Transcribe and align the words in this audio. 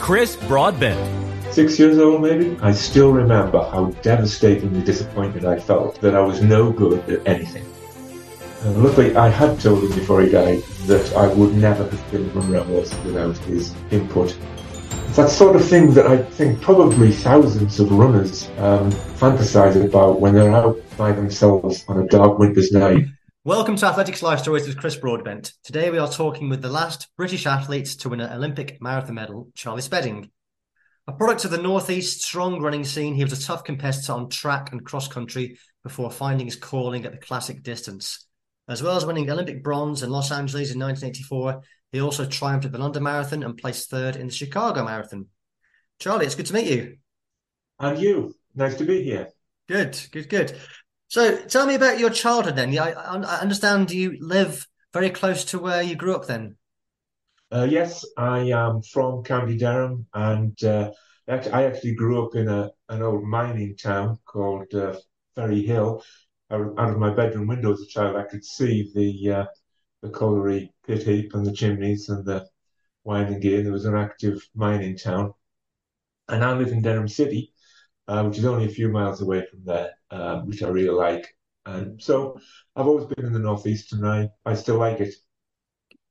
Chris 0.00 0.34
Broadbent. 0.48 0.98
Six 1.52 1.78
years 1.78 1.98
old, 1.98 2.22
maybe, 2.22 2.56
I 2.62 2.72
still 2.72 3.12
remember 3.12 3.62
how 3.70 3.90
devastatingly 4.02 4.82
disappointed 4.82 5.44
I 5.44 5.60
felt 5.60 6.00
that 6.00 6.14
I 6.14 6.20
was 6.20 6.42
no 6.42 6.72
good 6.72 7.06
at 7.10 7.28
anything. 7.28 7.66
And 8.64 8.82
luckily, 8.82 9.14
I 9.14 9.28
had 9.28 9.60
told 9.60 9.84
him 9.84 9.90
before 9.90 10.22
he 10.22 10.30
died 10.30 10.62
that 10.86 11.14
I 11.14 11.32
would 11.34 11.54
never 11.54 11.84
have 11.84 12.10
been 12.10 12.30
I 12.34 12.62
was 12.62 12.92
without 13.04 13.36
his 13.38 13.74
input. 13.90 14.36
It's 15.06 15.16
that 15.16 15.28
sort 15.28 15.54
of 15.54 15.64
thing 15.68 15.92
that 15.92 16.06
I 16.06 16.16
think 16.16 16.62
probably 16.62 17.12
thousands 17.12 17.78
of 17.78 17.92
runners 17.92 18.48
um, 18.56 18.90
fantasize 19.20 19.82
about 19.84 20.18
when 20.18 20.34
they're 20.34 20.50
out 20.50 20.80
by 20.96 21.12
themselves 21.12 21.84
on 21.88 22.00
a 22.00 22.06
dark 22.06 22.38
winter's 22.38 22.72
night 22.72 23.06
Welcome 23.42 23.76
to 23.76 23.86
Athletics 23.86 24.22
Life 24.22 24.40
Stories 24.40 24.66
with 24.66 24.76
Chris 24.76 24.96
Broadbent. 24.96 25.54
Today 25.64 25.88
we 25.88 25.96
are 25.96 26.12
talking 26.12 26.50
with 26.50 26.60
the 26.60 26.68
last 26.68 27.08
British 27.16 27.46
athlete 27.46 27.86
to 28.00 28.10
win 28.10 28.20
an 28.20 28.30
Olympic 28.30 28.82
marathon 28.82 29.14
medal, 29.14 29.48
Charlie 29.54 29.80
Spedding. 29.80 30.30
A 31.06 31.12
product 31.12 31.46
of 31.46 31.50
the 31.50 31.56
Northeast 31.56 32.20
strong 32.20 32.60
running 32.60 32.84
scene, 32.84 33.14
he 33.14 33.24
was 33.24 33.32
a 33.32 33.42
tough 33.42 33.64
competitor 33.64 34.12
on 34.12 34.28
track 34.28 34.72
and 34.72 34.84
cross 34.84 35.08
country 35.08 35.58
before 35.82 36.10
finding 36.10 36.48
his 36.48 36.56
calling 36.56 37.06
at 37.06 37.12
the 37.12 37.18
classic 37.18 37.62
distance. 37.62 38.26
As 38.68 38.82
well 38.82 38.94
as 38.94 39.06
winning 39.06 39.30
Olympic 39.30 39.64
bronze 39.64 40.02
in 40.02 40.10
Los 40.10 40.30
Angeles 40.30 40.74
in 40.74 40.78
1984, 40.78 41.62
he 41.92 42.02
also 42.02 42.26
triumphed 42.26 42.66
at 42.66 42.72
the 42.72 42.78
London 42.78 43.04
Marathon 43.04 43.42
and 43.42 43.56
placed 43.56 43.88
third 43.88 44.16
in 44.16 44.26
the 44.26 44.34
Chicago 44.34 44.84
Marathon. 44.84 45.28
Charlie, 45.98 46.26
it's 46.26 46.34
good 46.34 46.44
to 46.44 46.52
meet 46.52 46.66
you. 46.66 46.96
And 47.78 47.98
you. 47.98 48.34
Nice 48.54 48.74
to 48.74 48.84
be 48.84 49.02
here. 49.02 49.30
Good, 49.66 49.98
good, 50.12 50.28
good. 50.28 50.60
So 51.10 51.36
tell 51.36 51.66
me 51.66 51.74
about 51.74 51.98
your 51.98 52.10
childhood 52.10 52.54
then. 52.54 52.78
I, 52.78 52.92
I 52.92 53.40
understand 53.40 53.90
you 53.90 54.16
live 54.20 54.64
very 54.92 55.10
close 55.10 55.44
to 55.46 55.58
where 55.58 55.82
you 55.82 55.96
grew 55.96 56.14
up 56.14 56.26
then. 56.26 56.56
Uh, 57.50 57.66
yes, 57.68 58.04
I 58.16 58.38
am 58.50 58.80
from 58.82 59.24
County 59.24 59.58
Durham, 59.58 60.06
and 60.14 60.56
uh, 60.62 60.92
I 61.26 61.64
actually 61.64 61.96
grew 61.96 62.24
up 62.24 62.36
in 62.36 62.46
a 62.46 62.70
an 62.88 63.02
old 63.02 63.24
mining 63.24 63.76
town 63.76 64.18
called 64.24 64.72
uh, 64.72 64.94
Ferryhill. 65.36 66.00
Out 66.52 66.90
of 66.90 66.98
my 66.98 67.12
bedroom 67.12 67.48
window 67.48 67.72
as 67.72 67.80
a 67.80 67.86
child, 67.86 68.14
I 68.14 68.22
could 68.22 68.44
see 68.44 68.92
the 68.94 69.32
uh, 69.32 69.46
the 70.02 70.10
colliery 70.10 70.72
pit 70.86 71.02
heap 71.02 71.34
and 71.34 71.44
the 71.44 71.52
chimneys 71.52 72.08
and 72.08 72.24
the 72.24 72.46
winding 73.02 73.40
gear. 73.40 73.64
There 73.64 73.72
was 73.72 73.84
an 73.84 73.96
active 73.96 74.48
mining 74.54 74.96
town, 74.96 75.34
and 76.28 76.44
I 76.44 76.52
live 76.52 76.68
in 76.68 76.82
Durham 76.82 77.08
City, 77.08 77.52
uh, 78.10 78.24
which 78.24 78.38
is 78.38 78.44
only 78.44 78.64
a 78.64 78.68
few 78.68 78.88
miles 78.88 79.22
away 79.22 79.46
from 79.48 79.60
there, 79.64 79.92
uh, 80.10 80.40
which 80.40 80.64
I 80.64 80.68
really 80.68 80.90
like. 80.90 81.32
And 81.64 82.02
so 82.02 82.40
I've 82.74 82.88
always 82.88 83.06
been 83.06 83.24
in 83.24 83.32
the 83.32 83.38
northeast, 83.38 83.92
and 83.92 84.04
I, 84.04 84.28
I 84.44 84.54
still 84.54 84.78
like 84.78 84.98
it. 84.98 85.14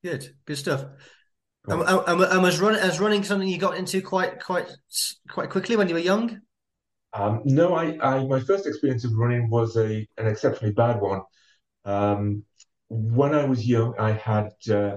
Good, 0.02 0.34
good 0.46 0.56
stuff. 0.56 0.86
And, 1.68 1.82
and, 1.82 2.22
and 2.22 2.42
was 2.42 2.62
running 2.62 2.80
as 2.80 3.02
running 3.02 3.26
something 3.26 3.48
you 3.48 3.58
got 3.58 3.76
into 3.78 4.02
quite 4.02 4.42
quite 4.42 4.72
quite 5.30 5.50
quickly 5.50 5.76
when 5.76 5.90
you 5.90 5.94
were 5.94 6.00
young? 6.00 6.40
Um, 7.12 7.42
no, 7.44 7.76
I, 7.76 7.98
I 8.02 8.26
my 8.26 8.40
first 8.40 8.66
experience 8.66 9.04
of 9.04 9.12
running 9.14 9.50
was 9.50 9.76
a 9.76 10.08
an 10.18 10.28
exceptionally 10.28 10.74
bad 10.74 11.02
one. 11.02 11.22
Um, 11.84 12.46
when 12.88 13.36
I 13.36 13.44
was 13.44 13.68
young, 13.68 13.94
I 14.00 14.14
had 14.14 14.52
uh, 14.72 14.96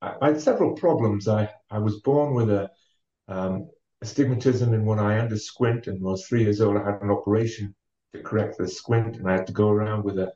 I, 0.00 0.14
I, 0.22 0.26
had 0.28 0.40
several 0.40 0.76
problems. 0.76 1.26
I 1.26 1.50
I 1.68 1.80
was 1.80 2.00
born 2.00 2.34
with 2.34 2.48
a 2.48 2.70
um, 3.26 3.68
astigmatism 4.02 4.74
in 4.74 4.84
one 4.84 4.98
eye 4.98 5.16
a 5.16 5.38
squint. 5.38 5.86
And 5.86 6.02
when 6.02 6.10
I 6.10 6.12
was 6.12 6.26
three 6.26 6.42
years 6.42 6.60
old, 6.60 6.76
I 6.76 6.84
had 6.84 7.00
an 7.02 7.10
operation 7.10 7.74
to 8.12 8.22
correct 8.22 8.58
the 8.58 8.68
squint, 8.68 9.16
and 9.16 9.28
I 9.28 9.32
had 9.32 9.46
to 9.46 9.52
go 9.52 9.70
around 9.70 10.04
with 10.04 10.18
a 10.18 10.32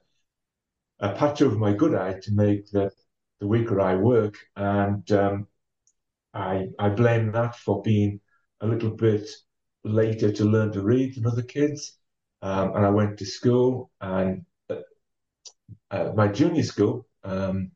a 1.01 1.13
patch 1.13 1.43
over 1.43 1.57
my 1.57 1.75
good 1.75 1.95
eye 1.95 2.19
to 2.23 2.33
make 2.33 2.71
the 2.71 2.91
the 3.41 3.47
weaker 3.47 3.81
eye 3.81 3.97
work. 3.97 4.35
And 4.57 5.11
um, 5.13 5.47
I 6.33 6.69
I 6.79 6.89
blame 6.89 7.33
that 7.33 7.57
for 7.57 7.83
being 7.83 8.21
a 8.61 8.67
little 8.67 8.91
bit 8.91 9.29
later 9.85 10.33
to 10.33 10.45
learn 10.45 10.73
to 10.73 10.83
read 10.83 11.15
than 11.15 11.27
other 11.27 11.43
kids. 11.43 11.99
Um, 12.43 12.75
and 12.77 12.87
I 12.87 12.91
went 12.91 13.19
to 13.19 13.27
school, 13.27 13.91
and 14.01 14.45
uh, 14.71 14.77
uh, 15.91 16.13
my 16.15 16.29
junior 16.29 16.63
school. 16.63 17.07
Um, 17.25 17.73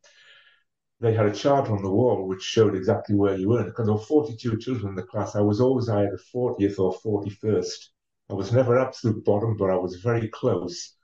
they 1.00 1.14
had 1.14 1.26
a 1.26 1.34
chart 1.34 1.68
on 1.70 1.82
the 1.82 1.90
wall 1.90 2.26
which 2.26 2.42
showed 2.42 2.74
exactly 2.74 3.14
where 3.14 3.36
you 3.36 3.48
were. 3.48 3.64
Because 3.64 3.86
there 3.86 3.94
were 3.94 4.00
42 4.00 4.58
children 4.58 4.90
in 4.90 4.94
the 4.94 5.02
class, 5.02 5.34
I 5.34 5.40
was 5.40 5.60
always 5.60 5.88
either 5.88 6.18
40th 6.34 6.78
or 6.78 6.94
41st. 7.00 7.88
I 8.30 8.34
was 8.34 8.52
never 8.52 8.78
absolute 8.78 9.24
bottom, 9.24 9.56
but 9.56 9.70
I 9.70 9.76
was 9.76 9.96
very 9.96 10.28
close. 10.28 10.94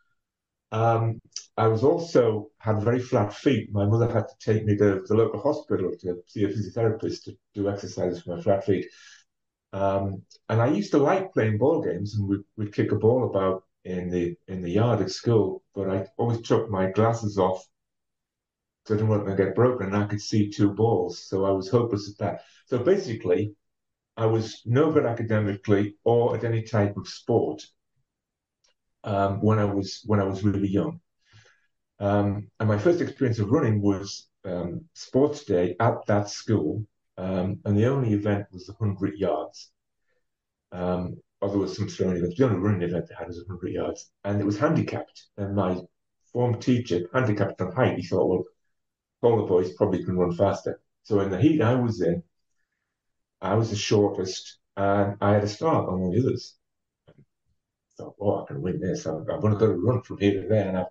Um, 0.71 1.21
I 1.57 1.69
was 1.69 1.83
also 1.83 2.51
had 2.59 2.83
very 2.83 2.99
flat 2.99 3.33
feet. 3.33 3.73
My 3.73 3.87
mother 3.87 4.12
had 4.12 4.29
to 4.29 4.34
take 4.39 4.65
me 4.65 4.77
to 4.77 5.03
the 5.07 5.15
local 5.15 5.41
hospital 5.41 5.93
to 6.01 6.23
see 6.27 6.45
a 6.45 6.49
physiotherapist 6.49 7.25
to 7.25 7.37
do 7.55 7.71
exercises 7.71 8.23
for 8.23 8.37
my 8.37 8.43
flat 8.43 8.65
feet. 8.65 8.87
Um, 9.73 10.23
and 10.49 10.61
I 10.61 10.69
used 10.69 10.91
to 10.93 10.99
like 10.99 11.33
playing 11.33 11.59
ball 11.59 11.83
games, 11.83 12.15
and 12.15 12.28
we'd, 12.28 12.45
we'd 12.57 12.75
kick 12.75 12.93
a 12.93 12.97
ball 12.97 13.25
about 13.31 13.65
in 13.84 14.11
the 14.11 14.37
in 14.49 14.63
the 14.63 14.71
yard 14.71 15.01
at 15.01 15.11
school. 15.11 15.63
But 15.75 15.91
I 15.91 16.07
always 16.19 16.43
took 16.43 16.69
my 16.71 16.91
glasses 16.91 17.39
off 17.39 17.67
so 18.87 18.95
I 18.95 18.99
didn't 18.99 19.11
want 19.11 19.27
to 19.27 19.35
get 19.35 19.55
broken. 19.57 19.89
And 19.89 19.97
I 19.97 20.07
could 20.07 20.21
see 20.21 20.49
two 20.49 20.73
balls, 20.73 21.27
so 21.27 21.45
I 21.45 21.51
was 21.51 21.69
hopeless 21.69 22.09
at 22.09 22.19
that. 22.19 22.43
So 22.67 22.79
basically, 22.79 23.55
I 24.17 24.27
was 24.27 24.63
no 24.65 24.93
good 24.93 25.05
academically 25.05 25.97
or 26.05 26.37
at 26.37 26.45
any 26.45 26.63
type 26.63 26.97
of 26.97 27.09
sport 27.09 27.63
um, 29.05 29.41
when 29.41 29.59
I 29.59 29.65
was 29.65 30.03
when 30.07 30.21
I 30.21 30.25
was 30.25 30.45
really 30.45 30.69
young. 30.69 31.01
Um, 31.99 32.49
and 32.61 32.69
my 32.69 32.79
first 32.79 33.01
experience 33.01 33.39
of 33.41 33.51
running 33.51 33.83
was 33.83 34.29
um, 34.45 34.85
sports 34.95 35.45
day 35.45 35.75
at 35.81 36.07
that 36.07 36.29
school, 36.29 36.87
um, 37.19 37.61
and 37.65 37.77
the 37.77 37.87
only 37.87 38.13
event 38.13 38.47
was 38.53 38.67
the 38.67 38.75
hundred 38.75 39.19
yards. 39.19 39.73
Um, 40.73 41.17
although 41.43 41.59
was 41.59 41.77
some 41.77 41.89
throwing 41.89 42.19
events, 42.19 42.37
the 42.39 42.45
only 42.45 42.59
running 42.59 42.83
event 42.83 43.07
they 43.09 43.15
had 43.19 43.27
was 43.27 43.45
hundred 43.49 43.73
yards, 43.73 44.11
and 44.25 44.41
it 44.41 44.47
was 44.47 44.59
handicapped. 44.59 45.25
And 45.37 45.57
my 45.57 45.81
form 46.33 46.61
teacher, 46.61 47.09
handicapped 47.13 47.60
on 47.60 47.72
height, 47.72 47.99
he 47.99 48.07
thought, 48.07 48.28
well, 48.28 48.45
taller 49.27 49.47
boys 49.47 49.73
probably 49.73 50.05
can 50.05 50.17
run 50.17 50.33
faster. 50.33 50.81
So 51.03 51.21
in 51.21 51.31
the 51.31 51.41
heat 51.41 51.61
I 51.61 51.75
was 51.75 52.01
in, 52.01 52.23
I 53.41 53.55
was 53.55 53.71
the 53.71 53.77
shortest, 53.77 54.59
and 54.77 55.17
I 55.21 55.34
had 55.34 55.45
a 55.45 55.49
start 55.49 55.89
on 55.89 56.01
all 56.01 56.13
the 56.13 56.21
others. 56.21 56.57
I 57.09 57.13
thought, 57.97 58.17
oh, 58.21 58.43
I 58.43 58.47
can 58.47 58.63
win 58.63 58.81
this. 58.81 59.07
I'm, 59.07 59.28
I'm 59.31 59.41
going 59.41 59.53
to 59.53 59.59
go 59.59 59.67
to 59.67 59.78
run 59.78 60.03
from 60.03 60.19
here 60.19 60.43
to 60.43 60.49
there. 60.49 60.69
And, 60.69 60.78
I, 60.78 60.84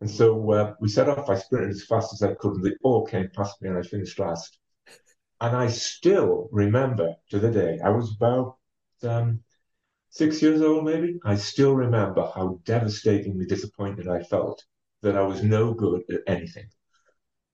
and 0.00 0.10
so 0.10 0.50
uh, 0.52 0.74
we 0.80 0.88
set 0.88 1.08
off. 1.08 1.28
I 1.28 1.36
sprinted 1.36 1.70
as 1.70 1.84
fast 1.84 2.12
as 2.12 2.22
I 2.22 2.34
could, 2.34 2.54
and 2.56 2.64
they 2.64 2.76
all 2.82 3.06
came 3.06 3.30
past 3.34 3.60
me, 3.60 3.68
and 3.68 3.78
I 3.78 3.82
finished 3.82 4.18
last. 4.18 4.58
And 5.40 5.54
I 5.54 5.68
still 5.68 6.48
remember 6.52 7.14
to 7.30 7.38
the 7.38 7.50
day, 7.50 7.78
I 7.84 7.90
was 7.90 8.14
about 8.14 8.56
um, 9.02 9.40
six 10.10 10.40
years 10.40 10.62
old, 10.62 10.84
maybe. 10.84 11.18
I 11.24 11.36
still 11.36 11.74
remember 11.74 12.30
how 12.34 12.60
devastatingly 12.64 13.46
disappointed 13.46 14.08
I 14.08 14.22
felt 14.22 14.64
that 15.02 15.16
I 15.16 15.22
was 15.22 15.42
no 15.42 15.74
good 15.74 16.02
at 16.10 16.20
anything. 16.26 16.68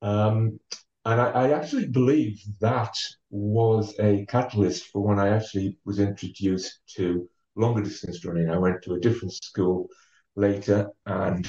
Um, 0.03 0.59
and 1.05 1.21
I, 1.21 1.31
I, 1.31 1.51
actually 1.53 1.89
believe 1.89 2.41
that 2.61 2.95
was 3.31 3.95
a 4.01 4.27
catalyst 4.27 4.87
for 4.89 5.03
when 5.03 5.19
I 5.19 5.29
actually 5.29 5.79
was 5.85 6.01
introduced 6.01 6.81
to 6.97 7.29
longer 7.57 7.83
distance 7.83 8.25
running. 8.25 8.51
I 8.51 8.59
went 8.59 8.83
to 8.83 8.95
a 8.95 9.01
different 9.01 9.33
school 9.33 9.89
later 10.37 10.91
and 11.07 11.49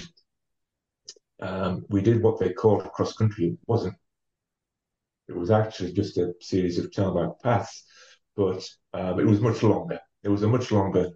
um, 1.42 1.86
we 1.90 2.02
did 2.02 2.22
what 2.22 2.40
they 2.40 2.54
called 2.54 2.92
cross 2.94 3.16
country. 3.16 3.48
It 3.48 3.60
wasn't. 3.68 3.96
It 5.28 5.36
was 5.36 5.52
actually 5.52 5.94
just 5.94 6.18
a 6.18 6.34
series 6.40 6.78
of 6.78 6.94
tarmac 6.94 7.42
paths, 7.44 7.86
but 8.36 8.68
um, 8.94 9.20
it 9.20 9.26
was 9.26 9.42
much 9.42 9.64
longer. 9.64 10.00
It 10.24 10.30
was 10.30 10.44
a 10.44 10.48
much 10.48 10.72
longer. 10.72 11.10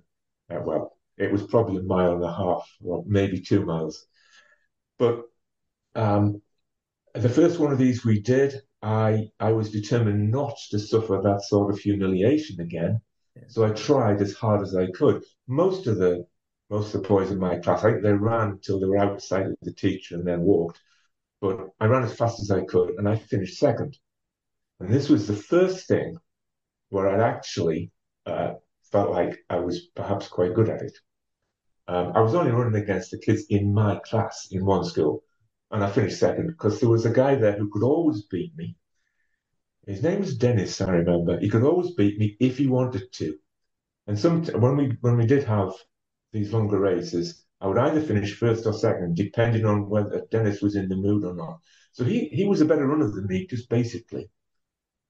Uh, 0.50 0.62
well, 0.63 0.98
it 1.18 1.31
was 1.31 1.44
probably 1.44 1.78
a 1.78 1.84
mile 1.84 2.13
and 2.13 2.24
a 2.24 2.34
half, 2.34 2.68
or 2.84 3.04
maybe 3.06 3.42
two 3.42 3.66
miles. 3.66 4.06
But 4.98 5.24
um, 5.95 6.42
the 7.13 7.30
first 7.30 7.59
one 7.59 7.71
of 7.71 7.77
these 7.77 8.06
we 8.06 8.19
did, 8.21 8.62
I 8.81 9.31
I 9.39 9.51
was 9.51 9.71
determined 9.71 10.31
not 10.31 10.56
to 10.71 10.80
suffer 10.80 11.19
that 11.24 11.42
sort 11.44 11.74
of 11.74 11.80
humiliation 11.80 12.59
again. 12.62 13.01
So 13.48 13.65
I 13.65 13.69
tried 13.71 14.21
as 14.21 14.33
hard 14.33 14.62
as 14.62 14.75
I 14.75 14.88
could. 14.92 15.24
Most 15.48 15.88
of 15.88 15.98
the 15.98 16.25
most 16.69 16.94
of 16.94 17.01
the 17.01 17.07
boys 17.07 17.31
in 17.31 17.39
my 17.39 17.57
class, 17.59 17.83
I 17.83 17.92
think 17.92 18.04
they 18.04 18.13
ran 18.13 18.51
until 18.51 18.80
they 18.80 18.88
were 18.88 18.98
outside 18.98 19.48
of 19.48 19.56
the 19.62 19.74
teacher 19.74 20.15
and 20.15 20.27
then 20.27 20.42
walked. 20.42 20.80
But 21.39 21.69
I 21.80 21.86
ran 21.86 22.04
as 22.04 22.15
fast 22.15 22.42
as 22.42 22.51
I 22.51 22.65
could 22.65 22.92
and 22.98 23.07
I 23.07 23.15
finished 23.15 23.57
second. 23.57 23.98
And 24.80 24.89
this 24.89 25.10
was 25.10 25.27
the 25.27 25.36
first 25.36 25.88
thing 25.88 26.18
where 26.89 27.10
I'd 27.10 27.21
actually 27.36 27.92
uh, 28.25 28.56
felt 28.92 29.12
like 29.12 29.39
I 29.50 29.60
was 29.60 29.88
perhaps 29.95 30.27
quite 30.27 30.53
good 30.53 30.69
at 30.69 30.81
it. 30.81 30.98
Um, 31.88 32.12
I 32.15 32.21
was 32.21 32.36
only 32.36 32.51
running 32.51 32.81
against 32.81 33.12
the 33.12 33.18
kids 33.18 33.45
in 33.50 33.74
my 33.74 34.00
class 34.03 34.50
in 34.51 34.65
one 34.65 34.83
school, 34.83 35.24
and 35.71 35.83
I 35.83 35.89
finished 35.89 36.19
second 36.19 36.47
because 36.47 36.79
there 36.79 36.89
was 36.89 37.05
a 37.05 37.11
guy 37.13 37.35
there 37.35 37.57
who 37.57 37.69
could 37.69 37.83
always 37.83 38.23
beat 38.23 38.55
me. 38.57 38.75
His 39.87 40.03
name 40.03 40.19
was 40.19 40.37
Dennis, 40.37 40.81
I 40.81 40.91
remember. 40.91 41.39
He 41.39 41.49
could 41.49 41.63
always 41.63 41.91
beat 41.95 42.19
me 42.19 42.37
if 42.39 42.57
he 42.59 42.67
wanted 42.67 43.11
to. 43.13 43.39
And 44.07 44.19
some 44.19 44.45
when 44.45 44.77
we 44.77 44.97
when 45.01 45.17
we 45.17 45.25
did 45.27 45.43
have 45.45 45.73
these 46.33 46.53
longer 46.53 46.79
races, 46.79 47.45
I 47.61 47.67
would 47.67 47.77
either 47.77 48.01
finish 48.01 48.35
first 48.35 48.65
or 48.67 48.73
second, 48.73 49.15
depending 49.15 49.65
on 49.65 49.89
whether 49.89 50.25
Dennis 50.31 50.61
was 50.61 50.75
in 50.75 50.89
the 50.89 50.95
mood 50.95 51.23
or 51.25 51.33
not. 51.35 51.61
So 51.93 52.03
he 52.05 52.27
he 52.29 52.45
was 52.45 52.61
a 52.61 52.65
better 52.65 52.87
runner 52.87 53.09
than 53.09 53.27
me, 53.27 53.47
just 53.47 53.69
basically. 53.69 54.29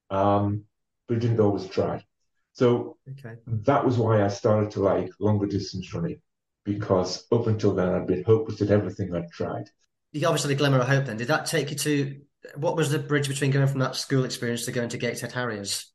Um, 0.10 0.66
but 1.08 1.16
he 1.16 1.20
didn't 1.22 1.40
always 1.40 1.68
try. 1.68 2.06
So 2.54 2.98
Okay. 3.10 3.36
that 3.48 3.86
was 3.86 3.98
why 3.98 4.24
I 4.24 4.28
started 4.30 4.72
to 4.72 4.82
like 4.82 5.12
longer 5.20 5.48
distance 5.48 5.94
running, 5.94 6.22
because 6.66 7.26
up 7.32 7.48
until 7.48 7.74
then 7.76 7.90
I'd 7.90 8.08
been 8.08 8.24
hopeless 8.24 8.62
at 8.62 8.72
everything 8.72 9.14
I'd 9.16 9.30
tried. 9.32 9.70
You 10.18 10.28
obviously 10.28 10.54
had 10.54 10.58
a 10.58 10.60
glimmer 10.60 10.80
of 10.80 10.88
hope 10.88 11.06
then. 11.06 11.18
Did 11.18 11.28
that 11.28 11.46
take 11.46 11.70
you 11.70 11.78
to 11.78 12.20
what 12.56 12.76
was 12.76 12.90
the 12.90 13.00
bridge 13.00 13.28
between 13.28 13.52
going 13.52 13.68
from 13.68 13.80
that 13.80 13.96
school 13.96 14.26
experience 14.26 14.66
to 14.66 14.72
going 14.72 14.90
to 14.90 14.98
Gateshead 14.98 15.32
Harriers? 15.32 15.92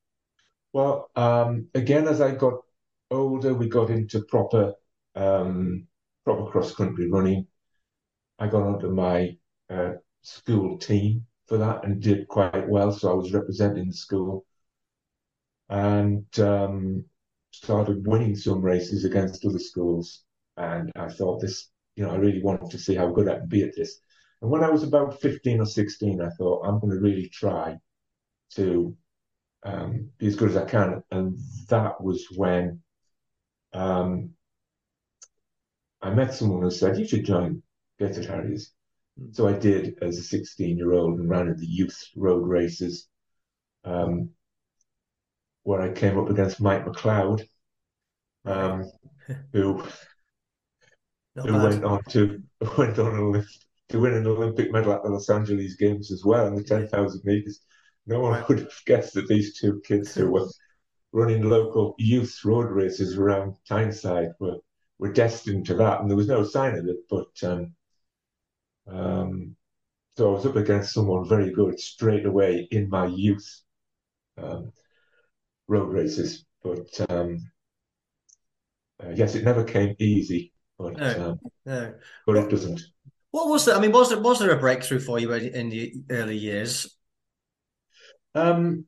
Well, 0.72 1.10
um, 1.16 1.68
again, 1.74 2.06
as 2.06 2.20
I 2.20 2.32
got 2.32 2.54
older, 3.10 3.52
we 3.52 3.68
got 3.68 3.90
into 3.90 4.22
proper 4.22 4.74
um, 5.14 5.86
proper 6.24 6.50
cross 6.50 6.74
country 6.74 7.10
running. 7.10 7.46
I 8.38 8.46
got 8.46 8.62
onto 8.62 8.90
my 8.90 9.36
uh, 9.68 9.94
school 10.22 10.78
team 10.78 11.26
for 11.46 11.58
that 11.58 11.84
and 11.84 12.00
did 12.00 12.28
quite 12.28 12.68
well. 12.68 12.92
So 12.92 13.10
I 13.10 13.14
was 13.14 13.32
representing 13.32 13.88
the 13.88 13.94
school 13.94 14.46
and 15.68 16.26
um, 16.38 17.04
started 17.50 18.06
winning 18.06 18.36
some 18.36 18.62
races 18.62 19.04
against 19.04 19.44
other 19.44 19.58
schools. 19.58 20.22
And 20.56 20.92
I 20.96 21.08
thought 21.08 21.40
this, 21.40 21.70
you 21.96 22.04
know, 22.04 22.12
I 22.12 22.16
really 22.16 22.42
wanted 22.42 22.70
to 22.70 22.78
see 22.78 22.94
how 22.94 23.10
good 23.10 23.28
I 23.28 23.40
could 23.40 23.48
be 23.48 23.62
at 23.62 23.74
this. 23.76 23.98
And 24.42 24.50
when 24.50 24.64
I 24.64 24.70
was 24.70 24.82
about 24.82 25.20
15 25.20 25.60
or 25.60 25.66
16, 25.66 26.20
I 26.20 26.28
thought 26.30 26.66
I'm 26.66 26.80
going 26.80 26.92
to 26.92 27.00
really 27.00 27.28
try 27.28 27.78
to 28.56 28.96
um, 29.62 30.10
be 30.18 30.26
as 30.26 30.34
good 30.34 30.50
as 30.50 30.56
I 30.56 30.64
can. 30.64 31.02
And 31.12 31.38
that 31.68 32.02
was 32.02 32.26
when 32.34 32.82
um, 33.72 34.30
I 36.02 36.10
met 36.10 36.34
someone 36.34 36.62
who 36.62 36.70
said, 36.72 36.98
You 36.98 37.06
should 37.06 37.24
join 37.24 37.62
Gateshead 38.00 38.26
Harriers. 38.26 38.72
So 39.30 39.46
I 39.46 39.52
did 39.52 39.98
as 40.02 40.18
a 40.18 40.22
16 40.22 40.76
year 40.76 40.92
old 40.92 41.20
and 41.20 41.30
ran 41.30 41.46
in 41.46 41.56
the 41.56 41.66
youth 41.66 42.02
road 42.16 42.44
races, 42.46 43.08
um, 43.84 44.30
where 45.62 45.80
I 45.80 45.92
came 45.92 46.18
up 46.18 46.30
against 46.30 46.60
Mike 46.60 46.84
McLeod, 46.84 47.46
um, 48.44 48.90
who 49.52 49.84
who 51.36 51.52
bad. 51.52 51.62
went 51.62 51.84
on 51.84 52.02
to 52.10 52.42
went 52.78 52.98
on 52.98 53.12
Olymp- 53.12 53.46
to 53.92 54.00
win 54.00 54.14
an 54.14 54.26
Olympic 54.26 54.72
medal 54.72 54.92
at 54.92 55.02
the 55.02 55.10
Los 55.10 55.28
Angeles 55.28 55.74
Games 55.76 56.10
as 56.10 56.24
well 56.24 56.46
in 56.46 56.56
the 56.56 56.64
10,000 56.64 57.20
meters. 57.24 57.60
No 58.06 58.20
one 58.20 58.42
would 58.48 58.60
have 58.60 58.72
guessed 58.86 59.14
that 59.14 59.28
these 59.28 59.58
two 59.60 59.80
kids 59.84 60.14
who 60.14 60.30
were 60.30 60.48
running 61.12 61.42
local 61.42 61.94
youth 61.98 62.40
road 62.44 62.70
races 62.70 63.16
around 63.18 63.54
Tyneside 63.68 64.30
were 64.40 64.56
were 64.98 65.12
destined 65.12 65.66
to 65.66 65.74
that, 65.74 66.00
and 66.00 66.08
there 66.08 66.16
was 66.16 66.28
no 66.28 66.44
sign 66.44 66.74
of 66.78 66.86
it. 66.86 66.96
But 67.10 67.42
um, 67.42 67.74
um, 68.86 69.56
so 70.16 70.30
I 70.30 70.34
was 70.36 70.46
up 70.46 70.56
against 70.56 70.94
someone 70.94 71.28
very 71.28 71.52
good 71.52 71.78
straight 71.78 72.24
away 72.24 72.68
in 72.70 72.88
my 72.88 73.06
youth 73.06 73.62
um, 74.38 74.72
road 75.68 75.92
races. 75.92 76.44
But 76.62 76.88
um, 77.10 77.50
uh, 79.02 79.10
yes, 79.10 79.34
it 79.34 79.44
never 79.44 79.64
came 79.64 79.96
easy, 79.98 80.52
but 80.78 80.96
No. 80.96 81.30
um, 81.30 81.40
No. 81.66 81.94
but 82.26 82.36
it 82.36 82.48
doesn't. 82.50 82.80
What 83.32 83.48
was 83.48 83.64
there? 83.64 83.74
I 83.74 83.80
mean, 83.80 83.92
was 83.92 84.10
there 84.10 84.20
was 84.20 84.38
there 84.38 84.50
a 84.50 84.58
breakthrough 84.58 85.00
for 85.00 85.18
you 85.18 85.32
in 85.32 85.68
the 85.70 85.92
early 86.10 86.36
years? 86.36 86.88
Um, 88.34 88.86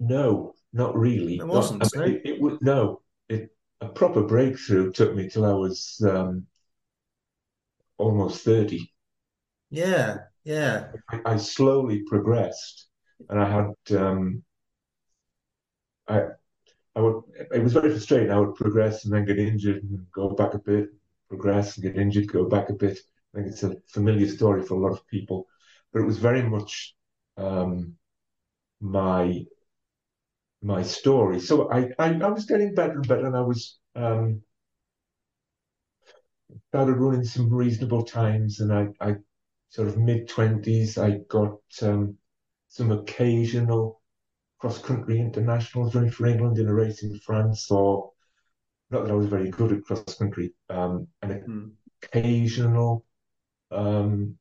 no, 0.00 0.54
not 0.72 0.96
really. 0.96 1.38
It 1.38 1.46
wasn't, 1.46 1.84
I 1.94 1.98
mean, 1.98 2.16
it, 2.16 2.22
it 2.26 2.40
would 2.40 2.60
no. 2.62 3.02
It 3.28 3.50
a 3.80 3.88
proper 3.88 4.22
breakthrough 4.22 4.92
took 4.92 5.14
me 5.14 5.28
till 5.28 5.44
I 5.44 5.52
was 5.52 6.00
um, 6.06 6.46
almost 7.98 8.44
30. 8.44 8.92
Yeah, 9.70 10.26
yeah, 10.44 10.90
I, 11.10 11.20
I 11.24 11.36
slowly 11.36 12.02
progressed, 12.06 12.88
and 13.28 13.40
I 13.40 13.48
had 13.50 13.96
um, 13.98 14.44
I 16.08 16.22
I 16.96 17.00
would 17.00 17.24
it 17.54 17.62
was 17.62 17.74
very 17.74 17.90
frustrating. 17.90 18.30
I 18.32 18.40
would 18.40 18.56
progress 18.56 19.04
and 19.04 19.14
then 19.14 19.26
get 19.26 19.38
injured 19.38 19.82
and 19.84 20.06
go 20.12 20.30
back 20.30 20.54
a 20.54 20.58
bit, 20.58 20.90
progress 21.32 21.76
and 21.76 21.84
get 21.84 21.96
injured, 22.02 22.32
go 22.32 22.44
back 22.54 22.68
a 22.70 22.74
bit. 22.74 22.98
I 23.34 23.38
think 23.38 23.48
it's 23.48 23.62
a 23.62 23.76
familiar 23.88 24.28
story 24.28 24.62
for 24.62 24.74
a 24.74 24.82
lot 24.84 24.92
of 24.92 25.06
people, 25.06 25.46
but 25.92 26.02
it 26.02 26.06
was 26.06 26.18
very 26.18 26.42
much 26.42 26.94
um, 27.36 27.94
my 28.80 29.46
my 30.62 30.82
story. 30.82 31.40
So 31.40 31.70
I, 31.70 31.90
I 31.98 32.08
I 32.28 32.28
was 32.28 32.44
getting 32.46 32.74
better 32.74 32.92
and 32.92 33.08
better, 33.08 33.26
and 33.26 33.36
I 33.36 33.40
was 33.40 33.78
um, 33.94 34.42
started 36.68 36.94
running 36.94 37.24
some 37.24 37.52
reasonable 37.52 38.04
times, 38.04 38.60
and 38.60 38.72
I 38.72 38.88
I 39.00 39.16
sort 39.70 39.88
of 39.88 39.96
mid 39.98 40.28
twenties 40.28 40.98
I 40.98 41.18
got 41.28 41.58
um, 41.82 42.16
some 42.68 42.90
occasional 42.92 44.00
cross 44.58 44.78
country 44.78 45.18
internationals 45.18 45.94
running 45.94 46.10
for 46.10 46.26
England 46.26 46.58
in 46.58 46.68
a 46.68 46.74
race 46.74 47.02
in 47.02 47.18
France, 47.20 47.70
or 47.70 48.11
not 48.92 49.04
that 49.04 49.12
I 49.12 49.16
was 49.16 49.26
very 49.28 49.50
good 49.50 49.72
at 49.72 49.84
cross 49.84 50.16
country, 50.16 50.54
um, 50.70 51.08
and 51.22 51.44
Hmm. 51.46 51.76
occasional 52.04 53.04
um, 53.70 54.38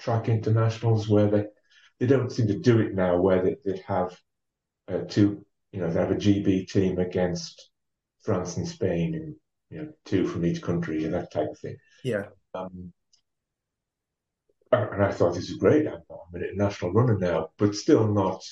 track 0.00 0.28
internationals 0.28 1.08
where 1.08 1.30
they 1.30 1.46
they 2.00 2.06
don't 2.06 2.32
seem 2.32 2.48
to 2.48 2.58
do 2.58 2.80
it 2.80 2.94
now, 2.94 3.20
where 3.20 3.42
they, 3.42 3.56
they 3.64 3.78
have 3.86 4.16
uh, 4.88 5.00
two, 5.08 5.44
you 5.72 5.80
know, 5.80 5.90
they 5.92 6.00
have 6.00 6.12
a 6.12 6.16
GB 6.16 6.66
team 6.66 6.98
against 6.98 7.70
France 8.22 8.56
and 8.58 8.68
Spain, 8.68 9.14
and 9.14 9.36
you 9.70 9.78
know, 9.86 9.92
two 10.06 10.26
from 10.28 10.46
each 10.46 10.62
country 10.62 11.04
and 11.04 11.14
that 11.14 11.32
type 11.32 11.50
of 11.50 11.58
thing. 11.60 11.76
yeah. 12.02 12.28
Um, 12.54 12.92
and 14.72 15.02
I 15.02 15.12
thought 15.12 15.34
this 15.34 15.48
is 15.50 15.56
great. 15.56 15.86
I'm, 15.86 16.02
I'm 16.10 16.34
an 16.34 16.42
international 16.42 16.92
runner 16.92 17.18
now, 17.18 17.50
but 17.58 17.74
still 17.74 18.06
not. 18.08 18.42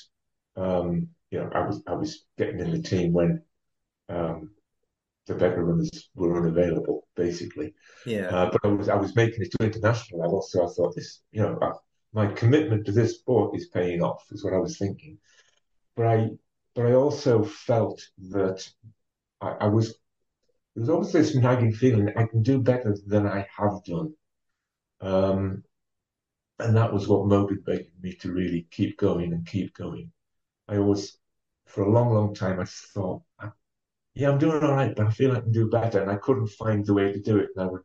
Um, 0.55 1.09
you 1.31 1.39
know, 1.39 1.49
I 1.53 1.65
was 1.67 1.81
I 1.87 1.93
was 1.93 2.25
getting 2.37 2.59
in 2.59 2.71
the 2.71 2.81
team 2.81 3.13
when 3.13 3.43
um, 4.09 4.51
the 5.27 5.35
better 5.35 5.63
runners 5.63 6.09
were 6.15 6.37
unavailable, 6.37 7.05
basically. 7.15 7.73
Yeah. 8.05 8.27
Uh, 8.27 8.51
but 8.51 8.61
I 8.63 8.67
was 8.67 8.89
I 8.89 8.95
was 8.95 9.15
making 9.15 9.41
it 9.41 9.51
to 9.51 9.65
international 9.65 10.21
level, 10.21 10.41
so 10.41 10.65
I 10.65 10.69
thought 10.69 10.95
this, 10.95 11.21
you 11.31 11.41
know, 11.41 11.57
uh, 11.61 11.73
my 12.13 12.27
commitment 12.27 12.85
to 12.85 12.91
this 12.91 13.15
sport 13.15 13.55
is 13.55 13.67
paying 13.67 14.01
off, 14.01 14.25
is 14.31 14.43
what 14.43 14.53
I 14.53 14.57
was 14.59 14.77
thinking. 14.77 15.17
But 15.95 16.07
I, 16.07 16.29
but 16.75 16.85
I 16.85 16.93
also 16.93 17.43
felt 17.43 18.01
that 18.29 18.67
I, 19.41 19.49
I 19.49 19.67
was 19.67 19.95
there 20.75 20.81
was 20.81 20.89
always 20.89 21.11
this 21.11 21.35
nagging 21.35 21.73
feeling 21.73 22.09
I 22.15 22.25
can 22.25 22.43
do 22.43 22.59
better 22.59 22.95
than 23.05 23.27
I 23.27 23.47
have 23.57 23.83
done, 23.83 24.13
um, 25.01 25.63
and 26.59 26.75
that 26.77 26.93
was 26.93 27.07
what 27.07 27.27
motivated 27.27 27.91
me 28.01 28.13
to 28.21 28.31
really 28.31 28.67
keep 28.71 28.97
going 28.97 29.33
and 29.33 29.45
keep 29.45 29.75
going. 29.75 30.11
I 30.67 30.77
always, 30.77 31.17
for 31.65 31.83
a 31.83 31.91
long, 31.91 32.13
long 32.13 32.33
time, 32.33 32.59
I 32.59 32.65
thought, 32.65 33.23
yeah, 34.19 34.29
I'm 34.31 34.37
doing 34.39 34.63
all 34.63 34.71
right, 34.73 34.95
but 34.95 35.07
I 35.07 35.09
feel 35.11 35.35
I 35.35 35.41
can 35.41 35.51
do 35.51 35.69
better, 35.69 36.01
and 36.01 36.11
I 36.11 36.15
couldn't 36.17 36.47
find 36.47 36.85
the 36.85 36.93
way 36.93 37.13
to 37.13 37.19
do 37.19 37.37
it. 37.37 37.49
And 37.55 37.65
I 37.65 37.71
would 37.71 37.81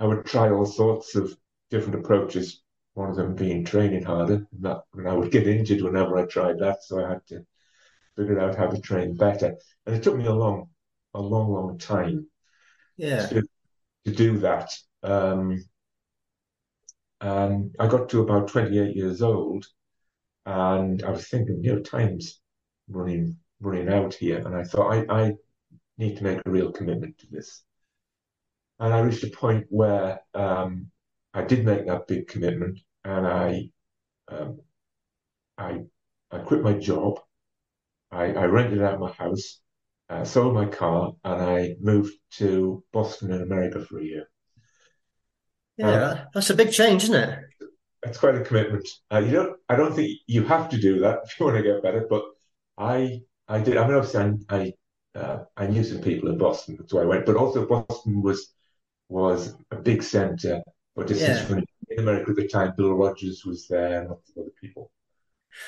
I 0.00 0.06
would 0.06 0.26
try 0.26 0.50
all 0.50 0.66
sorts 0.66 1.14
of 1.16 1.36
different 1.70 2.00
approaches, 2.00 2.62
one 2.94 3.10
of 3.10 3.16
them 3.16 3.34
being 3.36 3.64
training 3.64 4.04
harder. 4.04 4.46
And 4.52 4.62
that 4.64 4.82
and 4.94 5.08
I 5.08 5.14
would 5.14 5.32
get 5.32 5.46
injured 5.48 5.82
whenever 5.82 6.18
I 6.18 6.26
tried 6.26 6.58
that, 6.60 6.84
so 6.84 7.04
I 7.04 7.10
had 7.10 7.26
to 7.28 7.46
figure 8.16 8.40
out 8.40 8.56
how 8.56 8.68
to 8.68 8.80
train 8.80 9.16
better. 9.16 9.56
And 9.86 9.96
it 9.96 10.02
took 10.04 10.16
me 10.16 10.26
a 10.26 10.34
long, 10.34 10.70
a 11.14 11.20
long, 11.22 11.52
long 11.52 11.78
time 11.78 12.28
Yeah. 12.96 13.28
to, 13.30 13.42
to 14.06 14.12
do 14.12 14.38
that. 14.38 14.72
Um, 15.02 15.64
and 17.20 17.74
I 17.78 17.86
got 17.86 18.08
to 18.10 18.20
about 18.22 18.48
28 18.48 18.96
years 18.96 19.22
old, 19.22 19.66
and 20.46 21.02
I 21.04 21.10
was 21.10 21.28
thinking, 21.28 21.62
you 21.64 21.74
know, 21.76 21.82
time's 21.82 22.40
running 22.88 23.38
running 23.62 23.90
out 23.90 24.14
here, 24.14 24.38
and 24.46 24.56
I 24.56 24.64
thought 24.64 24.92
I, 24.92 25.06
I 25.24 25.34
need 25.98 26.18
to 26.18 26.24
make 26.24 26.40
a 26.46 26.50
real 26.50 26.72
commitment 26.72 27.18
to 27.20 27.28
this. 27.28 27.64
And 28.78 28.92
I 28.92 29.00
reached 29.00 29.24
a 29.24 29.28
point 29.30 29.66
where 29.70 30.20
um, 30.34 30.90
I 31.32 31.42
did 31.44 31.64
make 31.64 31.86
that 31.86 32.06
big 32.06 32.28
commitment, 32.28 32.80
and 33.04 33.26
I 33.26 33.70
um, 34.28 34.60
I 35.58 35.84
I 36.30 36.38
quit 36.40 36.62
my 36.62 36.74
job. 36.74 37.20
I, 38.12 38.26
I 38.34 38.44
rented 38.46 38.82
out 38.82 39.00
my 39.00 39.12
house, 39.12 39.60
uh, 40.10 40.24
sold 40.24 40.54
my 40.54 40.66
car, 40.66 41.16
and 41.24 41.42
I 41.42 41.76
moved 41.80 42.14
to 42.38 42.84
Boston 42.92 43.32
in 43.32 43.42
America 43.42 43.84
for 43.84 44.00
a 44.00 44.04
year. 44.04 44.30
Yeah, 45.76 46.14
Um, 46.14 46.28
that's 46.34 46.50
a 46.50 46.54
big 46.54 46.72
change, 46.72 47.04
isn't 47.04 47.14
it? 47.14 47.38
It's 48.04 48.18
quite 48.18 48.34
a 48.34 48.44
commitment. 48.44 48.88
Uh, 49.12 49.18
you 49.18 49.32
don't. 49.32 49.60
I 49.68 49.76
don't 49.76 49.94
think 49.94 50.18
you 50.26 50.44
have 50.44 50.68
to 50.70 50.78
do 50.80 51.00
that 51.00 51.20
if 51.24 51.38
you 51.38 51.46
want 51.46 51.56
to 51.58 51.62
get 51.62 51.82
better. 51.82 52.06
But 52.08 52.24
I, 52.78 53.22
I 53.48 53.60
did. 53.60 53.76
I 53.76 53.86
mean, 53.86 53.96
obviously, 53.96 54.38
I, 54.48 54.56
I, 55.14 55.18
uh, 55.18 55.44
I 55.56 55.66
knew 55.66 55.84
some 55.84 56.00
people 56.00 56.30
in 56.30 56.38
Boston. 56.38 56.76
That's 56.78 56.92
why 56.92 57.02
I 57.02 57.06
went. 57.06 57.26
But 57.26 57.36
also, 57.36 57.66
Boston 57.66 58.22
was 58.22 58.52
was 59.08 59.54
a 59.70 59.76
big 59.76 60.02
center 60.02 60.62
for 60.94 61.04
distance 61.04 61.40
Yeah. 61.40 61.48
running 61.48 61.66
in 61.90 61.98
America 61.98 62.30
at 62.30 62.36
the 62.36 62.48
time. 62.48 62.72
Bill 62.76 62.94
Rodgers 62.94 63.44
was 63.44 63.66
there, 63.68 64.00
and 64.00 64.10
lots 64.10 64.30
of 64.30 64.42
other 64.42 64.52
people. 64.60 64.90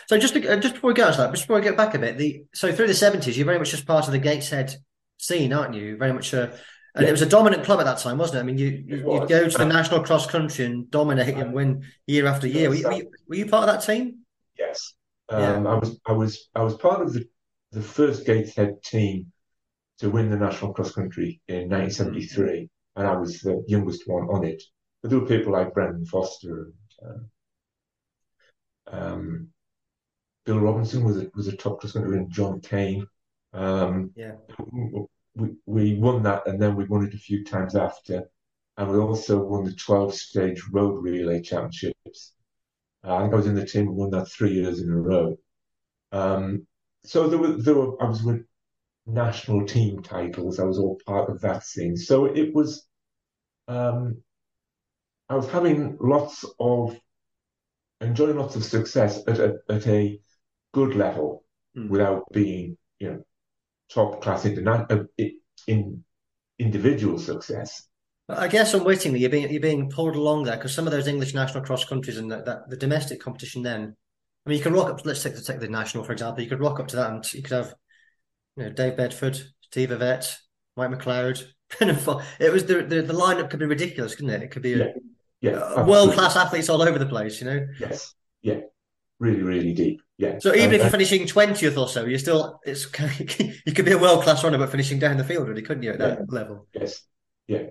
So 0.06 0.18
just 0.18 0.32
to, 0.34 0.48
uh, 0.48 0.56
just 0.56 0.74
before 0.74 0.88
we 0.88 0.94
go 0.94 1.10
to 1.10 1.16
that, 1.18 1.30
just 1.32 1.42
before 1.44 1.56
we 1.56 1.62
get 1.62 1.76
back 1.76 1.94
a 1.94 1.98
bit, 1.98 2.16
the 2.16 2.44
so 2.54 2.72
through 2.72 2.86
the 2.86 2.94
seventies, 2.94 3.36
you're 3.36 3.44
very 3.44 3.58
much 3.58 3.70
just 3.70 3.86
part 3.86 4.06
of 4.06 4.12
the 4.12 4.18
Gateshead 4.18 4.76
scene, 5.18 5.52
aren't 5.52 5.74
you? 5.74 5.98
Very 5.98 6.12
much 6.12 6.32
a, 6.32 6.44
and 6.94 7.02
Yeah. 7.02 7.08
it 7.08 7.12
was 7.12 7.22
a 7.22 7.26
dominant 7.26 7.64
club 7.64 7.80
at 7.80 7.84
that 7.84 7.98
time, 7.98 8.16
wasn't 8.16 8.38
it? 8.38 8.40
I 8.40 8.44
mean, 8.44 8.56
you 8.56 8.68
you 8.86 8.96
you'd 9.12 9.28
go 9.28 9.48
to 9.48 9.58
the 9.58 9.64
national 9.66 10.02
cross 10.04 10.26
country 10.26 10.64
and 10.64 10.90
dominate 10.90 11.34
and 11.34 11.52
win 11.52 11.84
year 12.06 12.26
after 12.26 12.46
year. 12.46 12.70
Were 12.70 12.76
you, 12.76 12.86
were 12.86 12.92
you, 12.94 13.10
were 13.28 13.34
you 13.34 13.46
part 13.46 13.68
of 13.68 13.74
that 13.74 13.84
team? 13.84 14.20
Yes. 14.58 14.94
Yeah. 15.30 15.56
Um, 15.56 15.66
I 15.66 15.74
was 15.74 16.00
I 16.06 16.12
was 16.12 16.48
I 16.54 16.62
was 16.62 16.74
part 16.74 17.02
of 17.02 17.12
the, 17.12 17.28
the 17.74 17.82
first 17.82 18.24
Gateshead 18.24 18.82
team 18.82 19.32
to 19.98 20.10
win 20.10 20.30
the 20.30 20.36
national 20.36 20.72
cross 20.72 20.92
country 20.92 21.40
in 21.48 21.68
1973, 21.68 22.68
and 22.96 23.06
I 23.06 23.16
was 23.16 23.40
the 23.40 23.64
youngest 23.66 24.02
one 24.06 24.24
on 24.28 24.44
it. 24.44 24.62
But 25.02 25.10
there 25.10 25.20
were 25.20 25.26
people 25.26 25.52
like 25.52 25.74
Brendan 25.74 26.06
Foster 26.06 26.72
and 27.02 27.30
um, 28.90 29.02
um, 29.02 29.48
Bill 30.46 30.60
Robinson 30.60 31.04
was 31.04 31.18
a, 31.18 31.30
was 31.34 31.48
a 31.48 31.56
top 31.56 31.80
cross 31.80 31.92
country, 31.92 32.16
and 32.16 32.30
John 32.30 32.60
Caine. 32.60 33.06
Um, 33.52 34.12
Yeah. 34.14 34.36
we 35.36 35.56
we 35.66 35.94
won 35.98 36.22
that, 36.22 36.46
and 36.46 36.60
then 36.60 36.76
we 36.76 36.84
won 36.84 37.04
it 37.04 37.14
a 37.14 37.18
few 37.18 37.44
times 37.44 37.74
after, 37.74 38.30
and 38.76 38.90
we 38.90 38.98
also 38.98 39.42
won 39.42 39.64
the 39.64 39.72
12 39.72 40.14
stage 40.14 40.62
road 40.70 41.02
relay 41.02 41.40
championships. 41.40 42.34
Uh, 43.02 43.16
I 43.16 43.22
think 43.22 43.32
I 43.32 43.36
was 43.36 43.46
in 43.46 43.54
the 43.54 43.66
team 43.66 43.86
who 43.86 43.92
won 43.92 44.10
that 44.10 44.28
three 44.28 44.52
years 44.52 44.80
in 44.80 44.90
a 44.90 44.96
row. 44.96 45.36
Um, 46.12 46.66
so 47.04 47.28
there 47.28 47.38
were 47.38 47.52
there 47.52 47.74
were 47.74 48.02
I 48.02 48.08
was 48.08 48.22
with 48.22 48.44
national 49.06 49.66
team 49.66 50.02
titles. 50.02 50.58
I 50.58 50.64
was 50.64 50.78
all 50.78 50.98
part 51.06 51.30
of 51.30 51.40
that 51.42 51.64
scene. 51.64 51.96
So 51.96 52.26
it 52.26 52.54
was 52.54 52.86
um, 53.68 54.22
I 55.28 55.36
was 55.36 55.48
having 55.48 55.96
lots 56.00 56.44
of 56.58 56.98
enjoying 58.00 58.36
lots 58.36 58.56
of 58.56 58.64
success 58.64 59.22
at 59.26 59.38
a 59.38 59.56
at 59.68 59.86
a 59.86 60.20
good 60.72 60.94
level 60.96 61.42
Mm. 61.76 61.88
without 61.88 62.22
being 62.32 62.78
you 63.00 63.08
know 63.08 63.24
top 63.90 64.22
class 64.22 64.44
interna- 64.44 64.88
uh, 64.92 65.24
in 65.66 66.04
individual 66.60 67.18
success. 67.18 67.88
I 68.28 68.46
guess 68.46 68.74
unwittingly, 68.74 69.18
you're 69.18 69.28
being 69.28 69.50
you're 69.50 69.60
being 69.60 69.90
pulled 69.90 70.14
along 70.14 70.44
there 70.44 70.56
because 70.56 70.72
some 70.72 70.86
of 70.86 70.92
those 70.92 71.08
English 71.08 71.34
national 71.34 71.64
cross 71.64 71.84
countries 71.84 72.16
and 72.16 72.30
that, 72.30 72.44
that 72.46 72.70
the 72.70 72.76
domestic 72.76 73.20
competition. 73.20 73.62
Then, 73.62 73.96
I 74.46 74.50
mean, 74.50 74.58
you 74.58 74.62
can 74.62 74.74
rock 74.74 74.90
up. 74.90 75.04
Let's 75.06 75.22
take 75.22 75.34
the 75.34 75.40
take 75.40 75.60
the 75.60 75.68
national 75.68 76.04
for 76.04 76.12
example. 76.12 76.42
You 76.42 76.50
could 76.50 76.60
rock 76.60 76.78
up 76.80 76.88
to 76.88 76.96
that, 76.96 77.10
and 77.10 77.32
you 77.32 77.42
could 77.42 77.52
have, 77.52 77.74
you 78.56 78.64
know, 78.64 78.70
Dave 78.70 78.96
Bedford, 78.96 79.40
Steve 79.62 79.88
Ovett, 79.90 80.34
Mike 80.76 80.90
McLeod, 80.90 81.42
Fo- 82.00 82.20
It 82.38 82.52
was 82.52 82.66
the, 82.66 82.82
the 82.82 83.02
the 83.02 83.14
lineup 83.14 83.48
could 83.50 83.60
be 83.60 83.66
ridiculous, 83.66 84.14
couldn't 84.14 84.30
it? 84.30 84.42
It 84.42 84.50
could 84.50 84.62
be 84.62 84.70
Yeah, 84.72 84.92
yeah, 85.40 85.50
uh, 85.52 85.84
world 85.86 86.12
class 86.12 86.36
athletes 86.36 86.68
all 86.68 86.82
over 86.82 86.98
the 86.98 87.06
place. 87.06 87.40
You 87.40 87.46
know. 87.46 87.66
Yes, 87.80 88.14
yeah, 88.42 88.60
really, 89.18 89.42
really 89.42 89.72
deep. 89.72 90.00
Yeah. 90.18 90.38
So 90.40 90.50
even 90.50 90.64
And- 90.64 90.72
if 90.74 90.76
you're 90.78 90.82
and- 90.84 90.90
finishing 90.92 91.26
twentieth 91.26 91.78
or 91.78 91.88
so, 91.88 92.04
you're 92.04 92.18
still 92.18 92.60
it's 92.66 92.84
you 93.66 93.72
could 93.72 93.86
be 93.86 93.92
a 93.92 93.98
world 93.98 94.24
class 94.24 94.44
runner, 94.44 94.58
but 94.58 94.70
finishing 94.70 94.98
down 94.98 95.16
the 95.16 95.24
field, 95.24 95.48
really, 95.48 95.62
couldn't 95.62 95.82
you? 95.82 95.92
At 95.92 95.98
that 96.00 96.18
Yeah. 96.18 96.24
level. 96.28 96.66
yes, 96.74 97.02
yeah, 97.48 97.62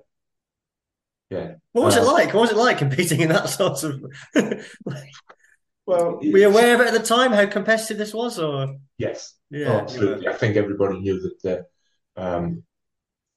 yeah. 1.29 1.51
What 1.71 1.85
was 1.85 1.95
it 1.97 2.01
Uh, 2.03 2.11
like? 2.11 2.33
What 2.33 2.41
was 2.41 2.51
it 2.51 2.57
like 2.57 2.79
competing 2.79 3.21
in 3.21 3.29
that 3.29 3.47
sort 3.59 3.83
of? 3.83 4.03
Well, 5.85 6.15
Were 6.17 6.23
you 6.23 6.47
aware 6.47 6.75
of 6.75 6.81
it 6.81 6.87
at 6.87 6.93
the 6.93 7.05
time? 7.05 7.31
How 7.33 7.45
competitive 7.45 7.97
this 7.97 8.13
was, 8.13 8.39
or 8.39 8.77
Yes, 8.97 9.35
yeah, 9.49 9.67
oh, 9.67 9.73
you 9.73 9.79
absolutely. 9.79 10.27
I 10.27 10.33
think 10.33 10.55
everybody 10.55 10.99
knew 10.99 11.19
that 11.21 11.41
the 11.43 11.65
um, 12.21 12.63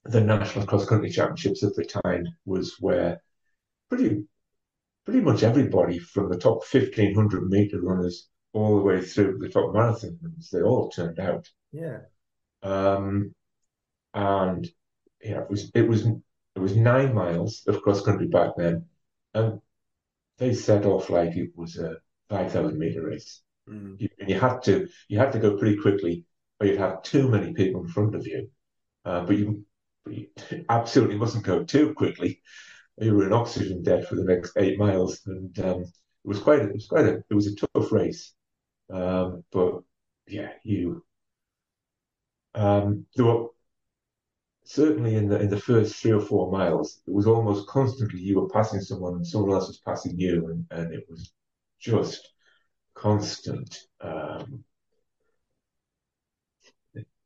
the 0.05 0.21
national 0.21 0.65
cross 0.65 0.85
country 0.85 1.09
championships 1.09 1.63
at 1.63 1.75
the 1.75 1.85
time 1.85 2.25
was 2.45 2.75
where 2.79 3.21
pretty 3.89 4.23
pretty 5.05 5.21
much 5.21 5.43
everybody 5.43 5.99
from 5.99 6.29
the 6.29 6.37
top 6.37 6.63
fifteen 6.65 7.15
hundred 7.15 7.49
meter 7.49 7.81
runners 7.81 8.29
all 8.53 8.77
the 8.77 8.83
way 8.83 9.01
through 9.01 9.37
the 9.39 9.49
top 9.49 9.73
marathon 9.73 10.17
runners, 10.21 10.49
they 10.51 10.61
all 10.61 10.89
turned 10.89 11.19
out. 11.19 11.47
yeah, 11.71 11.99
Um, 12.63 13.33
and 14.13 14.67
yeah, 15.21 15.41
it 15.41 15.49
was 15.49 15.71
it 15.75 15.87
was 15.87 16.05
it 16.07 16.59
was 16.59 16.75
nine 16.75 17.13
miles 17.13 17.63
of 17.67 17.81
cross 17.81 18.01
country 18.01 18.27
back 18.27 18.51
then, 18.57 18.85
and 19.33 19.61
they 20.37 20.53
set 20.53 20.85
off 20.85 21.09
like 21.09 21.35
it 21.35 21.51
was 21.55 21.77
a 21.77 21.97
five 22.29 22.51
thousand 22.51 22.77
meter 22.79 23.03
race. 23.07 23.41
You, 23.97 24.09
and 24.19 24.29
you 24.29 24.39
had 24.39 24.63
to 24.63 24.87
you 25.09 25.19
had 25.19 25.33
to 25.33 25.39
go 25.39 25.57
pretty 25.57 25.77
quickly, 25.77 26.25
or 26.59 26.67
you'd 26.67 26.79
have 26.79 27.03
too 27.03 27.29
many 27.29 27.53
people 27.53 27.81
in 27.81 27.87
front 27.87 28.15
of 28.15 28.25
you. 28.27 28.49
Uh, 29.05 29.25
but 29.25 29.37
you, 29.37 29.65
but 30.05 30.13
you 30.13 30.27
absolutely 30.69 31.17
mustn't 31.17 31.45
go 31.45 31.63
too 31.63 31.93
quickly. 31.93 32.41
You 32.99 33.15
were 33.15 33.27
in 33.27 33.33
oxygen 33.33 33.83
debt 33.83 34.07
for 34.07 34.15
the 34.15 34.23
next 34.23 34.53
eight 34.57 34.79
miles, 34.79 35.21
and 35.27 35.57
um, 35.59 35.81
it 35.81 35.89
was 36.25 36.39
quite 36.39 36.59
a, 36.61 36.69
it 36.69 36.73
was 36.73 36.87
quite 36.87 37.05
a 37.05 37.23
it 37.29 37.33
was 37.33 37.47
a 37.47 37.55
tough 37.55 37.91
race. 37.91 38.33
Um, 38.91 39.43
but 39.51 39.81
yeah, 40.27 40.51
you 40.63 41.03
um, 42.55 43.05
there 43.15 43.25
were 43.25 43.47
certainly 44.65 45.15
in 45.15 45.27
the 45.29 45.39
in 45.39 45.49
the 45.49 45.59
first 45.59 45.95
three 45.95 46.11
or 46.11 46.21
four 46.21 46.51
miles, 46.51 46.99
it 47.07 47.13
was 47.13 47.25
almost 47.27 47.67
constantly 47.67 48.19
you 48.19 48.39
were 48.39 48.49
passing 48.49 48.81
someone 48.81 49.13
and 49.15 49.25
someone 49.25 49.51
else 49.51 49.67
was 49.67 49.79
passing 49.79 50.17
you, 50.19 50.47
and, 50.47 50.65
and 50.71 50.93
it 50.93 51.05
was 51.09 51.33
just 51.79 52.33
constant. 52.93 53.79
Um, 54.01 54.63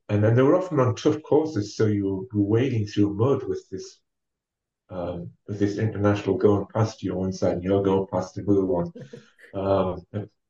and 0.09 0.23
then 0.23 0.35
they 0.35 0.41
were 0.41 0.57
often 0.57 0.79
on 0.79 0.95
tough 0.95 1.21
courses, 1.23 1.75
so 1.75 1.85
you 1.85 2.27
were 2.33 2.41
wading 2.41 2.87
through 2.87 3.13
mud 3.13 3.43
with 3.47 3.67
this 3.69 3.99
um, 4.89 5.31
with 5.47 5.57
this 5.57 5.77
international 5.77 6.37
going 6.37 6.65
past 6.73 7.01
you 7.01 7.13
on 7.13 7.19
one 7.19 7.33
side, 7.33 7.53
and 7.53 7.63
you're 7.63 7.81
going 7.83 8.07
past 8.11 8.37
another 8.37 8.65
one. 8.65 8.91
Um, 9.53 10.05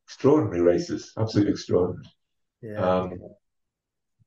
extraordinary 0.05 0.62
races, 0.62 1.12
absolutely 1.17 1.53
extraordinary. 1.53 2.05
yeah. 2.62 2.77
Um, 2.77 3.13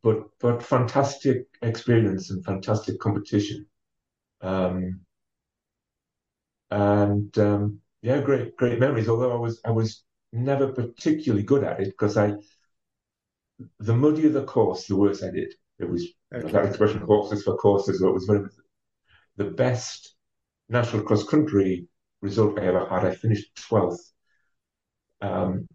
but 0.02 0.24
but 0.40 0.64
fantastic 0.64 1.46
experience 1.62 2.30
and 2.30 2.44
fantastic 2.44 2.98
competition. 2.98 3.66
Um, 4.40 5.00
and 6.72 7.38
um, 7.38 7.80
yeah, 8.04 8.20
great 8.22 8.56
great 8.56 8.80
memories. 8.80 9.08
Although 9.08 9.32
I 9.32 9.40
was 9.40 9.60
I 9.66 9.72
was 9.72 10.04
never 10.32 10.72
particularly 10.72 11.44
good 11.44 11.64
at 11.64 11.80
it 11.80 11.88
because 11.88 12.18
I 12.18 12.34
the 13.78 13.94
muddier 13.94 14.30
the 14.30 14.44
course, 14.44 14.86
the 14.88 14.96
worse 14.96 15.22
I 15.22 15.30
did. 15.30 15.54
It 15.78 15.88
was 15.88 16.08
know, 16.42 16.48
that 16.50 16.64
Okay. 16.64 16.68
expression 16.68 17.00
horses 17.02 17.44
for 17.44 17.56
courses. 17.56 18.00
So 18.00 18.08
it 18.08 18.14
was 18.14 18.24
very 18.26 18.46
the 19.36 19.46
best 19.46 20.16
national 20.68 21.04
cross 21.04 21.24
country 21.24 21.88
result 22.22 22.58
I 22.60 22.66
ever 22.66 22.86
had. 22.86 23.04
I 23.06 23.14
finished 23.14 23.54
twelfth. 23.56 24.12
Um, 25.20 25.68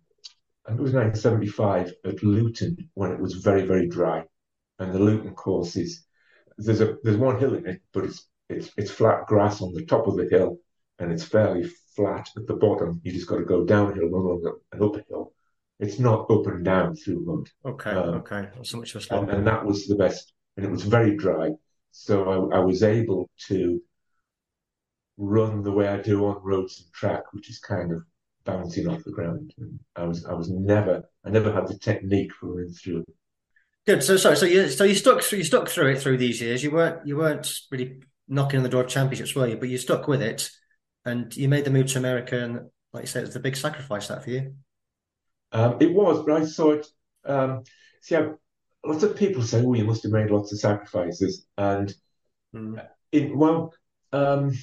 and 0.67 0.79
it 0.79 0.83
was 0.83 0.93
1975 0.93 1.93
at 2.05 2.23
Luton 2.23 2.77
when 2.95 3.11
it 3.11 3.19
was 3.21 3.35
very, 3.35 3.63
very 3.63 3.87
dry. 3.89 4.25
And 4.79 4.93
the 4.93 4.99
Luton 4.99 5.35
course 5.35 5.77
is 5.77 6.05
there's 6.57 6.81
a 6.81 6.97
there's 7.03 7.17
one 7.17 7.39
hill 7.39 7.55
in 7.55 7.67
it, 7.67 7.81
but 7.93 8.05
it's 8.05 8.27
it's 8.49 8.71
it's 8.77 8.91
flat 8.91 9.27
grass 9.27 9.61
on 9.61 9.73
the 9.73 9.85
top 9.85 10.07
of 10.07 10.17
the 10.17 10.29
hill, 10.29 10.59
and 10.99 11.11
it's 11.11 11.25
fairly 11.25 11.69
flat 11.99 12.29
at 12.37 12.47
the 12.47 12.53
bottom. 12.53 13.01
You 13.03 13.11
just 13.11 13.27
got 13.27 13.37
to 13.37 13.45
go 13.45 13.65
downhill, 13.65 14.09
not 14.09 14.17
on 14.17 14.59
an 14.71 14.83
uphill. 14.83 15.33
It's 15.79 15.99
not 15.99 16.29
up 16.31 16.47
and 16.47 16.63
down 16.63 16.95
through 16.95 17.25
mud, 17.25 17.73
Okay, 17.73 17.91
um, 17.91 18.15
okay. 18.15 18.47
Not 18.55 18.65
so 18.65 18.77
much 18.77 18.95
of 18.95 19.05
a 19.09 19.15
and, 19.15 19.29
and 19.29 19.47
that 19.47 19.65
was 19.65 19.87
the 19.87 19.95
best. 19.95 20.33
And 20.57 20.65
it 20.65 20.71
was 20.71 20.83
very 20.83 21.15
dry, 21.15 21.51
so 21.91 22.51
I, 22.51 22.57
I 22.57 22.59
was 22.59 22.83
able 22.83 23.29
to 23.47 23.81
run 25.17 25.63
the 25.63 25.71
way 25.71 25.87
I 25.87 25.97
do 25.97 26.25
on 26.25 26.41
roads 26.43 26.81
and 26.81 26.93
track, 26.93 27.33
which 27.33 27.49
is 27.49 27.59
kind 27.59 27.93
of 27.93 28.03
bouncing 28.45 28.87
off 28.87 29.03
the 29.03 29.11
ground. 29.11 29.53
And 29.57 29.79
I 29.95 30.03
was 30.03 30.25
I 30.25 30.33
was 30.33 30.49
never 30.49 31.03
I 31.25 31.29
never 31.29 31.51
had 31.51 31.67
the 31.67 31.77
technique 31.77 32.33
for 32.33 32.55
running 32.55 32.73
through. 32.73 33.05
Good. 33.85 34.03
So, 34.03 34.17
sorry. 34.17 34.35
So 34.35 34.45
you, 34.45 34.69
so 34.69 34.83
you 34.83 34.95
stuck 34.95 35.21
through, 35.21 35.39
you 35.39 35.43
stuck 35.45 35.69
through 35.69 35.91
it 35.91 36.01
through 36.01 36.17
these 36.17 36.41
years. 36.41 36.61
You 36.61 36.71
weren't, 36.71 37.07
you 37.07 37.17
weren't 37.17 37.51
really 37.71 38.01
knocking 38.27 38.57
on 38.57 38.63
the 38.63 38.69
door 38.69 38.83
of 38.83 38.89
championships, 38.89 39.33
were 39.33 39.47
you? 39.47 39.57
But 39.57 39.69
you 39.69 39.77
stuck 39.77 40.07
with 40.07 40.21
it, 40.21 40.51
and 41.09 41.35
you 41.35 41.49
made 41.49 41.65
the 41.65 41.71
move 41.71 41.87
to 41.87 41.99
America, 41.99 42.37
and 42.39 42.69
like 42.93 43.03
you 43.03 43.07
said, 43.07 43.23
it 43.23 43.27
was 43.27 43.35
a 43.35 43.41
big 43.41 43.55
sacrifice 43.55 44.07
that 44.07 44.23
for 44.23 44.29
you. 44.29 44.53
Um, 45.51 45.77
it 45.79 45.93
was, 45.93 46.23
but 46.25 46.41
I 46.41 46.45
saw 46.45 46.71
it. 46.71 46.87
Um, 47.25 47.63
see, 48.01 48.15
I, 48.15 48.29
lots 48.85 49.03
of 49.03 49.15
people 49.15 49.41
say, 49.41 49.63
"Oh, 49.63 49.73
you 49.73 49.85
must 49.85 50.03
have 50.03 50.11
made 50.11 50.29
lots 50.29 50.51
of 50.51 50.59
sacrifices," 50.59 51.45
and 51.57 51.93
mm. 52.53 52.85
in 53.11 53.37
well, 53.37 53.73
um, 54.13 54.53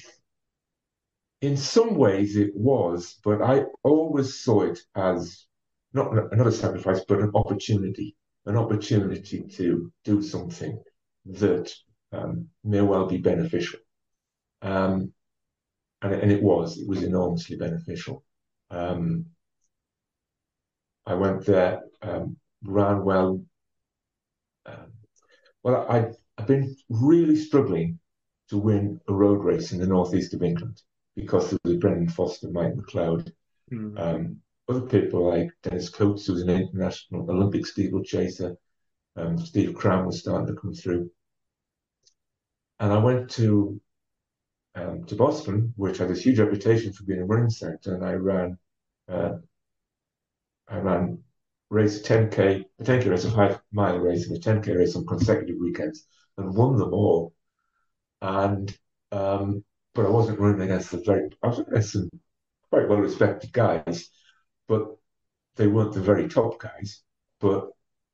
in 1.41 1.57
some 1.57 1.95
ways 1.95 2.35
it 2.35 2.55
was, 2.55 3.19
but 3.23 3.41
I 3.41 3.65
always 3.83 4.39
saw 4.39 4.63
it 4.63 4.79
as 4.95 5.45
not 5.93 6.11
another 6.33 6.51
sacrifice, 6.51 7.03
but 7.07 7.19
an 7.19 7.31
opportunity, 7.35 8.15
an 8.45 8.57
opportunity 8.57 9.41
to 9.41 9.91
do 10.03 10.21
something 10.21 10.81
that 11.25 11.73
um, 12.11 12.47
may 12.63 12.81
well 12.81 13.07
be 13.07 13.17
beneficial. 13.17 13.79
Um, 14.61 15.13
and, 16.01 16.13
and, 16.13 16.31
it 16.31 16.41
was, 16.41 16.77
it 16.77 16.87
was 16.87 17.03
enormously 17.03 17.57
beneficial. 17.57 18.23
Um, 18.69 19.27
I 21.05 21.13
went 21.13 21.45
there, 21.45 21.83
um, 22.01 22.37
ran 22.63 23.03
well. 23.03 23.41
Um, 24.65 24.91
well, 25.63 25.85
I, 25.89 26.11
I've 26.37 26.47
been 26.47 26.75
really 26.89 27.35
struggling 27.35 27.99
to 28.49 28.57
win 28.57 28.99
a 29.07 29.13
road 29.13 29.43
race 29.43 29.71
in 29.71 29.79
the 29.79 29.87
northeast 29.87 30.33
of 30.33 30.43
England 30.43 30.81
because 31.15 31.49
there 31.49 31.59
was 31.63 31.77
Brendan 31.77 32.09
Foster, 32.09 32.49
Mike 32.51 32.73
McLeod, 32.75 33.31
mm. 33.71 33.99
um, 33.99 34.37
other 34.69 34.81
people 34.81 35.29
like 35.29 35.49
Dennis 35.63 35.89
Coates, 35.89 36.25
who 36.25 36.33
was 36.33 36.41
an 36.43 36.49
international 36.49 37.29
Olympic 37.29 37.65
steeplechaser. 37.65 38.55
Um, 39.15 39.37
Steve 39.37 39.73
Cram 39.73 40.05
was 40.05 40.19
starting 40.19 40.47
to 40.47 40.61
come 40.61 40.73
through. 40.73 41.09
And 42.79 42.93
I 42.93 42.97
went 42.97 43.29
to 43.31 43.81
um, 44.77 45.03
to 45.05 45.15
Boston, 45.15 45.73
which 45.75 45.97
has 45.97 46.11
a 46.11 46.21
huge 46.21 46.39
reputation 46.39 46.93
for 46.93 47.03
being 47.03 47.21
a 47.21 47.25
running 47.25 47.49
centre, 47.49 47.95
and 47.95 48.05
I 48.05 48.13
ran 48.13 48.57
uh, 49.09 49.37
I 50.67 50.77
ran 50.77 51.23
race 51.69 52.01
10k, 52.01 52.65
a 52.79 52.83
10k 52.83 53.09
race, 53.09 53.25
a 53.25 53.31
five 53.31 53.59
mile 53.71 53.97
race, 53.97 54.27
and 54.27 54.37
a 54.37 54.39
10k 54.39 54.77
race 54.77 54.95
on 54.95 55.05
consecutive 55.05 55.57
weekends, 55.59 56.05
and 56.37 56.55
won 56.55 56.77
them 56.77 56.93
all. 56.93 57.33
And 58.21 58.75
um, 59.11 59.63
but 59.95 60.05
I 60.05 60.09
wasn't 60.09 60.39
running 60.39 60.61
against 60.61 60.91
the 60.91 61.01
very, 61.05 61.29
I 61.41 61.47
was 61.47 61.59
against 61.59 61.93
some 61.93 62.09
quite 62.69 62.87
well 62.87 62.99
respected 62.99 63.51
guys, 63.53 64.09
but 64.67 64.87
they 65.55 65.67
weren't 65.67 65.93
the 65.93 66.01
very 66.01 66.27
top 66.27 66.59
guys. 66.59 67.01
But 67.39 67.69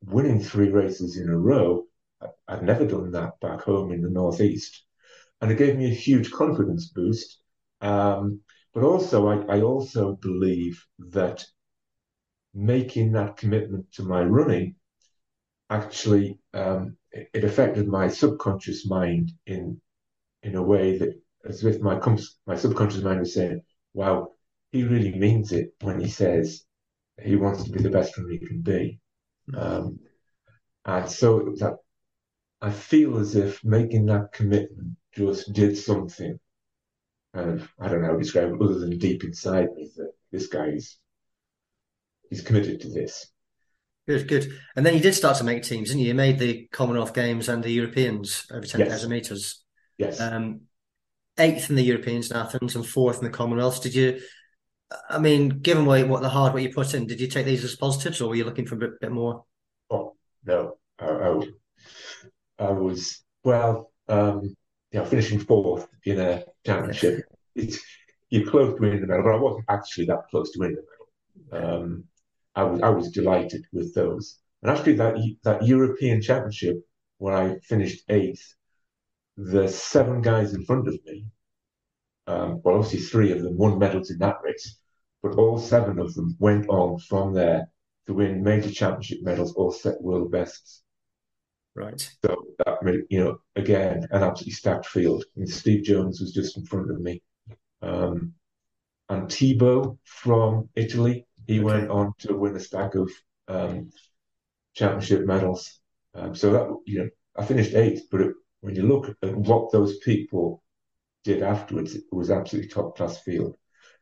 winning 0.05 0.41
three 0.41 0.70
races 0.70 1.17
in 1.17 1.29
a 1.29 1.38
row, 1.38 1.86
I'd 2.48 2.63
never 2.63 2.86
done 2.86 3.12
that 3.12 3.39
back 3.41 3.62
home 3.62 3.91
in 3.91 4.01
the 4.01 4.10
Northeast. 4.10 4.84
And 5.43 5.51
it 5.51 5.57
gave 5.57 5.75
me 5.75 5.88
a 5.88 5.93
huge 5.93 6.31
confidence 6.31 6.88
boost. 6.88 7.41
Um, 7.81 8.39
but 8.73 8.85
also, 8.85 9.27
I, 9.27 9.57
I 9.57 9.62
also 9.62 10.13
believe 10.13 10.81
that 11.00 11.45
making 12.53 13.12
that 13.12 13.35
commitment 13.35 13.91
to 13.95 14.03
my 14.03 14.23
running 14.23 14.75
actually 15.69 16.39
um, 16.53 16.95
it, 17.12 17.27
it, 17.33 17.43
affected 17.43 17.89
my 17.89 18.07
subconscious 18.07 18.88
mind 18.88 19.33
in 19.45 19.81
in 20.43 20.55
a 20.55 20.63
way 20.63 20.97
that 21.00 21.13
as 21.43 21.62
if 21.65 21.81
my 21.81 22.00
my 22.47 22.55
subconscious 22.55 23.03
mind 23.03 23.19
was 23.19 23.33
saying, 23.33 23.59
"Wow, 23.93 24.35
he 24.71 24.83
really 24.83 25.13
means 25.13 25.51
it 25.51 25.73
when 25.81 26.00
he 26.00 26.07
says 26.07 26.63
he 27.21 27.35
wants 27.35 27.65
to 27.65 27.69
be 27.69 27.83
the 27.83 27.89
best 27.89 28.17
runner 28.17 28.29
he 28.29 28.39
can 28.39 28.62
be." 28.62 28.97
Um, 29.53 30.00
and 30.85 31.09
so 31.09 31.53
that 31.59 31.79
I 32.62 32.71
feel 32.71 33.17
as 33.17 33.35
if 33.35 33.62
making 33.65 34.05
that 34.05 34.31
commitment 34.31 34.95
just 35.15 35.53
did 35.53 35.77
something. 35.77 36.39
And 37.34 37.67
I 37.79 37.88
don't 37.88 38.01
know 38.01 38.08
how 38.08 38.13
to 38.13 38.20
describe 38.20 38.51
it 38.53 38.62
other 38.62 38.79
than 38.79 38.98
deep 38.98 39.24
inside 39.24 39.67
me 39.75 39.89
that 39.98 40.12
this 40.32 40.48
guy 40.48 40.67
is 40.67 40.98
he's 42.29 42.42
committed 42.42 42.81
to 42.81 42.90
this. 42.90 43.27
Good, 44.07 44.27
good. 44.27 44.51
And 44.75 44.85
then 44.85 44.96
you 44.96 45.00
did 45.00 45.16
start 45.16 45.37
to 45.37 45.44
make 45.44 45.64
teams, 45.64 45.87
didn't 45.87 46.01
you? 46.01 46.09
You 46.09 46.14
made 46.14 46.37
the 46.37 46.68
Commonwealth 46.72 47.14
Games 47.14 47.48
and 47.48 47.64
the 47.64 47.72
Europeans 47.72 48.46
over 48.51 48.66
10,000 48.66 48.90
yes. 48.90 49.07
metres. 49.07 49.64
Yes. 49.98 50.20
Um, 50.20 50.61
eighth 51.40 51.70
in 51.70 51.75
the 51.75 51.83
Europeans 51.83 52.29
in 52.29 52.37
Athens 52.37 52.75
and 52.75 52.85
fourth 52.85 53.20
in 53.20 53.24
the 53.24 53.29
Commonwealth. 53.29 53.81
Did 53.81 53.96
you, 53.96 54.20
I 55.09 55.20
mean, 55.20 55.50
given 55.50 55.85
what, 55.85 56.05
what 56.07 56.22
the 56.22 56.29
hard 56.29 56.53
work 56.53 56.64
you 56.64 56.74
put 56.74 56.94
in, 56.94 57.07
did 57.07 57.22
you 57.22 57.27
take 57.27 57.46
these 57.46 57.64
as 57.64 57.75
positives 57.75 58.20
or 58.20 58.29
were 58.29 58.35
you 58.35 58.44
looking 58.44 58.66
for 58.66 58.75
a 58.75 58.79
bit, 58.79 59.00
bit 59.00 59.11
more? 59.11 59.46
Oh, 59.90 60.16
no. 60.44 60.77
I, 61.00 61.05
I, 61.05 61.40
I 62.59 62.72
was, 62.72 63.24
well, 63.44 63.92
um, 64.09 64.55
you 64.94 65.00
know, 65.00 65.06
finishing 65.06 65.40
fourth 65.40 65.88
in 66.06 66.20
a 66.20 66.44
championship. 66.66 67.25
It's, 67.56 67.79
you're 68.29 68.50
close 68.50 68.75
to 68.75 68.82
winning 68.82 69.01
the 69.01 69.08
medal, 69.08 69.24
but 69.24 69.36
I 69.36 69.40
wasn't 69.40 69.66
actually 69.70 70.06
that 70.06 70.27
close 70.29 70.51
to 70.51 70.60
winning 70.60 70.77
the 70.77 71.53
medal. 71.53 71.74
Um, 71.84 72.03
I 72.56 72.64
was 72.64 72.82
I 72.82 72.90
was 72.90 73.12
delighted 73.12 73.66
with 73.74 73.94
those. 73.96 74.40
And 74.62 74.72
actually, 74.72 74.96
that 74.96 75.16
that 75.44 75.66
European 75.66 76.22
Championship, 76.22 76.77
where 77.18 77.36
I 77.36 77.60
finished 77.60 78.03
eighth, 78.10 78.56
the 79.36 79.68
seven 79.68 80.22
guys 80.22 80.53
in 80.53 80.64
front 80.64 80.88
of 80.88 81.00
me, 81.06 81.25
um, 82.27 82.62
well, 82.64 82.75
obviously 82.75 83.00
three 83.00 83.32
of 83.32 83.42
them 83.42 83.58
won 83.58 83.79
medals 83.79 84.12
in 84.12 84.20
that 84.20 84.38
race, 84.44 84.77
but 85.24 85.36
all 85.36 85.58
seven 85.58 85.98
of 86.00 86.14
them 86.14 86.36
went 86.40 86.70
on 86.70 87.00
from 87.00 87.34
there 87.34 87.68
to 88.06 88.14
win 88.14 88.44
major 88.44 88.70
championship 88.70 89.20
medals 89.24 89.53
or 89.56 89.74
set 89.74 90.01
world 90.01 90.32
bests. 90.32 90.82
Right. 91.75 92.09
So 92.24 92.36
that 92.66 92.83
made, 92.83 93.01
you 93.09 93.24
know, 93.24 93.38
again, 93.55 94.07
an 94.12 94.24
absolutely 94.24 94.53
stacked 94.53 94.86
field. 94.86 95.25
And 95.36 95.50
Steve 95.50 95.83
Jones 95.83 96.22
was 96.22 96.31
just 96.31 96.57
in 96.57 96.66
front 96.66 96.92
of 96.92 97.01
me. 97.01 97.22
Um, 97.81 98.33
and 99.09 99.31
Thibaut 99.31 99.98
from 100.03 100.70
Italy, 100.75 101.27
he 101.48 101.59
okay. 101.59 101.64
went 101.64 101.90
on 101.90 102.14
to 102.20 102.36
win 102.36 102.55
a 102.55 102.59
stack 102.59 102.96
of 102.96 103.12
um, 103.48 103.90
championship 104.75 105.25
medals. 105.25 105.79
Um, 106.16 106.36
so 106.36 106.51
that, 106.51 106.75
you 106.86 107.00
know, 107.00 107.09
I 107.36 107.46
finished 107.46 107.74
eighth, 107.74 108.03
but 108.12 108.22
it, 108.22 108.33
when 108.62 108.75
you 108.75 108.83
look 108.83 109.16
at 109.24 109.36
what 109.36 109.72
those 109.72 109.98
people 109.98 110.64
did 111.24 111.42
afterwards, 111.42 111.96
it 111.96 112.03
was 112.12 112.29
absolutely 112.29 112.70
top 112.70 112.96
class 112.96 113.20
field. 113.20 113.55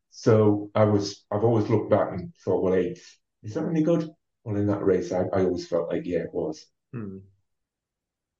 So 0.09 0.69
I 0.75 0.83
was, 0.83 1.23
I've 1.31 1.45
always 1.45 1.69
looked 1.69 1.89
back 1.89 2.11
and 2.11 2.33
thought, 2.43 2.63
well, 2.63 2.75
eighth, 2.75 3.17
is 3.43 3.53
that 3.53 3.65
any 3.65 3.81
good? 3.81 4.09
Well, 4.43 4.57
in 4.57 4.67
that 4.67 4.83
race, 4.83 5.11
I, 5.13 5.21
I 5.33 5.45
always 5.45 5.67
felt 5.67 5.89
like, 5.89 6.05
yeah, 6.05 6.19
it 6.19 6.33
was. 6.33 6.65
Hmm. 6.93 7.19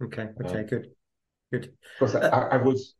Okay, 0.04 0.30
okay, 0.44 0.60
uh, 0.60 0.64
good, 0.64 0.88
good. 1.52 1.74
Because 2.00 2.16
uh, 2.16 2.30
I, 2.34 2.58
I, 2.58 2.58
was, 2.58 2.96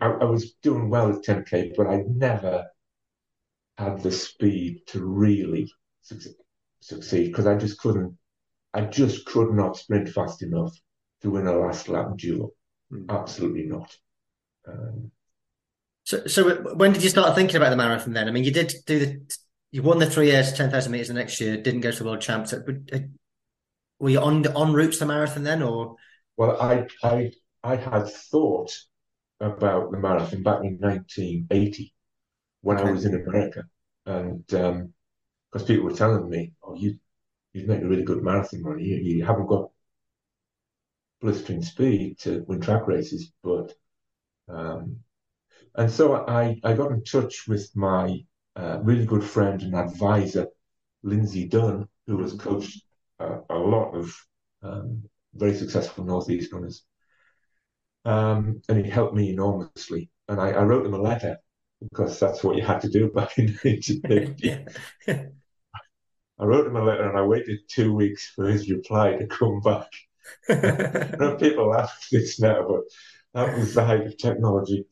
I, 0.00 0.06
I 0.06 0.24
was 0.24 0.52
doing 0.62 0.90
well 0.90 1.10
at 1.10 1.22
10k, 1.22 1.74
but 1.76 1.86
I 1.86 2.02
never 2.06 2.66
had 3.78 4.02
the 4.02 4.12
speed 4.12 4.82
to 4.88 5.04
really 5.04 5.70
succeed 6.02 7.26
because 7.26 7.46
I 7.46 7.56
just 7.56 7.78
couldn't, 7.78 8.16
I 8.72 8.82
just 8.82 9.24
could 9.24 9.52
not 9.52 9.76
sprint 9.76 10.08
fast 10.10 10.42
enough 10.42 10.76
to 11.22 11.30
win 11.30 11.46
a 11.46 11.56
last 11.56 11.88
lap 11.88 12.16
duel. 12.16 12.54
Mm. 12.92 13.08
Absolutely 13.08 13.64
not. 13.64 13.96
Um, 14.68 15.10
so, 16.04 16.26
so 16.26 16.54
when 16.74 16.92
did 16.92 17.02
you 17.02 17.08
start 17.08 17.34
thinking 17.34 17.56
about 17.56 17.70
the 17.70 17.76
marathon 17.76 18.12
then? 18.12 18.28
I 18.28 18.30
mean, 18.30 18.44
you 18.44 18.50
did 18.50 18.74
do 18.86 18.98
the, 18.98 19.36
you 19.70 19.82
won 19.82 19.98
the 19.98 20.10
three 20.10 20.30
A's, 20.30 20.52
10,000 20.52 20.92
meters 20.92 21.08
the 21.08 21.14
next 21.14 21.40
year, 21.40 21.56
didn't 21.56 21.80
go 21.80 21.90
to 21.90 21.98
the 21.98 22.04
world 22.04 22.20
champs. 22.20 22.52
Uh, 22.52 22.60
were 23.98 24.10
you 24.10 24.20
on 24.20 24.46
on 24.48 24.74
route 24.74 24.92
to 24.92 24.98
the 24.98 25.06
marathon 25.06 25.44
then 25.44 25.62
or? 25.62 25.96
Well, 26.36 26.60
I, 26.60 26.86
I, 27.02 27.32
I 27.62 27.76
had 27.76 28.08
thought 28.08 28.72
about 29.40 29.90
the 29.90 29.98
marathon 29.98 30.42
back 30.42 30.60
in 30.62 30.78
1980 30.78 31.92
when 32.62 32.78
okay. 32.78 32.88
I 32.88 32.92
was 32.92 33.04
in 33.04 33.14
America. 33.14 33.64
And 34.06 34.46
because 34.46 35.62
um, 35.62 35.66
people 35.66 35.84
were 35.84 35.92
telling 35.92 36.28
me, 36.28 36.52
oh, 36.62 36.74
you, 36.74 36.98
you'd 37.52 37.68
make 37.68 37.82
a 37.82 37.88
really 37.88 38.02
good 38.02 38.22
marathon 38.22 38.62
runner. 38.62 38.80
You, 38.80 38.96
you 38.96 39.24
haven't 39.24 39.46
got 39.46 39.70
blistering 41.20 41.62
speed 41.62 42.18
to 42.20 42.44
win 42.46 42.60
track 42.60 42.86
races, 42.86 43.32
but 43.42 43.72
um, 44.48 44.98
and 45.74 45.90
so 45.90 46.24
I, 46.26 46.60
I 46.62 46.74
got 46.74 46.92
in 46.92 47.02
touch 47.02 47.48
with 47.48 47.70
my 47.74 48.24
uh, 48.56 48.78
really 48.82 49.06
good 49.06 49.24
friend 49.24 49.60
and 49.62 49.74
advisor, 49.74 50.48
Lindsay 51.02 51.48
Dunn, 51.48 51.88
who 52.06 52.20
has 52.22 52.34
coached 52.34 52.82
uh, 53.18 53.38
a 53.48 53.56
lot 53.56 53.94
of 53.94 54.14
um, 54.62 55.02
very 55.34 55.54
successful 55.54 56.04
Northeast 56.04 56.52
runners. 56.52 56.84
Um, 58.04 58.62
and 58.68 58.84
he 58.84 58.90
helped 58.90 59.14
me 59.14 59.30
enormously. 59.30 60.10
And 60.28 60.40
I, 60.40 60.50
I, 60.50 60.62
wrote 60.62 60.84
him 60.86 60.94
a 60.94 61.00
letter 61.00 61.38
because 61.80 62.20
that's 62.20 62.44
what 62.44 62.56
you 62.56 62.62
had 62.62 62.80
to 62.82 62.88
do 62.88 63.10
back 63.14 63.38
in 63.38 63.46
1950. 63.62 64.66
I 66.38 66.44
wrote 66.44 66.66
him 66.66 66.76
a 66.76 66.84
letter 66.84 67.08
and 67.08 67.18
I 67.18 67.22
waited 67.22 67.60
two 67.68 67.94
weeks 67.94 68.32
for 68.34 68.46
his 68.46 68.70
reply 68.70 69.16
to 69.16 69.26
come 69.26 69.60
back. 69.60 69.90
people 71.38 71.70
laugh 71.70 71.96
at 71.96 72.06
this 72.10 72.40
now, 72.40 72.66
but 72.66 72.82
that 73.34 73.56
was 73.56 73.74
the 73.74 73.84
height 73.84 74.06
of 74.06 74.16
technology. 74.18 74.86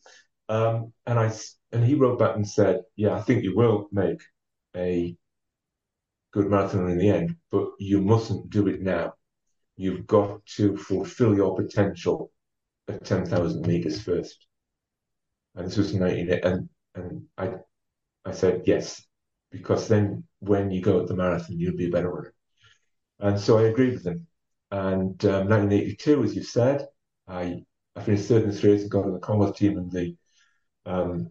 Um, 0.48 0.92
and 1.06 1.18
I 1.18 1.32
and 1.72 1.82
he 1.84 1.94
wrote 1.94 2.18
back 2.18 2.36
and 2.36 2.46
said, 2.46 2.82
"Yeah, 2.96 3.14
I 3.14 3.22
think 3.22 3.42
you 3.42 3.56
will 3.56 3.88
make 3.92 4.20
a 4.76 5.16
good 6.32 6.46
marathon 6.48 6.90
in 6.90 6.98
the 6.98 7.08
end, 7.08 7.36
but 7.50 7.70
you 7.78 8.00
mustn't 8.00 8.50
do 8.50 8.66
it 8.68 8.82
now. 8.82 9.14
You've 9.76 10.06
got 10.06 10.44
to 10.56 10.76
fulfill 10.76 11.34
your 11.36 11.56
potential 11.56 12.30
at 12.88 13.04
ten 13.04 13.26
thousand 13.26 13.66
meters 13.66 14.02
first. 14.02 14.46
and 15.54 15.66
this 15.66 15.76
was 15.76 15.94
19, 15.94 16.30
and 16.44 16.68
and 16.94 17.22
I 17.38 17.54
I 18.24 18.32
said 18.32 18.62
yes, 18.66 19.04
because 19.50 19.88
then 19.88 20.24
when 20.40 20.70
you 20.70 20.80
go 20.82 21.00
at 21.00 21.08
the 21.08 21.16
marathon, 21.16 21.58
you'll 21.58 21.76
be 21.76 21.88
a 21.88 21.90
better 21.90 22.10
runner. 22.10 22.34
And 23.20 23.38
so 23.40 23.58
I 23.58 23.64
agreed 23.64 23.94
with 23.94 24.06
him. 24.06 24.26
And 24.70 25.24
um, 25.26 25.48
1982, 25.48 26.24
as 26.24 26.34
you 26.36 26.42
said, 26.44 26.88
I 27.28 27.64
I 27.96 28.02
finished 28.02 28.28
third 28.28 28.44
in 28.44 28.50
the 28.50 28.68
race 28.68 28.82
and 28.82 28.90
got 28.90 29.04
on 29.06 29.12
the 29.14 29.20
Commonwealth 29.20 29.56
team 29.56 29.78
and 29.78 29.90
the 29.92 30.16
um, 30.86 31.30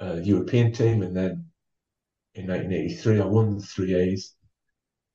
uh, 0.00 0.20
European 0.22 0.72
team, 0.72 1.02
and 1.02 1.16
then 1.16 1.46
in 2.34 2.46
1983 2.48 3.20
I 3.20 3.24
won 3.24 3.56
the 3.58 3.62
three 3.64 3.94
A's, 3.94 4.34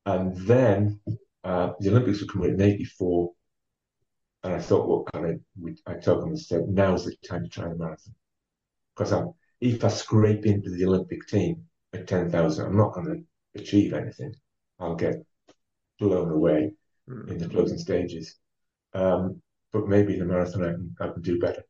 and 0.06 0.36
then 0.38 1.00
uh, 1.44 1.72
the 1.80 1.90
Olympics 1.90 2.22
were 2.22 2.28
coming 2.28 2.52
in 2.52 2.62
'84, 2.62 3.32
and 4.44 4.54
I 4.54 4.60
thought, 4.60 4.88
well, 4.88 5.08
I, 5.14 5.92
I 5.92 5.96
told 5.96 6.24
them 6.24 6.36
said, 6.36 6.68
now's 6.68 7.06
the 7.06 7.16
time 7.28 7.44
to 7.44 7.50
try 7.50 7.68
the 7.68 7.76
marathon, 7.76 8.16
because 8.96 9.12
I'm 9.14 9.34
if 9.62 9.84
I 9.84 9.90
scrape 9.90 10.46
into 10.46 10.72
the 10.72 10.86
Olympic 10.86 11.28
team 11.28 11.64
at 11.94 12.08
10,000, 12.08 12.66
I'm 12.66 12.78
not 12.78 12.94
going 12.94 13.06
to 13.54 13.62
achieve 13.62 13.94
anything. 13.94 14.34
I'll 14.80 14.96
get 14.96 15.24
blown 16.00 16.32
away 16.32 16.72
mm. 17.08 17.30
in 17.30 17.38
the 17.38 17.48
closing 17.48 17.78
stages. 17.78 18.38
Um, 18.94 19.42
but 19.72 19.88
maybe 19.88 20.18
the 20.18 20.26
marathon 20.26 20.64
I 20.64 20.72
can, 20.72 20.96
I 21.00 21.14
can 21.14 21.22
do 21.22 21.40
better. 21.40 21.64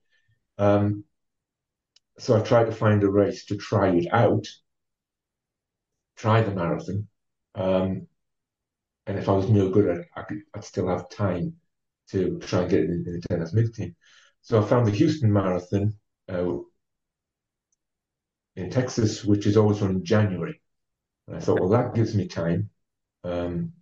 Um, 0.58 1.04
so 2.18 2.38
I 2.38 2.42
tried 2.42 2.66
to 2.66 2.72
find 2.72 3.04
a 3.04 3.10
race 3.10 3.46
to 3.46 3.58
try 3.58 3.90
it 3.90 4.08
out, 4.12 4.48
try 6.16 6.42
the 6.42 6.56
marathon. 6.56 7.08
Um, 7.56 8.08
and 9.08 9.18
if 9.18 9.28
I 9.28 9.34
was 9.34 9.50
no 9.50 9.70
good 9.70 9.98
it, 9.98 10.08
I 10.16 10.22
could, 10.24 10.42
I'd 10.54 10.64
still 10.64 10.88
have 10.88 11.10
time 11.10 11.56
to 12.10 12.40
try 12.40 12.62
and 12.62 12.70
get 12.70 12.82
in, 12.82 13.04
in 13.08 13.22
the 13.30 13.36
10th 13.36 13.54
mid 13.54 13.74
team. 13.74 13.96
So 14.42 14.62
I 14.62 14.66
found 14.66 14.88
the 14.88 14.92
Houston 14.92 15.32
Marathon, 15.32 15.94
uh, 16.30 16.58
in 18.56 18.70
Texas, 18.70 19.24
which 19.24 19.46
is 19.46 19.58
always 19.58 19.82
run 19.82 19.92
in 19.92 20.06
January. 20.06 20.62
And 21.28 21.38
I 21.38 21.40
thought, 21.40 21.60
well, 21.60 21.70
that 21.70 21.96
gives 21.96 22.16
me 22.16 22.28
time. 22.28 22.70
Um, 23.24 23.74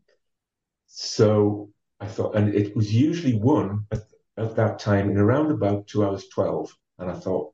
so 0.87 1.69
I 1.99 2.07
thought, 2.07 2.35
and 2.35 2.53
it 2.53 2.75
was 2.75 2.93
usually 2.93 3.37
won 3.37 3.87
at, 3.91 4.01
at, 4.37 4.55
that 4.55 4.79
time 4.79 5.09
in 5.09 5.17
around 5.17 5.51
about 5.51 5.87
two 5.87 6.05
hours 6.05 6.27
12. 6.27 6.75
And 6.99 7.09
I 7.09 7.15
thought, 7.15 7.53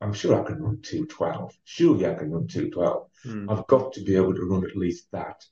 I'm 0.00 0.12
sure 0.12 0.40
I 0.40 0.46
can 0.46 0.62
run 0.62 0.80
212. 0.82 1.52
Surely 1.64 2.06
I 2.06 2.14
can 2.14 2.30
run 2.30 2.46
212. 2.46 3.08
Hmm. 3.24 3.50
I've 3.50 3.66
got 3.66 3.92
to 3.94 4.02
be 4.02 4.16
able 4.16 4.34
to 4.34 4.44
run 4.44 4.64
at 4.64 4.76
least 4.76 5.10
that 5.12 5.44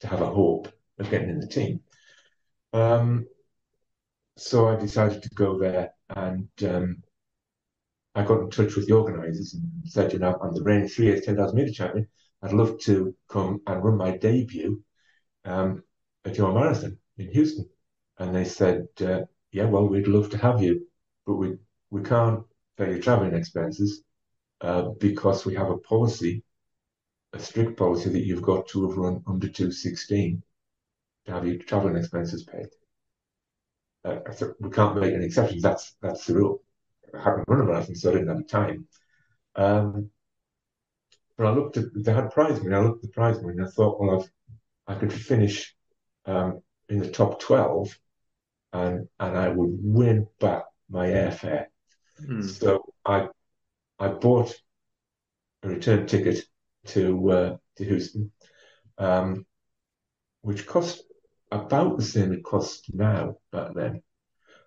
to 0.00 0.08
have 0.08 0.20
a 0.20 0.26
hope 0.26 0.68
of 0.98 1.10
getting 1.10 1.30
in 1.30 1.40
the 1.40 1.46
team. 1.46 1.80
Um, 2.72 3.26
so 4.36 4.68
I 4.68 4.76
decided 4.76 5.22
to 5.22 5.28
go 5.34 5.58
there 5.58 5.94
and 6.10 6.48
um, 6.64 7.02
I 8.14 8.24
got 8.24 8.40
in 8.40 8.50
touch 8.50 8.76
with 8.76 8.86
the 8.86 8.94
organisers 8.94 9.54
and 9.54 9.62
said, 9.84 10.12
you 10.12 10.18
know, 10.18 10.38
I'm 10.40 10.54
the 10.54 10.62
reigning 10.62 10.88
three 10.88 11.10
A's 11.12 11.24
10,000 11.24 11.56
metre 11.56 11.72
champion. 11.72 12.08
I'd 12.42 12.52
love 12.52 12.78
to 12.80 13.14
come 13.28 13.60
and 13.66 13.82
run 13.82 13.96
my 13.96 14.16
debut 14.16 14.82
um, 15.44 15.82
at 16.24 16.36
your 16.36 16.52
marathon 16.52 16.98
in 17.16 17.30
Houston. 17.32 17.68
And 18.18 18.34
they 18.34 18.44
said, 18.44 18.86
uh, 19.00 19.22
yeah, 19.50 19.64
well, 19.64 19.88
we'd 19.88 20.08
love 20.08 20.30
to 20.30 20.38
have 20.38 20.62
you, 20.62 20.86
but 21.26 21.34
we, 21.34 21.54
we 21.90 22.02
can't 22.02 22.44
pay 22.76 22.90
your 22.90 23.00
travelling 23.00 23.34
expenses 23.34 24.02
uh, 24.60 24.90
because 25.00 25.44
we 25.44 25.54
have 25.54 25.70
a 25.70 25.78
policy, 25.78 26.44
a 27.32 27.38
strict 27.38 27.76
policy 27.76 28.10
that 28.10 28.24
you've 28.24 28.42
got 28.42 28.68
to 28.68 28.88
have 28.88 28.98
run 28.98 29.22
under 29.26 29.48
216 29.48 30.42
to 31.26 31.32
have 31.32 31.46
your 31.46 31.58
travelling 31.58 31.96
expenses 31.96 32.44
paid. 32.44 32.66
Uh, 34.04 34.18
so 34.32 34.52
we 34.60 34.70
can't 34.70 34.96
make 34.96 35.14
any 35.14 35.24
exceptions. 35.24 35.62
That's 35.62 35.96
that's 36.02 36.26
the 36.26 36.34
rule. 36.34 36.62
I 37.14 37.22
hadn't 37.22 37.48
run 37.48 37.62
a 37.62 37.64
marathon, 37.64 37.94
so 37.94 38.10
I 38.10 38.14
didn't 38.14 38.36
have 38.36 38.46
time. 38.46 38.86
Um, 39.56 40.10
but 41.36 41.46
I 41.46 41.50
looked 41.50 41.76
at 41.78 41.86
they 41.94 42.12
had 42.12 42.30
prize 42.30 42.62
money. 42.62 42.74
I 42.74 42.80
looked 42.80 43.04
at 43.04 43.10
the 43.10 43.14
prize 43.14 43.40
money 43.40 43.56
and 43.56 43.66
I 43.66 43.70
thought, 43.70 44.00
well, 44.00 44.20
I've, 44.20 44.96
I 44.96 44.98
could 44.98 45.12
finish 45.12 45.74
um, 46.26 46.60
in 46.88 46.98
the 46.98 47.10
top 47.10 47.40
twelve, 47.40 47.98
and 48.72 49.08
and 49.18 49.38
I 49.38 49.48
would 49.48 49.78
win 49.82 50.26
back 50.38 50.64
my 50.90 51.06
airfare. 51.08 51.66
Mm. 52.22 52.48
So 52.48 52.84
I 53.04 53.28
I 53.98 54.08
bought 54.08 54.54
a 55.62 55.68
return 55.68 56.06
ticket 56.06 56.44
to 56.88 57.30
uh, 57.30 57.56
to 57.76 57.84
Houston, 57.84 58.32
um, 58.98 59.46
which 60.42 60.66
cost 60.66 61.02
about 61.54 61.96
the 61.96 62.04
same 62.04 62.32
it 62.32 62.44
costs 62.44 62.88
now 62.92 63.36
back 63.52 63.74
then. 63.74 64.02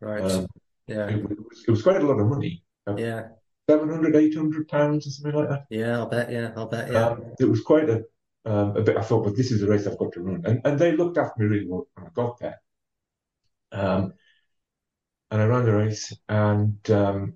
Right. 0.01 0.21
Um, 0.21 0.47
yeah. 0.87 1.09
It, 1.09 1.23
was, 1.23 1.65
it 1.67 1.71
was 1.71 1.83
quite 1.83 1.97
a 1.97 2.05
lot 2.05 2.19
of 2.19 2.27
money. 2.27 2.63
Yeah. 2.95 3.27
700, 3.69 4.15
800 4.15 4.67
pounds 4.69 5.05
or 5.05 5.09
something 5.09 5.39
like 5.39 5.49
that. 5.49 5.65
Yeah, 5.69 5.97
I'll 5.97 6.09
bet. 6.09 6.31
Yeah, 6.31 6.51
I'll 6.55 6.67
bet. 6.67 6.91
Yeah. 6.91 7.07
Um, 7.07 7.23
it 7.39 7.45
was 7.45 7.61
quite 7.61 7.89
a, 7.89 8.03
um, 8.45 8.77
a 8.77 8.81
bit. 8.81 8.95
I 8.95 9.01
thought, 9.01 9.25
but 9.25 9.35
this 9.35 9.51
is 9.51 9.61
a 9.61 9.67
race 9.67 9.85
I've 9.85 9.97
got 9.97 10.13
to 10.13 10.21
run. 10.21 10.41
And, 10.45 10.61
and 10.63 10.79
they 10.79 10.95
looked 10.95 11.17
after 11.17 11.43
me 11.43 11.49
really 11.49 11.67
well 11.67 11.87
when 11.95 12.07
I 12.07 12.09
got 12.11 12.39
there. 12.39 12.61
Um, 13.73 14.13
and 15.29 15.41
I 15.41 15.45
ran 15.45 15.65
the 15.65 15.73
race 15.73 16.13
and, 16.29 16.89
um, 16.89 17.33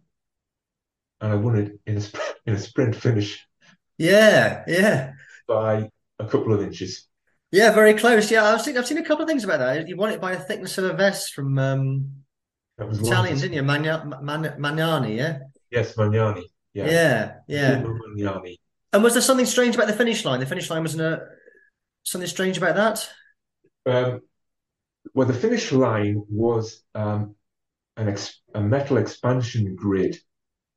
and 1.19 1.33
I 1.33 1.35
won 1.35 1.57
it 1.57 1.79
in 1.85 1.97
a, 1.97 2.01
in 2.45 2.55
a 2.55 2.59
sprint 2.59 2.95
finish. 2.95 3.45
Yeah, 3.97 4.63
yeah. 4.67 5.11
By 5.47 5.89
a 6.17 6.25
couple 6.25 6.53
of 6.53 6.61
inches. 6.61 7.07
Yeah, 7.51 7.71
very 7.71 7.93
close. 7.93 8.31
Yeah, 8.31 8.45
I've 8.45 8.61
seen 8.61 8.77
I've 8.77 8.87
seen 8.87 8.97
a 8.97 9.03
couple 9.03 9.23
of 9.23 9.29
things 9.29 9.43
about 9.43 9.59
that. 9.59 9.87
You 9.87 9.97
won 9.97 10.11
it 10.11 10.21
by 10.21 10.31
a 10.31 10.39
thickness 10.39 10.77
of 10.77 10.85
a 10.85 10.93
vest 10.93 11.33
from 11.33 11.59
um, 11.59 12.11
Italian, 12.79 13.37
didn't 13.37 13.53
you? 13.53 13.63
Magna, 13.63 14.19
Man, 14.21 14.43
Magnani, 14.57 15.17
yeah? 15.17 15.39
Yes, 15.69 15.95
Magnani. 15.95 16.43
Yeah, 16.73 16.89
yeah. 16.89 17.33
yeah. 17.47 17.83
Magnani. 17.83 18.57
And 18.93 19.03
was 19.03 19.13
there 19.13 19.21
something 19.21 19.45
strange 19.45 19.75
about 19.75 19.87
the 19.87 19.93
finish 19.93 20.25
line? 20.25 20.39
The 20.39 20.45
finish 20.45 20.69
line 20.69 20.83
was 20.83 20.99
a, 20.99 21.27
something 22.03 22.27
strange 22.27 22.57
about 22.57 22.75
that? 22.75 23.09
Um, 23.85 24.21
well, 25.13 25.27
the 25.27 25.33
finish 25.33 25.71
line 25.71 26.23
was 26.29 26.83
um, 26.95 27.35
an 27.97 28.09
ex- 28.09 28.41
a 28.53 28.61
metal 28.61 28.97
expansion 28.97 29.75
grid 29.75 30.17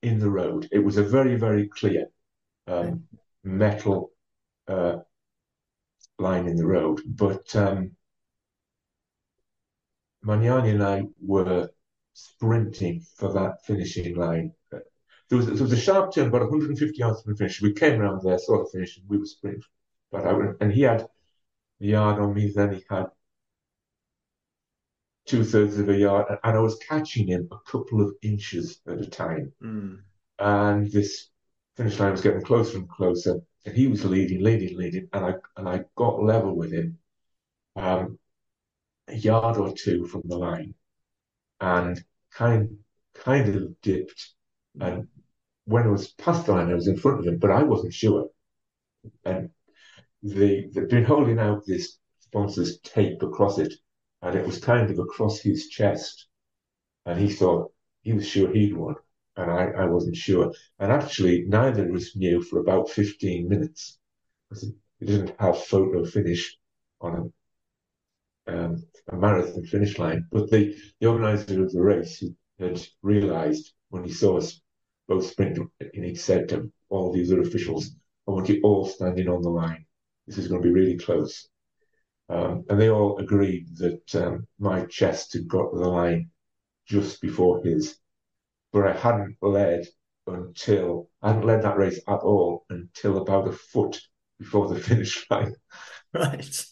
in 0.03 0.19
the 0.19 0.31
road. 0.31 0.69
It 0.71 0.79
was 0.79 0.97
a 0.97 1.03
very, 1.03 1.37
very 1.37 1.69
clear 1.69 2.07
um, 2.67 3.05
metal 3.43 4.11
uh, 4.69 4.99
line 6.19 6.47
in 6.47 6.57
the 6.57 6.67
road. 6.67 7.01
But 7.07 7.55
um, 7.57 7.93
Magnani 10.25 10.71
and 10.71 10.83
I 10.83 11.05
were 11.21 11.71
sprinting 12.13 13.05
for 13.17 13.33
that 13.33 13.65
finishing 13.65 14.17
line. 14.17 14.53
There 14.71 15.39
was, 15.39 15.47
there 15.47 15.63
was 15.63 15.73
a 15.73 15.77
sharp 15.77 16.15
turn, 16.15 16.29
about 16.29 16.43
150 16.43 16.97
yards 16.97 17.23
from 17.23 17.33
the 17.33 17.39
finish. 17.39 17.61
We 17.61 17.73
came 17.73 18.01
around 18.01 18.23
there, 18.23 18.39
saw 18.39 18.59
the 18.59 18.71
finish, 18.71 18.99
and 18.99 19.09
we 19.09 19.19
were 19.19 19.27
sprinting. 19.27 19.63
But 20.11 20.27
I, 20.27 20.35
and 20.61 20.73
he 20.73 20.83
had 20.83 21.07
the 21.81 21.89
yard 21.89 22.21
on 22.21 22.35
me, 22.35 22.53
then 22.55 22.75
he 22.75 22.85
had 22.89 23.07
two 25.27 25.45
thirds 25.45 25.79
of 25.79 25.89
a 25.89 25.97
yard, 25.97 26.27
and 26.43 26.57
I 26.57 26.61
was 26.61 26.77
catching 26.77 27.27
him 27.27 27.49
a 27.51 27.59
couple 27.71 28.03
of 28.03 28.15
inches 28.23 28.81
at 28.87 29.01
a 29.01 29.07
time. 29.07 29.53
Mm. 29.63 30.01
And 30.39 30.91
this 30.93 31.31
finish 31.77 31.99
line 31.99 32.13
was 32.13 32.21
getting 32.21 32.43
closer 32.43 32.79
and 32.79 32.89
closer, 32.89 33.41
and 33.65 33.77
he 33.77 33.87
was 33.87 34.05
leading, 34.05 34.43
leading, 34.43 34.77
leading, 34.77 35.09
and 35.13 35.25
I 35.25 35.35
and 35.57 35.69
I 35.69 35.85
got 35.97 36.23
level 36.23 36.55
with 36.55 36.73
him, 36.73 36.99
um, 37.77 38.19
a 39.09 39.17
yard 39.17 39.57
or 39.57 39.73
two 39.75 40.07
from 40.07 40.23
the 40.25 40.39
line, 40.39 40.75
and 41.61 42.03
kind 42.33 42.79
kind 43.15 43.55
of 43.55 43.81
dipped. 43.81 44.35
And 44.81 45.09
when 45.67 45.87
it 45.87 45.91
was 45.91 46.09
past 46.13 46.47
the 46.47 46.53
line, 46.53 46.71
I 46.71 46.75
was 46.75 46.89
in 46.89 46.97
front 46.97 47.21
of 47.21 47.27
him, 47.27 47.39
but 47.39 47.51
I 47.51 47.63
wasn't 47.63 47.95
sure. 47.95 48.29
And 49.25 49.51
they 50.23 50.69
they'd 50.73 50.89
been 50.89 51.05
holding 51.05 51.39
out 51.39 51.65
this 51.67 51.99
sponsor's 52.21 52.79
tape 52.81 53.23
across 53.23 53.59
it, 53.59 53.75
and 54.23 54.37
it 54.37 54.47
was 54.47 54.59
kind 54.61 54.91
of 54.91 54.99
across 54.99 55.41
his 55.41 55.69
chest. 55.69 56.27
And 57.07 57.21
he 57.21 57.31
thought 57.31 57.73
he 58.03 58.13
was 58.13 58.27
sure 58.27 58.53
he'd 58.53 58.77
won, 58.77 58.97
and 59.37 59.51
I, 59.51 59.67
I 59.77 59.85
wasn't 59.87 60.17
sure. 60.17 60.53
And 60.79 60.93
actually, 60.93 61.45
neither 61.47 61.89
of 61.89 61.95
us 61.95 62.17
knew 62.17 62.43
for 62.43 62.61
about 62.61 62.91
15 62.91 63.49
minutes 63.49 63.99
because 64.49 64.65
it 64.65 65.07
didn't 65.07 65.35
have 65.39 65.65
photo 65.65 66.05
finish 66.05 66.57
on 67.01 67.17
him 67.17 67.33
um, 68.47 68.83
a 69.09 69.17
marathon 69.17 69.65
finish 69.65 69.99
line. 69.99 70.27
But 70.31 70.51
the, 70.51 70.77
the 71.01 71.07
organizer 71.07 71.63
of 71.63 71.73
the 71.73 71.83
race 71.83 72.23
had 72.59 72.81
realised 73.03 73.73
when 73.91 74.05
he 74.05 74.13
saw 74.13 74.39
us 74.39 74.61
both 75.09 75.27
sprint, 75.27 75.59
and 75.81 76.05
he 76.05 76.15
said 76.15 76.49
to 76.49 76.71
all 76.89 77.13
these 77.13 77.33
other 77.33 77.43
officials, 77.43 77.91
I 78.27 78.33
want 78.33 78.49
you 78.49 78.61
all 78.63 78.87
standing 78.87 79.29
on 79.29 79.43
the 79.43 79.51
line. 79.51 79.85
This 80.27 80.39
is 80.39 80.49
going 80.49 80.63
to 80.63 80.69
be 80.69 80.73
really 80.73 80.97
close. 80.97 81.49
Um, 82.31 82.65
and 82.71 82.81
they 82.81 82.89
all 82.89 83.19
agreed 83.19 83.77
that 83.77 84.15
um, 84.15 84.47
my 84.59 84.87
chest 84.87 85.35
had 85.35 85.47
got 85.47 85.71
to 85.71 85.79
the 85.79 85.89
line 85.89 86.31
just 86.87 87.21
before 87.21 87.63
his. 87.63 87.99
But 88.75 88.89
I 88.89 88.93
hadn't 88.93 89.39
led 89.41 89.87
until, 90.27 91.09
I 91.23 91.29
hadn't 91.29 91.47
led 91.47 91.63
that 91.63 91.79
race 91.79 92.01
at 92.07 92.19
all 92.19 92.67
until 92.69 93.17
about 93.23 93.49
a 93.49 93.53
foot 93.53 94.03
before 94.39 94.69
the 94.69 94.79
finish 94.91 95.25
line. 95.31 95.55
Right. 96.13 96.67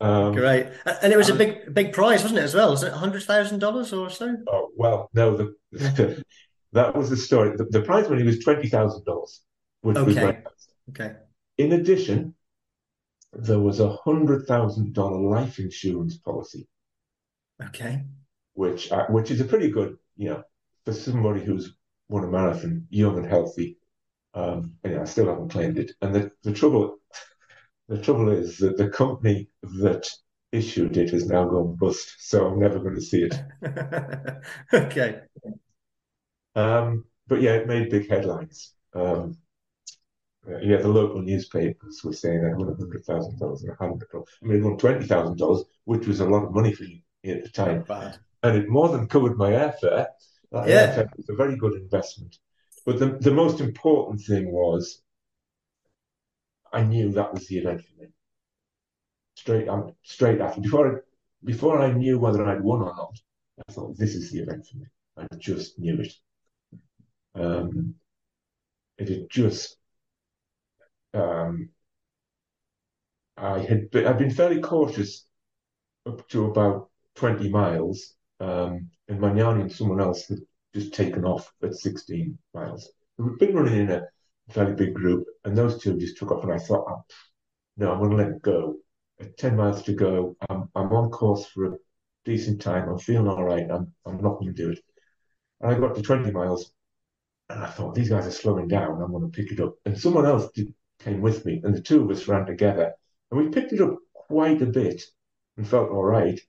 Um, 0.00 0.32
Great, 0.34 0.66
and 1.02 1.12
it 1.12 1.16
was 1.16 1.28
a 1.30 1.34
big, 1.34 1.72
big 1.72 1.92
prize, 1.92 2.22
wasn't 2.22 2.40
it? 2.40 2.44
As 2.44 2.54
well, 2.54 2.70
was 2.70 2.82
it 2.82 2.92
hundred 2.92 3.22
thousand 3.22 3.60
dollars 3.60 3.92
or 3.92 4.10
so? 4.10 4.36
Oh 4.48 4.70
well, 4.76 5.10
no. 5.14 5.36
The, 5.36 5.54
the 5.72 6.24
that 6.72 6.94
was 6.96 7.10
the 7.10 7.16
story. 7.16 7.56
The, 7.56 7.64
the 7.64 7.82
prize 7.82 8.08
money 8.08 8.24
was 8.24 8.40
twenty 8.40 8.68
thousand 8.68 9.04
dollars, 9.04 9.42
which 9.82 9.98
was 9.98 10.16
Okay. 10.16 10.26
my 10.26 10.38
Okay. 10.90 11.14
In 11.58 11.72
addition, 11.72 12.34
there 13.32 13.60
was 13.60 13.80
a 13.80 13.96
hundred 14.04 14.46
thousand 14.46 14.94
dollar 14.94 15.20
life 15.20 15.58
insurance 15.58 16.16
policy, 16.18 16.68
Okay. 17.60 18.04
which 18.54 18.90
uh, 18.92 19.06
which 19.06 19.30
is 19.30 19.40
a 19.40 19.44
pretty 19.44 19.70
good, 19.70 19.96
you 20.16 20.30
know, 20.30 20.42
for 20.84 20.92
somebody 20.92 21.44
who's 21.44 21.74
won 22.08 22.24
a 22.24 22.28
marathon, 22.28 22.86
young 22.90 23.18
and 23.18 23.26
healthy. 23.26 23.78
Um, 24.34 24.74
and 24.84 24.94
yeah, 24.94 25.02
I 25.02 25.04
still 25.04 25.28
haven't 25.28 25.50
claimed 25.50 25.78
it. 25.78 25.92
And 26.02 26.14
the, 26.14 26.32
the 26.42 26.52
trouble, 26.52 26.98
the 27.88 27.98
trouble 28.00 28.30
is 28.30 28.58
that 28.58 28.76
the 28.76 28.88
company 28.88 29.48
that 29.62 30.08
issued 30.52 30.96
it 30.96 31.10
has 31.10 31.26
now 31.26 31.44
gone 31.46 31.76
bust, 31.76 32.14
so 32.18 32.46
I'm 32.46 32.60
never 32.60 32.78
going 32.80 32.96
to 32.96 33.00
see 33.02 33.22
it. 33.30 33.34
Okay. 34.74 35.22
Um, 36.54 37.04
but 37.26 37.40
yeah, 37.42 37.54
it 37.54 37.66
made 37.66 37.90
big 37.90 38.08
headlines. 38.08 38.74
Um, 38.94 39.38
yeah, 40.60 40.78
the 40.78 40.88
local 40.88 41.22
newspapers 41.22 42.02
were 42.02 42.12
saying 42.12 42.44
I 42.44 42.54
won 42.56 42.74
hundred 42.76 43.04
thousand 43.04 43.38
dollars 43.38 43.62
and 43.62 43.72
a 43.72 43.74
hundred 43.76 44.08
dollars. 44.10 44.28
I 44.42 44.46
mean, 44.46 44.64
won 44.64 44.76
twenty 44.76 45.06
thousand 45.06 45.38
dollars, 45.38 45.64
which 45.84 46.06
was 46.06 46.20
a 46.20 46.26
lot 46.28 46.44
of 46.44 46.52
money 46.52 46.72
for 46.72 46.82
me 46.84 47.04
at 47.24 47.44
the 47.44 47.48
time, 47.50 47.84
and 48.42 48.56
it 48.56 48.68
more 48.68 48.88
than 48.88 49.06
covered 49.06 49.36
my 49.36 49.50
airfare. 49.52 50.06
That 50.52 50.68
Yeah. 50.68 51.06
was 51.16 51.28
a 51.28 51.34
very 51.34 51.56
good 51.56 51.74
investment. 51.74 52.38
But 52.86 52.98
the 53.00 53.06
the 53.18 53.32
most 53.32 53.60
important 53.60 54.20
thing 54.20 54.52
was, 54.52 55.02
I 56.72 56.82
knew 56.82 57.12
that 57.12 57.32
was 57.32 57.46
the 57.46 57.58
event 57.58 57.82
for 57.84 58.02
me. 58.02 58.08
Straight, 59.34 59.68
I'm 59.68 59.94
straight 60.04 60.40
after 60.40 60.62
before 60.62 60.96
I, 60.96 61.00
before 61.44 61.82
I 61.82 61.92
knew 61.92 62.18
whether 62.18 62.46
I'd 62.46 62.62
won 62.62 62.80
or 62.80 62.94
not, 62.96 63.18
I 63.68 63.72
thought 63.72 63.98
this 63.98 64.14
is 64.14 64.30
the 64.30 64.40
event 64.40 64.66
for 64.66 64.78
me. 64.78 64.86
I 65.18 65.26
just 65.36 65.78
knew 65.78 66.00
it. 66.00 66.14
Um, 67.34 67.96
it 68.98 69.08
had 69.08 69.28
just 69.28 69.76
um, 71.14 71.70
I 73.36 73.58
had 73.60 73.90
been, 73.90 74.06
I'd 74.06 74.18
been 74.18 74.30
fairly 74.30 74.60
cautious 74.60 75.26
up 76.06 76.28
to 76.30 76.46
about 76.46 76.90
20 77.16 77.48
miles, 77.50 78.14
um, 78.40 78.90
and 79.12 79.20
Magnani 79.20 79.60
and 79.60 79.72
someone 79.72 80.00
else 80.00 80.26
had 80.26 80.38
just 80.74 80.94
taken 80.94 81.24
off 81.24 81.52
at 81.62 81.74
16 81.74 82.38
miles. 82.54 82.90
We'd 83.18 83.38
been 83.38 83.54
running 83.54 83.80
in 83.80 83.90
a 83.90 84.06
fairly 84.50 84.74
big 84.74 84.94
group, 84.94 85.26
and 85.44 85.56
those 85.56 85.82
two 85.82 85.98
just 85.98 86.16
took 86.16 86.32
off, 86.32 86.44
and 86.44 86.52
I 86.52 86.58
thought, 86.58 86.86
oh, 86.88 87.04
no, 87.76 87.92
I'm 87.92 87.98
going 87.98 88.10
to 88.12 88.16
let 88.16 88.28
it 88.28 88.42
go. 88.42 88.76
At 89.20 89.36
10 89.36 89.56
miles 89.56 89.82
to 89.82 89.92
go, 89.92 90.34
I'm, 90.48 90.70
I'm 90.74 90.92
on 90.92 91.10
course 91.10 91.46
for 91.46 91.66
a 91.66 91.76
decent 92.24 92.62
time. 92.62 92.88
I'm 92.88 92.98
feeling 92.98 93.28
all 93.28 93.44
right. 93.44 93.70
I'm, 93.70 93.92
I'm 94.06 94.16
not 94.16 94.38
going 94.38 94.54
to 94.54 94.62
do 94.62 94.70
it. 94.70 94.78
And 95.60 95.72
I 95.72 95.78
got 95.78 95.94
to 95.94 96.02
20 96.02 96.30
miles, 96.30 96.72
and 97.50 97.62
I 97.62 97.66
thought, 97.66 97.94
these 97.94 98.08
guys 98.08 98.26
are 98.26 98.30
slowing 98.30 98.66
down. 98.66 99.02
I'm 99.02 99.12
going 99.12 99.30
to 99.30 99.36
pick 99.36 99.52
it 99.52 99.60
up. 99.60 99.74
And 99.84 99.98
someone 99.98 100.24
else 100.24 100.50
did, 100.52 100.72
came 101.00 101.20
with 101.20 101.44
me, 101.44 101.60
and 101.62 101.74
the 101.74 101.82
two 101.82 102.02
of 102.02 102.10
us 102.10 102.28
ran 102.28 102.46
together. 102.46 102.92
And 103.30 103.38
we 103.38 103.50
picked 103.50 103.74
it 103.74 103.82
up 103.82 103.98
quite 104.14 104.62
a 104.62 104.66
bit 104.66 105.02
and 105.58 105.68
felt 105.68 105.90
all 105.90 106.02
right. 106.02 106.40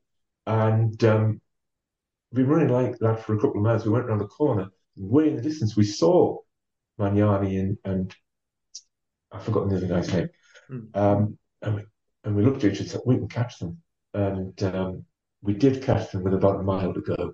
And 0.48 1.02
um, 1.04 1.42
been 2.34 2.48
running 2.48 2.70
like 2.70 2.98
that 3.00 3.24
for 3.24 3.34
a 3.36 3.38
couple 3.38 3.58
of 3.58 3.64
miles. 3.64 3.86
We 3.86 3.92
went 3.92 4.06
around 4.06 4.20
the 4.20 4.28
corner, 4.28 4.68
way 4.96 5.30
in 5.30 5.36
the 5.36 5.42
distance, 5.42 5.76
we 5.76 5.86
saw 5.86 6.38
Magnani 7.00 7.60
and, 7.60 7.78
and 7.84 8.16
I've 9.32 9.44
forgotten 9.44 9.70
the 9.70 9.78
other 9.78 9.88
guy's 9.88 10.14
name. 10.14 10.30
Hmm. 10.68 10.80
Um, 10.94 11.38
and, 11.62 11.76
we, 11.76 11.82
and 12.24 12.36
we 12.36 12.44
looked 12.44 12.64
at 12.64 12.72
each 12.72 12.78
other 12.78 12.82
and 12.82 12.92
said, 12.92 13.02
we 13.06 13.18
can 13.18 13.28
catch 13.28 13.60
them. 13.60 13.80
And 14.14 14.62
um, 14.64 15.06
we 15.42 15.54
did 15.54 15.84
catch 15.84 16.12
them 16.12 16.24
with 16.24 16.34
about 16.34 16.60
a 16.60 16.64
mile 16.64 16.94
to 16.94 17.02
go. 17.02 17.34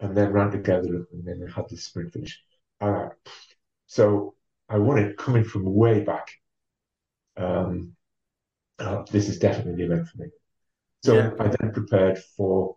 And 0.00 0.16
then 0.16 0.32
ran 0.32 0.50
together 0.50 1.06
and 1.12 1.24
then 1.24 1.46
had 1.54 1.68
the 1.68 1.76
sprint 1.76 2.12
finish. 2.12 2.42
Uh, 2.80 3.08
so 3.86 4.34
I 4.68 4.78
won 4.78 4.98
it 4.98 5.16
coming 5.16 5.44
from 5.44 5.72
way 5.72 6.00
back. 6.00 6.28
Um, 7.36 7.92
uh, 8.78 9.04
this 9.10 9.28
is 9.28 9.38
definitely 9.38 9.76
the 9.76 9.92
event 9.92 10.08
for 10.08 10.18
me. 10.22 10.28
So 11.04 11.14
Yeah. 11.14 11.30
I 11.38 11.48
then 11.48 11.72
prepared 11.72 12.18
for 12.36 12.76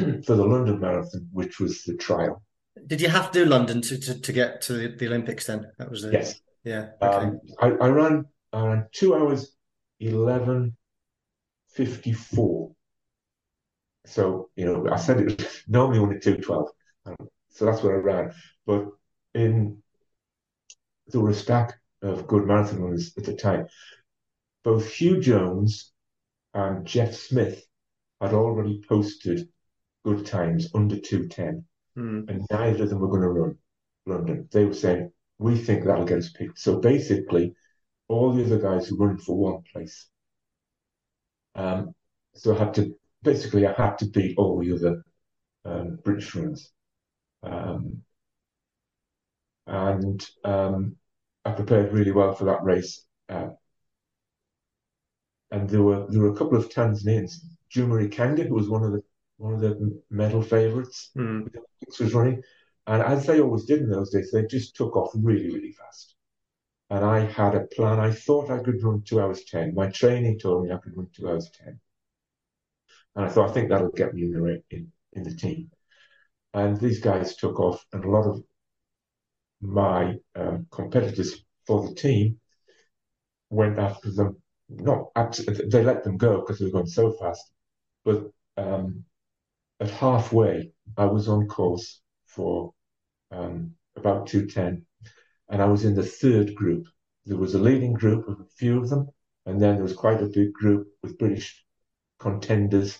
for 0.26 0.36
the 0.36 0.44
London 0.44 0.80
Marathon, 0.80 1.28
which 1.32 1.60
was 1.60 1.82
the 1.84 1.96
trial. 1.96 2.42
Did 2.86 3.00
you 3.00 3.08
have 3.08 3.30
to 3.32 3.44
do 3.44 3.50
London 3.50 3.82
to, 3.82 3.98
to, 3.98 4.20
to 4.20 4.32
get 4.32 4.62
to 4.62 4.72
the, 4.74 4.88
the 4.96 5.06
Olympics 5.06 5.46
then? 5.46 5.66
That 5.78 5.90
was 5.90 6.02
the 6.02 6.12
Yes. 6.12 6.40
yeah. 6.64 6.90
Okay. 7.02 7.26
Um, 7.26 7.40
I, 7.60 7.66
I 7.66 7.88
ran 7.88 8.24
I 8.52 8.66
ran 8.66 8.86
two 8.92 9.14
hours 9.14 9.56
eleven 9.98 10.76
fifty 11.68 12.12
four. 12.12 12.72
So 14.06 14.50
you 14.56 14.64
know, 14.64 14.88
I 14.90 14.96
said 14.96 15.20
it 15.20 15.62
normally 15.68 15.98
only 15.98 16.20
two 16.20 16.36
twelve, 16.36 16.68
um, 17.06 17.28
so 17.50 17.64
that's 17.64 17.82
what 17.82 17.92
I 17.92 17.96
ran. 17.96 18.32
But 18.66 18.86
in 19.34 19.82
there 21.08 21.20
were 21.20 21.30
a 21.30 21.34
stack 21.34 21.74
of 22.02 22.26
good 22.26 22.46
marathon 22.46 22.80
runners 22.80 23.12
at 23.16 23.24
the 23.24 23.34
time. 23.34 23.66
Both 24.62 24.92
Hugh 24.92 25.20
Jones 25.20 25.92
and 26.54 26.86
Geoff 26.86 27.14
Smith 27.14 27.64
had 28.20 28.32
already 28.32 28.82
posted 28.88 29.48
good 30.04 30.26
times 30.26 30.70
under 30.74 30.98
two 30.98 31.28
ten. 31.28 31.64
Hmm. 31.96 32.20
and 32.28 32.46
neither 32.50 32.84
of 32.84 32.90
them 32.90 33.00
were 33.00 33.08
going 33.08 33.22
to 33.22 33.28
run 33.28 33.58
London. 34.06 34.48
They 34.52 34.64
were 34.64 34.74
saying, 34.74 35.12
we 35.38 35.56
think 35.56 35.84
that'll 35.84 36.04
get 36.04 36.18
us 36.18 36.30
picked. 36.30 36.58
So 36.58 36.78
basically, 36.78 37.54
all 38.08 38.32
the 38.32 38.44
other 38.44 38.58
guys 38.58 38.90
were 38.90 38.98
running 38.98 39.18
for 39.18 39.36
one 39.36 39.62
place. 39.72 40.06
Um, 41.54 41.94
so 42.34 42.54
I 42.54 42.58
had 42.58 42.74
to, 42.74 42.94
basically, 43.22 43.66
I 43.66 43.72
had 43.72 43.98
to 43.98 44.06
beat 44.06 44.38
all 44.38 44.60
the 44.60 44.72
other 44.72 45.04
um, 45.64 45.98
British 46.04 46.34
runners. 46.34 46.70
Um, 47.42 48.02
and 49.66 50.26
um, 50.44 50.96
I 51.44 51.52
prepared 51.52 51.92
really 51.92 52.12
well 52.12 52.34
for 52.34 52.44
that 52.44 52.62
race. 52.62 53.04
Uh, 53.28 53.48
and 55.50 55.68
there 55.68 55.82
were 55.82 56.06
there 56.08 56.20
were 56.20 56.32
a 56.32 56.36
couple 56.36 56.56
of 56.56 56.68
Tanzanians. 56.68 57.34
Juma 57.68 57.96
Ikangaa, 57.96 58.46
who 58.48 58.54
was 58.54 58.68
one 58.68 58.84
of 58.84 58.92
the 58.92 59.02
one 59.40 59.54
of 59.54 59.60
the 59.60 60.02
medal 60.10 60.42
favourites, 60.42 61.12
the 61.44 61.50
Olympics 61.58 61.98
was 61.98 62.14
running. 62.14 62.42
And 62.86 63.02
as 63.02 63.26
they 63.26 63.40
always 63.40 63.64
did 63.64 63.80
in 63.80 63.90
those 63.90 64.10
days, 64.10 64.30
they 64.30 64.44
just 64.46 64.76
took 64.76 64.96
off 64.96 65.12
really, 65.14 65.50
really 65.50 65.72
fast. 65.72 66.14
And 66.90 67.04
I 67.04 67.20
had 67.20 67.54
a 67.54 67.66
plan. 67.74 68.00
I 68.00 68.10
thought 68.10 68.50
I 68.50 68.58
could 68.58 68.82
run 68.82 69.02
two 69.02 69.20
hours 69.20 69.44
10. 69.44 69.74
My 69.74 69.88
training 69.88 70.38
told 70.38 70.64
me 70.64 70.72
I 70.72 70.78
could 70.78 70.96
run 70.96 71.08
two 71.14 71.28
hours 71.28 71.50
10. 71.64 71.80
And 73.16 73.24
I 73.24 73.28
thought, 73.28 73.50
I 73.50 73.52
think 73.52 73.70
that'll 73.70 73.90
get 73.92 74.14
me 74.14 74.24
in 74.24 74.32
the, 74.32 74.62
in, 74.70 74.92
in 75.14 75.22
the 75.22 75.34
team. 75.34 75.70
And 76.52 76.78
these 76.78 77.00
guys 77.00 77.36
took 77.36 77.60
off, 77.60 77.84
and 77.92 78.04
a 78.04 78.10
lot 78.10 78.26
of 78.26 78.42
my 79.62 80.16
um, 80.34 80.66
competitors 80.70 81.44
for 81.66 81.88
the 81.88 81.94
team 81.94 82.40
went 83.48 83.78
after 83.78 84.10
them. 84.10 84.42
Not 84.68 85.06
absolutely, 85.16 85.68
they 85.68 85.82
let 85.82 86.04
them 86.04 86.16
go 86.16 86.40
because 86.40 86.58
they 86.58 86.66
were 86.66 86.72
going 86.72 86.86
so 86.86 87.12
fast. 87.12 87.52
But 88.04 88.30
um, 88.56 89.04
at 89.80 89.90
halfway, 89.90 90.72
I 90.96 91.06
was 91.06 91.28
on 91.28 91.46
course 91.46 92.00
for 92.26 92.74
um, 93.30 93.74
about 93.96 94.26
210, 94.26 94.84
and 95.48 95.62
I 95.62 95.66
was 95.66 95.84
in 95.84 95.94
the 95.94 96.04
third 96.04 96.54
group. 96.54 96.86
There 97.24 97.38
was 97.38 97.54
a 97.54 97.58
leading 97.58 97.94
group 97.94 98.28
of 98.28 98.40
a 98.40 98.44
few 98.44 98.78
of 98.78 98.90
them, 98.90 99.08
and 99.46 99.60
then 99.60 99.74
there 99.74 99.82
was 99.82 99.94
quite 99.94 100.22
a 100.22 100.26
big 100.26 100.52
group 100.52 100.88
with 101.02 101.18
British 101.18 101.64
contenders 102.18 102.98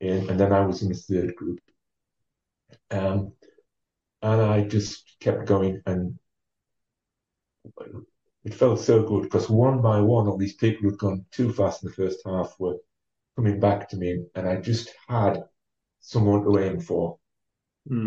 in, 0.00 0.28
and 0.30 0.40
then 0.40 0.52
I 0.52 0.64
was 0.64 0.82
in 0.82 0.88
the 0.88 0.94
third 0.94 1.34
group. 1.36 1.60
Um, 2.90 3.32
and 4.22 4.40
I 4.40 4.62
just 4.62 5.16
kept 5.20 5.46
going, 5.46 5.82
and 5.86 6.18
it 8.44 8.54
felt 8.54 8.80
so 8.80 9.02
good 9.02 9.24
because 9.24 9.50
one 9.50 9.82
by 9.82 10.00
one, 10.00 10.26
all 10.26 10.38
these 10.38 10.56
people 10.56 10.88
who'd 10.88 10.98
gone 10.98 11.26
too 11.30 11.52
fast 11.52 11.82
in 11.82 11.90
the 11.90 11.94
first 11.94 12.20
half 12.24 12.54
were 12.58 12.76
coming 13.36 13.60
back 13.60 13.88
to 13.90 13.96
me, 13.96 14.24
and 14.34 14.48
I 14.48 14.56
just 14.56 14.94
had 15.08 15.44
someone 16.06 16.44
to 16.44 16.58
aim 16.58 16.80
for. 16.80 17.18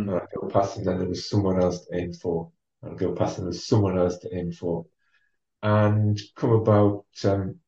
And 0.07 0.15
I'd 0.15 0.27
go 0.35 0.47
past 0.47 0.77
and 0.77 0.85
then 0.87 0.99
there 0.99 1.07
was 1.09 1.29
someone 1.29 1.61
else 1.61 1.85
to 1.85 1.97
aim 1.97 2.13
for. 2.13 2.51
I'd 2.83 2.97
go 2.97 3.13
past 3.13 3.37
and 3.37 3.45
there 3.45 3.49
was 3.49 3.67
someone 3.67 3.97
else 3.97 4.17
to 4.19 4.35
aim 4.35 4.51
for. 4.51 4.85
And 5.61 6.19
come 6.35 6.51
about 6.53 7.05
um, 7.25 7.59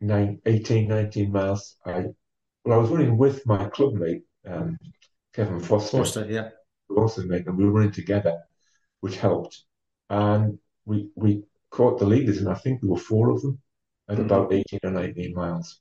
nine, 0.00 0.40
18, 0.46 0.88
19 0.88 1.32
miles, 1.32 1.76
I 1.84 2.06
well, 2.64 2.78
I 2.78 2.82
was 2.82 2.90
running 2.90 3.18
with 3.18 3.46
my 3.46 3.68
club 3.68 3.94
mate, 3.94 4.22
um, 4.46 4.78
Kevin 5.34 5.60
Foster, 5.60 5.98
Forster, 5.98 6.26
yeah. 6.28 6.50
who 6.88 6.98
also 7.00 7.22
made, 7.24 7.46
and 7.46 7.58
we 7.58 7.64
were 7.64 7.72
running 7.72 7.92
together, 7.92 8.38
which 9.00 9.16
helped. 9.16 9.64
And 10.10 10.58
we 10.84 11.08
we 11.16 11.44
caught 11.70 11.98
the 11.98 12.06
leaders, 12.06 12.38
and 12.38 12.48
I 12.48 12.54
think 12.54 12.80
there 12.80 12.90
were 12.90 12.96
four 12.96 13.30
of 13.30 13.42
them 13.42 13.60
at 14.08 14.18
Mhm. 14.18 14.26
about 14.26 14.52
18 14.52 14.80
or 14.84 14.90
19 14.90 15.34
miles. 15.34 15.80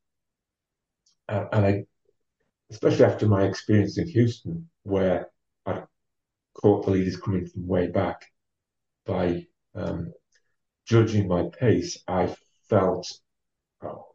Uh, 1.30 1.46
and 1.54 1.66
I, 1.66 1.86
especially 2.74 3.06
after 3.06 3.28
my 3.28 3.44
experience 3.44 3.98
in 3.98 4.08
Houston, 4.08 4.70
where 4.84 5.28
I 5.66 5.84
caught 6.56 6.86
the 6.86 6.92
leaders 6.92 7.18
coming 7.18 7.46
from 7.46 7.68
way 7.68 7.88
back, 7.88 8.26
by 9.06 9.46
um, 9.76 10.12
judging 10.88 11.28
my 11.28 11.50
pace, 11.60 12.02
I 12.08 12.36
felt, 12.70 13.12
oh, 13.84 14.08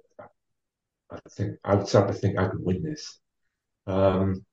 I 1.10 1.18
think 1.30 1.56
I 1.64 1.74
would 1.74 1.88
start 1.88 2.08
to 2.08 2.14
think 2.14 2.38
I 2.38 2.48
could 2.48 2.62
win 2.62 2.82
this. 2.82 3.18
Um, 3.86 4.44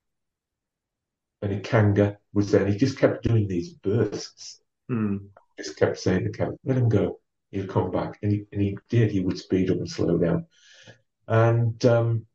and 1.41 1.63
Ikangaa 1.63 2.18
was 2.34 2.52
there, 2.52 2.63
and 2.63 2.72
he 2.72 2.78
just 2.78 2.98
kept 2.98 3.24
doing 3.24 3.48
these 3.48 3.74
bursts. 3.74 4.62
Mm. 4.89 5.28
Just 5.58 5.78
kept 5.78 5.98
saying 5.98 6.26
to 6.26 6.32
Kevin, 6.32 6.58
let 6.63 6.78
him 6.78 6.89
go. 6.89 7.20
He'll 7.52 7.68
come 7.68 7.91
back. 7.91 8.20
And 8.22 8.32
he, 8.32 8.46
and 8.52 8.62
he 8.62 8.78
did. 8.89 9.12
He 9.12 9.22
would 9.22 9.38
speed 9.38 9.72
up 9.72 9.78
and 9.78 9.89
slow 9.89 10.18
down. 10.18 10.46
And 11.28 11.84
um, 11.86 12.26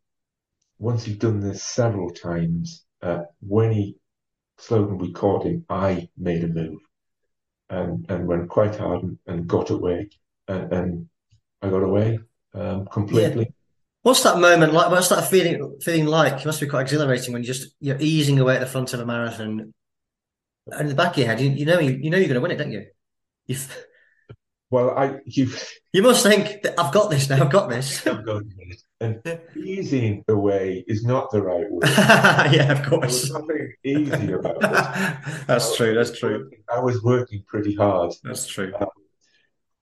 once 0.80 1.04
he'd 1.04 1.20
done 1.20 1.38
this 1.38 1.62
several 1.62 2.10
times, 2.10 2.84
uh, 3.02 3.20
when 3.40 3.70
he 3.70 3.96
slowed 4.58 4.88
and 4.88 5.00
we 5.00 5.12
caught 5.12 5.44
him, 5.44 5.64
I 5.68 6.08
made 6.16 6.42
a 6.42 6.48
move 6.48 6.80
and, 7.68 8.06
and 8.08 8.26
went 8.26 8.48
quite 8.48 8.74
hard 8.74 9.02
and, 9.02 9.18
and 9.26 9.46
got 9.46 9.70
away. 9.70 10.08
And, 10.48 10.72
and 10.72 11.08
I 11.62 11.68
got 11.68 11.82
away 11.82 12.18
um, 12.54 12.86
completely. 12.86 13.44
Yeah. 13.44 13.50
What's 14.02 14.22
that 14.22 14.38
moment 14.38 14.72
like? 14.72 14.90
What's 14.90 15.10
that 15.10 15.28
feeling 15.28 15.78
feeling 15.82 16.06
like? 16.06 16.40
It 16.40 16.46
must 16.46 16.60
be 16.60 16.66
quite 16.66 16.82
exhilarating 16.82 17.34
when 17.34 17.42
you're 17.42 17.52
just 17.52 17.74
you're 17.80 17.98
easing 18.00 18.38
away 18.38 18.54
at 18.54 18.60
the 18.60 18.66
front 18.66 18.94
of 18.94 19.00
a 19.00 19.04
marathon, 19.04 19.74
and 20.68 20.80
in 20.80 20.88
the 20.88 20.94
back 20.94 21.12
of 21.12 21.18
your 21.18 21.26
head, 21.26 21.38
you, 21.38 21.50
you 21.50 21.66
know 21.66 21.78
you, 21.78 21.98
you 22.00 22.08
know 22.08 22.16
you're 22.16 22.26
going 22.26 22.36
to 22.36 22.40
win 22.40 22.50
it, 22.50 22.56
don't 22.56 22.72
you? 22.72 22.86
you 23.46 23.56
well, 24.70 24.90
I 24.90 25.20
you 25.24 25.50
you 25.92 26.02
must 26.02 26.22
think 26.22 26.62
that 26.62 26.78
I've 26.78 26.92
got 26.92 27.10
this 27.10 27.28
now. 27.28 27.42
I've 27.42 27.52
got 27.52 27.68
this. 27.68 28.02
To 28.02 28.14
win 28.24 28.52
it. 28.58 28.82
And 29.00 29.40
easing 29.56 30.24
away 30.28 30.84
is 30.86 31.04
not 31.04 31.30
the 31.30 31.42
right 31.42 31.70
word. 31.70 31.84
yeah, 32.52 32.70
of 32.72 32.86
course. 32.86 33.28
There's 33.28 33.32
nothing 33.32 33.72
easy 33.84 34.32
about 34.32 34.56
it. 34.62 35.46
that's 35.46 35.76
true. 35.76 35.94
That's 35.94 36.18
true. 36.18 36.44
Working, 36.44 36.62
I 36.72 36.80
was 36.80 37.02
working 37.02 37.42
pretty 37.46 37.74
hard. 37.74 38.12
That's 38.22 38.46
true. 38.46 38.72
Um, 38.78 38.88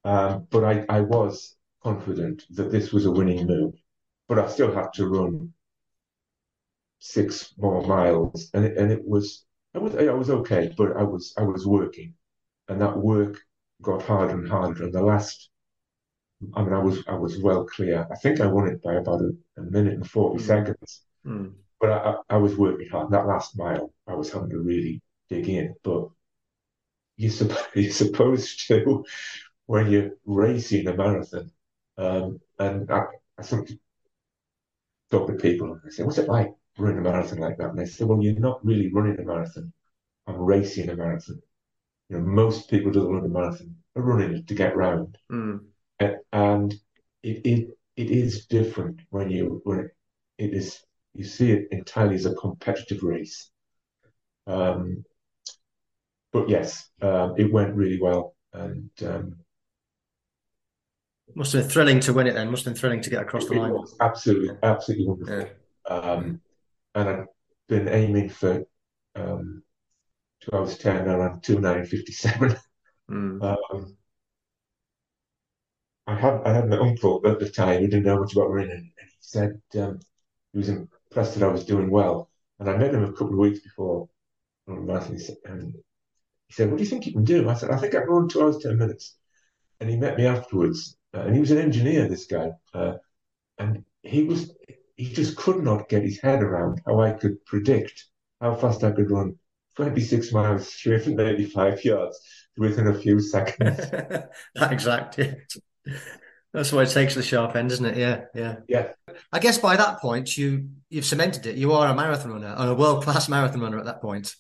um, 0.05 0.47
but 0.51 0.65
I, 0.65 0.85
I 0.89 1.01
was 1.01 1.57
confident 1.83 2.45
that 2.51 2.71
this 2.71 2.93
was 2.93 3.07
a 3.07 3.11
winning 3.11 3.47
move 3.47 3.75
but 4.29 4.39
I 4.39 4.47
still 4.49 4.73
had 4.73 4.93
to 4.95 5.09
run 5.09 5.53
six 7.01 7.55
more 7.57 7.83
miles, 7.87 8.51
and 8.55 8.65
it, 8.65 8.77
and 8.77 8.93
it 8.93 9.03
was 9.05 9.45
I 9.75 9.79
was 9.79 9.95
I 9.97 10.13
was 10.13 10.31
okay, 10.31 10.73
but 10.77 10.97
I 10.97 11.03
was 11.03 11.35
I 11.39 11.43
was 11.43 11.67
working, 11.67 12.15
and 12.69 12.81
that 12.81 12.97
work 12.97 13.41
got 13.83 14.03
harder 14.03 14.35
and 14.35 14.49
harder. 14.49 14.85
And 14.85 14.93
the 14.93 15.03
last, 15.03 15.51
I 16.55 16.63
mean, 16.63 16.73
I 16.73 16.79
was 16.79 17.03
I 17.09 17.15
was 17.15 17.39
well 17.39 17.65
clear. 17.65 18.07
I 18.11 18.17
think 18.17 18.41
I 18.41 18.47
won 18.47 18.69
it 18.69 18.83
by 18.83 18.95
about 18.95 19.21
a, 19.21 19.31
a 19.59 19.63
minute 19.63 19.95
and 19.95 20.09
forty 20.09 20.43
mm. 20.43 20.47
seconds, 20.47 21.03
mm. 21.27 21.53
but 21.81 21.91
I, 21.91 22.15
I, 22.31 22.37
was 22.37 22.57
working 22.57 22.89
hard. 22.89 23.11
That 23.11 23.27
last 23.27 23.59
mile, 23.59 23.93
I 24.07 24.15
was 24.15 24.33
having 24.33 24.51
to 24.51 24.61
really 24.61 25.03
dig 25.29 25.49
in. 25.49 25.75
But 25.83 26.09
you 27.17 27.31
you're 27.75 27.91
supposed 27.93 28.67
to 28.69 29.05
when 29.67 29.91
you're 29.91 30.13
racing 30.25 30.87
a 30.87 30.95
marathon, 30.95 31.51
um, 31.97 32.41
and 32.59 32.91
I, 32.91 33.05
I 33.39 33.43
think 33.43 33.71
talk 35.11 35.27
to 35.29 35.35
people 35.35 35.73
and 35.73 35.81
they 35.85 35.91
say, 35.91 36.03
what's 36.03 36.19
it 36.19 36.29
like 36.29 36.53
running 36.79 36.99
a 36.99 37.03
marathon 37.03 37.39
like 37.39 37.57
that? 37.59 37.71
And 37.71 37.79
they 37.79 37.87
say, 37.87 38.05
well, 38.05 38.23
you're 38.23 38.39
not 38.39 38.65
really 38.65 38.93
running 38.93 39.19
a 39.19 39.25
marathon. 39.25 39.73
I'm 40.27 40.37
racing 40.37 40.91
a 40.91 40.97
marathon. 40.97 41.41
You 42.09 42.19
know, 42.19 42.25
most 42.25 42.71
people 42.71 42.91
do 42.91 43.11
run 43.11 43.25
a 43.25 43.29
marathon 43.29 43.77
are 43.97 44.03
running 44.03 44.45
to 44.45 44.55
get 44.55 44.77
round. 44.77 45.19
Mm. 45.31 45.61
And 46.33 46.75
it, 47.23 47.45
it 47.45 47.79
it 47.97 48.11
is 48.11 48.47
different 48.47 49.01
when 49.11 49.31
you 49.31 49.61
when 49.65 49.81
it, 49.81 49.91
it 50.39 50.55
is 50.55 50.81
you 51.15 51.25
see 51.25 51.51
it 51.51 51.69
entirely 51.73 52.15
as 52.15 52.27
a 52.27 52.35
competitive 52.35 53.03
race. 53.03 53.51
Um, 54.47 55.05
but 56.33 56.49
yes, 56.49 56.89
um, 57.03 57.35
it 57.37 57.53
went 57.53 57.75
really 57.75 58.01
well, 58.01 58.37
and 58.53 58.91
um, 59.03 59.37
must 61.35 61.53
have 61.53 61.65
been 61.65 61.71
thrilling 61.71 62.01
to 62.01 62.13
win 62.13 62.27
it 62.27 62.35
then. 62.35 62.51
Must 62.51 62.65
have 62.65 62.75
been 62.75 62.81
thrilling 62.81 63.01
to 63.03 63.11
get 63.11 63.23
across 63.23 63.49
the 63.49 63.55
line. 63.55 63.77
absolutely, 64.01 64.51
absolutely 64.63 65.07
wonderful. 65.07 65.39
Yeah. 65.39 65.95
Um, 65.95 66.41
and 66.95 67.09
I've 67.09 67.27
been 67.69 67.89
aiming 67.89 68.29
for 68.29 68.65
um, 69.15 69.63
two 70.41 70.57
hours 70.57 70.79
ten 70.79 71.09
around 71.09 71.43
two 71.43 71.61
nine 71.61 71.85
fifty 71.87 72.13
seven. 72.13 72.57
Mm. 73.11 73.57
Um, 73.73 73.97
I 76.07 76.15
had 76.15 76.43
I 76.45 76.53
had 76.55 76.69
my 76.69 76.79
uncle 76.79 77.21
at 77.27 77.39
the 77.39 77.51
time 77.51 77.81
who 77.81 77.89
didn't 77.89 78.05
know 78.05 78.19
much 78.21 78.35
about 78.35 78.51
running, 78.51 78.93
and 78.99 79.09
he 79.11 79.17
said 79.21 79.61
um, 79.79 80.01
he 80.53 80.59
was 80.59 80.69
impressed 80.69 81.35
that 81.35 81.43
I 81.43 81.53
was 81.53 81.65
doing 81.65 81.91
well. 81.91 82.31
And 82.59 82.69
I 82.69 82.77
met 82.77 82.95
him 82.95 83.05
a 83.05 83.13
couple 83.13 83.35
of 83.35 83.39
weeks 83.39 83.61
before 83.61 84.09
marathon, 84.67 85.19
and 85.45 85.75
he 86.49 86.53
said, 86.55 86.71
"What 86.71 86.79
do 86.79 86.83
you 86.83 86.89
think 86.89 87.07
you 87.07 87.13
can 87.13 87.25
do?" 87.25 87.49
I 87.49 87.55
said, 87.55 87.71
"I 87.71 87.79
think 87.79 87.95
I 87.95 88.01
can 88.01 88.09
run 88.09 88.29
two 88.29 88.43
hours 88.43 88.59
ten 88.59 88.79
minutes." 88.79 89.17
And 89.81 89.89
he 89.89 89.97
met 89.97 90.17
me 90.17 90.27
afterwards 90.27 90.99
uh, 91.15 91.21
and 91.21 91.35
he 91.35 91.41
was 91.41 91.51
an 91.51 91.59
engineer, 91.59 92.09
this 92.09 92.27
guy, 92.27 92.51
uh, 92.75 92.95
and 93.59 93.85
he 94.03 94.25
was 94.25 94.53
he 94.97 95.13
just 95.13 95.37
could 95.37 95.63
not 95.63 95.89
get 95.89 96.03
his 96.03 96.21
head 96.21 96.43
around 96.43 96.81
how 96.87 97.01
I 97.01 97.13
could 97.13 97.45
predict 97.47 98.07
how 98.41 98.55
fast 98.55 98.85
I 98.85 98.91
could 98.91 99.11
run 99.11 99.39
26 99.79 100.33
miles, 100.33 100.71
385 100.71 101.85
yards 101.85 102.21
within 102.57 102.89
a 102.89 102.95
few 102.99 103.21
seconds. 103.21 103.77
that 104.57 104.73
exact, 104.73 105.19
yeah. 105.19 105.35
That's 106.53 106.73
why 106.73 106.83
it 106.83 106.91
takes 106.91 107.15
the 107.15 107.23
sharp 107.23 107.55
end, 107.55 107.71
isn't 107.71 107.87
it? 107.87 107.97
Yeah, 107.97 108.23
yeah, 108.35 108.57
yeah. 108.67 108.89
I 109.33 109.39
guess 109.39 109.57
by 109.59 109.77
that 109.77 110.01
point, 110.01 110.37
you 110.37 110.71
you've 110.91 111.05
cemented 111.05 111.47
it. 111.47 111.55
You 111.55 111.73
are 111.75 111.87
a 111.87 111.95
marathon 111.95 112.33
runner, 112.33 112.57
a 112.59 112.75
world 112.75 113.05
class 113.05 113.29
marathon 113.29 113.61
runner 113.61 113.79
at 113.79 113.85
that 113.85 114.01
point. 114.01 114.35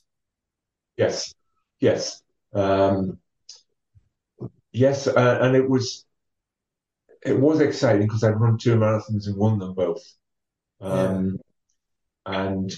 Yes, 0.96 1.32
yes, 1.78 2.20
um, 2.52 3.18
yes, 4.72 5.06
uh, 5.06 5.38
and 5.40 5.54
it 5.54 5.70
was 5.70 6.04
it 7.24 7.38
was 7.38 7.60
exciting 7.60 8.08
because 8.08 8.24
I'd 8.24 8.40
run 8.40 8.58
two 8.58 8.74
marathons 8.74 9.28
and 9.28 9.36
won 9.36 9.60
them 9.60 9.74
both. 9.74 10.02
Um, 10.80 11.38
yeah. 12.26 12.42
And 12.42 12.72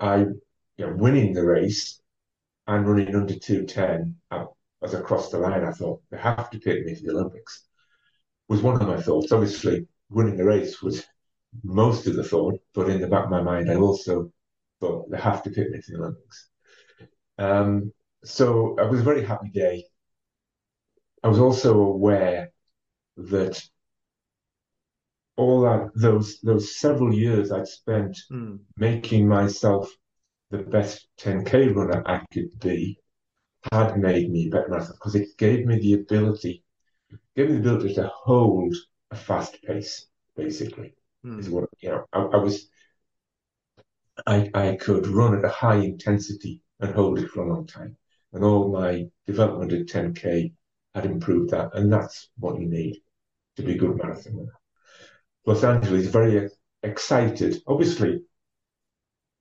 I, 0.00 0.26
you 0.76 0.86
know, 0.86 0.94
winning 0.96 1.32
the 1.32 1.44
race 1.44 2.00
and 2.66 2.86
running 2.86 3.14
under 3.14 3.34
210 3.34 4.16
uh, 4.30 4.44
as 4.82 4.94
I 4.94 5.00
crossed 5.00 5.30
the 5.30 5.38
line, 5.38 5.64
I 5.64 5.72
thought 5.72 6.02
they 6.10 6.18
have 6.18 6.50
to 6.50 6.58
pick 6.58 6.84
me 6.84 6.94
for 6.94 7.02
the 7.02 7.12
Olympics. 7.12 7.66
Was 8.48 8.62
one 8.62 8.80
of 8.80 8.88
my 8.88 9.00
thoughts. 9.00 9.32
Obviously, 9.32 9.86
winning 10.10 10.36
the 10.36 10.44
race 10.44 10.82
was 10.82 11.06
most 11.62 12.06
of 12.06 12.16
the 12.16 12.24
thought, 12.24 12.60
but 12.74 12.88
in 12.88 13.00
the 13.00 13.06
back 13.06 13.24
of 13.24 13.30
my 13.30 13.42
mind, 13.42 13.70
I 13.70 13.76
also 13.76 14.32
thought 14.80 15.10
they 15.10 15.18
have 15.18 15.42
to 15.44 15.50
pick 15.50 15.70
me 15.70 15.80
for 15.80 15.92
the 15.92 15.98
Olympics. 15.98 16.48
Um, 17.38 17.92
so 18.24 18.76
it 18.78 18.90
was 18.90 19.00
a 19.00 19.04
very 19.04 19.24
happy 19.24 19.50
day. 19.50 19.84
I 21.22 21.28
was 21.28 21.38
also 21.38 21.80
aware 21.80 22.50
that 23.16 23.62
all 25.36 25.62
that 25.62 25.90
those 25.94 26.40
those 26.40 26.76
several 26.76 27.14
years 27.14 27.52
I'd 27.52 27.68
spent 27.68 28.18
mm. 28.30 28.58
making 28.76 29.28
myself 29.28 29.90
the 30.52 30.58
best 30.58 31.08
10k 31.18 31.74
runner 31.74 32.02
I 32.06 32.22
could 32.32 32.60
be 32.60 32.98
had 33.72 33.98
made 33.98 34.30
me 34.30 34.48
better 34.48 34.68
marathon 34.68 34.94
because 34.94 35.16
it 35.16 35.36
gave 35.36 35.66
me 35.66 35.78
the 35.78 35.94
ability 35.94 36.62
gave 37.34 37.48
me 37.48 37.54
the 37.54 37.60
ability 37.60 37.94
to 37.94 38.06
hold 38.08 38.74
a 39.10 39.16
fast 39.16 39.60
pace 39.62 40.06
basically 40.36 40.94
mm. 41.24 41.40
is 41.40 41.50
what 41.50 41.68
you 41.80 41.88
know 41.88 42.04
I, 42.12 42.20
I 42.20 42.36
was 42.36 42.68
I 44.26 44.50
I 44.54 44.76
could 44.80 45.06
run 45.08 45.36
at 45.36 45.44
a 45.44 45.48
high 45.48 45.80
intensity 45.90 46.60
and 46.80 46.94
hold 46.94 47.18
it 47.18 47.30
for 47.30 47.42
a 47.42 47.48
long 47.52 47.66
time 47.66 47.96
and 48.32 48.44
all 48.44 48.70
my 48.70 49.06
development 49.26 49.72
at 49.72 49.86
10k 49.86 50.52
had 50.94 51.06
improved 51.06 51.50
that, 51.50 51.74
and 51.74 51.92
that's 51.92 52.30
what 52.38 52.60
you 52.60 52.66
need 52.68 53.00
to 53.56 53.62
be 53.62 53.72
a 53.72 53.78
good 53.78 53.96
marathon 53.96 54.36
runner. 54.36 54.52
Los 55.46 55.64
Angeles 55.64 56.04
is 56.04 56.10
very 56.10 56.48
excited, 56.82 57.62
obviously 57.66 58.22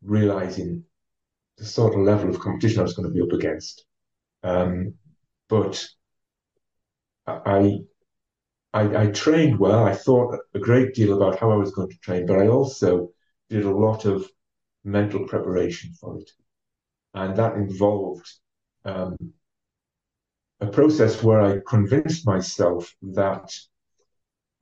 realizing 0.04 0.84
the 1.62 1.67
sort 1.67 1.93
of 1.93 2.02
level 2.02 2.30
of 2.30 2.39
competition 2.39 2.80
I 2.80 2.84
was 2.84 2.95
going 2.95 3.08
to 3.08 3.13
be 3.13 3.21
up 3.21 3.32
against. 3.32 3.86
Um, 4.43 4.95
but 5.47 5.88
I, 7.28 7.82
I, 8.74 9.04
I 9.04 9.08
trained 9.12 9.60
well. 9.60 9.86
I 9.86 9.93
thought 9.93 10.39
a 10.56 10.60
great 10.60 10.95
deal 10.95 11.15
about 11.15 11.39
how 11.39 11.52
I 11.52 11.56
was 11.56 11.71
going 11.71 11.89
to 11.89 11.97
train, 11.97 12.26
but 12.26 12.39
I 12.39 12.47
also 12.47 13.12
did 13.50 13.65
a 13.65 13.69
lot 13.76 14.06
of 14.06 14.28
mental 14.84 15.28
preparation 15.28 15.93
for 15.93 16.18
it, 16.18 16.32
and 17.14 17.36
that 17.36 17.55
involved 17.55 18.28
um, 18.84 19.16
a 20.62 20.68
process 20.68 21.22
where 21.22 21.41
I 21.41 21.59
convinced 21.68 22.26
myself 22.26 22.91
that 23.03 23.53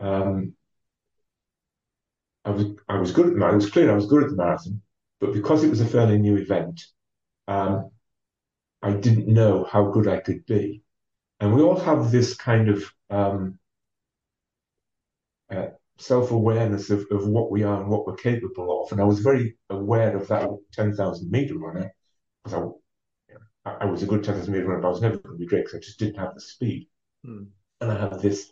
um, 0.02 0.54
I 2.43 2.50
was 2.50 2.66
I 2.89 2.97
was 3.00 3.12
good 3.14 3.41
at. 3.41 3.54
It 3.54 3.56
was 3.56 3.72
clear 3.72 3.89
I 3.89 3.95
was 3.95 4.08
good 4.08 4.24
at 4.24 4.32
the 4.32 4.36
marathon, 4.36 4.82
but 5.20 5.34
because 5.34 5.63
it 5.63 5.70
was 5.70 5.82
a 5.82 5.86
fairly 5.86 6.17
new 6.17 6.38
event, 6.38 6.82
um, 7.47 7.91
I 8.82 8.91
didn't 8.91 9.28
know 9.28 9.65
how 9.65 9.91
good 9.91 10.07
I 10.07 10.20
could 10.20 10.45
be. 10.45 10.84
And 11.39 11.53
we 11.53 11.61
all 11.61 11.80
have 11.80 12.11
this 12.11 12.36
kind 12.36 12.70
of 12.70 12.84
um, 13.09 13.59
uh, 15.49 15.67
self-awareness 15.97 16.89
of, 16.89 17.05
of 17.11 17.28
what 17.28 17.51
we 17.51 17.63
are 17.63 17.82
and 17.82 17.89
what 17.89 18.05
we're 18.05 18.15
capable 18.15 18.84
of. 18.84 18.91
And 18.91 19.01
I 19.01 19.05
was 19.05 19.20
very 19.20 19.57
aware 19.70 20.15
of 20.15 20.28
that 20.28 20.49
10,000 20.74 21.32
meter 21.32 21.57
runner 21.57 21.93
because 22.43 22.61
I 22.61 22.67
I 23.65 23.86
was 23.86 24.03
a 24.03 24.05
good 24.05 24.24
10,000 24.24 24.51
meter 24.51 24.67
runner, 24.67 24.82
but 24.82 24.88
I 24.88 24.91
was 24.91 25.01
never 25.01 25.17
going 25.17 25.36
to 25.36 25.39
be 25.39 25.45
great 25.45 25.65
because 25.65 25.76
I 25.76 25.80
just 25.80 25.99
didn't 25.99 26.20
have 26.20 26.34
the 26.34 26.41
speed. 26.41 26.88
Mm. 27.26 27.47
And 27.82 27.91
I 27.91 27.99
had 27.99 28.22
this 28.22 28.51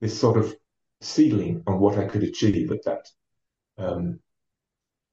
this 0.00 0.18
sort 0.18 0.36
of 0.36 0.54
ceiling 1.00 1.62
on 1.66 1.80
what 1.80 1.98
I 1.98 2.06
could 2.06 2.22
achieve 2.22 2.70
at 2.72 2.84
that. 2.84 3.08
Um, 3.78 4.20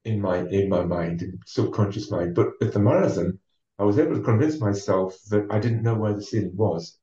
in 0.04 0.20
my 0.22 0.39
in 0.47 0.70
my 0.70 0.84
mind, 0.84 1.22
in 1.22 1.39
subconscious 1.45 2.12
mind. 2.12 2.36
But 2.36 2.49
at 2.62 2.74
the 2.74 2.80
marathon, 2.80 3.39
I 3.80 3.84
was 3.84 3.99
able 3.99 4.16
to 4.16 4.24
convince 4.24 4.60
myself 4.60 5.18
that 5.30 5.47
I 5.49 5.60
didn't 5.60 5.84
know 5.84 5.95
where 5.95 6.14
the 6.14 6.24
ceiling 6.24 6.56
was 6.56 6.97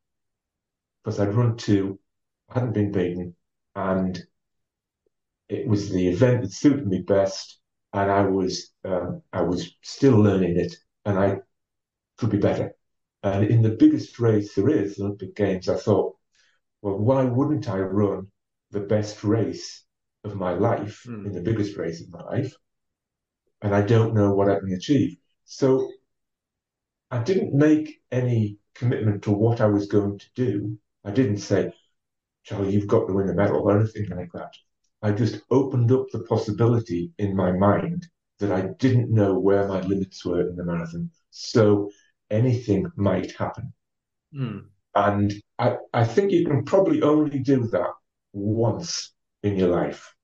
because 1.02 1.20
I'd 1.20 1.34
run 1.34 1.56
two, 1.56 1.98
hadn't 2.50 2.74
been 2.74 2.92
beaten, 2.92 3.34
and 3.74 4.20
it 5.48 5.66
was 5.66 5.90
the 5.90 6.08
event 6.08 6.42
that 6.42 6.52
suited 6.52 6.86
me 6.86 7.02
best, 7.02 7.60
and 7.92 8.10
I 8.10 8.22
was 8.22 8.72
um, 8.84 9.22
I 9.32 9.42
was 9.42 9.74
still 9.82 10.18
learning 10.18 10.56
it, 10.58 10.74
and 11.04 11.18
I 11.18 11.38
could 12.18 12.30
be 12.30 12.38
better. 12.38 12.74
And 13.22 13.44
in 13.44 13.62
the 13.62 13.70
biggest 13.70 14.18
race 14.20 14.54
there 14.54 14.68
is, 14.68 14.96
the 14.96 15.04
Olympic 15.04 15.34
Games, 15.34 15.68
I 15.68 15.76
thought, 15.76 16.16
well, 16.82 16.98
why 16.98 17.24
wouldn't 17.24 17.68
I 17.68 17.78
run 17.78 18.28
the 18.70 18.80
best 18.80 19.24
race 19.24 19.84
of 20.24 20.36
my 20.36 20.52
life 20.52 21.02
mm. 21.06 21.26
in 21.26 21.32
the 21.32 21.40
biggest 21.40 21.76
race 21.76 22.00
of 22.00 22.10
my 22.10 22.22
life? 22.22 22.54
And 23.62 23.74
I 23.74 23.82
don't 23.82 24.14
know 24.14 24.34
what 24.34 24.48
I 24.48 24.58
can 24.58 24.72
achieve. 24.72 25.16
So 25.44 25.90
I 27.10 27.22
didn't 27.22 27.54
make 27.54 28.00
any 28.12 28.58
commitment 28.74 29.22
to 29.24 29.32
what 29.32 29.60
I 29.60 29.66
was 29.66 29.86
going 29.86 30.18
to 30.18 30.26
do. 30.34 30.78
I 31.04 31.10
didn't 31.10 31.38
say, 31.38 31.72
Charlie, 32.44 32.72
you've 32.72 32.86
got 32.86 33.06
to 33.06 33.12
win 33.12 33.28
a 33.28 33.34
medal 33.34 33.62
or 33.62 33.78
anything 33.78 34.08
like 34.10 34.30
that. 34.32 34.52
I 35.02 35.12
just 35.12 35.40
opened 35.50 35.92
up 35.92 36.06
the 36.12 36.24
possibility 36.24 37.12
in 37.18 37.34
my 37.34 37.52
mind 37.52 38.06
that 38.38 38.52
I 38.52 38.68
didn't 38.78 39.12
know 39.12 39.38
where 39.38 39.66
my 39.66 39.80
limits 39.80 40.24
were 40.24 40.48
in 40.48 40.56
the 40.56 40.64
marathon. 40.64 41.10
So 41.30 41.90
anything 42.30 42.86
might 42.96 43.32
happen. 43.32 43.72
Mm. 44.34 44.66
And 44.94 45.32
I, 45.58 45.76
I 45.92 46.04
think 46.04 46.32
you 46.32 46.46
can 46.46 46.64
probably 46.64 47.02
only 47.02 47.38
do 47.38 47.66
that 47.68 47.92
once 48.32 49.12
in 49.42 49.56
your 49.56 49.68
life 49.68 50.14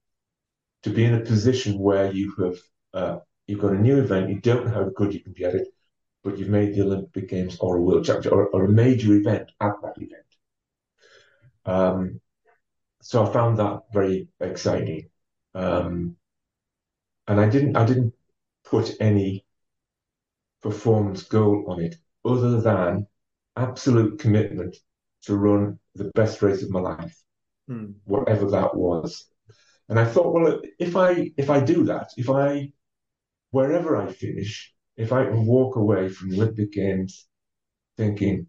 to 0.83 0.91
be 0.91 1.05
in 1.05 1.15
a 1.15 1.21
position 1.21 1.79
where 1.79 2.13
you 2.13 2.35
have 2.41 2.59
uh, 2.95 3.19
you've 3.47 3.61
got 3.61 3.73
a 3.73 3.79
new 3.79 3.99
event, 3.99 4.31
you 4.31 4.41
don't 4.41 4.67
know 4.67 4.73
how 4.73 4.91
good 4.97 5.13
you 5.13 5.21
can 5.21 5.33
be 5.33 5.45
at 5.45 5.55
it, 5.55 5.69
but 6.23 6.39
you've 6.39 6.49
made 6.49 6.75
the 6.75 6.83
Olympic 6.83 7.29
Games 7.29 7.59
or 7.61 7.77
a 7.77 7.81
World 7.81 8.05
Championship 8.05 8.33
or, 8.33 8.47
or 8.49 8.65
a 8.65 8.69
major 8.69 9.13
event 9.15 9.51
at 9.61 9.75
that 9.83 9.97
event. 9.97 10.23
Um, 11.67 12.21
so 13.03 13.27
I 13.27 13.33
found 13.33 13.59
that 13.59 13.81
very 13.93 14.29
exciting, 14.41 15.11
um, 15.55 16.17
and 17.27 17.41
I 17.41 17.49
didn't 17.49 17.77
I 17.77 17.85
didn't 17.85 18.15
put 18.65 18.93
any 19.01 19.45
performance 20.63 21.25
goal 21.25 21.67
on 21.69 21.81
it 21.81 21.97
other 22.25 22.61
than 22.61 23.07
absolute 23.57 24.19
commitment 24.19 24.77
to 25.23 25.37
run 25.37 25.79
the 25.95 26.11
best 26.15 26.41
race 26.41 26.63
of 26.63 26.71
my 26.71 26.81
life, 26.81 27.23
hmm. 27.69 27.93
whatever 28.05 28.51
that 28.51 28.75
was. 28.75 29.27
And 29.91 29.99
I 29.99 30.07
thought, 30.07 30.33
well, 30.33 30.61
if 30.79 30.97
I 30.97 31.31
if 31.37 31.51
I 31.51 31.61
do 31.61 31.85
that, 31.85 32.11
if 32.17 32.31
I 32.31 32.73
wherever 33.55 33.97
I 33.97 34.11
finish, 34.13 34.75
if 34.97 35.13
I 35.13 35.27
can 35.27 35.47
walk 35.47 35.77
away 35.77 36.09
from 36.09 36.31
the 36.31 36.37
Olympic 36.39 36.73
Games 36.73 37.29
thinking 37.97 38.49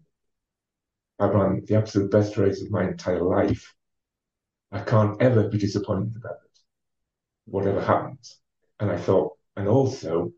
I 1.20 1.26
ran 1.26 1.64
the 1.64 1.76
absolute 1.76 2.10
best 2.10 2.36
race 2.36 2.60
of 2.60 2.72
my 2.72 2.88
entire 2.88 3.22
life, 3.22 3.72
I 4.72 4.80
can't 4.80 5.22
ever 5.22 5.48
be 5.48 5.58
disappointed 5.58 6.16
about 6.16 6.38
it, 6.44 6.58
whatever 7.44 7.80
happens. 7.80 8.40
And 8.80 8.90
I 8.90 8.98
thought, 8.98 9.38
and 9.56 9.68
also, 9.68 10.32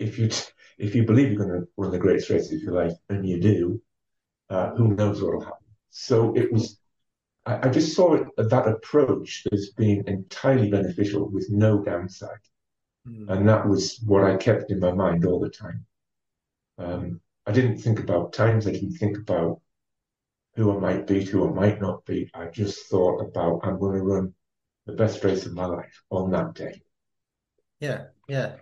if 0.00 0.18
you 0.18 0.28
if 0.76 0.96
you 0.96 1.04
believe 1.04 1.30
you're 1.30 1.46
going 1.46 1.60
to 1.60 1.68
run 1.76 1.92
the 1.92 1.98
greatest 1.98 2.30
race 2.30 2.52
of 2.52 2.60
your 2.60 2.74
life, 2.74 2.96
and 3.10 3.24
you 3.28 3.40
do, 3.40 3.80
uh, 4.50 4.70
who 4.74 4.88
knows 4.96 5.22
what 5.22 5.34
will 5.34 5.44
happen? 5.44 5.68
So 5.90 6.34
it 6.34 6.52
was. 6.52 6.80
I, 7.46 7.68
I 7.68 7.70
just 7.70 7.94
saw 7.94 8.14
it, 8.14 8.26
that 8.36 8.66
approach 8.66 9.46
as 9.52 9.70
being 9.76 10.02
entirely 10.08 10.68
beneficial 10.68 11.30
with 11.30 11.46
no 11.50 11.82
downside, 11.82 12.44
mm. 13.10 13.28
and 13.28 13.48
that 13.48 13.68
was 13.68 14.00
what 14.06 14.24
I 14.24 14.36
kept 14.36 14.70
in 14.70 14.80
my 14.80 14.92
mind 14.92 15.24
all 15.24 15.40
the 15.40 15.50
time. 15.50 15.84
Um, 16.78 17.20
I 17.46 17.52
didn't 17.52 17.78
think 17.78 18.00
about 18.00 18.32
times. 18.32 18.66
I 18.66 18.72
didn't 18.72 18.92
think 18.92 19.18
about 19.18 19.60
who 20.56 20.76
I 20.76 20.78
might 20.78 21.06
beat, 21.06 21.28
who 21.28 21.48
I 21.48 21.52
might 21.52 21.80
not 21.80 22.04
beat. 22.04 22.30
I 22.34 22.46
just 22.46 22.86
thought 22.86 23.20
about 23.20 23.60
I'm 23.62 23.78
going 23.78 23.96
to 23.96 24.02
run 24.02 24.34
the 24.86 24.92
best 24.92 25.22
race 25.24 25.46
of 25.46 25.54
my 25.54 25.66
life 25.66 26.02
on 26.10 26.30
that 26.32 26.54
day. 26.54 26.82
Yeah, 27.80 28.04
yeah. 28.28 28.56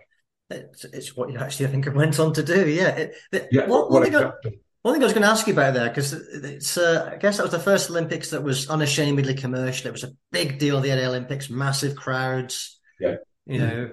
It's, 0.49 0.85
it's 0.85 1.15
what 1.15 1.31
you 1.31 1.37
actually, 1.37 1.67
I 1.67 1.69
think, 1.69 1.93
went 1.93 2.19
on 2.19 2.33
to 2.33 2.43
do. 2.43 2.67
Yeah. 2.67 2.89
It, 2.89 3.15
it, 3.31 3.47
yeah. 3.51 3.67
One, 3.67 3.91
one, 3.91 4.03
thing 4.03 4.15
I, 4.15 4.31
one, 4.81 4.95
thing 4.95 5.03
I, 5.03 5.05
was 5.05 5.13
going 5.13 5.23
to 5.23 5.29
ask 5.29 5.45
you 5.45 5.53
about 5.53 5.73
there, 5.73 5.89
because 5.89 6.13
it's, 6.13 6.77
uh, 6.77 7.11
I 7.13 7.17
guess 7.17 7.37
that 7.37 7.43
was 7.43 7.51
the 7.51 7.59
first 7.59 7.89
Olympics 7.89 8.31
that 8.31 8.43
was 8.43 8.69
unashamedly 8.69 9.35
commercial. 9.35 9.87
It 9.87 9.93
was 9.93 10.03
a 10.03 10.13
big 10.31 10.57
deal, 10.57 10.79
the 10.79 10.89
LA 10.89 11.07
Olympics, 11.07 11.49
massive 11.49 11.95
crowds. 11.95 12.79
Yeah. 12.99 13.17
You 13.45 13.59
know, 13.59 13.91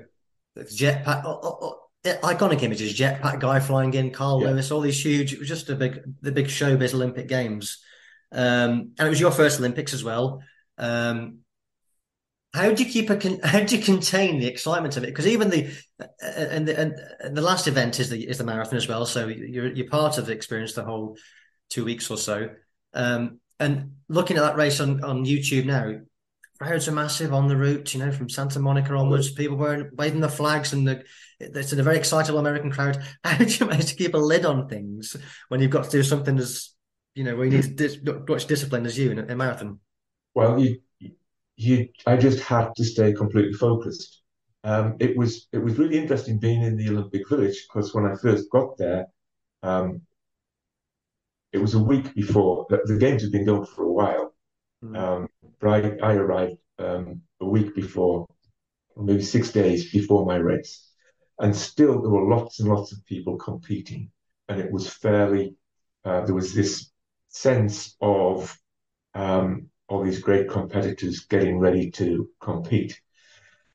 jetpack, 0.56 1.22
oh, 1.24 1.40
oh, 1.42 1.58
oh, 2.04 2.18
iconic 2.22 2.62
images, 2.62 2.98
jetpack 2.98 3.40
guy 3.40 3.60
flying 3.60 3.92
in, 3.94 4.10
Carl 4.10 4.42
yeah. 4.42 4.50
Lewis, 4.50 4.70
all 4.70 4.80
these 4.80 5.04
huge, 5.04 5.32
it 5.32 5.38
was 5.38 5.48
just 5.48 5.70
a 5.70 5.74
big, 5.74 6.00
the 6.22 6.32
big 6.32 6.46
showbiz 6.46 6.94
Olympic 6.94 7.28
Games. 7.28 7.82
Um, 8.32 8.92
and 8.98 9.06
it 9.06 9.08
was 9.08 9.20
your 9.20 9.30
first 9.30 9.58
Olympics 9.58 9.94
as 9.94 10.02
well. 10.02 10.42
Um, 10.78 11.38
how 12.56 12.72
do 12.72 12.82
you 12.82 12.90
keep 12.90 13.10
a 13.10 13.46
how 13.46 13.60
do 13.60 13.76
you 13.76 13.82
contain 13.82 14.40
the 14.40 14.46
excitement 14.46 14.96
of 14.96 15.04
it? 15.04 15.08
Because 15.08 15.26
even 15.26 15.50
the 15.50 15.70
and 16.20 16.66
the 16.66 16.78
and 16.78 17.36
the 17.36 17.42
last 17.42 17.68
event 17.68 18.00
is 18.00 18.08
the 18.08 18.26
is 18.26 18.38
the 18.38 18.44
marathon 18.44 18.76
as 18.76 18.88
well. 18.88 19.04
So 19.06 19.28
you're 19.28 19.72
you're 19.72 19.88
part 19.88 20.18
of 20.18 20.26
the 20.26 20.32
experience 20.32 20.72
the 20.72 20.84
whole 20.84 21.16
two 21.68 21.84
weeks 21.84 22.10
or 22.10 22.16
so. 22.16 22.48
Um, 22.94 23.40
and 23.60 23.92
looking 24.08 24.36
at 24.38 24.42
that 24.42 24.56
race 24.56 24.80
on 24.80 25.04
on 25.04 25.26
YouTube 25.26 25.66
now, 25.66 26.00
crowds 26.58 26.88
are 26.88 26.92
massive 26.92 27.32
on 27.32 27.48
the 27.48 27.56
route. 27.56 27.94
You 27.94 28.00
know, 28.00 28.12
from 28.12 28.28
Santa 28.28 28.58
Monica 28.58 28.94
onwards, 28.94 29.30
people 29.32 29.56
wearing 29.56 29.90
waving 29.92 30.20
the 30.20 30.28
flags, 30.28 30.72
and 30.72 30.86
the 30.86 31.04
it's 31.38 31.72
a 31.72 31.82
very 31.82 31.98
excitable 31.98 32.38
American 32.38 32.70
crowd. 32.70 33.02
How 33.24 33.38
do 33.38 33.44
you 33.44 33.66
manage 33.66 33.86
to 33.86 33.96
keep 33.96 34.14
a 34.14 34.18
lid 34.18 34.44
on 34.44 34.68
things 34.68 35.16
when 35.48 35.60
you've 35.60 35.70
got 35.70 35.84
to 35.84 35.90
do 35.90 36.02
something 36.02 36.38
as 36.38 36.74
you 37.14 37.24
know 37.24 37.36
where 37.36 37.46
you 37.46 37.52
need 37.52 37.62
to 37.62 37.70
dis- 37.70 37.98
much 38.28 38.46
discipline 38.46 38.86
as 38.86 38.98
you 38.98 39.10
in 39.10 39.18
a, 39.30 39.36
marathon? 39.36 39.80
Well, 40.34 40.58
you 40.58 40.80
you, 41.56 41.88
I 42.06 42.16
just 42.16 42.40
had 42.40 42.74
to 42.76 42.84
stay 42.84 43.12
completely 43.12 43.54
focused. 43.54 44.22
Um, 44.64 44.96
it 44.98 45.16
was 45.16 45.48
it 45.52 45.58
was 45.58 45.78
really 45.78 45.98
interesting 45.98 46.38
being 46.38 46.62
in 46.62 46.76
the 46.76 46.88
Olympic 46.88 47.28
Village 47.28 47.66
because 47.66 47.94
when 47.94 48.04
I 48.04 48.14
first 48.16 48.50
got 48.50 48.76
there, 48.76 49.06
um, 49.62 50.02
it 51.52 51.58
was 51.58 51.74
a 51.74 51.82
week 51.82 52.14
before 52.14 52.66
the, 52.68 52.80
the, 52.84 52.98
games 52.98 53.22
had 53.22 53.32
been 53.32 53.46
going 53.46 53.64
for 53.64 53.84
a 53.84 53.92
while, 53.92 54.34
mm. 54.84 54.96
um, 54.98 55.28
I, 55.62 56.12
arrived 56.14 56.58
um, 56.78 57.22
a 57.40 57.46
week 57.46 57.74
before, 57.74 58.26
maybe 58.96 59.22
six 59.22 59.52
days 59.52 59.90
before 59.92 60.26
my 60.26 60.36
race, 60.36 60.90
and 61.38 61.54
still 61.54 62.00
there 62.00 62.10
were 62.10 62.28
lots 62.28 62.60
and 62.60 62.68
lots 62.68 62.92
of 62.92 63.04
people 63.06 63.36
competing, 63.36 64.10
and 64.48 64.60
it 64.60 64.70
was 64.70 64.88
fairly 64.88 65.56
uh, 66.04 66.24
there 66.24 66.34
was 66.34 66.54
this 66.54 66.90
sense 67.28 67.96
of 68.00 68.56
um, 69.14 69.68
all 69.88 70.04
these 70.04 70.20
great 70.20 70.48
competitors 70.48 71.26
getting 71.26 71.58
ready 71.58 71.90
to 71.90 72.28
compete. 72.40 73.00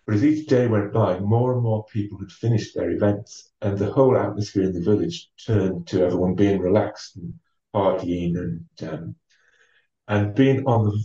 But 0.06 0.16
as 0.16 0.24
each 0.24 0.48
day 0.48 0.68
went 0.68 0.94
by, 0.94 1.20
more 1.20 1.54
and 1.54 1.62
more 1.62 1.86
people 1.86 2.18
had 2.20 2.32
finished 2.32 2.74
their 2.74 2.92
events, 2.92 3.52
and 3.62 3.78
the 3.78 3.92
whole 3.92 4.18
atmosphere 4.18 4.64
in 4.64 4.74
the 4.74 4.82
village 4.82 5.30
turned 5.46 5.88
to 5.88 6.06
everyone 6.06 6.36
being 6.36 6.60
relaxed 6.60 7.18
and 7.18 7.34
partying 7.74 8.38
and 8.38 8.90
um, 8.90 9.16
and 10.08 10.36
being 10.36 10.66
on 10.66 10.86
the 10.86 11.04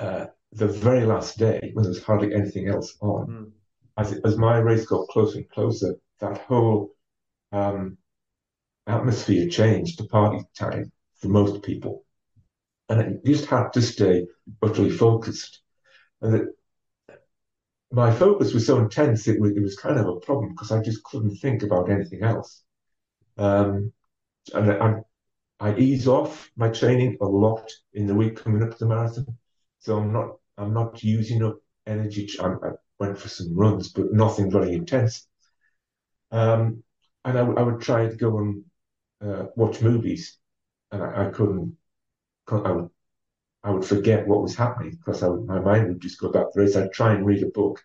uh, 0.00 0.26
the 0.52 0.66
very 0.66 1.04
last 1.06 1.38
day 1.38 1.70
when 1.74 1.84
there 1.84 1.90
was 1.90 2.02
hardly 2.02 2.34
anything 2.34 2.68
else 2.68 2.96
on. 3.00 3.26
Mm. 3.26 3.50
As 3.96 4.18
as 4.24 4.36
my 4.36 4.58
race 4.58 4.86
got 4.86 5.08
closer 5.08 5.38
and 5.38 5.50
closer, 5.50 5.94
that 6.20 6.38
whole 6.38 6.94
um, 7.52 7.98
atmosphere 8.86 9.48
changed 9.48 9.98
to 9.98 10.04
party 10.04 10.42
time 10.56 10.90
for 11.20 11.28
most 11.28 11.62
people 11.62 12.04
and 12.90 13.00
I 13.00 13.12
just 13.24 13.46
had 13.46 13.72
to 13.74 13.80
stay 13.80 14.26
utterly 14.60 14.90
focused. 14.90 15.62
And 16.20 16.34
that 16.34 17.18
my 17.92 18.12
focus 18.12 18.52
was 18.52 18.66
so 18.66 18.78
intense, 18.78 19.28
it 19.28 19.40
was, 19.40 19.52
it 19.52 19.62
was 19.62 19.76
kind 19.76 19.98
of 19.98 20.08
a 20.08 20.16
problem 20.16 20.50
because 20.50 20.72
I 20.72 20.82
just 20.82 21.02
couldn't 21.04 21.36
think 21.36 21.62
about 21.62 21.88
anything 21.88 22.22
else. 22.22 22.62
Um, 23.38 23.92
and 24.52 24.72
I, 24.72 24.94
I 25.60 25.76
ease 25.76 26.08
off 26.08 26.50
my 26.56 26.68
training 26.68 27.16
a 27.20 27.26
lot 27.26 27.70
in 27.94 28.06
the 28.06 28.14
week 28.14 28.36
coming 28.36 28.62
up 28.62 28.72
to 28.72 28.78
the 28.78 28.88
marathon, 28.88 29.38
so 29.80 29.98
I'm 29.98 30.12
not 30.12 30.36
I'm 30.56 30.72
not 30.72 31.02
using 31.02 31.42
up 31.44 31.58
energy. 31.86 32.28
I, 32.40 32.46
I 32.46 32.70
went 32.98 33.18
for 33.18 33.28
some 33.28 33.54
runs, 33.56 33.88
but 33.92 34.12
nothing 34.12 34.50
very 34.50 34.74
intense. 34.74 35.26
Um, 36.30 36.82
and 37.24 37.38
I, 37.38 37.42
I, 37.42 37.62
would 37.62 37.80
try 37.80 38.06
to 38.06 38.16
go 38.16 38.38
and 38.38 38.64
uh, 39.20 39.46
watch 39.56 39.82
movies, 39.82 40.38
and 40.92 41.02
I, 41.02 41.26
I 41.26 41.30
couldn't 41.30 41.76
I 42.48 42.72
would 42.72 42.90
I 43.62 43.70
would 43.70 43.84
forget 43.84 44.26
what 44.26 44.42
was 44.42 44.56
happening 44.56 44.92
because 44.92 45.22
would, 45.22 45.46
my 45.46 45.60
mind 45.60 45.88
would 45.88 46.00
just 46.00 46.20
go 46.20 46.30
back 46.30 46.52
to 46.52 46.60
race. 46.60 46.76
I'd 46.76 46.92
try 46.92 47.14
and 47.14 47.26
read 47.26 47.42
a 47.42 47.46
book, 47.46 47.84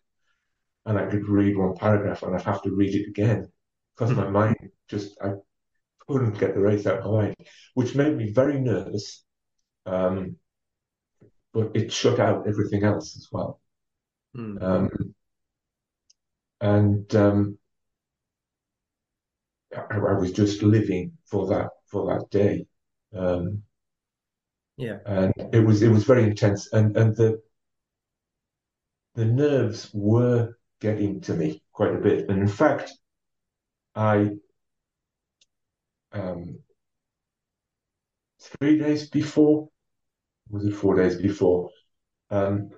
and 0.86 0.98
I 0.98 1.06
could 1.08 1.28
read 1.28 1.58
one 1.58 1.76
paragraph, 1.76 2.24
and 2.24 2.36
I'd 2.36 2.44
have 2.44 2.62
to 2.64 2.72
read 2.76 2.96
it 2.96 3.10
again 3.10 3.52
because 3.96 4.16
my 4.16 4.30
mind 4.30 4.58
just 4.88 5.18
I 5.22 5.34
couldn't 6.08 6.40
get 6.40 6.54
the 6.54 6.62
race 6.62 6.86
out 6.86 7.00
of 7.00 7.06
my 7.06 7.22
mind, 7.24 7.36
which 7.74 7.96
made 7.96 8.16
me 8.16 8.32
very 8.32 8.60
nervous. 8.60 9.24
Um, 9.86 10.38
but 11.56 11.72
it 11.74 11.92
shut 11.92 12.20
out 12.20 12.48
everything 12.50 12.84
else 12.84 13.16
as 13.16 13.30
well. 13.32 13.62
Mm. 14.36 14.62
Um, 14.62 15.16
and 16.60 17.16
um, 17.16 17.58
I, 19.74 19.96
I, 19.96 20.20
was 20.20 20.34
just 20.34 20.62
living 20.62 21.14
for 21.26 21.48
that 21.48 21.70
for 21.88 22.08
that 22.08 22.30
day. 22.30 22.66
Um, 23.16 23.64
yeah, 24.76 24.98
and 25.06 25.34
it 25.54 25.66
was 25.66 25.82
it 25.82 25.88
was 25.88 26.04
very 26.04 26.26
intense, 26.26 26.74
and 26.74 26.96
and 26.98 27.16
the 27.16 27.42
the 29.14 29.26
nerves 29.26 29.90
were 29.94 30.58
getting 30.82 31.22
to 31.22 31.34
me 31.34 31.64
quite 31.72 31.96
a 31.96 32.00
bit, 32.00 32.30
and 32.30 32.42
in 32.42 32.50
fact, 32.50 32.92
I 33.96 34.32
um, 36.12 36.60
three 38.42 38.78
days 38.78 39.10
before, 39.10 39.70
was 40.50 40.66
it 40.66 40.76
four 40.76 40.96
days 40.96 41.16
before? 41.18 41.70
Um, 42.32 42.72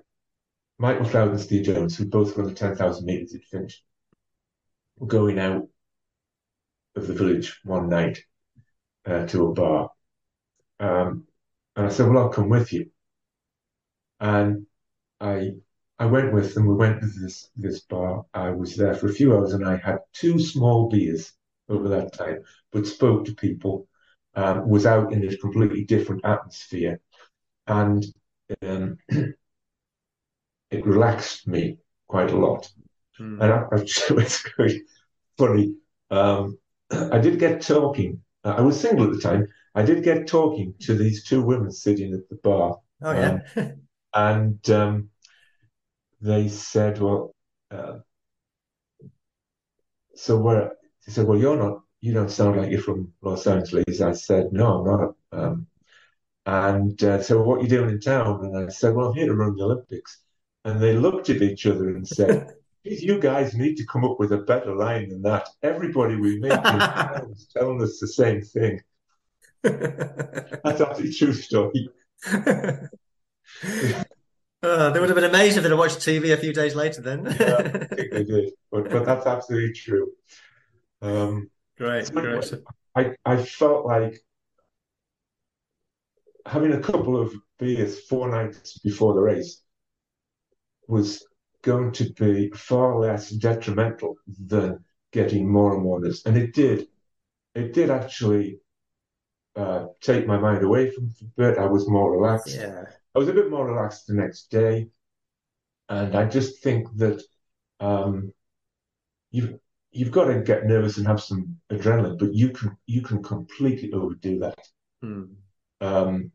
Mike 0.78 0.98
McLeod 0.98 1.30
and 1.30 1.40
Steve 1.40 1.64
Jones, 1.64 1.96
who 1.96 2.06
both 2.06 2.36
run 2.36 2.48
the 2.48 2.54
10,000 2.54 3.06
meters 3.06 3.32
had 3.32 3.44
finished, 3.44 3.84
were 4.98 5.06
going 5.06 5.38
out 5.38 5.68
of 6.96 7.06
the 7.06 7.14
village 7.14 7.58
one 7.64 7.88
night 7.88 8.18
uh, 9.06 9.26
to 9.26 9.46
a 9.46 9.52
bar. 9.54 9.90
Um, 10.80 11.26
and 11.76 11.86
I 11.86 11.90
said, 11.90 12.08
well, 12.08 12.18
I'll 12.24 12.30
come 12.30 12.48
with 12.50 12.72
you. 12.72 12.90
And 14.20 14.66
I 15.20 15.52
I 15.98 16.06
went 16.06 16.32
with 16.34 16.54
them. 16.54 16.66
We 16.66 16.74
went 16.74 17.00
to 17.02 17.08
this 17.08 17.50
this 17.56 17.80
bar. 17.82 18.26
I 18.34 18.50
was 18.50 18.76
there 18.76 18.94
for 18.94 19.08
a 19.08 19.12
few 19.14 19.36
hours, 19.36 19.54
and 19.54 19.66
I 19.66 19.76
had 19.78 20.00
two 20.14 20.38
small 20.40 20.88
beers 20.90 21.32
over 21.68 21.88
that 21.90 22.12
time, 22.14 22.44
but 22.72 22.86
spoke 22.86 23.24
to 23.26 23.34
people. 23.34 23.88
Um, 24.34 24.68
was 24.68 24.86
out 24.86 25.12
in 25.12 25.24
a 25.28 25.36
completely 25.38 25.84
different 25.84 26.24
atmosphere, 26.24 27.00
and 27.68 28.04
um, 28.62 28.98
it 30.70 30.86
relaxed 30.86 31.46
me 31.46 31.78
quite 32.08 32.30
a 32.30 32.36
lot. 32.36 32.70
Mm. 33.20 33.40
And 33.42 33.52
I, 33.52 33.56
I, 33.72 34.20
it's 34.22 34.44
very 34.56 34.82
funny. 35.36 35.74
Um, 36.10 36.58
I 36.90 37.18
did 37.18 37.38
get 37.38 37.60
talking. 37.60 38.20
Uh, 38.44 38.54
I 38.58 38.60
was 38.62 38.80
single 38.80 39.06
at 39.06 39.12
the 39.12 39.20
time. 39.20 39.46
I 39.74 39.82
did 39.82 40.02
get 40.02 40.26
talking 40.26 40.74
to 40.80 40.94
these 40.94 41.24
two 41.24 41.42
women 41.42 41.70
sitting 41.70 42.12
at 42.14 42.28
the 42.28 42.36
bar. 42.36 42.78
Oh 43.02 43.12
yeah. 43.12 43.40
Um, 43.56 43.72
and 44.14 44.70
um, 44.70 45.10
they 46.20 46.48
said, 46.48 47.00
"Well, 47.00 47.34
uh, 47.70 47.98
so 50.14 50.38
where?" 50.38 50.72
They 51.06 51.12
said, 51.12 51.26
"Well, 51.26 51.38
you're 51.38 51.56
not. 51.56 51.82
You 52.00 52.14
don't 52.14 52.30
sound 52.30 52.56
like 52.56 52.70
you're 52.70 52.80
from 52.80 53.12
Los 53.20 53.46
Angeles." 53.46 54.00
I 54.00 54.12
said, 54.12 54.52
"No, 54.52 54.78
I'm 54.78 54.86
not." 54.86 55.14
Um, 55.30 55.66
and 56.48 57.04
uh, 57.04 57.22
so, 57.22 57.42
what 57.42 57.58
are 57.58 57.62
you 57.62 57.68
doing 57.68 57.90
in 57.90 58.00
town? 58.00 58.42
And 58.42 58.56
I 58.56 58.68
said, 58.70 58.94
"Well, 58.94 59.08
I'm 59.08 59.14
here 59.14 59.26
to 59.26 59.34
run 59.34 59.54
the 59.54 59.64
Olympics." 59.64 60.22
And 60.64 60.80
they 60.80 60.94
looked 60.94 61.28
at 61.28 61.42
each 61.42 61.66
other 61.66 61.90
and 61.90 62.08
said, 62.08 62.54
"You 62.84 63.20
guys 63.20 63.54
need 63.54 63.76
to 63.76 63.84
come 63.84 64.02
up 64.02 64.18
with 64.18 64.32
a 64.32 64.38
better 64.38 64.74
line 64.74 65.10
than 65.10 65.20
that." 65.22 65.46
Everybody 65.62 66.16
we 66.16 66.40
meet 66.40 66.52
is 67.32 67.48
telling 67.54 67.82
us 67.82 67.98
the 68.00 68.08
same 68.08 68.40
thing. 68.40 68.80
That's 69.62 70.80
actually 70.80 71.10
a 71.10 71.12
true 71.12 71.34
story. 71.34 71.90
Uh, 72.26 72.88
they 74.62 75.00
would 75.00 75.10
have 75.10 75.16
been 75.16 75.24
amazed 75.24 75.58
if 75.58 75.64
they'd 75.64 75.68
have 75.68 75.78
watched 75.78 75.98
TV 75.98 76.32
a 76.32 76.38
few 76.38 76.54
days 76.54 76.74
later 76.74 77.02
then. 77.02 77.26
yeah, 77.26 77.56
I 77.58 77.94
think 77.94 78.10
they 78.10 78.24
did. 78.24 78.52
But, 78.72 78.88
but 78.88 79.04
that's 79.04 79.26
absolutely 79.26 79.74
true. 79.74 80.12
Um, 81.02 81.50
great, 81.76 82.10
great. 82.10 82.54
I, 82.96 83.14
I 83.26 83.36
felt 83.36 83.84
like 83.84 84.18
having 86.48 86.72
a 86.72 86.80
couple 86.80 87.20
of 87.20 87.32
beers 87.58 88.00
four 88.06 88.30
nights 88.30 88.78
before 88.78 89.14
the 89.14 89.20
race 89.20 89.62
was 90.86 91.24
going 91.62 91.92
to 91.92 92.10
be 92.14 92.50
far 92.50 92.98
less 92.98 93.30
detrimental 93.30 94.14
than 94.46 94.82
getting 95.12 95.50
more 95.50 95.74
and 95.74 95.82
more 95.82 96.00
nervous. 96.00 96.24
And 96.24 96.36
it 96.36 96.54
did. 96.54 96.86
It 97.54 97.74
did 97.74 97.90
actually 97.90 98.60
uh, 99.56 99.86
take 100.00 100.26
my 100.26 100.38
mind 100.38 100.64
away 100.64 100.90
from 100.90 101.10
the 101.20 101.26
bit. 101.36 101.58
I 101.58 101.66
was 101.66 101.88
more 101.88 102.12
relaxed. 102.12 102.54
Yeah. 102.54 102.84
I 103.14 103.18
was 103.18 103.28
a 103.28 103.34
bit 103.34 103.50
more 103.50 103.66
relaxed 103.66 104.06
the 104.06 104.14
next 104.14 104.50
day, 104.50 104.88
and 105.88 106.14
I 106.14 106.26
just 106.26 106.62
think 106.62 106.86
that 106.96 107.22
um, 107.80 108.32
you've 109.30 109.58
you've 109.90 110.12
got 110.12 110.26
to 110.26 110.40
get 110.40 110.66
nervous 110.66 110.98
and 110.98 111.06
have 111.06 111.20
some 111.20 111.56
adrenaline, 111.72 112.18
but 112.18 112.32
you 112.32 112.50
can 112.50 112.76
you 112.86 113.02
can 113.02 113.22
completely 113.22 113.92
overdo 113.92 114.38
that. 114.38 114.58
Hmm. 115.02 115.24
Um, 115.80 116.32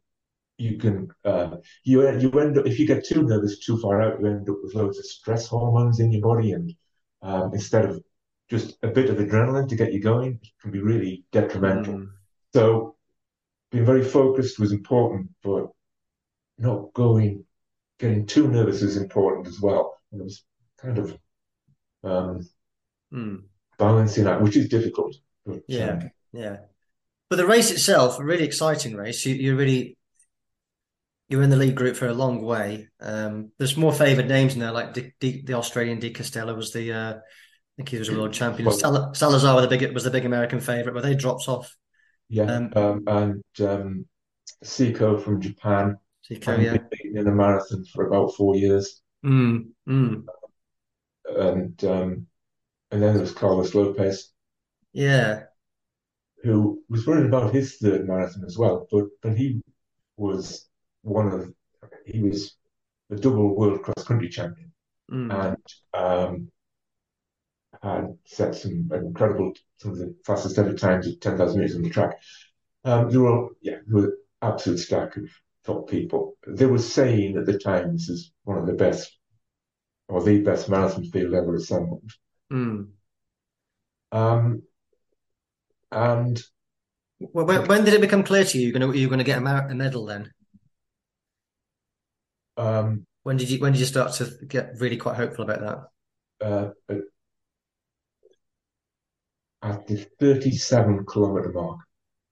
you 0.58 0.78
can 0.78 1.10
uh, 1.26 1.58
you 1.84 2.02
you 2.20 2.32
end 2.40 2.58
up 2.58 2.66
if 2.66 2.80
you 2.80 2.88
get 2.88 3.06
too 3.06 3.24
nervous 3.24 3.60
too 3.60 3.80
far 3.80 4.02
out, 4.02 4.20
you 4.20 4.28
end 4.28 4.50
up 4.50 4.58
with 4.62 4.76
loads 4.76 5.00
of 5.00 5.06
stress 5.06 5.48
hormones 5.48 6.00
in 6.00 6.12
your 6.12 6.22
body, 6.22 6.52
and 6.52 6.74
um, 7.22 7.52
instead 7.54 7.86
of 7.86 8.04
just 8.50 8.78
a 8.84 8.88
bit 8.88 9.10
of 9.10 9.18
adrenaline 9.18 9.68
to 9.70 9.76
get 9.76 9.94
you 9.94 10.02
going, 10.02 10.40
it 10.42 10.50
can 10.62 10.72
be 10.72 10.80
really 10.80 11.24
detrimental. 11.32 11.96
Hmm. 11.96 12.06
So 12.54 12.96
being 13.72 13.86
very 13.86 14.04
focused 14.04 14.60
was 14.60 14.72
important, 14.72 15.32
but 15.44 15.68
not 16.60 16.94
going, 16.94 17.46
getting 18.00 18.26
too 18.26 18.48
nervous 18.48 18.82
is 18.84 18.98
important 18.98 19.48
as 19.48 19.60
well. 19.60 19.98
And 20.12 20.22
it 20.22 20.24
was 20.26 20.44
kind 20.78 20.98
of 21.00 21.18
um, 22.04 22.48
mm. 23.12 23.42
balancing 23.80 24.26
that, 24.26 24.42
which 24.42 24.58
is 24.58 24.70
difficult. 24.70 25.16
But, 25.46 25.64
yeah, 25.68 25.90
um, 25.90 26.12
yeah. 26.32 26.58
But 27.30 27.38
the 27.38 27.48
race 27.48 27.72
itself, 27.72 28.20
a 28.20 28.24
really 28.24 28.44
exciting 28.44 28.96
race. 28.96 29.26
You, 29.26 29.34
you 29.34 29.56
really 29.56 29.98
you're 31.34 31.42
in 31.42 31.50
the 31.50 31.58
lead 31.58 31.74
group 31.74 31.96
for 31.96 32.08
a 32.08 32.14
long 32.14 32.44
way. 32.44 32.90
Um, 33.02 33.50
there's 33.58 33.76
more 33.76 33.92
favoured 33.92 34.28
names 34.28 34.54
in 34.54 34.60
there, 34.60 34.72
like 34.72 34.94
the 34.94 35.54
Australian 35.56 35.98
De 35.98 36.14
Castella 36.14 36.56
was 36.56 36.72
the, 36.72 36.94
uh, 36.94 37.14
I 37.14 37.22
think 37.76 37.90
he 37.90 37.98
was 37.98 38.10
a 38.10 38.14
world 38.14 38.34
champion. 38.34 38.68
Well, 38.68 38.78
Sal- 38.78 39.16
Salazar 39.16 39.56
was 39.56 39.68
the 39.68 39.76
big 39.76 39.94
was 39.96 40.04
the 40.04 40.12
big 40.12 40.26
American 40.26 40.60
favourite, 40.60 40.94
but 40.94 41.02
they 41.02 41.16
dropped 41.16 41.50
off. 41.50 41.76
Yeah, 42.30 42.44
um, 42.44 42.72
um, 42.76 43.04
and 43.08 43.68
um, 43.68 44.06
Seko 44.64 45.24
from 45.24 45.42
Japan 45.42 45.98
Seko, 46.30 46.64
yeah. 46.64 46.78
been 46.78 47.18
in 47.18 47.28
a 47.28 47.32
marathon 47.32 47.84
for 47.86 48.06
about 48.06 48.36
four 48.36 48.56
years. 48.56 49.02
Mm, 49.26 49.70
mm. 49.90 50.24
And 51.36 51.84
um, 51.84 52.28
and 52.92 53.02
then 53.02 53.14
there 53.14 53.22
was 53.22 53.34
Carlos 53.34 53.74
Lopes. 53.74 54.34
Yeah. 54.92 55.46
Who 56.44 56.84
was 56.90 57.08
running 57.08 57.26
about 57.26 57.56
his 57.56 57.78
third 57.78 58.08
marathon 58.08 58.44
as 58.46 58.56
well, 58.56 58.86
but 58.92 59.06
but 59.24 59.36
he 59.36 59.64
was 60.16 60.70
one 61.04 61.28
of 61.28 61.54
he 62.06 62.22
was 62.22 62.56
the 63.10 63.18
double 63.18 63.56
world 63.56 63.82
cross 63.84 64.06
country 64.06 64.30
champion 64.30 64.72
mm. 65.12 65.32
and 65.46 65.58
um, 65.94 66.52
had 67.82 68.18
set 68.26 68.56
some 68.56 68.90
incredible 68.94 69.54
some 69.78 69.92
of 69.92 69.98
the 69.98 70.16
fastest 70.26 70.58
ever 70.58 70.74
times 70.74 71.08
at 71.08 71.22
ten 71.22 71.38
thousand 71.38 71.60
meters 71.60 71.76
on 71.76 71.84
the 71.84 71.90
track. 71.90 72.20
Um, 72.86 73.10
there 73.10 73.22
were 73.22 73.50
yeah, 73.62 73.78
there 73.86 74.02
were 74.02 74.18
absolute 74.42 74.80
stack 74.80 75.16
of 75.18 75.30
top 75.66 75.90
people. 75.90 76.38
They 76.48 76.66
were 76.66 76.80
saying 76.80 77.38
at 77.38 77.46
the 77.46 77.58
time 77.58 77.94
this 77.94 78.10
is 78.10 78.32
one 78.44 78.58
of 78.58 78.66
the 78.66 78.74
best 78.74 79.18
or 80.08 80.24
the 80.24 80.42
best 80.42 80.70
marathon 80.70 81.06
field 81.06 81.34
ever 81.34 81.56
assembled. 81.56 82.12
Mm. 82.52 82.90
Um, 84.12 84.62
and 85.92 86.42
well, 87.20 87.46
when, 87.46 87.68
when, 87.68 87.86
did 87.86 87.94
it 87.94 88.02
become 88.02 88.24
clear 88.24 88.44
to 88.44 88.58
you 88.58 88.66
you're 88.66 88.80
going 88.80 88.92
to 88.92 88.98
you're 88.98 89.10
going 89.10 89.20
to 89.20 89.24
get 89.24 89.40
a, 89.40 89.42
mar- 89.42 89.70
a 89.70 89.76
medal 89.76 90.06
then? 90.06 90.32
Um, 92.58 93.06
when 93.24 93.38
did 93.38 93.50
you 93.50 93.60
when 93.60 93.72
did 93.74 93.80
you 93.80 93.86
start 93.86 94.14
to 94.14 94.32
get 94.48 94.74
really 94.80 94.98
quite 94.98 95.16
hopeful 95.16 95.46
about 95.50 95.90
that? 96.40 96.74
Uh, 96.90 96.96
at 99.62 99.88
the 99.88 100.06
37 100.20 101.06
kilometer 101.06 101.52
mark, 101.54 101.80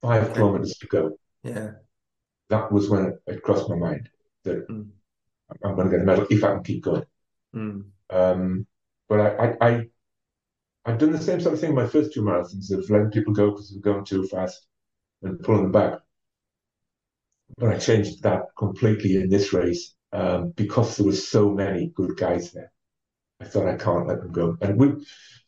five 0.01 0.23
okay. 0.25 0.33
kilometers 0.33 0.77
to 0.79 0.87
go. 0.87 1.17
Yeah 1.43 1.71
that 2.51 2.71
was 2.71 2.89
when 2.89 3.17
it, 3.25 3.41
crossed 3.41 3.69
my 3.69 3.75
mind 3.75 4.09
that 4.43 4.67
mm. 4.67 4.87
I'm 5.63 5.75
going 5.75 5.89
to 5.89 5.91
get 5.91 6.01
a 6.01 6.05
medal 6.05 6.27
if 6.29 6.43
I 6.43 6.53
can 6.53 6.63
keep 6.63 6.83
going. 6.83 7.05
Mm. 7.55 7.85
Um, 8.09 8.67
but 9.09 9.19
I, 9.21 9.45
I, 9.45 9.69
I, 9.69 9.81
I've 10.85 10.97
done 10.97 11.13
the 11.13 11.19
same 11.19 11.39
sort 11.39 11.53
of 11.53 11.61
thing 11.61 11.69
in 11.69 11.75
my 11.75 11.87
first 11.87 12.13
two 12.13 12.21
marathons 12.21 12.71
of 12.71 12.89
letting 12.89 13.11
people 13.11 13.33
go 13.33 13.51
because 13.51 13.71
they're 13.71 13.93
going 13.93 14.05
too 14.05 14.27
fast 14.27 14.67
and 15.23 15.39
pulling 15.39 15.63
them 15.63 15.71
back. 15.71 15.99
But 17.57 17.69
I 17.69 17.77
changed 17.77 18.21
that 18.23 18.43
completely 18.57 19.15
in 19.15 19.29
this 19.29 19.53
race 19.53 19.93
um, 20.11 20.51
because 20.55 20.97
there 20.97 21.05
were 21.05 21.13
so 21.13 21.49
many 21.49 21.91
good 21.95 22.17
guys 22.17 22.51
there. 22.51 22.71
I 23.39 23.45
thought 23.45 23.67
I 23.67 23.75
can't 23.75 24.07
let 24.07 24.21
them 24.21 24.31
go, 24.31 24.57
and 24.61 24.79
we 24.79 25.05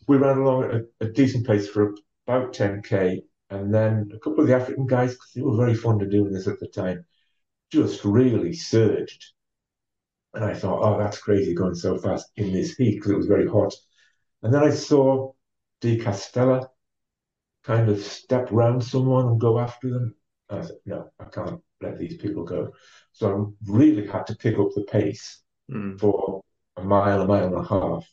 we 0.08 0.18
ran 0.18 0.38
along 0.38 0.64
at 0.66 0.72
a, 0.72 0.86
a 1.02 1.12
decent 1.12 1.46
pace 1.46 1.68
for 1.68 1.96
about 2.28 2.54
10k, 2.54 3.22
and 3.50 3.74
then 3.74 4.10
a 4.14 4.20
couple 4.20 4.42
of 4.42 4.48
the 4.48 4.56
African 4.56 4.88
guys, 4.88 5.14
because 5.14 5.32
they 5.36 5.42
were 5.42 5.56
very 5.58 5.76
fond 5.76 6.02
of 6.02 6.10
doing 6.10 6.32
this 6.32 6.48
at 6.48 6.60
the 6.60 6.68
time, 6.68 7.06
just 7.72 8.04
really 8.04 8.54
surged. 8.54 9.34
And 10.34 10.44
I 10.44 10.54
thought, 10.54 10.82
oh, 10.82 10.98
that's 10.98 11.20
crazy 11.20 11.54
going 11.54 11.76
so 11.76 11.98
fast 11.98 12.32
in 12.36 12.52
this 12.52 12.76
heat 12.76 12.96
because 12.96 13.12
it 13.12 13.18
was 13.18 13.28
very 13.28 13.48
hot. 13.48 13.74
And 14.42 14.54
then 14.54 14.64
I 14.64 14.72
saw 14.72 15.34
De 15.82 16.00
Castella 16.00 16.68
kind 17.64 17.90
of 17.90 18.00
step 18.02 18.50
round 18.52 18.84
someone 18.84 19.28
and 19.28 19.40
go 19.40 19.60
after 19.60 19.90
them. 19.90 20.16
And 20.50 20.60
I 20.60 20.66
said, 20.66 20.78
no, 20.86 21.12
I 21.20 21.26
can't 21.26 21.62
let 21.82 21.98
these 21.98 22.18
people 22.18 22.44
go. 22.44 22.72
So 23.14 23.56
I 23.68 23.72
really 23.72 24.08
had 24.08 24.28
to 24.28 24.36
pick 24.36 24.58
up 24.58 24.70
the 24.76 24.84
pace 24.84 25.42
mm. 25.72 26.00
for 26.00 26.42
a 26.78 26.84
mile, 26.84 27.22
a 27.22 27.28
mile 27.28 27.46
and 27.46 27.56
a 27.56 27.64
half. 27.64 28.08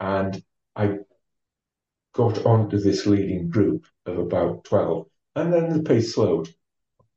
And 0.00 0.42
I 0.76 0.98
got 2.14 2.46
onto 2.46 2.78
this 2.78 3.06
leading 3.06 3.48
group 3.48 3.86
of 4.06 4.18
about 4.18 4.64
12, 4.64 5.06
and 5.36 5.52
then 5.52 5.72
the 5.72 5.82
pace 5.82 6.14
slowed 6.14 6.48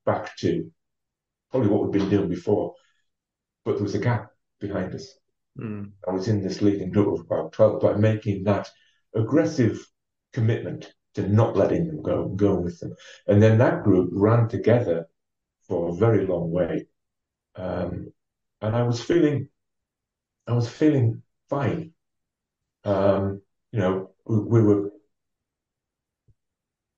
back 0.06 0.36
to 0.38 0.72
probably 1.52 1.70
what 1.70 1.84
we'd 1.84 2.00
been 2.00 2.10
doing 2.10 2.30
before. 2.30 2.74
But 3.64 3.76
there 3.76 3.84
was 3.84 3.96
a 3.96 4.00
gap 4.00 4.32
behind 4.60 4.96
us. 4.96 5.08
Mm. 5.60 5.92
I 6.08 6.12
was 6.12 6.28
in 6.28 6.42
this 6.42 6.62
leading 6.62 6.92
group 6.92 7.20
of 7.20 7.26
about 7.26 7.54
12, 7.54 7.82
by 7.82 7.94
making 7.94 8.44
that 8.46 8.70
aggressive 9.16 9.86
commitment 10.34 10.94
to 11.14 11.28
not 11.28 11.56
letting 11.56 11.88
them 11.88 12.02
go, 12.02 12.30
going 12.30 12.64
with 12.64 12.80
them. 12.80 12.96
And 13.28 13.42
then 13.42 13.58
that 13.60 13.84
group 13.84 14.10
ran 14.12 14.48
together 14.48 15.08
for 15.68 15.90
a 15.90 15.94
very 15.94 16.26
long 16.26 16.50
way. 16.52 16.88
Um, 17.56 18.14
and 18.62 18.76
I 18.76 18.84
was 18.84 19.02
feeling, 19.02 19.50
I 20.48 20.54
was 20.54 20.70
feeling 20.70 21.24
fine. 21.50 21.94
Um, 22.84 23.42
you 23.72 23.80
know, 23.80 24.12
we, 24.26 24.40
we, 24.40 24.62
were, 24.62 24.92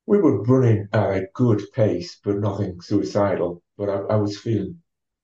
we 0.06 0.18
were 0.20 0.44
running 0.44 0.88
at 0.94 1.10
a 1.10 1.28
good 1.34 1.62
pace, 1.74 2.20
but 2.24 2.38
nothing 2.38 2.82
suicidal. 2.82 3.64
But 3.78 3.90
I, 3.90 4.14
I 4.14 4.16
was 4.16 4.38
feeling, 4.38 4.82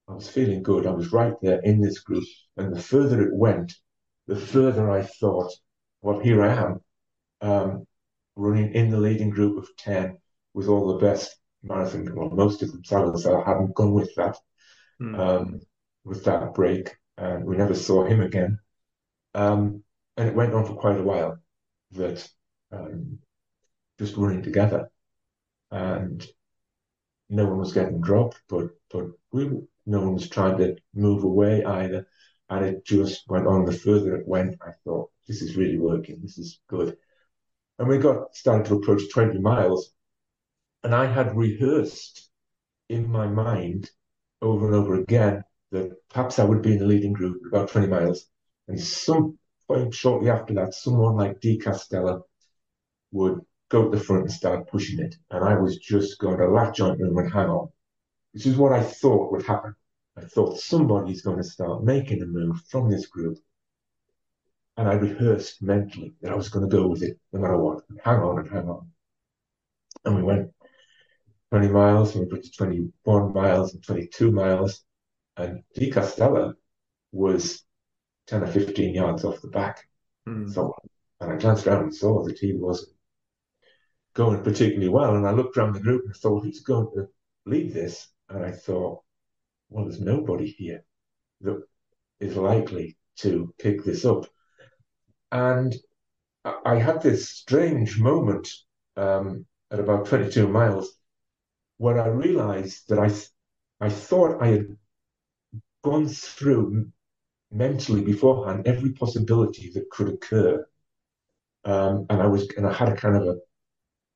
I 0.07 0.13
was 0.13 0.29
feeling 0.29 0.63
good. 0.63 0.87
I 0.87 0.91
was 0.91 1.11
right 1.11 1.35
there 1.41 1.59
in 1.59 1.81
this 1.81 1.99
group. 1.99 2.25
And 2.57 2.75
the 2.75 2.81
further 2.81 3.21
it 3.21 3.33
went, 3.33 3.73
the 4.27 4.35
further 4.35 4.89
I 4.89 5.03
thought, 5.03 5.51
well, 6.01 6.19
here 6.19 6.43
I 6.43 6.55
am. 6.55 6.81
Um, 7.41 7.85
running 8.35 8.73
in 8.73 8.89
the 8.89 8.99
leading 8.99 9.29
group 9.29 9.57
of 9.57 9.69
10 9.77 10.17
with 10.53 10.67
all 10.67 10.87
the 10.87 11.05
best 11.05 11.35
marathon, 11.63 12.13
well, 12.15 12.29
most 12.29 12.63
of 12.63 12.71
them, 12.71 12.83
Salazar 12.83 13.43
hadn't 13.43 13.75
gone 13.75 13.91
with 13.91 14.13
that, 14.15 14.37
mm. 15.01 15.17
um, 15.19 15.61
with 16.03 16.25
that 16.25 16.53
break. 16.53 16.95
And 17.17 17.45
we 17.45 17.57
never 17.57 17.75
saw 17.75 18.05
him 18.05 18.21
again. 18.21 18.59
Um, 19.33 19.83
and 20.17 20.29
it 20.29 20.35
went 20.35 20.53
on 20.53 20.65
for 20.65 20.75
quite 20.75 20.97
a 20.97 21.03
while 21.03 21.37
that 21.91 22.27
um, 22.71 23.19
just 23.97 24.15
running 24.15 24.43
together. 24.43 24.89
And 25.71 26.25
no 27.29 27.45
one 27.45 27.59
was 27.59 27.73
getting 27.73 28.01
dropped, 28.01 28.41
but 28.49 28.69
but 28.89 29.05
we, 29.31 29.49
no 29.85 30.01
one 30.01 30.13
was 30.13 30.29
trying 30.29 30.57
to 30.57 30.77
move 30.93 31.23
away 31.23 31.63
either. 31.63 32.07
And 32.49 32.65
it 32.65 32.85
just 32.85 33.27
went 33.27 33.47
on. 33.47 33.65
The 33.65 33.73
further 33.73 34.15
it 34.15 34.27
went, 34.27 34.57
I 34.61 34.71
thought, 34.83 35.11
this 35.27 35.41
is 35.41 35.55
really 35.55 35.77
working. 35.77 36.19
This 36.21 36.37
is 36.37 36.59
good. 36.67 36.97
And 37.77 37.87
we 37.87 37.97
got 37.97 38.35
started 38.35 38.65
to 38.65 38.75
approach 38.75 39.03
20 39.11 39.39
miles. 39.39 39.91
And 40.83 40.95
I 40.95 41.05
had 41.05 41.37
rehearsed 41.37 42.29
in 42.89 43.09
my 43.09 43.27
mind 43.27 43.89
over 44.41 44.67
and 44.67 44.75
over 44.75 44.95
again 44.95 45.43
that 45.71 45.91
perhaps 46.09 46.39
I 46.39 46.45
would 46.45 46.61
be 46.61 46.73
in 46.73 46.79
the 46.79 46.85
leading 46.85 47.13
group 47.13 47.41
about 47.47 47.69
20 47.69 47.87
miles. 47.87 48.25
And 48.67 48.79
some 48.79 49.37
point 49.67 49.93
shortly 49.93 50.29
after 50.29 50.53
that, 50.55 50.73
someone 50.73 51.15
like 51.15 51.39
De 51.39 51.57
Castella 51.57 52.21
would 53.11 53.39
go 53.69 53.89
to 53.89 53.97
the 53.97 54.03
front 54.03 54.23
and 54.23 54.31
start 54.31 54.69
pushing 54.69 54.99
it. 54.99 55.15
And 55.29 55.43
I 55.43 55.55
was 55.55 55.77
just 55.77 56.19
going 56.19 56.37
to 56.39 56.47
latch 56.47 56.79
onto 56.79 57.05
him 57.05 57.17
and 57.17 57.31
hang 57.31 57.49
on, 57.49 57.69
which 58.33 58.45
is 58.45 58.57
what 58.57 58.73
I 58.73 58.83
thought 58.83 59.31
would 59.31 59.45
happen. 59.45 59.75
I 60.17 60.21
thought 60.21 60.59
somebody's 60.59 61.21
going 61.21 61.37
to 61.37 61.43
start 61.43 61.83
making 61.83 62.21
a 62.21 62.25
move 62.25 62.61
from 62.69 62.89
this 62.89 63.07
group 63.07 63.37
and 64.79 64.87
I 64.87 64.93
rehearsed 64.93 65.61
mentally 65.61 66.13
that 66.21 66.31
I 66.31 66.35
was 66.35 66.47
going 66.47 66.67
to 66.67 66.73
go 66.73 66.87
with 66.87 67.03
it 67.03 67.19
no 67.33 67.41
matter 67.41 67.57
what, 67.57 67.83
and 67.89 67.99
hang 68.01 68.19
on 68.19 68.39
and 68.39 68.49
hang 68.49 68.69
on. 68.69 68.89
And 70.05 70.15
we 70.15 70.23
went 70.23 70.53
20 71.51 71.67
miles, 71.69 72.15
got 72.15 72.43
to 72.43 72.51
21 72.51 73.33
miles 73.33 73.73
and 73.73 73.83
22 73.83 74.31
miles, 74.31 74.83
and 75.37 75.63
De 75.73 75.89
Castella 75.91 76.53
was 77.11 77.63
10 78.27 78.43
or 78.43 78.47
15 78.47 78.93
yards 78.93 79.23
off 79.23 79.41
the 79.41 79.47
back. 79.47 79.87
Mm. 80.27 80.53
So, 80.53 80.75
and 81.19 81.33
I 81.33 81.37
glanced 81.37 81.65
around 81.65 81.83
and 81.83 81.95
saw 81.95 82.23
that 82.23 82.37
he 82.37 82.53
wasn't 82.53 82.91
going 84.13 84.43
particularly 84.43 84.89
well. 84.89 85.15
And 85.15 85.25
I 85.25 85.31
looked 85.31 85.57
around 85.57 85.73
the 85.73 85.79
group 85.79 86.03
and 86.05 86.15
thought 86.15 86.45
he's 86.45 86.61
going 86.61 86.87
to 86.95 87.07
lead 87.45 87.73
this. 87.73 88.07
And 88.29 88.45
I 88.45 88.51
thought, 88.51 89.03
well, 89.69 89.85
there's 89.85 90.01
nobody 90.01 90.47
here 90.47 90.83
that 91.41 91.63
is 92.19 92.35
likely 92.35 92.97
to 93.17 93.53
pick 93.57 93.83
this 93.83 94.05
up. 94.05 94.27
And 95.31 95.75
I 96.65 96.75
had 96.75 97.01
this 97.01 97.29
strange 97.29 97.99
moment 97.99 98.47
um, 98.95 99.45
at 99.71 99.79
about 99.79 100.05
22 100.05 100.47
miles 100.47 100.98
where 101.79 101.99
I 101.99 102.07
realized 102.07 102.89
that 102.89 102.99
I, 102.99 103.09
I 103.85 103.89
thought 103.89 104.43
I 104.43 104.47
had 104.47 104.77
gone 105.81 106.09
through 106.09 106.91
mentally 107.51 108.01
beforehand 108.01 108.67
every 108.67 108.91
possibility 108.91 109.71
that 109.73 109.89
could 109.89 110.09
occur. 110.09 110.67
Um, 111.63 112.05
and 112.09 112.21
I 112.21 112.27
was, 112.27 112.49
and 112.57 112.67
I 112.67 112.73
had 112.73 112.89
a 112.89 112.95
kind 112.95 113.15
of 113.15 113.39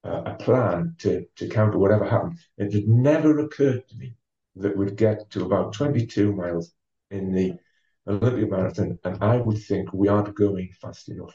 a, 0.04 0.10
a 0.10 0.36
plan 0.36 0.96
to, 1.00 1.26
to 1.38 1.48
counter 1.48 1.78
whatever 1.78 2.06
happened. 2.06 2.40
It 2.58 2.74
had 2.74 2.88
never 2.88 3.40
occurred 3.40 3.88
to 3.88 3.96
me 3.96 4.18
that 4.58 4.76
we'd 4.76 4.98
get 4.98 5.30
to 5.32 5.46
about 5.46 5.74
22 5.74 6.34
miles 6.34 6.74
in 7.12 7.32
the 7.32 7.58
Olympic 8.06 8.52
marathon, 8.52 9.00
and 9.06 9.24
I 9.24 9.38
would 9.38 9.58
think 9.64 9.94
we 9.94 10.10
aren't 10.10 10.36
going 10.36 10.70
fast 10.82 11.08
enough. 11.08 11.34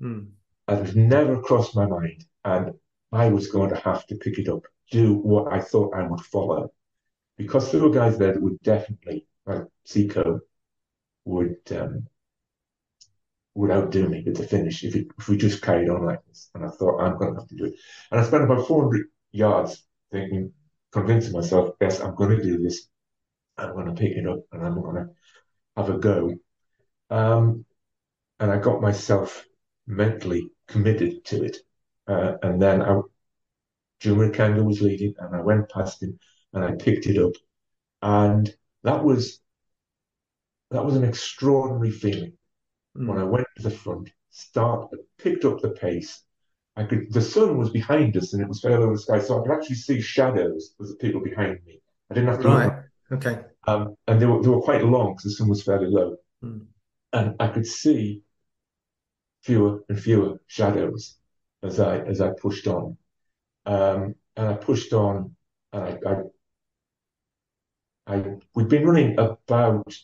Mm. 0.00 0.30
That 0.68 0.86
had 0.86 0.96
never 0.96 1.42
crossed 1.42 1.74
my 1.74 1.86
mind, 1.86 2.24
and 2.44 2.74
I 3.10 3.28
was 3.28 3.48
going 3.48 3.70
to 3.70 3.80
have 3.80 4.06
to 4.06 4.14
pick 4.14 4.38
it 4.38 4.48
up, 4.48 4.62
do 4.92 5.14
what 5.14 5.52
I 5.52 5.60
thought 5.60 5.96
I 5.96 6.06
would 6.06 6.20
follow, 6.20 6.72
because 7.36 7.72
there 7.72 7.82
were 7.82 7.90
guys 7.90 8.18
there 8.18 8.34
that 8.34 8.42
would 8.42 8.60
definitely, 8.62 9.26
like 9.46 9.64
Seko, 9.86 10.40
would 11.24 11.56
um, 11.72 12.06
would 13.54 13.70
outdo 13.70 14.08
me 14.08 14.24
at 14.26 14.34
the 14.34 14.46
finish 14.46 14.84
if, 14.84 14.94
it, 14.94 15.06
if 15.18 15.28
we 15.28 15.36
just 15.36 15.62
carried 15.62 15.88
on 15.88 16.06
like 16.06 16.24
this. 16.26 16.50
And 16.54 16.64
I 16.64 16.68
thought 16.68 17.00
I'm 17.00 17.18
going 17.18 17.34
to 17.34 17.40
have 17.40 17.48
to 17.48 17.56
do 17.56 17.66
it. 17.66 17.74
And 18.10 18.20
I 18.20 18.24
spent 18.24 18.44
about 18.44 18.66
400 18.66 19.06
yards 19.32 19.84
thinking, 20.10 20.52
convincing 20.90 21.32
myself, 21.32 21.74
yes, 21.80 22.00
I'm 22.00 22.14
going 22.14 22.36
to 22.36 22.42
do 22.42 22.62
this. 22.62 22.88
I'm 23.58 23.74
going 23.74 23.86
to 23.86 23.92
pick 23.92 24.12
it 24.16 24.26
up, 24.26 24.40
and 24.52 24.64
I'm 24.64 24.80
going 24.80 24.96
to 24.96 25.08
have 25.76 25.90
a 25.90 25.98
go. 25.98 26.34
Um, 27.10 27.66
and 28.40 28.50
I 28.50 28.58
got 28.58 28.80
myself 28.80 29.44
mentally 29.86 30.50
committed 30.66 31.24
to 31.26 31.44
it. 31.44 31.58
Uh, 32.06 32.34
and 32.42 32.60
then 32.60 32.82
I, 32.82 33.00
Juma 34.02 34.28
Ikangaa 34.28 34.64
was 34.64 34.82
leading, 34.82 35.14
and 35.20 35.36
I 35.36 35.40
went 35.40 35.70
past 35.70 36.02
him 36.02 36.18
and 36.52 36.64
I 36.64 36.72
picked 36.72 37.06
it 37.06 37.22
up. 37.22 37.34
And 38.02 38.52
that 38.82 39.04
was 39.04 39.40
that 40.72 40.84
was 40.84 40.96
an 40.96 41.04
extraordinary 41.04 41.92
feeling. 41.92 42.32
Mm. 42.96 43.06
When 43.06 43.18
I 43.18 43.24
went 43.24 43.46
to 43.56 43.62
the 43.62 43.70
front, 43.70 44.10
started, 44.30 44.98
picked 45.18 45.44
up 45.44 45.60
the 45.60 45.70
pace. 45.70 46.20
I 46.74 46.82
could 46.82 47.12
the 47.12 47.22
sun 47.22 47.58
was 47.58 47.70
behind 47.70 48.16
us 48.16 48.32
and 48.32 48.42
it 48.42 48.48
was 48.48 48.60
fairly 48.60 48.82
over 48.82 48.94
the 48.94 48.98
sky, 48.98 49.20
so 49.20 49.38
I 49.38 49.42
could 49.42 49.54
actually 49.54 49.76
see 49.76 50.00
shadows 50.00 50.74
of 50.80 50.88
the 50.88 50.96
people 50.96 51.20
behind 51.20 51.60
me. 51.64 51.80
I 52.10 52.14
didn't 52.14 52.30
have 52.30 52.42
to 52.42 52.48
right. 52.48 52.72
Okay. 53.12 53.38
Um, 53.68 53.96
and 54.08 54.20
they 54.20 54.26
were, 54.26 54.42
they 54.42 54.48
were 54.48 54.62
quite 54.62 54.82
long 54.82 55.12
because 55.12 55.24
the 55.24 55.30
sun 55.30 55.48
was 55.48 55.62
fairly 55.62 55.86
low. 55.86 56.16
Mm. 56.42 56.66
And 57.12 57.36
I 57.38 57.46
could 57.48 57.66
see 57.66 58.22
fewer 59.42 59.84
and 59.88 60.00
fewer 60.00 60.40
shadows 60.48 61.18
as 61.62 61.78
I 61.78 61.98
as 61.98 62.20
I 62.20 62.30
pushed 62.30 62.66
on. 62.66 62.96
Um, 63.66 64.14
and 64.36 64.48
I 64.48 64.54
pushed 64.54 64.92
on 64.92 65.36
and 65.72 65.98
I, 66.06 66.10
I, 68.06 68.16
I 68.16 68.24
we'd 68.54 68.68
been 68.68 68.86
running 68.86 69.18
about 69.18 69.94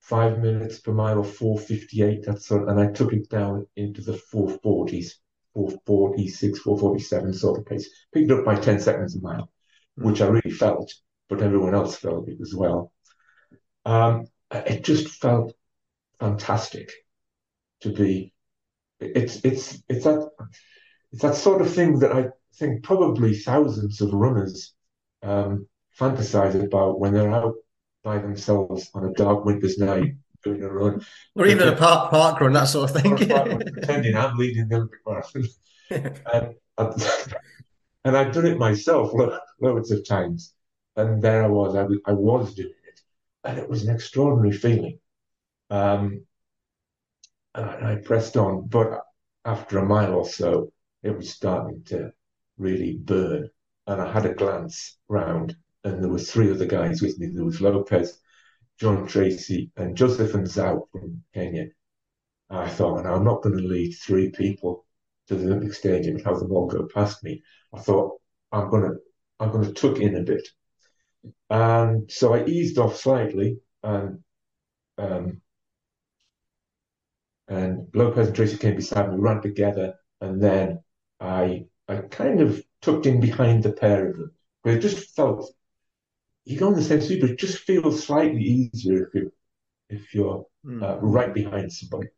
five 0.00 0.38
minutes 0.38 0.80
per 0.80 0.92
mile 0.92 1.18
or 1.18 1.24
458 1.24 2.24
That's 2.24 2.46
sort 2.46 2.68
and 2.68 2.80
I 2.80 2.92
took 2.92 3.12
it 3.12 3.28
down 3.28 3.66
into 3.76 4.02
the 4.02 4.20
440s 4.32 5.14
446 5.54 6.60
447 6.60 7.32
sort 7.34 7.58
of 7.58 7.66
pace 7.66 7.88
picked 8.12 8.30
up 8.30 8.44
by 8.44 8.54
10 8.54 8.80
seconds 8.80 9.16
a 9.16 9.20
mile 9.20 9.50
mm. 9.98 10.04
which 10.04 10.20
I 10.20 10.26
really 10.26 10.52
felt 10.52 10.92
but 11.30 11.40
everyone 11.40 11.74
else 11.74 11.96
felt 11.96 12.28
it 12.28 12.38
as 12.42 12.54
well. 12.54 12.92
Um, 13.86 14.26
it 14.50 14.84
just 14.84 15.08
felt 15.08 15.54
fantastic 16.18 16.90
to 17.82 17.92
be. 17.92 18.34
It's 18.98 19.40
it's 19.44 19.82
it's 19.88 20.04
that 20.04 20.28
it's 21.12 21.22
that 21.22 21.34
sort 21.34 21.60
of 21.60 21.72
thing 21.72 21.98
that 22.00 22.12
I 22.12 22.28
think 22.54 22.82
probably 22.82 23.34
thousands 23.34 24.00
of 24.00 24.12
runners 24.12 24.74
um, 25.22 25.66
fantasize 25.98 26.60
about 26.62 27.00
when 27.00 27.12
they're 27.12 27.32
out 27.32 27.54
by 28.02 28.18
themselves 28.18 28.90
on 28.94 29.04
a 29.04 29.12
dark 29.12 29.44
winter's 29.44 29.78
night 29.78 30.14
doing 30.42 30.62
a 30.62 30.68
run, 30.68 31.04
or 31.34 31.46
even 31.46 31.68
a 31.68 31.76
park 31.76 32.10
park 32.10 32.40
run, 32.40 32.52
that 32.54 32.64
sort 32.64 32.90
of 32.90 33.02
thing. 33.02 33.16
pretending 33.16 34.16
I'm 34.16 34.36
leading 34.36 34.68
the 34.68 34.76
Olympic 34.76 35.00
marathon, 35.06 35.48
and, 35.90 36.54
and 38.04 38.16
I've 38.16 38.32
done 38.32 38.46
it 38.46 38.58
myself 38.58 39.12
loads 39.60 39.90
of 39.90 40.06
times. 40.06 40.54
And 40.96 41.22
there 41.22 41.44
I 41.44 41.48
was, 41.48 41.76
I, 41.76 41.86
I 42.10 42.12
was 42.12 42.54
doing 42.54 42.74
it. 42.86 43.00
And 43.44 43.58
it 43.58 43.68
was 43.68 43.84
an 43.84 43.94
extraordinary 43.94 44.56
feeling. 44.56 44.98
Um, 45.70 46.26
and 47.54 47.64
I, 47.64 47.92
I 47.92 47.96
pressed 47.96 48.36
on, 48.36 48.66
but 48.66 49.02
after 49.44 49.78
a 49.78 49.86
mile 49.86 50.14
or 50.14 50.26
so, 50.26 50.72
it 51.02 51.16
was 51.16 51.30
starting 51.30 51.82
to 51.84 52.12
really 52.58 52.96
burn. 52.98 53.50
And 53.86 54.00
I 54.00 54.12
had 54.12 54.26
a 54.26 54.34
glance 54.34 54.98
round, 55.08 55.56
and 55.84 56.02
there 56.02 56.10
were 56.10 56.18
three 56.18 56.50
other 56.50 56.66
guys 56.66 57.02
with 57.02 57.18
me. 57.18 57.28
There 57.28 57.44
was 57.44 57.60
Lopes, 57.60 58.18
John 58.78 59.06
Treacy, 59.06 59.70
and 59.76 59.96
Joseph 59.96 60.32
Nzau 60.32 60.86
from 60.92 61.22
Kenya. 61.34 61.68
I 62.50 62.68
thought, 62.68 63.06
I'm 63.06 63.24
not 63.24 63.42
going 63.42 63.56
to 63.56 63.62
lead 63.62 63.92
three 63.92 64.30
people 64.30 64.84
to 65.28 65.36
the 65.36 65.46
Olympic 65.46 65.72
Stadium 65.72 66.16
and 66.16 66.24
have 66.26 66.40
them 66.40 66.52
all 66.52 66.66
go 66.66 66.88
past 66.92 67.22
me. 67.22 67.42
I 67.72 67.78
thought 67.80 68.20
I'm 68.52 68.68
going 68.68 68.82
to 68.82 68.96
I'm 69.38 69.52
going 69.52 69.64
to 69.64 69.72
tuck 69.72 69.98
in 69.98 70.16
a 70.16 70.22
bit, 70.22 70.46
and 71.48 72.10
so 72.10 72.34
I 72.34 72.44
eased 72.44 72.78
off 72.78 72.96
slightly, 72.96 73.60
and 73.82 74.22
um, 74.98 75.40
and 77.48 77.88
Lopes 77.94 78.28
and 78.28 78.36
Treacy 78.36 78.60
came 78.60 78.76
beside 78.76 79.10
me, 79.10 79.16
ran 79.18 79.40
together, 79.40 79.94
and 80.20 80.42
then 80.42 80.80
I 81.20 81.66
I 81.88 81.96
kind 81.96 82.40
of 82.40 82.62
tucked 82.80 83.06
in 83.06 83.20
behind 83.20 83.62
the 83.62 83.72
pair 83.72 84.08
of 84.08 84.16
them. 84.16 84.32
But 84.62 84.74
it 84.74 84.80
just 84.80 85.14
felt 85.14 85.52
you 86.44 86.58
go 86.58 86.68
on 86.68 86.74
the 86.74 86.82
same 86.82 87.00
speed, 87.00 87.20
but 87.20 87.30
it 87.30 87.38
just 87.38 87.58
feels 87.58 88.04
slightly 88.04 88.42
easier 88.42 89.06
if 89.06 89.14
you 89.14 89.32
if 89.88 90.14
you're 90.14 90.46
mm. 90.64 90.82
uh, 90.82 90.98
right 91.00 91.34
behind 91.34 91.72
somebody. 91.72 92.08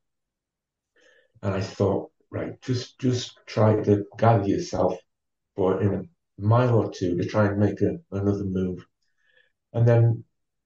And 1.43 1.55
I 1.55 1.61
thought, 1.61 2.11
right, 2.31 2.61
just 2.63 2.99
just 2.99 3.39
try 3.47 3.83
to 3.83 4.05
gather 4.19 4.47
yourself 4.47 4.97
for 5.57 5.81
in 5.81 5.95
a 5.95 6.03
mile 6.39 6.79
or 6.79 6.93
two 6.93 7.17
to 7.17 7.25
try 7.27 7.47
and 7.47 7.59
make 7.59 7.81
a, 7.81 7.99
another 8.11 8.45
move. 8.45 8.85
And 9.73 9.87
then 9.87 10.25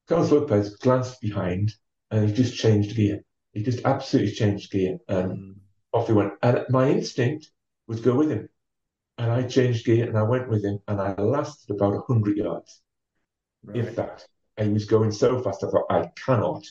Carlos 0.09 0.33
Lopes 0.33 0.77
glanced 0.77 1.21
behind 1.21 1.73
and 2.11 2.29
he 2.29 2.35
just 2.35 2.57
changed 2.57 2.97
gear. 2.97 3.23
He 3.53 3.63
just 3.63 3.85
absolutely 3.85 4.33
changed 4.33 4.71
gear 4.71 4.99
and 5.09 5.33
mm. 5.33 5.55
off 5.93 6.09
he 6.09 6.13
went. 6.13 6.35
And 6.43 6.65
my 6.69 6.91
instinct 6.91 7.51
was 7.87 8.01
go 8.01 8.15
with 8.15 8.31
him. 8.31 8.49
And 9.19 9.31
I 9.31 9.43
changed 9.45 9.87
gear 9.87 10.07
and 10.07 10.19
I 10.19 10.23
went 10.23 10.49
with 10.49 10.65
him 10.65 10.79
and 10.89 11.01
I 11.01 11.15
lasted 11.15 11.75
about 11.75 11.95
100 11.95 12.37
yards, 12.37 12.83
right. 13.65 13.77
if 13.77 13.97
that. 13.97 14.27
And 14.57 14.69
he 14.69 14.73
was 14.75 14.85
going 14.85 15.11
so 15.11 15.41
fast, 15.43 15.65
I 15.65 15.69
thought, 15.69 15.87
I 15.91 16.11
cannot 16.25 16.65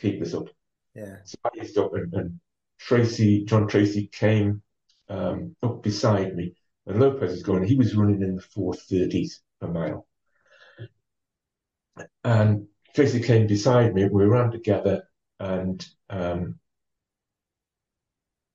keep 0.00 0.20
this 0.20 0.34
up. 0.34 0.48
Yeah. 0.94 1.16
So 1.24 1.36
I 1.44 1.60
eased 1.60 1.78
up 1.78 1.94
and, 1.94 2.12
and 2.14 2.40
Treacy, 2.80 3.44
John 3.44 3.68
Treacy 3.68 4.10
came 4.10 4.62
um, 5.08 5.54
up 5.62 5.82
beside 5.82 6.34
me 6.34 6.54
and 6.86 6.98
Lopes 6.98 7.32
is 7.32 7.42
going, 7.42 7.64
he 7.64 7.76
was 7.76 7.94
running 7.94 8.22
in 8.22 8.36
the 8.36 8.42
430s 8.42 9.40
per 9.60 9.68
mile. 9.68 10.06
And 12.24 12.66
Treacy 12.96 13.24
came 13.24 13.46
beside 13.46 13.94
me, 13.94 14.08
we 14.08 14.24
ran 14.24 14.50
together 14.50 15.04
and 15.38 15.86
um, 16.10 16.58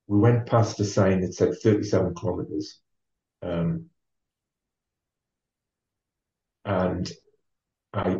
we 0.07 0.19
went 0.19 0.45
past 0.45 0.79
a 0.79 0.85
sign 0.85 1.21
that 1.21 1.33
said 1.33 1.53
37 1.61 2.13
kilometers. 2.15 2.79
Um, 3.41 3.89
and 6.65 7.11
I 7.93 8.17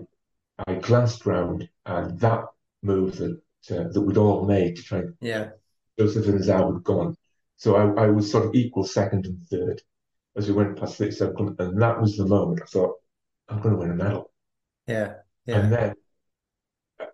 I 0.68 0.76
glanced 0.76 1.26
round 1.26 1.68
and 1.86 2.20
that 2.20 2.46
move 2.82 3.18
that 3.18 3.42
uh, 3.72 3.88
that 3.92 4.02
we'd 4.02 4.18
all 4.18 4.46
made 4.46 4.76
to 4.76 4.84
try 4.84 5.00
and 5.00 5.16
yeah 5.22 5.50
Joseph 5.98 6.26
Nzau 6.26 6.74
had 6.74 6.84
gone. 6.84 7.16
So 7.56 7.76
I, 7.76 8.06
I 8.06 8.08
was 8.08 8.30
sort 8.30 8.46
of 8.46 8.56
equal 8.56 8.84
second 8.84 9.26
and 9.26 9.40
third 9.48 9.82
as 10.36 10.48
we 10.48 10.54
went 10.54 10.78
past 10.78 10.98
37 10.98 11.56
and 11.60 11.82
that 11.82 12.02
was 12.02 12.18
the 12.18 12.26
moment 12.26 12.62
I 12.62 12.66
thought 12.66 12.96
I'm 13.48 13.62
going 13.62 13.76
to 13.76 13.80
win 13.80 13.92
a 13.92 13.96
medal. 13.96 14.32
Yeah, 14.88 15.14
yeah. 15.46 15.60
And 15.60 15.72
then 15.72 15.94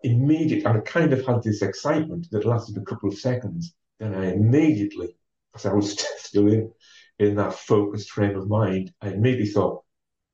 immediately, 0.04 0.66
I 0.66 0.80
kind 0.80 1.14
of 1.14 1.26
had 1.26 1.44
this 1.44 1.62
excitement 1.62 2.30
that 2.32 2.46
lasted 2.46 2.78
a 2.78 2.82
couple 2.86 3.10
of 3.10 3.18
seconds. 3.18 3.74
Then 4.00 4.16
I 4.16 4.32
immediately, 4.34 5.16
because 5.52 5.66
I 5.66 5.74
was 5.74 6.00
still 6.18 6.48
in 6.48 6.72
in 7.20 7.36
that 7.36 7.54
focused 7.54 8.12
frame 8.12 8.38
of 8.38 8.48
mind, 8.48 8.94
I 9.02 9.10
immediately 9.10 9.52
thought, 9.52 9.84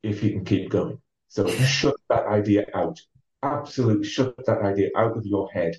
if 0.03 0.21
he 0.21 0.31
can 0.31 0.45
keep 0.45 0.69
going. 0.69 1.01
So 1.27 1.47
shut 1.47 1.95
that 2.09 2.27
idea 2.27 2.67
out. 2.73 2.99
Absolutely 3.41 4.07
shut 4.07 4.35
that 4.45 4.61
idea 4.61 4.89
out 4.95 5.17
of 5.17 5.25
your 5.25 5.49
head. 5.51 5.75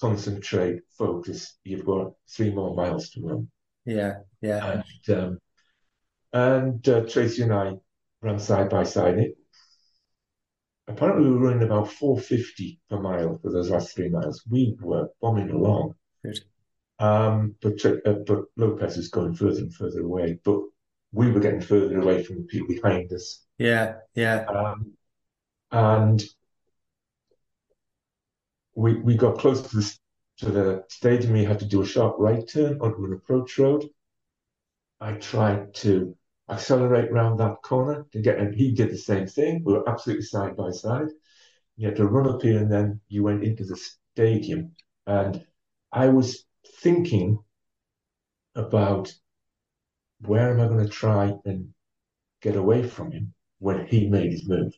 Concentrate, 0.00 0.80
focus. 0.98 1.56
You've 1.62 1.86
got 1.86 2.12
three 2.28 2.50
more 2.50 2.74
miles 2.74 3.10
to 3.10 3.22
run. 3.22 3.48
Yeah, 3.84 4.14
yeah. 4.40 4.82
And, 5.08 5.16
um, 5.16 5.38
and 6.32 6.88
uh, 6.88 7.02
Treacy 7.02 7.44
and 7.44 7.52
I 7.52 7.74
ran 8.20 8.38
side 8.40 8.68
by 8.68 8.82
side. 8.82 9.18
It, 9.18 9.36
apparently, 10.88 11.30
we 11.30 11.36
were 11.36 11.48
running 11.48 11.62
about 11.62 11.92
450 11.92 12.80
per 12.90 13.00
mile 13.00 13.38
for 13.38 13.52
those 13.52 13.70
last 13.70 13.94
three 13.94 14.08
miles. 14.08 14.42
We 14.50 14.76
were 14.80 15.08
bombing 15.20 15.50
along. 15.50 15.94
Good. 16.24 16.40
Um, 17.02 17.56
but 17.60 17.84
uh, 17.84 18.12
but 18.26 18.44
Lopes 18.56 18.96
is 18.96 19.08
going 19.08 19.34
further 19.34 19.62
and 19.62 19.74
further 19.74 20.02
away. 20.02 20.38
But 20.44 20.60
we 21.10 21.32
were 21.32 21.40
getting 21.40 21.60
further 21.60 22.00
away 22.00 22.22
from 22.22 22.36
the 22.36 22.42
people 22.44 22.68
behind 22.76 23.12
us. 23.12 23.44
Yeah, 23.58 23.94
yeah. 24.14 24.44
Um, 24.44 24.92
and 25.72 26.22
we 28.76 29.00
we 29.00 29.16
got 29.16 29.38
close 29.38 29.62
to 29.62 29.76
the 29.76 29.98
to 30.38 30.50
the 30.52 30.84
stadium. 30.90 31.32
We 31.32 31.44
had 31.44 31.58
to 31.58 31.66
do 31.66 31.82
a 31.82 31.86
sharp 31.86 32.14
right 32.18 32.48
turn 32.48 32.78
onto 32.80 33.04
an 33.04 33.14
approach 33.14 33.58
road. 33.58 33.84
I 35.00 35.14
tried 35.14 35.74
to 35.74 36.16
accelerate 36.48 37.10
around 37.10 37.38
that 37.38 37.62
corner 37.62 38.06
to 38.12 38.20
get, 38.20 38.38
and 38.38 38.54
he 38.54 38.70
did 38.70 38.92
the 38.92 38.98
same 38.98 39.26
thing. 39.26 39.62
We 39.64 39.72
were 39.72 39.88
absolutely 39.88 40.26
side 40.26 40.56
by 40.56 40.70
side. 40.70 41.08
You 41.76 41.88
had 41.88 41.96
to 41.96 42.06
run 42.06 42.28
up 42.28 42.42
here, 42.42 42.58
and 42.58 42.70
then 42.70 43.00
you 43.08 43.24
went 43.24 43.42
into 43.42 43.64
the 43.64 43.76
stadium. 44.14 44.76
And 45.08 45.44
I 45.90 46.06
was 46.06 46.44
thinking 46.82 47.38
about 48.54 49.12
where 50.20 50.50
am 50.50 50.60
I 50.60 50.68
going 50.68 50.84
to 50.84 50.90
try 50.90 51.34
and 51.44 51.72
get 52.40 52.56
away 52.56 52.86
from 52.86 53.12
him 53.12 53.34
when 53.58 53.86
he 53.86 54.08
made 54.08 54.32
his 54.32 54.48
move. 54.48 54.72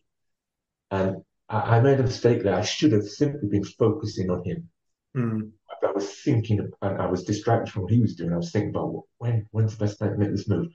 And 0.90 1.16
I, 1.48 1.76
I 1.76 1.80
made 1.80 2.00
a 2.00 2.04
mistake 2.04 2.42
there. 2.42 2.54
I 2.54 2.62
should 2.62 2.92
have 2.92 3.04
simply 3.04 3.48
been 3.48 3.64
focusing 3.64 4.30
on 4.30 4.44
him. 4.44 4.68
Mm. 5.16 5.50
I 5.82 5.90
was 5.92 6.10
thinking, 6.22 6.70
and 6.82 7.02
I 7.02 7.06
was 7.06 7.24
distracted 7.24 7.72
from 7.72 7.82
what 7.82 7.92
he 7.92 8.00
was 8.00 8.16
doing. 8.16 8.32
I 8.32 8.36
was 8.36 8.52
thinking 8.52 8.70
about 8.70 9.02
when, 9.18 9.46
when's 9.50 9.76
the 9.76 9.84
best 9.84 9.98
time 9.98 10.12
to 10.12 10.18
make 10.18 10.30
this 10.30 10.48
move. 10.48 10.68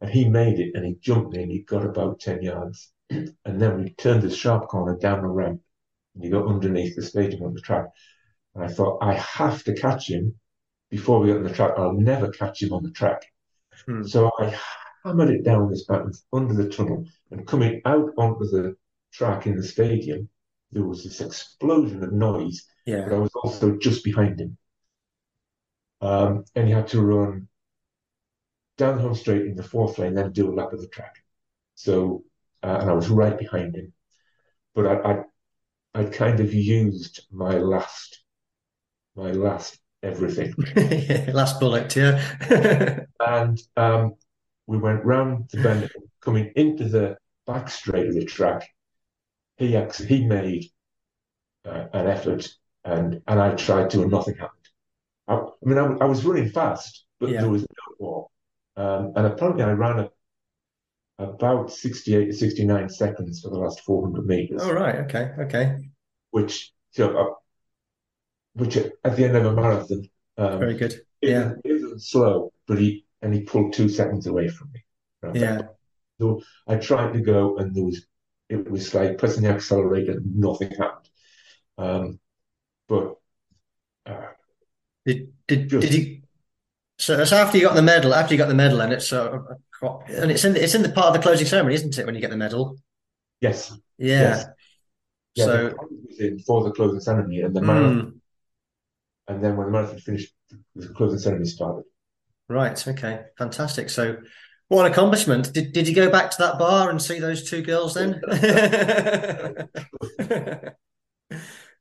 And 0.00 0.10
he 0.10 0.28
made 0.28 0.58
it, 0.58 0.72
and 0.74 0.84
he 0.84 0.94
jumped 1.00 1.36
in. 1.36 1.50
He 1.50 1.62
got 1.62 1.84
about 1.84 2.20
ten 2.20 2.42
yards, 2.42 2.92
and 3.10 3.34
then 3.44 3.78
we 3.78 3.90
turned 3.94 4.22
the 4.22 4.30
sharp 4.30 4.68
corner 4.68 4.96
down 4.96 5.22
the 5.22 5.28
ramp, 5.28 5.60
and 6.14 6.24
he 6.24 6.30
got 6.30 6.46
underneath 6.46 6.94
the 6.96 7.02
stadium 7.02 7.42
on 7.42 7.54
the 7.54 7.60
track. 7.60 7.86
And 8.54 8.64
I 8.64 8.68
thought, 8.68 8.98
I 9.02 9.14
have 9.14 9.64
to 9.64 9.74
catch 9.74 10.08
him 10.08 10.34
before 10.94 11.18
we 11.18 11.26
got 11.26 11.38
on 11.38 11.42
the 11.42 11.52
track. 11.52 11.72
I'll 11.76 11.92
never 11.92 12.30
catch 12.30 12.62
him 12.62 12.72
on 12.72 12.84
the 12.84 12.90
track. 12.92 13.24
Hmm. 13.84 14.04
So 14.04 14.30
I 14.38 14.56
hammered 15.02 15.30
it 15.30 15.42
down 15.42 15.68
this 15.68 15.86
back 15.86 16.02
under 16.32 16.54
the 16.54 16.68
tunnel 16.68 17.04
and 17.32 17.44
coming 17.48 17.82
out 17.84 18.10
onto 18.16 18.44
the 18.44 18.76
track 19.12 19.48
in 19.48 19.56
the 19.56 19.64
stadium, 19.64 20.28
there 20.70 20.84
was 20.84 21.02
this 21.02 21.20
explosion 21.20 22.04
of 22.04 22.12
noise. 22.12 22.64
Yeah. 22.86 23.06
But 23.08 23.16
I 23.16 23.18
was 23.18 23.32
also 23.42 23.76
just 23.76 24.04
behind 24.04 24.38
him. 24.40 24.56
Um, 26.00 26.44
and 26.54 26.68
he 26.68 26.72
had 26.72 26.86
to 26.88 27.02
run 27.02 27.48
down 28.78 28.96
the 28.96 29.02
home 29.02 29.16
straight 29.16 29.46
in 29.46 29.56
the 29.56 29.64
fourth 29.64 29.98
lane, 29.98 30.14
then 30.14 30.30
do 30.30 30.52
a 30.52 30.54
lap 30.54 30.72
of 30.72 30.80
the 30.80 30.86
track. 30.86 31.16
So, 31.74 32.22
uh, 32.62 32.78
and 32.80 32.88
I 32.88 32.92
was 32.92 33.08
right 33.08 33.36
behind 33.36 33.74
him. 33.74 33.92
But 34.76 34.86
I, 34.86 34.94
I, 35.12 36.02
I 36.02 36.04
kind 36.04 36.38
of 36.38 36.54
used 36.54 37.26
my 37.32 37.58
last, 37.58 38.22
my 39.16 39.32
last 39.32 39.80
everything. 40.04 40.54
Last 41.32 41.58
bullet, 41.58 41.94
yeah. 41.96 42.20
and 43.20 43.60
um, 43.76 44.14
we 44.66 44.78
went 44.78 45.04
round 45.04 45.48
the 45.50 45.62
bend, 45.62 45.90
coming 46.20 46.52
into 46.56 46.88
the 46.88 47.16
back 47.46 47.70
straight 47.70 48.08
of 48.08 48.14
the 48.14 48.24
track. 48.24 48.68
He 49.56 49.78
he 50.06 50.26
made 50.26 50.66
uh, 51.64 51.86
an 51.92 52.06
effort, 52.06 52.48
and 52.84 53.20
and 53.26 53.40
I 53.40 53.54
tried 53.54 53.90
to, 53.90 54.02
and 54.02 54.10
nothing 54.10 54.34
happened. 54.34 54.68
I, 55.28 55.34
I 55.34 55.48
mean, 55.62 55.78
I, 55.78 56.04
I, 56.04 56.04
was 56.04 56.24
running 56.24 56.50
fast, 56.50 57.04
but 57.18 57.30
yeah. 57.30 57.40
there 57.40 57.50
was 57.50 57.62
no 57.62 57.94
wall. 57.98 58.30
Um, 58.76 59.12
and 59.16 59.26
apparently, 59.26 59.62
I 59.62 59.72
ran 59.72 60.00
a, 60.00 60.10
about 61.18 61.72
68 61.72 62.26
to 62.26 62.32
69 62.32 62.88
seconds 62.90 63.40
for 63.40 63.50
the 63.50 63.58
last 63.58 63.80
400 63.80 64.26
meters. 64.26 64.62
Oh, 64.62 64.72
right. 64.72 64.96
Okay. 64.96 65.30
Okay. 65.38 65.78
Which, 66.30 66.72
so, 66.90 67.16
uh, 67.16 67.34
which 68.54 68.76
at 68.76 69.16
the 69.16 69.24
end 69.24 69.36
of 69.36 69.46
a 69.46 69.52
marathon. 69.52 70.08
Um, 70.36 70.58
Very 70.58 70.74
good. 70.74 71.00
Yeah. 71.20 71.52
It 71.64 71.82
wasn't 71.82 72.02
slow, 72.02 72.52
but 72.66 72.78
he 72.78 73.04
and 73.22 73.32
he 73.34 73.42
pulled 73.42 73.72
two 73.72 73.88
seconds 73.88 74.26
away 74.26 74.48
from 74.48 74.72
me. 74.72 74.84
Right? 75.22 75.36
Yeah. 75.36 75.60
So 76.20 76.42
I 76.66 76.76
tried 76.76 77.12
to 77.14 77.20
go, 77.20 77.56
and 77.56 77.74
there 77.74 77.84
was 77.84 78.06
it 78.48 78.70
was 78.70 78.94
like 78.94 79.18
pressing 79.18 79.42
the 79.42 79.50
accelerator, 79.50 80.12
and 80.12 80.36
nothing 80.36 80.70
happened. 80.70 81.08
Um, 81.76 82.20
but 82.88 83.16
uh, 84.06 84.28
did 85.04 85.32
did 85.46 85.68
just, 85.68 85.90
did 85.90 85.94
you? 85.94 86.20
So, 86.98 87.24
so 87.24 87.36
after 87.36 87.58
you 87.58 87.64
got 87.64 87.74
the 87.74 87.82
medal, 87.82 88.14
after 88.14 88.34
you 88.34 88.38
got 88.38 88.48
the 88.48 88.54
medal, 88.54 88.80
and 88.80 88.92
it's 88.92 89.12
uh, 89.12 89.38
and 89.82 90.30
it's 90.30 90.44
in 90.44 90.56
it's 90.56 90.74
in 90.74 90.82
the 90.82 90.90
part 90.90 91.08
of 91.08 91.14
the 91.14 91.20
closing 91.20 91.46
ceremony, 91.46 91.74
isn't 91.74 91.98
it? 91.98 92.06
When 92.06 92.14
you 92.14 92.20
get 92.20 92.30
the 92.30 92.36
medal. 92.36 92.76
Yes. 93.40 93.72
Yeah. 93.98 94.20
Yes. 94.20 94.46
Yeah, 95.34 95.44
so 95.44 95.56
the 95.68 95.74
was 96.08 96.20
in 96.20 96.38
for 96.38 96.62
the 96.62 96.70
closing 96.70 97.00
ceremony, 97.00 97.40
and 97.40 97.56
the 97.56 97.60
mm. 97.60 97.66
marathon 97.66 98.20
and 99.28 99.42
then 99.42 99.56
when 99.56 99.66
the 99.66 99.72
marathon 99.72 99.98
finished, 99.98 100.34
the 100.74 100.88
closing 100.88 101.18
ceremony 101.18 101.46
started. 101.46 101.84
Right. 102.48 102.86
Okay. 102.86 103.22
Fantastic. 103.38 103.90
So, 103.90 104.18
what 104.68 104.86
an 104.86 104.92
accomplishment! 104.92 105.52
Did 105.52 105.72
Did 105.72 105.88
you 105.88 105.94
go 105.94 106.10
back 106.10 106.30
to 106.32 106.36
that 106.38 106.58
bar 106.58 106.90
and 106.90 107.00
see 107.00 107.18
those 107.18 107.48
two 107.48 107.62
girls 107.62 107.94
then? 107.94 108.20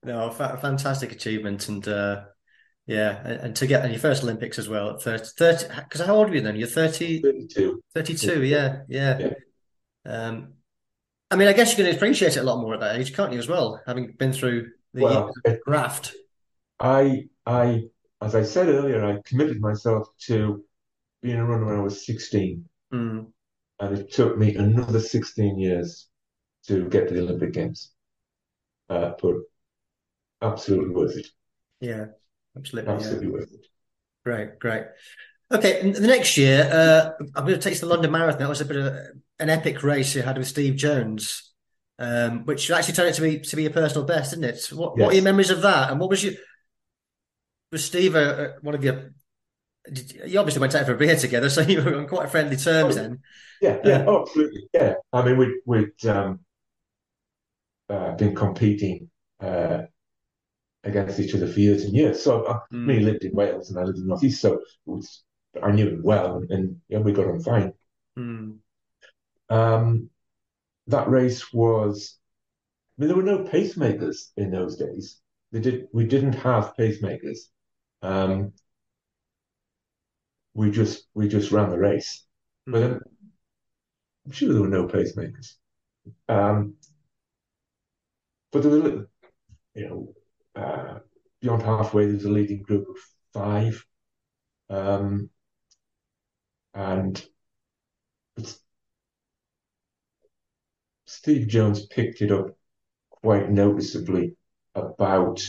no, 0.03 0.29
fa- 0.31 0.57
fantastic 0.61 1.11
achievement, 1.11 1.67
and 1.69 1.87
uh, 1.87 2.23
Yeah, 2.87 3.21
and, 3.25 3.41
and 3.41 3.57
to 3.57 3.67
get 3.67 3.83
and 3.83 3.93
your 3.93 4.01
first 4.01 4.23
Olympics 4.23 4.59
as 4.59 4.69
well 4.69 4.91
at 4.91 5.03
30, 5.03 5.25
30 5.37 5.67
because 5.83 6.01
how 6.01 6.15
old 6.17 6.29
were 6.29 6.35
you 6.35 6.41
then? 6.41 6.57
You're 6.57 6.67
30, 6.69 7.21
32. 7.21 7.81
32, 7.95 8.43
yeah, 8.43 8.81
yeah. 8.89 9.19
Yeah. 9.19 9.33
Um, 10.05 10.53
I 11.31 11.35
mean, 11.37 11.47
I 11.47 11.53
guess 11.53 11.77
you 11.77 11.83
can 11.83 11.95
appreciate 11.95 12.37
it 12.37 12.41
a 12.41 12.43
lot 12.43 12.61
more 12.61 12.75
at 12.75 12.81
that 12.81 12.97
age, 12.97 13.15
can't 13.15 13.33
you, 13.33 13.39
as 13.39 13.47
well, 13.47 13.81
having 13.87 14.13
been 14.13 14.33
through 14.33 14.71
the 14.93 15.01
Well, 15.01 15.31
graft. 15.65 16.13
I, 16.79 17.29
I, 17.45 17.83
as 18.21 18.35
I 18.35 18.43
said 18.43 18.69
earlier, 18.69 19.03
I 19.05 19.21
committed 19.25 19.59
myself 19.61 20.07
to 20.27 20.63
being 21.21 21.37
a 21.37 21.45
runner 21.45 21.65
when 21.65 21.77
I 21.77 21.81
was 21.81 22.05
16, 22.05 22.65
Mm, 22.93 23.31
and 23.79 23.97
it 23.97 24.11
took 24.13 24.37
me 24.37 24.55
another 24.55 24.99
16 24.99 25.57
years 25.59 26.07
to 26.67 26.87
get 26.89 27.07
to 27.07 27.13
the 27.13 27.21
Olympic 27.21 27.53
Games. 27.53 27.91
Uh, 28.89 29.13
but 29.21 29.35
absolutely 30.41 30.93
worth 30.93 31.17
it. 31.17 31.27
yeah, 31.79 32.05
absolutely. 32.57 32.91
Yeah. 32.91 32.95
Absolutely 32.97 33.27
worth 33.27 33.53
it. 33.53 33.65
Great, 34.25 34.59
great. 34.59 34.83
Okay, 35.51 35.81
and 35.81 35.93
the 35.95 36.07
next 36.07 36.37
year, 36.37 36.69
uh, 36.71 37.23
I'm 37.35 37.45
going 37.45 37.55
to 37.55 37.61
take 37.61 37.73
you 37.73 37.79
to 37.79 37.85
the 37.85 37.91
London 37.93 38.11
Marathon. 38.11 38.39
That 38.41 38.49
was 38.49 38.61
a 38.61 38.65
bit 38.65 38.77
of 38.77 38.93
an 39.39 39.49
epic 39.49 39.83
race 39.83 40.15
you 40.15 40.21
had 40.21 40.37
with 40.37 40.47
Steve 40.47 40.75
Jones, 40.75 41.51
um, 41.99 42.45
which 42.45 42.71
actually 42.71 42.93
turned 42.95 43.09
out 43.09 43.15
to 43.15 43.21
be 43.21 43.39
to 43.39 43.55
be 43.55 43.65
a 43.65 43.69
personal 43.69 44.05
best, 44.05 44.31
didn't 44.31 44.45
it? 44.45 44.67
What 44.71 44.97
What 44.97 45.11
are 45.11 45.15
your 45.15 45.23
memories 45.23 45.51
of 45.51 45.61
that? 45.61 45.91
And 45.91 45.99
what 45.99 46.09
was 46.09 46.23
your 46.23 46.33
was 47.73 47.85
Steve 47.85 48.15
uh, 48.15 48.19
uh, 48.19 48.47
one 48.61 48.75
of 48.75 48.83
your? 48.83 49.11
Did, 49.91 50.13
you 50.27 50.39
obviously 50.39 50.61
went 50.61 50.75
out 50.75 50.85
for 50.85 50.93
a 50.93 50.97
beer 50.97 51.17
together, 51.17 51.49
so 51.49 51.61
you 51.67 51.83
were 51.83 51.95
on 51.97 52.07
quite 52.07 52.31
friendly 52.31 52.55
terms 52.55 52.95
Oh, 52.95 53.01
then. 53.01 53.19
Yeah, 53.61 53.79
yeah, 53.83 54.05
oh, 54.07 54.21
absolutely. 54.21 54.69
Yeah. 54.73 54.93
I 55.11 55.25
mean, 55.25 55.37
we'd, 55.37 55.55
we'd 55.65 56.05
um, 56.05 56.39
uh, 57.89 58.15
been 58.15 58.35
competing 58.35 59.09
uh, 59.41 59.83
against 60.83 61.19
each 61.19 61.35
other 61.35 61.47
for 61.47 61.59
years 61.59 61.83
and 61.83 61.93
years. 61.93 62.21
So 62.21 62.45
I, 62.45 62.53
I 62.53 62.59
Mm. 62.73 62.87
mean, 62.87 63.05
lived 63.05 63.23
in 63.23 63.33
Wales 63.33 63.69
and 63.69 63.79
I 63.79 63.83
lived 63.83 63.97
in 63.97 64.03
the 64.05 64.09
Northeast, 64.09 64.41
so 64.41 64.53
it 64.53 64.61
was, 64.85 65.23
I 65.61 65.71
knew 65.71 65.87
him 65.87 66.01
well, 66.03 66.37
and, 66.37 66.51
and 66.51 66.81
yeah, 66.89 66.99
we 66.99 67.11
got 67.13 67.27
on 67.27 67.41
fine. 67.41 67.73
Mm. 68.17 68.59
Um, 69.49 70.09
that 70.87 71.09
race 71.09 71.53
was, 71.53 72.17
I 72.97 73.01
mean, 73.01 73.07
there 73.09 73.17
were 73.17 73.23
no 73.23 73.45
pacemakers 73.45 74.31
in 74.37 74.51
those 74.51 74.77
days. 74.77 75.21
They 75.51 75.59
did, 75.61 75.87
we 75.93 76.05
didn't 76.05 76.33
have 76.33 76.75
pacemakers. 76.77 77.39
Um, 78.03 78.53
we 80.53 80.71
just, 80.71 81.07
we 81.13 81.27
just 81.27 81.51
ran 81.51 81.69
the 81.69 81.77
race. 81.77 82.25
But 82.67 82.99
I'm 84.25 84.31
sure 84.31 84.51
there 84.53 84.61
were 84.61 84.67
no 84.67 84.87
pacemakers. 84.87 85.53
Um, 86.29 86.75
but 88.51 88.61
there 88.61 88.71
was, 88.71 88.79
a 88.81 88.83
little- 88.83 89.05
you 89.75 89.89
know, 89.89 90.15
uh, 90.61 90.99
beyond 91.41 91.63
halfway, 91.63 92.05
there 92.05 92.15
was 92.15 92.25
a 92.25 92.31
leading 92.31 92.63
group 92.63 92.87
of 92.89 92.97
five. 93.33 93.85
Um, 94.69 95.29
and 96.75 97.23
Steve 101.05 101.47
Jones 101.47 101.85
picked 101.85 102.21
it 102.21 102.29
up 102.29 102.57
quite 103.09 103.51
noticeably 103.51 104.37
about 104.75 105.41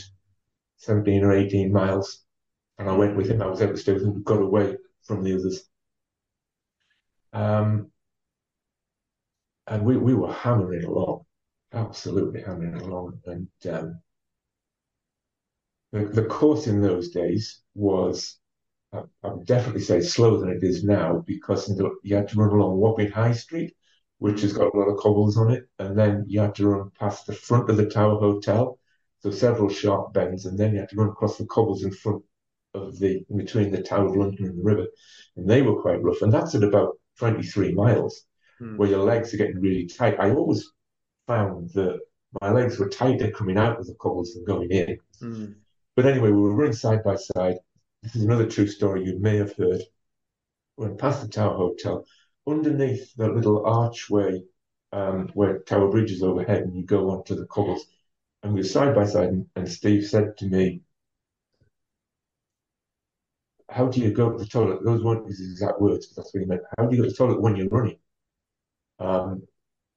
17 0.77 1.23
or 1.23 1.33
18 1.33 1.71
miles. 1.73 2.24
And 2.77 2.89
I 2.89 2.95
went 2.95 3.17
with 3.17 3.27
him. 3.29 3.41
I 3.41 3.47
was 3.47 3.61
able 3.61 3.73
to 3.73 3.79
stay 3.79 3.93
with 3.93 4.03
him. 4.03 4.15
We 4.15 4.23
got 4.23 4.41
away 4.41 4.77
from 5.03 5.23
the 5.23 5.33
others. 5.35 5.67
Um, 7.33 7.91
and 9.67 9.85
we, 9.85 9.97
we 9.97 10.13
were 10.15 10.31
hammering 10.31 10.83
along, 10.85 11.25
absolutely 11.73 12.41
hammering 12.41 12.75
along. 12.81 13.19
And 13.25 13.47
um, 13.69 13.99
the, 15.91 16.05
the 16.05 16.25
course 16.25 16.67
in 16.67 16.81
those 16.81 17.09
days 17.09 17.61
was, 17.73 18.37
I, 18.93 19.03
I 19.23 19.29
would 19.29 19.45
definitely 19.45 19.81
say, 19.81 20.01
slower 20.01 20.39
than 20.39 20.49
it 20.49 20.63
is 20.63 20.83
now 20.83 21.23
because 21.27 21.67
the- 21.67 21.95
you 22.03 22.15
had 22.15 22.29
to 22.29 22.37
run 22.39 22.49
along 22.51 22.79
Wapping 22.79 23.11
High 23.11 23.33
Street, 23.33 23.75
which 24.19 24.41
has 24.41 24.53
got 24.53 24.73
a 24.73 24.77
lot 24.77 24.89
of 24.89 24.97
cobbles 24.97 25.37
on 25.37 25.51
it, 25.51 25.67
and 25.79 25.97
then 25.97 26.25
you 26.27 26.39
had 26.41 26.55
to 26.55 26.67
run 26.67 26.91
past 26.99 27.27
the 27.27 27.33
front 27.33 27.69
of 27.69 27.77
the 27.77 27.89
Tower 27.89 28.19
Hotel, 28.19 28.79
so 29.19 29.31
several 29.31 29.69
sharp 29.69 30.13
bends, 30.13 30.45
and 30.45 30.57
then 30.57 30.73
you 30.73 30.79
had 30.81 30.89
to 30.89 30.97
run 30.97 31.09
across 31.09 31.37
the 31.37 31.45
cobbles 31.47 31.83
in 31.83 31.91
front 31.91 32.23
of 32.75 32.99
the 32.99 33.25
between 33.35 33.71
the 33.71 33.81
Tower 33.81 34.07
of 34.07 34.15
London 34.15 34.45
and 34.45 34.59
the 34.59 34.63
river, 34.63 34.87
and 35.35 35.49
they 35.49 35.61
were 35.61 35.81
quite 35.81 36.01
rough. 36.03 36.21
And 36.21 36.31
that's 36.33 36.55
at 36.55 36.63
about 36.63 36.99
23 37.19 37.73
miles 37.73 38.25
Mm. 38.61 38.77
where 38.77 38.89
your 38.89 39.03
legs 39.03 39.33
are 39.33 39.37
getting 39.37 39.59
really 39.59 39.85
tight. 39.85 40.17
I 40.17 40.31
always 40.31 40.71
found 41.27 41.71
that 41.71 41.99
my 42.41 42.51
legs 42.51 42.79
were 42.79 42.87
tighter 42.87 43.29
coming 43.31 43.57
out 43.57 43.79
of 43.79 43.85
the 43.85 43.95
cobbles 43.95 44.33
than 44.33 44.45
going 44.45 44.71
in. 44.71 44.97
Mm. 45.21 45.55
But 45.95 46.05
anyway, 46.05 46.31
we 46.31 46.39
were 46.39 46.55
running 46.55 46.73
side 46.73 47.03
by 47.03 47.15
side. 47.15 47.57
This 48.01 48.15
is 48.15 48.23
another 48.23 48.47
true 48.47 48.67
story 48.67 49.03
you 49.03 49.19
may 49.19 49.35
have 49.37 49.53
heard. 49.57 49.81
We 50.77 50.85
went 50.85 50.99
past 50.99 51.21
the 51.21 51.27
Tower 51.27 51.55
Hotel, 51.57 52.05
underneath 52.47 53.13
the 53.15 53.27
little 53.27 53.65
archway 53.65 54.41
um, 54.93 55.29
where 55.33 55.59
Tower 55.59 55.89
Bridge 55.91 56.11
is 56.11 56.23
overhead, 56.23 56.61
and 56.63 56.75
you 56.75 56.85
go 56.85 57.09
onto 57.09 57.35
the 57.35 57.47
cobbles. 57.47 57.85
And 58.41 58.53
we 58.53 58.61
were 58.61 58.65
side 58.65 58.95
by 58.95 59.05
side, 59.05 59.29
and, 59.29 59.47
and 59.57 59.67
Steve 59.69 60.05
said 60.05 60.37
to 60.37 60.45
me, 60.45 60.81
How 63.69 63.87
do 63.87 63.99
you 63.99 64.11
go 64.11 64.31
to 64.31 64.37
the 64.37 64.45
toilet? 64.45 64.83
Those 64.83 65.03
weren't 65.03 65.27
his 65.27 65.41
exact 65.41 65.81
words, 65.81 66.07
but 66.07 66.17
that's 66.17 66.33
what 66.33 66.41
he 66.41 66.45
meant. 66.45 66.61
How 66.77 66.85
do 66.85 66.95
you 66.95 67.01
go 67.01 67.07
to 67.07 67.11
the 67.11 67.17
toilet 67.17 67.41
when 67.41 67.55
you're 67.55 67.69
running? 67.69 67.97
Um, 68.99 69.47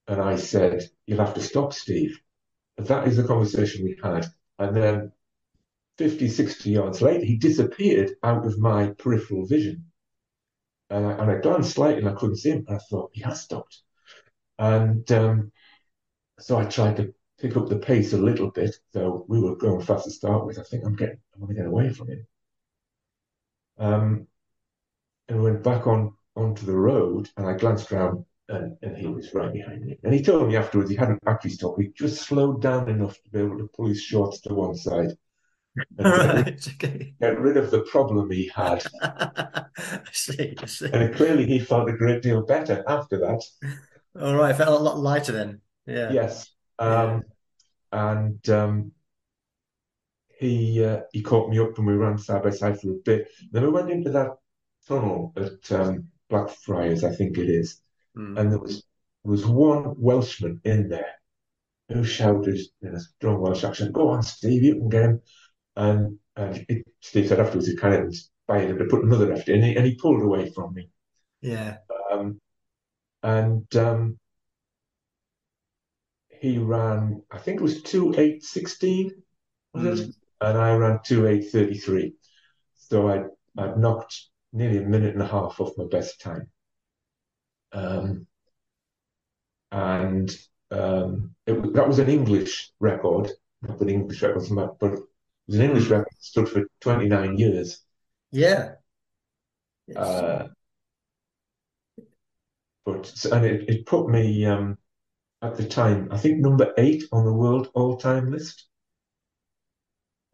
and 0.07 0.21
I 0.21 0.37
said, 0.37 0.89
You'll 1.07 1.25
have 1.25 1.35
to 1.35 1.43
stop, 1.43 1.73
Steve. 1.73 2.19
And 2.79 2.87
that 2.87 3.07
is 3.09 3.17
the 3.17 3.25
conversation 3.25 3.85
we 3.85 3.99
had. 4.03 4.27
And 4.59 4.75
then 4.77 5.13
50, 5.99 6.29
60 6.29 6.71
yards 6.71 7.03
later, 7.03 7.25
he 7.25 7.37
disappeared 7.37 8.13
out 8.23 8.47
of 8.47 8.59
my 8.59 8.89
peripheral 8.99 9.47
vision. 9.47 9.87
And 10.91 11.07
I, 11.07 11.13
and 11.13 11.31
I 11.31 11.41
glanced 11.41 11.73
slightly 11.73 12.01
and 12.01 12.09
I 12.09 12.15
couldn't 12.15 12.37
see 12.37 12.51
him. 12.51 12.65
And 12.69 12.77
I 12.77 12.79
thought, 12.79 13.11
he 13.13 13.23
has 13.23 13.43
stopped. 13.43 13.83
And 14.59 15.11
um, 15.13 15.53
so 16.39 16.59
I 16.59 16.65
tried 16.65 16.97
to 16.97 17.15
pick 17.39 17.57
up 17.57 17.69
the 17.69 17.79
pace 17.79 18.13
a 18.13 18.19
little 18.19 18.51
bit, 18.51 18.75
though 18.93 19.25
we 19.29 19.41
were 19.41 19.57
going 19.57 19.81
fast 19.85 20.05
to 20.05 20.11
start 20.11 20.47
with. 20.47 20.59
I 20.59 20.63
think 20.63 20.85
I'm 20.85 20.97
getting, 20.97 21.19
I'm 21.35 21.41
going 21.41 21.55
to 21.55 21.63
get 21.63 21.67
away 21.67 21.91
from 21.91 22.09
him. 22.09 22.27
Um, 23.79 24.27
and 25.29 25.43
went 25.43 25.63
back 25.63 25.87
on 25.87 26.15
onto 26.37 26.65
the 26.67 26.77
road, 26.77 27.29
and 27.37 27.47
I 27.47 27.55
glanced 27.55 27.91
around, 27.93 28.25
and, 28.49 28.77
and 28.83 28.97
he 28.97 29.07
was 29.07 29.35
right 29.35 29.53
behind 29.53 29.85
me. 29.85 29.99
And 30.05 30.15
he 30.15 30.23
told 30.23 30.49
me 30.49 30.57
afterwards 30.57 30.91
he 30.91 30.97
hadn't 30.97 31.23
actually 31.27 31.51
stopped. 31.51 31.81
He 31.81 31.89
just 31.89 32.23
slowed 32.23 32.63
down 32.63 32.89
enough 32.89 33.15
to 33.23 33.31
be 33.31 33.41
able 33.41 33.59
to 33.59 33.69
pull 33.77 33.89
his 33.89 34.03
shorts 34.03 34.41
to 34.43 34.55
one 34.55 34.75
side 34.77 35.11
and 35.99 36.07
All 36.07 36.19
get, 36.19 36.35
rid, 36.35 36.47
right, 36.47 36.69
okay. 36.75 37.15
get 37.21 37.41
rid 37.41 37.57
of 37.57 37.71
the 37.71 37.83
problem 37.83 38.31
he 38.31 38.51
had. 38.55 38.85
I 39.03 39.67
see, 40.13 40.55
I 40.61 40.67
see. 40.67 40.91
And 40.93 41.15
clearly, 41.15 41.47
he 41.47 41.59
felt 41.59 41.89
a 41.89 41.93
great 41.93 42.23
deal 42.23 42.43
better 42.45 42.85
after 42.89 43.19
that. 43.19 43.43
All 44.21 44.37
right, 44.37 44.57
felt 44.57 44.81
a 44.81 44.83
lot 44.83 44.99
lighter 44.99 45.33
then. 45.33 45.61
Yeah. 45.87 46.11
Yes. 46.13 46.51
Um, 46.79 47.25
and 47.93 48.49
um, 48.51 48.93
he 50.39 50.85
uh, 50.85 51.01
he 51.13 51.23
caught 51.23 51.51
me 51.51 51.59
up 51.59 51.77
and 51.79 51.87
we 51.87 51.95
ran 51.95 52.19
side 52.19 52.43
by 52.43 52.51
side 52.51 52.81
for 52.81 52.91
a 52.91 52.95
bit. 53.05 53.29
Then 53.53 53.63
we 53.65 53.71
went 53.71 53.91
into 53.91 54.11
that 54.11 54.31
tunnel 54.87 55.33
at 55.37 55.73
um, 55.73 56.09
Blackfriars, 56.31 57.05
I 57.05 57.15
think 57.15 57.39
it 57.39 57.49
is, 57.49 57.81
Mm. 58.17 58.39
and 58.39 58.51
there 58.51 58.59
was 58.59 58.83
there 59.25 59.31
was 59.31 59.47
one 59.47 59.95
Welshman 59.99 60.61
in 60.65 60.89
there 60.89 61.15
who 61.89 62.03
shouted 62.05 62.59
in 62.83 62.95
a 62.95 63.01
strong 63.01 63.41
Welsh 63.41 63.65
accent, 63.65 63.93
"Go 63.93 64.09
on, 64.09 64.23
Steve, 64.23 64.63
you 64.65 64.75
can 64.75 64.89
get 64.89 65.05
him." 65.05 65.23
And 65.77 66.19
and 66.37 66.65
it, 66.69 66.87
Steve 67.01 67.29
said 67.29 67.41
afterwards 67.41 67.69
he 67.69 67.77
kind 67.77 67.95
of 67.95 68.05
inspired 68.05 68.71
him 68.71 68.79
to 68.79 68.87
put 68.87 69.05
another 69.05 69.33
effort 69.33 69.49
in, 69.49 69.57
and 69.57 69.65
he, 69.65 69.77
and 69.77 69.87
he 69.87 69.95
pulled 69.95 70.23
away 70.23 70.51
from 70.51 70.75
me. 70.75 70.91
Yeah. 71.41 71.79
Um, 72.11 72.41
and 73.23 73.77
um, 73.77 74.19
he 76.41 76.59
ran, 76.59 77.23
I 77.31 77.39
think 77.39 77.61
it 77.61 77.63
was 77.63 77.83
two 77.83 78.15
eight 78.17 78.43
sixteen, 78.43 79.23
was 79.75 80.01
it? 80.01 80.15
And 80.41 80.57
I 80.59 80.75
ran 80.77 81.01
two 81.05 81.27
eight 81.27 81.51
thirty 81.51 81.79
three. 81.79 82.15
So 82.77 83.09
I 83.09 83.25
I'd 83.61 83.79
knocked 83.79 84.29
nearly 84.53 84.79
a 84.79 84.83
minute 84.83 85.15
and 85.15 85.23
a 85.23 85.27
half 85.27 85.61
off 85.61 85.77
my 85.77 85.85
best 85.91 86.21
time. 86.21 86.51
Um, 87.73 88.27
and 89.73 90.31
um, 90.71 91.35
it 91.47 91.53
was, 91.53 91.73
that 91.73 91.89
was 91.89 91.99
an 91.99 92.09
English 92.09 92.71
record, 92.81 93.31
not 93.63 93.79
that 93.79 93.89
English 93.89 94.23
matter, 94.23 94.71
but 94.81 94.93
it 94.95 95.01
was 95.47 95.57
an 95.57 95.63
English 95.63 95.85
Mm. 95.85 95.91
record 95.91 96.09
that 96.13 96.23
stood 96.25 96.49
for 96.49 96.65
29 96.81 97.37
years. 97.39 97.81
Yeah. 98.31 98.75
Yes. 99.87 99.97
Uh, 99.97 100.49
but 102.85 103.25
and 103.33 103.45
it, 103.45 103.69
it 103.69 103.87
put 103.87 104.09
me 104.09 104.45
um, 104.47 104.79
at 105.43 105.57
the 105.57 105.67
time, 105.67 106.09
I 106.11 106.19
think 106.19 106.39
number 106.39 106.73
eight 106.79 107.05
on 107.13 107.25
the 107.25 107.33
world 107.33 107.71
all-time 107.75 108.31
list. 108.31 108.68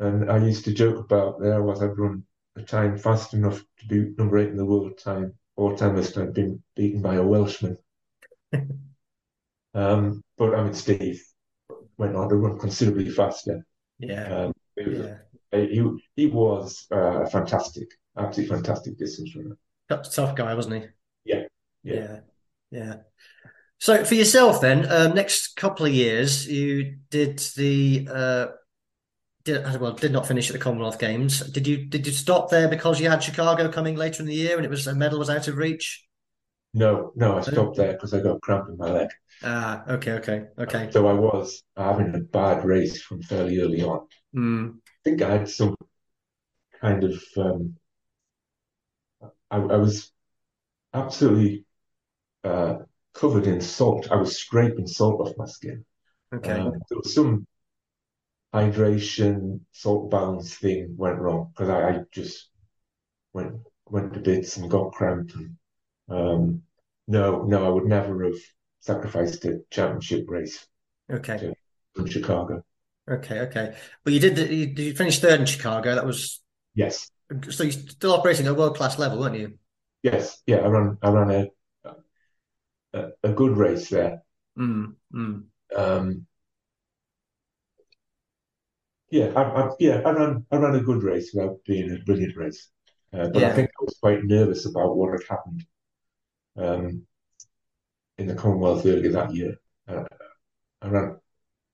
And 0.05 0.31
I 0.31 0.39
used 0.39 0.65
to 0.67 0.75
joke 0.75 0.99
about 0.99 1.41
there 1.41 1.63
was 1.63 1.83
I'd 1.83 1.99
run 1.99 2.25
a 2.57 2.63
time 2.63 2.99
fast 2.99 3.35
enough 3.35 3.65
to 3.79 3.87
be 3.87 4.15
number 4.19 4.39
eight 4.39 4.51
in 4.51 4.57
the 4.57 4.65
world 4.65 4.99
time 4.99 5.35
all-time 5.57 5.97
list. 5.97 6.19
I'd 6.19 6.35
been 6.35 6.63
beaten 6.77 7.01
by 7.01 7.15
a 7.17 7.23
Welshman. 7.23 7.77
Um, 9.77 10.23
but 10.39 10.55
I 10.55 10.63
mean, 10.63 10.73
Steve 10.73 11.21
went 11.99 12.15
on 12.15 12.29
to 12.29 12.37
run 12.37 12.61
considerably 12.61 13.11
faster. 13.11 13.67
yeah. 13.99 14.45
Um, 14.45 14.53
Yeah. 14.77 15.17
he 15.51 15.83
he 16.15 16.27
was 16.27 16.87
uh, 16.93 17.27
fantastic, 17.27 17.89
absolutely 18.17 18.55
fantastic 18.55 18.97
distance 18.97 19.35
runner. 19.35 19.59
Tough, 19.89 20.15
tough 20.15 20.37
guy, 20.37 20.55
wasn't 20.55 20.83
he? 20.83 20.89
Yeah, 21.25 21.43
yeah, 21.83 21.95
yeah. 21.95 22.21
yeah. 22.71 22.97
So 23.79 24.05
for 24.05 24.15
yourself, 24.15 24.61
then, 24.61 24.91
um, 24.91 25.15
next 25.15 25.57
couple 25.57 25.87
of 25.87 25.93
years, 25.93 26.47
you 26.47 26.99
did 27.11 27.39
the 27.57 28.09
uh, 28.11 28.47
did 29.45 29.81
well 29.81 29.93
did 29.93 30.13
not 30.13 30.27
finish 30.27 30.49
at 30.49 30.53
the 30.55 30.59
Commonwealth 30.59 30.99
Games. 30.99 31.41
Did 31.41 31.67
you 31.67 31.85
did 31.85 32.07
you 32.07 32.13
stop 32.13 32.51
there 32.51 32.69
because 32.69 33.01
you 33.01 33.09
had 33.11 33.23
Chicago 33.23 33.71
coming 33.71 33.97
later 33.97 34.23
in 34.23 34.27
the 34.27 34.35
year 34.35 34.57
and 34.57 34.65
it 34.65 34.71
was 34.71 34.87
a 34.87 34.95
medal 34.95 35.19
was 35.19 35.31
out 35.31 35.49
of 35.49 35.57
reach? 35.57 36.07
No, 36.73 37.13
no, 37.15 37.39
I 37.39 37.41
stopped 37.43 37.77
there 37.77 37.93
because 37.93 38.13
I 38.13 38.21
got 38.21 38.41
cramp 38.41 38.69
in 38.69 38.77
my 38.77 38.91
leg. 38.91 39.09
Ah, 39.45 39.85
okay, 39.89 40.13
okay, 40.13 40.47
okay. 40.59 40.89
So 40.91 41.07
I 41.07 41.13
was 41.13 41.63
having 41.77 42.15
a 42.15 42.19
bad 42.19 42.65
race 42.65 43.01
from 43.01 43.23
fairly 43.23 43.61
early 43.61 43.83
on. 43.83 44.07
Mm. 44.35 44.77
I 44.77 44.91
think 45.05 45.23
I 45.23 45.31
had 45.31 45.49
some 45.49 45.77
kind 46.81 47.05
of 47.05 47.23
um, 47.37 47.77
I, 49.51 49.57
I 49.57 49.77
was 49.77 50.11
absolutely 50.93 51.65
uh, 52.43 52.79
covered 53.13 53.47
in 53.47 53.61
salt. 53.61 54.11
I 54.11 54.17
was 54.17 54.37
scraping 54.37 54.87
salt 54.87 55.21
off 55.21 55.37
my 55.37 55.47
skin. 55.47 55.85
Okay. 56.35 56.53
Um, 56.53 56.73
there 56.89 56.99
was 56.99 57.15
some 57.15 57.47
hydration 58.55 59.61
salt 59.73 60.11
balance 60.11 60.55
thing 60.55 60.95
went 60.97 61.19
wrong 61.19 61.51
because 61.53 61.69
I, 61.69 61.89
I, 61.89 62.01
just 62.13 62.49
went 63.33 63.57
went 63.87 64.15
to 64.15 64.21
bits 64.21 64.57
and 64.57 64.71
got 64.71 64.93
cramp. 64.93 65.33
And, 65.35 65.57
um, 66.09 66.63
no, 67.09 67.43
no, 67.43 67.67
I 67.67 67.69
would 67.69 67.87
never 67.87 68.25
have 68.25 68.39
sacrificed 68.81 69.45
a 69.45 69.61
championship 69.71 70.27
race. 70.29 70.67
Okay. 71.13 71.39
To, 71.39 71.55
from 71.95 72.07
Chicago. 72.07 72.65
Okay, 73.11 73.41
okay. 73.41 73.77
But 74.05 74.13
you 74.13 74.21
did. 74.21 74.37
The, 74.37 74.55
you, 74.55 74.67
you 74.77 74.95
finished 74.95 75.21
third 75.21 75.41
in 75.41 75.47
Chicago. 75.47 75.95
That 75.95 76.07
was 76.07 76.41
yes. 76.75 77.11
So 77.51 77.65
you're 77.65 77.73
still 77.73 78.13
operating 78.13 78.47
at 78.47 78.53
a 78.53 78.55
world 78.55 78.77
class 78.77 78.99
level, 78.99 79.19
weren't 79.19 79.37
you? 79.37 79.59
Yes. 80.03 80.41
Yeah, 80.47 80.59
I 80.59 80.69
ran. 80.69 80.99
I 81.03 81.11
ran 81.11 81.31
a 81.31 81.49
a, 82.95 83.09
a 83.25 83.33
good 83.33 83.57
race 83.57 83.91
there. 83.91 84.23
Mm, 84.59 84.95
mm. 85.15 85.45
Um, 85.77 86.27
yeah, 89.15 89.31
I, 89.37 89.43
I, 89.43 89.71
yeah, 89.79 90.03
I 90.05 90.11
ran 90.11 90.45
I 90.51 90.57
ran 90.57 90.75
a 90.75 90.81
good 90.81 91.05
race 91.05 91.31
without 91.33 91.65
being 91.65 91.89
a 91.93 92.05
brilliant 92.05 92.37
race, 92.37 92.69
uh, 93.13 93.29
but 93.29 93.43
Yeah. 93.43 93.49
I 93.51 93.53
think 93.55 93.69
I 93.71 93.85
was 93.85 93.97
quite 94.01 94.25
nervous 94.25 94.67
about 94.67 94.97
what 94.97 95.13
had 95.13 95.29
happened 95.29 95.67
um, 96.57 97.07
in 98.19 98.27
the 98.27 98.35
Commonwealth 98.35 98.85
earlier 98.85 99.13
that 99.13 99.33
year. 99.33 99.55
Uh, 99.87 100.05
I 100.83 100.89
ran 100.89 101.17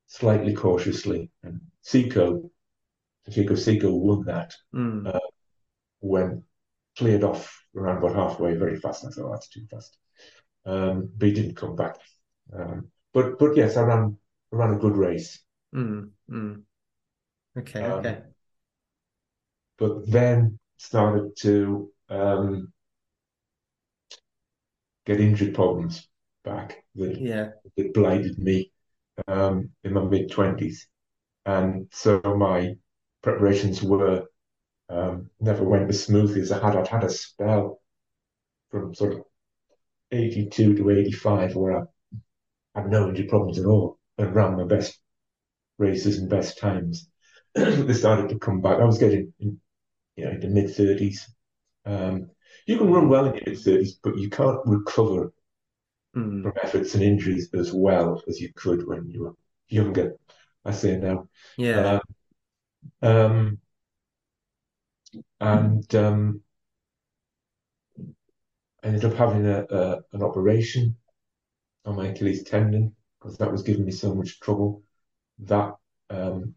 slightly 0.06 0.54
cautiously, 0.54 1.30
and 1.42 1.60
Seko, 1.82 2.50
Chico 3.30 3.54
Seko 3.54 3.90
won 3.90 4.24
that 4.26 4.52
Mm. 4.74 5.18
when 6.00 6.44
cleared 6.98 7.24
off 7.24 7.64
around 7.74 7.98
about 7.98 8.16
halfway 8.16 8.54
very 8.54 8.78
fast. 8.78 9.06
I 9.06 9.10
thought 9.10 9.30
that's 9.32 9.48
too 9.48 9.66
fast, 9.70 9.96
um, 10.66 11.08
but 11.16 11.28
he 11.28 11.34
didn't 11.34 11.56
come 11.56 11.74
back. 11.74 11.96
Um, 12.52 12.90
but 13.14 13.38
but 13.38 13.56
yes, 13.56 13.78
I 13.78 13.82
ran 13.84 14.18
I 14.52 14.56
ran 14.56 14.74
a 14.74 14.78
good 14.78 14.96
race. 14.96 15.42
Mm. 15.74 16.10
Mm. 16.28 16.62
Okay, 17.56 17.80
Um, 17.80 17.98
okay. 17.98 18.22
but 19.78 20.08
then 20.10 20.58
started 20.76 21.36
to 21.38 21.90
um, 22.08 22.72
get 25.06 25.20
injury 25.20 25.50
problems 25.52 26.08
back 26.44 26.84
that, 26.94 27.20
Yeah. 27.20 27.52
that 27.76 27.94
blighted 27.94 28.38
me 28.38 28.72
um, 29.28 29.70
in 29.84 29.94
my 29.94 30.04
mid 30.04 30.30
twenties, 30.30 30.88
and 31.46 31.88
so 31.92 32.20
my 32.24 32.74
preparations 33.22 33.82
were 33.82 34.24
um, 34.90 35.30
never 35.40 35.64
went 35.64 35.90
as 35.90 36.04
smoothly 36.04 36.42
as 36.42 36.52
I 36.52 36.64
had. 36.66 36.76
I'd 36.76 36.88
had 36.88 37.04
a 37.04 37.10
spell 37.10 37.80
from 38.70 38.94
sort 38.94 39.14
of 39.14 39.22
eighty 40.12 40.48
two 40.48 40.76
to 40.76 40.90
eighty 40.90 41.12
five 41.12 41.56
where 41.56 41.82
I 41.82 41.84
had 42.82 42.90
no 42.90 43.08
injury 43.08 43.28
problems 43.28 43.58
at 43.60 43.66
all 43.66 43.98
and 44.18 44.34
ran 44.34 44.56
my 44.56 44.64
best 44.64 45.00
races 45.78 46.18
and 46.18 46.30
best 46.30 46.58
times. 46.58 47.09
they 47.54 47.94
started 47.94 48.28
to 48.30 48.38
come 48.38 48.60
back. 48.60 48.78
I 48.80 48.84
was 48.84 48.98
getting, 48.98 49.32
in, 49.40 49.60
you 50.16 50.24
know, 50.26 50.32
in 50.32 50.40
the 50.40 50.48
mid 50.48 50.74
thirties. 50.74 51.28
Um, 51.86 52.30
you 52.66 52.78
can 52.78 52.92
run 52.92 53.08
well 53.08 53.26
in 53.26 53.34
your 53.34 53.44
mid 53.46 53.60
thirties, 53.60 53.98
but 54.02 54.18
you 54.18 54.30
can't 54.30 54.60
recover 54.66 55.32
Mm. 56.16 56.42
from 56.42 56.52
efforts 56.62 56.94
and 56.94 57.02
injuries 57.02 57.48
as 57.54 57.72
well 57.72 58.22
as 58.28 58.40
you 58.40 58.52
could 58.54 58.86
when 58.86 59.08
you 59.10 59.24
were 59.24 59.34
younger. 59.68 60.16
I 60.64 60.72
say 60.72 60.96
now. 60.96 61.28
Yeah. 61.56 62.00
Um, 63.02 63.08
um, 63.10 63.58
and 65.40 65.94
um, 65.94 66.42
I 68.82 68.88
ended 68.88 69.04
up 69.06 69.14
having 69.14 69.46
a, 69.46 69.64
a 69.70 70.00
an 70.12 70.22
operation 70.22 70.96
on 71.86 71.96
my 71.96 72.08
Achilles 72.08 72.44
tendon 72.44 72.94
because 73.18 73.38
that 73.38 73.52
was 73.52 73.62
giving 73.62 73.84
me 73.86 73.92
so 73.92 74.14
much 74.14 74.40
trouble. 74.40 74.82
That 75.40 75.76
um, 76.10 76.54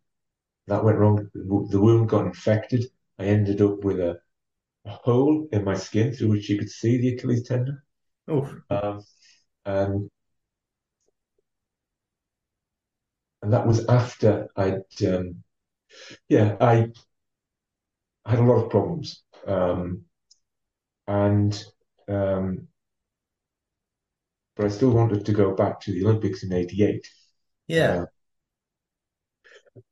that 0.67 0.83
went 0.83 0.97
wrong. 0.97 1.29
The, 1.33 1.79
wound 1.81 2.09
got 2.09 2.25
infected. 2.25 2.85
I 3.19 3.25
ended 3.25 3.61
up 3.61 3.83
with 3.83 3.99
a, 3.99 4.19
a 4.85 4.91
hole 4.91 5.47
in 5.51 5.63
my 5.63 5.75
skin 5.75 6.13
through 6.13 6.29
which 6.29 6.49
you 6.49 6.59
could 6.59 6.69
see 6.71 6.97
the 6.97 7.15
Achilles 7.15 7.43
tendon. 7.47 7.81
Oh, 8.27 8.63
Um, 8.69 9.05
and 9.65 10.09
and 13.41 13.53
that 13.53 13.67
was 13.67 13.85
after 13.87 14.47
I'd 14.55 14.83
um, 15.07 15.43
yeah 16.29 16.57
I 16.61 16.91
I 18.25 18.31
had 18.31 18.39
a 18.39 18.43
lot 18.43 18.61
of 18.65 18.69
problems 18.69 19.23
um, 19.47 20.03
and 21.07 21.63
um, 22.07 22.67
but 24.55 24.65
I 24.65 24.69
still 24.69 24.89
wanted 24.89 25.25
to 25.27 25.31
go 25.31 25.53
back 25.55 25.79
to 25.81 25.91
the 25.91 26.03
Olympics 26.05 26.41
in 26.43 26.53
'88 26.53 27.07
yeah. 27.67 28.05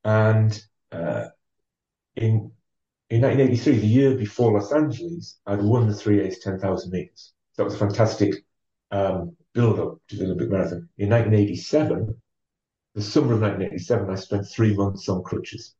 And 0.03 0.63
uh, 0.91 1.25
in 2.15 2.51
in 3.09 3.21
1983 3.21 3.79
the 3.79 3.88
year 3.88 4.15
before 4.15 4.53
Los 4.53 4.71
Angeles 4.71 5.39
I'd 5.45 5.61
won 5.61 5.88
the 5.88 5.95
three 5.95 6.21
A's 6.21 6.39
10,000 6.39 6.91
meters 6.91 7.34
that 7.57 7.63
was 7.63 7.75
a 7.75 7.77
fantastic 7.79 8.36
um, 8.91 9.36
build 9.53 9.79
up 9.79 9.97
to 10.09 10.15
the 10.17 10.25
Olympic 10.25 10.49
marathon 10.49 10.89
in 10.97 11.09
1987 11.09 12.15
the 12.93 13.01
summer 13.01 13.34
of 13.34 13.41
1987, 13.41 14.09
I 14.09 14.15
spent 14.15 14.47
three 14.47 14.75
months 14.75 15.07
on 15.07 15.23
crutches. 15.23 15.75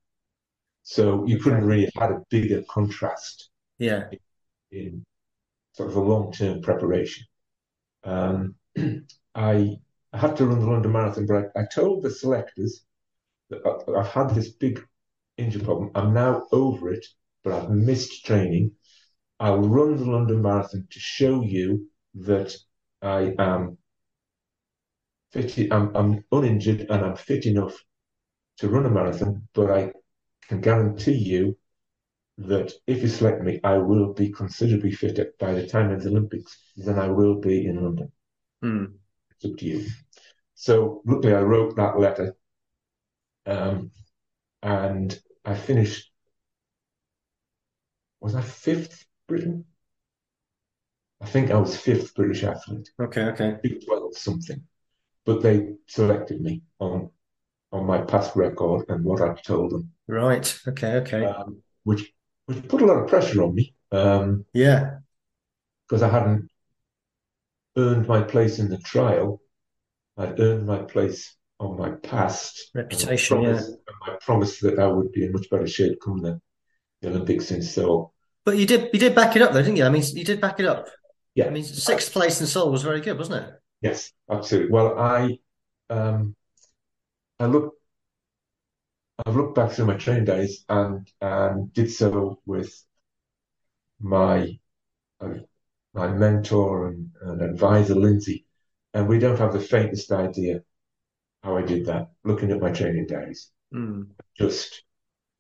So 0.84 1.26
you 1.26 1.40
couldn't 1.40 1.66
really 1.66 1.86
have 1.86 2.10
had 2.10 2.12
a 2.12 2.24
bigger 2.30 2.64
contrast 2.70 3.50
Yeah. 3.80 4.10
in 4.72 5.04
sort 5.74 5.90
of 5.90 5.96
a 5.98 6.02
long-term 6.02 6.62
preparation. 6.62 7.26
Um, 8.04 8.56
I, 9.36 9.78
I 10.14 10.18
had 10.18 10.38
to 10.38 10.46
run 10.46 10.60
the 10.60 10.66
London 10.66 10.92
Marathon, 10.92 11.26
but 11.26 11.52
I, 11.56 11.62
I 11.62 11.66
told 11.66 12.04
the 12.04 12.10
selectors 12.10 12.86
I've 13.98 14.08
had 14.08 14.30
this 14.32 14.50
big 14.50 14.86
injury 15.38 15.64
problem. 15.64 15.92
I'm 15.96 16.14
now 16.14 16.48
over 16.52 16.92
it, 16.92 17.06
but 17.44 17.54
I've 17.54 17.70
missed 17.70 18.26
training. 18.26 18.72
I'll 19.40 19.62
run 19.62 19.98
the 19.98 20.06
London 20.06 20.42
Marathon 20.42 20.88
to 20.90 21.00
show 21.00 21.42
you 21.42 21.88
that 22.14 22.56
I 23.02 23.34
am 23.40 23.78
fit, 25.32 25.72
I'm, 25.72 25.96
I'm 25.96 26.24
uninjured 26.32 26.82
and 26.90 27.06
I'm 27.06 27.16
fit 27.16 27.46
enough 27.46 27.76
to 28.58 28.70
run 28.70 28.86
a 28.86 28.90
marathon, 28.90 29.48
but 29.54 29.72
I 29.72 29.92
can 30.48 30.62
guarantee 30.62 31.18
you 31.18 31.58
that 32.38 32.72
if 32.88 33.02
you 33.02 33.08
select 33.08 33.42
me, 33.42 33.60
I 33.64 33.78
will 33.78 34.14
be 34.14 34.32
considerably 34.32 34.92
fitter 34.92 35.34
by 35.40 35.54
the 35.54 35.68
time 35.68 35.92
of 35.92 36.04
the 36.04 36.10
Olympics 36.10 36.58
than 36.78 37.00
I 37.00 37.08
will 37.08 37.40
be 37.40 37.66
in 37.66 37.84
London. 37.84 38.12
Mm. 38.64 38.94
It's 39.32 39.46
up 39.46 39.58
to 39.58 39.66
you. 39.66 39.88
So 40.56 41.02
luckily, 41.06 41.34
I 41.34 41.42
wrote 41.42 41.76
that 41.76 42.00
letter, 42.00 42.36
um, 43.46 43.92
and 44.62 45.20
I 45.46 45.56
finished. 45.56 46.12
Was 48.20 48.36
I 48.36 48.42
fifth 48.42 49.06
Britain? 49.28 49.66
I 51.22 51.26
think 51.28 51.52
I 51.52 51.58
was 51.58 51.76
fifth 51.76 52.14
British 52.16 52.44
athlete. 52.44 52.90
Okay, 53.00 53.22
okay. 53.26 53.58
Big 53.62 53.86
12 53.86 54.18
something. 54.18 54.62
But 55.26 55.42
they 55.42 55.74
selected 55.88 56.42
me 56.42 56.62
on 56.80 57.10
on 57.72 57.86
my 57.86 58.02
past 58.02 58.36
record 58.36 58.86
and 58.90 59.04
what 59.06 59.22
I've 59.22 59.42
told 59.44 59.72
them, 59.72 59.92
Right. 60.08 60.60
Okay, 60.68 60.96
okay. 60.98 61.24
um, 61.24 61.62
which 61.84 62.12
which 62.46 62.68
put 62.68 62.82
a 62.82 62.86
lot 62.86 62.98
of 62.98 63.08
pressure 63.08 63.42
on 63.44 63.56
me 63.56 63.74
um, 63.94 64.46
Yeah. 64.54 64.98
because 65.88 66.04
I 66.04 66.10
hadn't 66.10 66.50
earned 67.78 68.08
my 68.08 68.24
place 68.24 68.60
in 68.60 68.68
the 68.68 68.78
trial. 68.78 69.42
I'd 70.18 70.38
earned 70.40 70.66
my 70.66 70.80
place 70.80 71.34
on 71.62 71.78
my 71.78 71.92
past 71.92 72.72
and 72.74 72.84
Reputation, 72.84 73.38
promise, 73.38 73.68
and 73.68 73.78
my 74.08 74.16
promise 74.22 74.60
that 74.60 74.80
I 74.80 74.88
would 74.88 75.12
be 75.12 75.26
in 75.26 75.32
much 75.32 75.50
better 75.50 75.68
shape 75.68 76.00
come 76.04 76.20
the, 76.20 76.42
the 77.02 77.10
Olympics 77.10 77.52
in 77.52 77.62
Seoul. 77.62 78.14
But 78.44 78.58
you 78.58 78.66
did 78.66 78.90
you 78.92 79.00
did 79.00 79.14
back 79.14 79.36
it 79.36 79.42
up 79.42 79.54
though, 79.54 79.62
didn't 79.62 79.78
you? 79.78 79.86
I 79.86 79.90
mean, 79.90 80.04
you 80.14 80.26
did 80.26 80.42
back 80.42 80.60
it 80.60 80.66
up. 80.66 80.88
Yeah, 81.36 81.46
I 81.46 81.50
mean, 81.52 81.64
sixth 81.64 82.12
place 82.12 82.42
in 82.42 82.48
Seoul 82.48 82.72
was 82.72 82.82
very 82.84 83.00
good, 83.00 83.18
wasn't 83.18 83.46
it? 83.46 83.54
yes, 83.82 84.12
absolutely. 84.30 84.72
Well, 84.72 85.00
I 85.00 85.38
um, 85.90 86.36
I 87.40 87.46
look 87.46 87.76
I've 89.26 89.36
looked 89.36 89.56
back 89.56 89.72
through 89.72 89.86
my 89.86 89.98
training 89.98 90.26
days 90.26 90.66
and 90.68 91.08
and 91.22 91.72
did 91.74 91.92
so 91.92 92.42
with 92.46 92.74
my 94.00 94.58
uh, 95.20 95.36
my 95.94 96.08
mentor 96.08 96.88
and, 96.88 97.12
and 97.22 97.42
advisor 97.44 97.94
Lindsay, 97.94 98.48
and 98.96 99.08
we 99.08 99.20
don't 99.20 99.38
have 99.38 99.54
the 99.54 99.60
faintest 99.60 100.12
idea 100.12 100.64
how 101.44 101.58
I 101.58 101.62
did 101.64 101.86
that. 101.88 102.12
Looking 102.24 102.52
at 102.52 102.62
my 102.62 102.72
training 102.72 103.08
days, 103.08 103.50
Mm. 103.74 104.08
just 104.38 104.84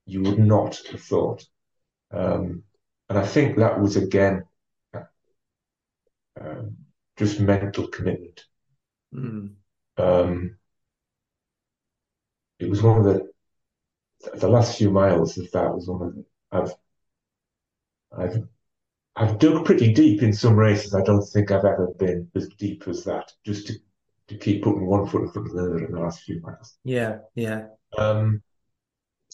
you 0.06 0.22
would 0.22 0.40
not 0.40 0.78
have 0.92 1.02
thought. 1.02 1.46
Um, 2.12 2.64
and 3.10 3.20
I 3.20 3.26
think 3.26 3.58
that 3.58 3.80
was 3.80 3.98
again 3.98 4.44
um, 6.40 6.78
just 7.18 7.40
mental 7.40 7.88
commitment. 7.88 8.46
Mm. 9.14 9.56
Um, 9.98 10.58
it 12.60 12.70
was 12.70 12.82
one 12.82 12.98
of 13.00 13.04
the 13.06 13.30
the 14.36 14.48
last 14.48 14.78
few 14.78 14.92
miles 14.92 15.38
of 15.38 15.50
that 15.52 15.74
was 15.74 15.88
one 15.88 16.02
of 16.04 16.16
the 16.16 16.26
I've 16.52 16.74
I've 18.18 18.44
I've 19.16 19.40
dug 19.40 19.66
pretty 19.66 19.94
deep 19.94 20.22
in 20.22 20.34
some 20.34 20.56
races. 20.56 20.96
I 20.96 21.04
don't 21.04 21.24
think 21.24 21.52
I've 21.52 21.66
ever 21.66 21.88
been 22.00 22.30
as 22.36 22.48
deep 22.50 22.88
as 22.88 23.04
that, 23.06 23.32
just 23.46 23.68
to, 23.68 23.74
to 24.32 24.38
keep 24.38 24.64
putting 24.64 24.86
one 24.86 25.06
foot 25.08 25.24
in 25.24 25.32
front 25.32 25.48
of 25.50 25.54
the 25.54 25.62
other 25.62 25.86
in 25.86 25.92
the 25.92 26.00
last 26.00 26.24
few 26.24 26.40
miles. 26.42 26.78
Yeah, 26.84 27.20
yeah. 27.36 27.66
Um, 27.98 28.42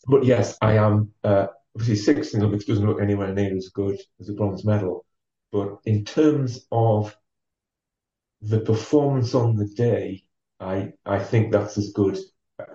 but 0.08 0.26
yes, 0.26 0.58
I 0.62 0.78
am 0.78 1.12
uh, 1.24 1.48
obviously 1.76 1.96
sixth 1.96 2.34
in 2.34 2.40
the 2.40 2.48
Olympics 2.48 2.66
doesn't 2.66 2.86
look 2.86 3.02
anywhere 3.02 3.34
near 3.34 3.56
as 3.56 3.70
good 3.70 4.00
as 4.20 4.30
a 4.30 4.34
bronze 4.34 4.66
medal. 4.66 5.06
But 5.52 5.78
in 5.86 6.04
terms 6.04 6.66
of 6.72 7.16
the 8.42 8.60
performance 8.60 9.36
on 9.36 9.56
the 9.56 9.68
day, 9.68 10.24
I 10.60 10.94
I 11.06 11.20
think 11.20 11.52
that's 11.52 11.78
as 11.78 11.92
good. 11.92 12.18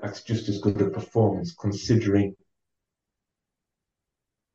That's 0.01 0.23
just 0.23 0.49
as 0.49 0.61
good 0.61 0.81
a 0.81 0.91
performance 0.91 1.55
considering 1.55 2.37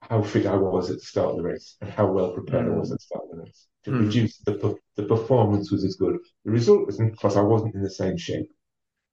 how 0.10 0.22
fit 0.24 0.46
I 0.46 0.56
was 0.56 0.90
at 0.90 0.98
the 1.00 1.06
start 1.06 1.32
of 1.32 1.38
the 1.38 1.44
race 1.44 1.76
and 1.82 1.90
how 1.90 2.12
well 2.12 2.32
prepared 2.32 2.68
I 2.68 2.70
was 2.78 2.92
at 2.92 3.00
the 3.00 3.04
start 3.04 3.26
of 3.26 3.32
the 3.38 3.44
race. 3.44 3.68
To 3.86 3.92
Mm. 3.92 3.98
produce 4.00 4.38
the 4.40 4.76
the 4.96 5.04
performance 5.04 5.72
was 5.72 5.84
as 5.84 5.96
good. 5.96 6.18
The 6.46 6.52
result 6.52 6.86
wasn't 6.86 7.12
because 7.14 7.38
I 7.38 7.42
wasn't 7.42 7.76
in 7.76 7.82
the 7.84 7.90
same 7.90 8.18
shape, 8.18 8.52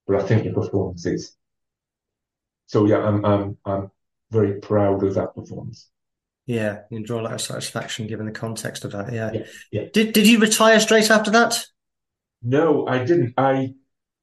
but 0.07 0.16
I 0.16 0.26
think 0.26 0.45
the 0.45 0.53
performance 0.53 1.07
is. 1.07 1.36
So 2.66 2.86
yeah, 2.86 2.99
I'm 2.99 3.24
I'm 3.24 3.57
I'm 3.64 3.90
very 4.30 4.61
proud 4.61 5.03
of 5.05 5.14
that 5.14 5.34
performance. 5.34 5.90
Yeah, 6.47 6.82
you 6.90 7.05
draw 7.05 7.20
a 7.20 7.22
lot 7.22 7.32
of 7.32 7.40
satisfaction 7.40 8.07
given 8.07 8.26
the 8.26 8.32
context 8.32 8.84
of 8.84 8.92
that. 8.92 9.12
Yeah. 9.12 9.30
Yeah, 9.32 9.47
yeah. 9.70 9.84
Did 9.92 10.12
did 10.12 10.26
you 10.26 10.38
retire 10.38 10.80
straight 10.80 11.11
after 11.11 11.30
that? 11.32 11.66
No, 12.42 12.86
I 12.86 13.05
didn't. 13.05 13.34
I 13.36 13.74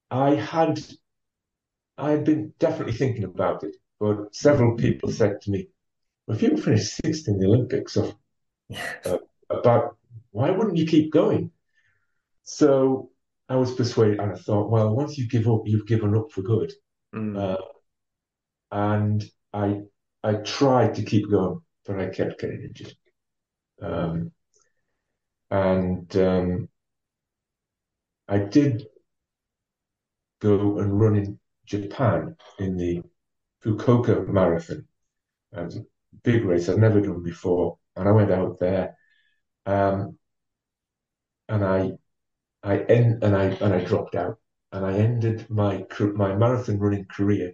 I 0.09 0.35
had 0.35 0.79
I 1.97 2.11
had 2.11 2.25
been 2.25 2.53
definitely 2.59 2.93
thinking 2.93 3.23
about 3.23 3.63
it, 3.63 3.75
but 3.99 4.35
several 4.35 4.75
people 4.75 5.09
said 5.11 5.41
to 5.41 5.51
me, 5.51 5.69
if 6.31 6.41
you 6.41 6.57
finish 6.57 6.91
sixth 6.91 7.27
in 7.27 7.39
the 7.39 7.47
Olympics, 7.47 7.97
of 7.97 8.15
uh, 9.05 9.17
about 9.49 9.97
why 10.31 10.51
wouldn't 10.51 10.77
you 10.77 10.85
keep 10.85 11.11
going? 11.11 11.51
So 12.43 13.11
I 13.49 13.55
was 13.55 13.73
persuaded, 13.73 14.19
and 14.19 14.31
I 14.31 14.35
thought, 14.35 14.69
well, 14.69 14.95
once 14.95 15.17
you 15.17 15.27
give 15.27 15.47
up, 15.47 15.63
you've 15.65 15.87
given 15.87 16.15
up 16.15 16.31
for 16.31 16.41
good. 16.41 16.71
Mm. 17.13 17.37
Uh, 17.37 17.57
and 18.71 19.23
I 19.53 19.81
I 20.23 20.35
tried 20.35 20.95
to 20.95 21.03
keep 21.03 21.29
going, 21.29 21.61
but 21.85 21.99
I 21.99 22.07
kept 22.07 22.39
getting 22.39 22.63
injured. 22.63 22.95
Um, 23.81 24.31
and 25.49 26.15
um, 26.15 26.69
I 28.27 28.37
did 28.37 28.85
go 30.39 30.79
and 30.79 30.99
run 30.99 31.15
in 31.17 31.39
Japan 31.65 32.35
in 32.59 32.77
the 32.77 33.01
Fukuoka 33.63 34.27
Marathon. 34.27 34.87
It 35.51 35.65
was 35.65 35.75
a 35.75 35.85
big 36.23 36.45
race 36.45 36.69
I'd 36.69 36.77
never 36.77 37.01
done 37.01 37.23
before, 37.23 37.77
and 37.95 38.07
I 38.07 38.11
went 38.11 38.31
out 38.31 38.59
there, 38.59 38.95
um, 39.65 40.17
and 41.49 41.63
I 41.63 41.91
I 42.63 42.79
end 42.79 43.23
and 43.23 43.35
I 43.35 43.45
and 43.45 43.73
I 43.73 43.83
dropped 43.83 44.15
out, 44.15 44.39
and 44.71 44.85
I 44.85 44.93
ended 44.93 45.49
my 45.49 45.85
my 46.15 46.35
marathon 46.35 46.79
running 46.79 47.05
career 47.05 47.53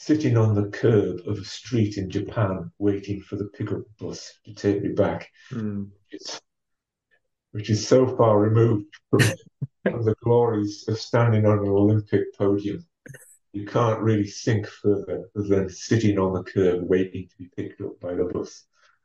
sitting 0.00 0.34
on 0.34 0.54
the 0.54 0.66
curb 0.70 1.20
of 1.26 1.36
a 1.36 1.44
street 1.44 1.98
in 1.98 2.08
Japan, 2.08 2.70
waiting 2.78 3.20
for 3.20 3.36
the 3.36 3.44
pickup 3.48 3.82
bus 3.98 4.32
to 4.46 4.54
take 4.54 4.82
me 4.82 4.88
back, 4.88 5.28
Mm. 5.52 5.90
Which 7.52 7.68
is 7.68 7.86
so 7.86 8.16
far 8.16 8.38
removed 8.40 8.86
from, 9.10 9.20
from 9.82 10.04
the 10.04 10.14
glories 10.22 10.84
of 10.88 10.98
standing 10.98 11.44
on 11.44 11.58
an 11.58 11.68
Olympic 11.68 12.34
podium. 12.38 12.86
You 13.52 13.66
can't 13.66 14.00
really 14.00 14.26
think 14.26 14.66
further 14.66 15.28
than 15.34 15.68
sitting 15.68 16.18
on 16.18 16.32
the 16.34 16.44
curb 16.44 16.84
waiting 16.84 17.28
to 17.28 17.36
be 17.36 17.50
picked 17.56 17.80
up 17.80 17.98
by 18.00 18.14
the 18.14 18.24
bus. 18.24 18.64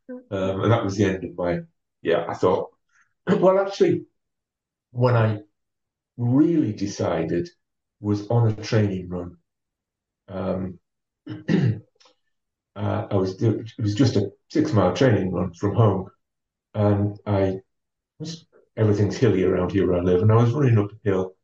Um, 0.10 0.62
and 0.62 0.72
that 0.72 0.84
was 0.84 0.96
the 0.96 1.06
end 1.06 1.24
of 1.24 1.36
my, 1.36 1.60
yeah, 2.02 2.26
I 2.28 2.36
thought, 2.36 2.70
well, 3.28 3.60
actually, 3.60 4.06
when 4.92 5.16
I 5.16 5.40
really 6.18 6.74
decided 6.74 7.50
was 8.00 8.28
on 8.28 8.48
a 8.48 8.56
training 8.56 9.10
run. 9.10 9.38
Um, 10.28 10.80
uh, 11.28 13.08
I 13.10 13.16
was 13.16 13.42
it 13.42 13.72
was 13.80 13.96
just 13.96 14.16
a 14.16 14.32
six 14.50 14.74
mile 14.74 14.94
training 14.94 15.32
run 15.32 15.54
from 15.54 15.76
home, 15.76 16.10
and 16.74 17.18
I 17.26 17.60
was 18.20 18.46
everything's 18.78 19.18
hilly 19.18 19.44
around 19.44 19.72
here 19.72 19.90
where 19.90 20.00
I 20.00 20.04
live, 20.04 20.22
and 20.22 20.32
I 20.32 20.36
was 20.36 20.52
running 20.52 20.78
up 20.78 20.92
a 20.92 21.10
hill, 21.10 21.36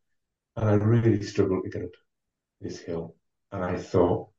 and 0.56 0.68
I 0.68 0.74
really 0.74 1.22
struggled 1.22 1.64
to 1.64 1.70
get 1.70 1.82
up 1.82 1.90
this 2.62 2.80
hill, 2.80 3.16
and 3.50 3.64
I 3.64 3.76
thought, 3.76 4.30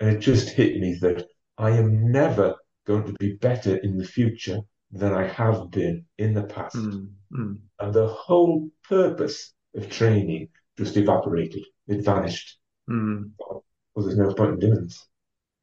and 0.00 0.10
it 0.10 0.20
just 0.20 0.50
hit 0.50 0.78
me 0.80 0.98
that 1.00 1.26
I 1.58 1.70
am 1.70 2.10
never 2.10 2.56
going 2.86 3.06
to 3.06 3.12
be 3.14 3.34
better 3.34 3.76
in 3.76 3.96
the 3.96 4.06
future 4.06 4.60
than 4.90 5.12
I 5.12 5.26
have 5.26 5.70
been 5.70 6.04
in 6.18 6.34
the 6.34 6.44
past. 6.44 6.76
Mm. 6.76 7.08
Mm. 7.32 7.58
And 7.80 7.92
the 7.92 8.06
whole 8.06 8.70
purpose 8.88 9.52
of 9.74 9.90
training 9.90 10.48
just 10.78 10.96
evaporated. 10.96 11.64
It 11.88 12.04
vanished. 12.04 12.58
Mm. 12.88 13.30
Well, 13.38 13.64
there's 13.96 14.18
no 14.18 14.32
point 14.34 14.54
in 14.54 14.58
doing 14.58 14.84
this. 14.84 15.06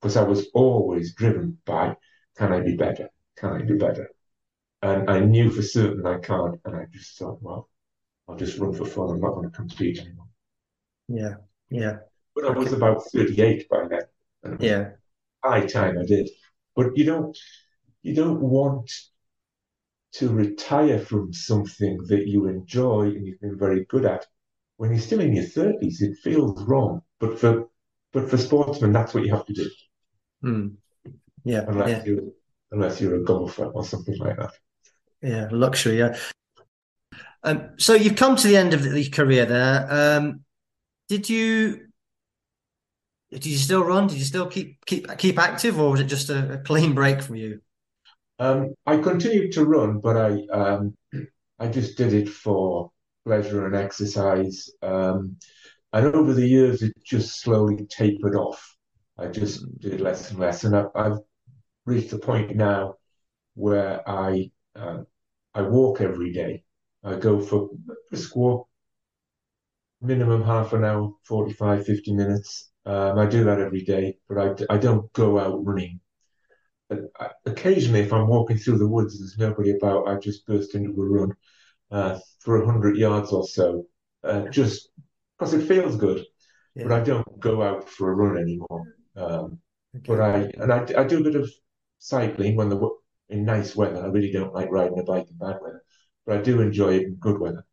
Because 0.01 0.17
I 0.17 0.23
was 0.23 0.47
always 0.53 1.13
driven 1.13 1.57
by, 1.65 1.95
can 2.37 2.51
I 2.51 2.61
be 2.61 2.75
better? 2.75 3.09
Can 3.37 3.53
I 3.53 3.61
be 3.61 3.75
better? 3.75 4.09
And 4.81 5.09
I 5.09 5.19
knew 5.19 5.51
for 5.51 5.61
certain 5.61 6.05
I 6.05 6.17
can't. 6.17 6.59
And 6.65 6.75
I 6.75 6.85
just 6.91 7.17
thought, 7.17 7.41
well, 7.41 7.69
I'll 8.27 8.35
just 8.35 8.57
run 8.57 8.73
for 8.73 8.85
fun. 8.85 9.11
I'm 9.11 9.21
not 9.21 9.35
going 9.35 9.49
to 9.49 9.55
compete 9.55 9.99
anymore. 9.99 10.27
Yeah, 11.07 11.35
yeah, 11.71 11.97
But 12.35 12.45
I 12.45 12.51
was 12.51 12.73
about 12.73 13.03
38 13.11 13.67
by 13.69 13.87
then. 13.87 14.57
Yeah. 14.59 14.89
high 15.43 15.65
time 15.65 15.97
I 15.97 16.05
did. 16.05 16.29
But 16.75 16.97
you 16.97 17.05
don't, 17.05 17.37
you 18.03 18.13
don't 18.15 18.41
want 18.41 18.91
to 20.13 20.29
retire 20.29 20.99
from 20.99 21.33
something 21.33 21.97
that 22.07 22.27
you 22.27 22.47
enjoy 22.47 23.03
and 23.03 23.25
you've 23.25 23.39
been 23.39 23.57
very 23.57 23.85
good 23.85 24.05
at 24.05 24.25
when 24.77 24.91
you're 24.91 24.99
still 24.99 25.21
in 25.21 25.33
your 25.33 25.45
30s. 25.45 26.01
It 26.01 26.17
feels 26.23 26.61
wrong. 26.63 27.01
But 27.19 27.39
for 27.39 27.69
but 28.13 28.29
for 28.29 28.37
sportsmen, 28.37 28.91
that's 28.91 29.13
what 29.13 29.23
you 29.25 29.31
have 29.33 29.45
to 29.45 29.53
do, 29.53 29.69
Mm. 30.43 30.75
Yeah, 31.45 31.63
unless 31.67 31.89
yeah, 31.89 32.03
you're 32.05 32.23
unless 32.71 32.99
you're 32.99 33.15
a 33.15 33.23
golfer 33.23 33.65
or 33.65 33.85
something 33.85 34.17
like 34.17 34.37
that. 34.37 34.53
yeah. 35.21 35.47
Luxury, 35.51 35.99
yeah. 35.99 36.17
Um, 37.43 37.69
so 37.77 37.93
you've 37.93 38.15
come 38.17 38.35
to 38.35 38.47
the 38.47 38.57
end 38.57 38.73
of 38.73 38.83
the 38.83 39.09
career 39.09 39.45
there. 39.45 39.87
Um, 39.89 40.41
did 41.11 41.27
you 41.27 41.87
did 43.31 43.45
you 43.45 43.57
still 43.57 43.83
run? 43.83 44.07
Did 44.07 44.17
you 44.17 44.23
still 44.23 44.47
keep 44.47 44.85
keep 44.85 45.05
keep 45.17 45.37
active, 45.37 45.77
or 45.77 45.91
was 45.91 45.99
it 45.99 46.05
just 46.05 46.29
a, 46.29 46.53
a 46.53 46.57
clean 46.59 46.93
break 46.93 47.21
from 47.21 47.35
you? 47.35 47.59
Um, 48.39 48.73
I 48.85 48.95
continued 48.95 49.51
to 49.53 49.65
run, 49.65 49.99
but 49.99 50.15
I 50.15 50.41
um, 50.53 50.95
I 51.59 51.67
just 51.67 51.97
did 51.97 52.13
it 52.13 52.29
for 52.29 52.91
pleasure 53.25 53.65
and 53.65 53.75
exercise. 53.75 54.69
Um, 54.81 55.35
and 55.91 56.15
over 56.15 56.33
the 56.33 56.47
years, 56.47 56.81
it 56.81 56.93
just 57.03 57.41
slowly 57.41 57.85
tapered 57.89 58.37
off. 58.37 58.61
I 59.17 59.27
just 59.27 59.65
did 59.79 59.99
less 59.99 60.31
and 60.31 60.39
less, 60.39 60.63
and 60.63 60.73
I, 60.77 60.85
I've 60.95 61.19
reached 61.85 62.11
the 62.11 62.19
point 62.19 62.55
now 62.55 62.95
where 63.55 64.07
I 64.09 64.49
uh, 64.77 64.99
I 65.53 65.61
walk 65.63 65.99
every 65.99 66.31
day. 66.31 66.63
I 67.03 67.15
go 67.17 67.41
for 67.41 67.69
a 68.13 68.17
walk, 68.33 68.69
minimum 70.01 70.43
half 70.43 70.73
an 70.73 70.83
hour, 70.85 71.13
45, 71.25 71.85
50 71.85 72.13
minutes. 72.13 72.71
Um, 72.85 73.19
I 73.19 73.25
do 73.27 73.43
that 73.45 73.59
every 73.59 73.83
day, 73.83 74.17
but 74.29 74.37
I, 74.69 74.75
I 74.75 74.77
don't 74.77 75.11
go 75.13 75.39
out 75.39 75.65
running. 75.65 75.99
I- 77.19 77.31
occasionally, 77.45 78.01
if 78.01 78.11
I'm 78.13 78.27
walking 78.27 78.57
through 78.57 78.77
the 78.77 78.87
woods, 78.87 79.17
there's 79.19 79.37
nobody 79.37 79.71
about, 79.71 80.07
I 80.07 80.17
just 80.17 80.45
burst 80.45 80.75
into 80.75 80.89
a 81.01 81.05
run 81.05 81.33
uh, 81.91 82.19
for 82.39 82.61
a 82.61 82.65
hundred 82.65 82.97
yards 82.97 83.31
or 83.31 83.47
so, 83.47 83.85
uh, 84.23 84.47
just 84.49 84.89
because 85.37 85.53
it 85.53 85.67
feels 85.67 85.97
good. 85.97 86.25
But 86.83 86.91
I 86.93 87.01
don't 87.01 87.39
go 87.39 87.61
out 87.63 87.89
for 87.89 88.11
a 88.11 88.15
run 88.15 88.37
anymore. 88.37 88.87
Um, 89.15 89.59
Okay. 89.95 90.03
but 90.07 90.21
I 90.21 90.35
and 90.61 90.71
I, 90.73 90.87
I 91.01 91.03
do 91.05 91.19
a 91.21 91.23
bit 91.23 91.35
of 91.35 91.51
cycling 91.99 92.55
when 92.55 92.69
the 92.69 92.89
in 93.29 93.45
nice 93.45 93.75
weather. 93.75 94.03
I 94.03 94.07
really 94.07 94.31
don't 94.31 94.53
like 94.53 94.71
riding 94.71 94.99
a 94.99 95.03
bike 95.03 95.27
in 95.29 95.37
bad 95.37 95.59
weather, 95.61 95.83
but 96.25 96.39
I 96.39 96.41
do 96.41 96.61
enjoy 96.61 96.95
it 96.95 97.03
in 97.03 97.15
good 97.15 97.39
weather. 97.39 97.65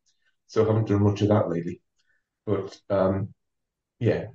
So 0.49 0.65
I 0.65 0.69
haven't 0.69 0.89
done 0.89 1.03
much 1.05 1.23
of 1.23 1.29
that 1.29 1.49
lately. 1.51 1.83
But 2.49 2.81
um, 2.89 3.35
yeah, 4.01 4.29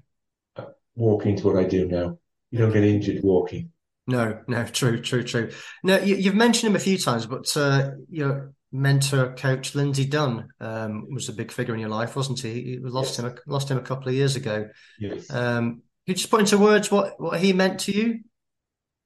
uh, 0.56 0.66
walking 0.96 1.36
to 1.38 1.48
what 1.48 1.58
I 1.58 1.64
do 1.64 1.88
now. 1.88 2.20
You 2.52 2.60
don't 2.60 2.72
get 2.72 2.84
injured 2.84 3.24
walking. 3.24 3.72
No, 4.06 4.40
no, 4.48 4.66
true, 4.66 5.02
true, 5.02 5.24
true. 5.24 5.50
No, 5.84 5.98
you, 5.98 6.22
have 6.26 6.36
mentioned 6.36 6.70
him 6.70 6.76
a 6.76 6.80
few 6.80 7.00
times, 7.00 7.26
but 7.26 7.56
uh, 7.58 7.92
your 8.12 8.54
mentor, 8.72 9.34
coach 9.34 9.74
Lindsay 9.74 10.06
Dunn, 10.06 10.50
um, 10.60 11.08
was 11.12 11.28
a 11.28 11.34
big 11.34 11.52
figure 11.52 11.74
in 11.74 11.80
your 11.80 11.90
life, 11.90 12.16
wasn't 12.16 12.42
he? 12.42 12.60
You 12.60 12.82
lost 12.88 13.18
yes. 13.18 13.26
him, 13.26 13.36
lost 13.48 13.72
him 13.72 13.80
a 13.80 13.82
couple 13.82 14.10
of 14.10 14.14
years 14.14 14.36
ago. 14.36 14.70
Yes. 15.00 15.32
Um, 15.32 15.82
you 16.06 16.14
just 16.14 16.30
put 16.30 16.42
into 16.42 16.60
words 16.60 16.92
what, 16.92 17.20
what 17.20 17.40
he 17.40 17.52
meant 17.52 17.80
to 17.82 17.92
you, 17.92 18.20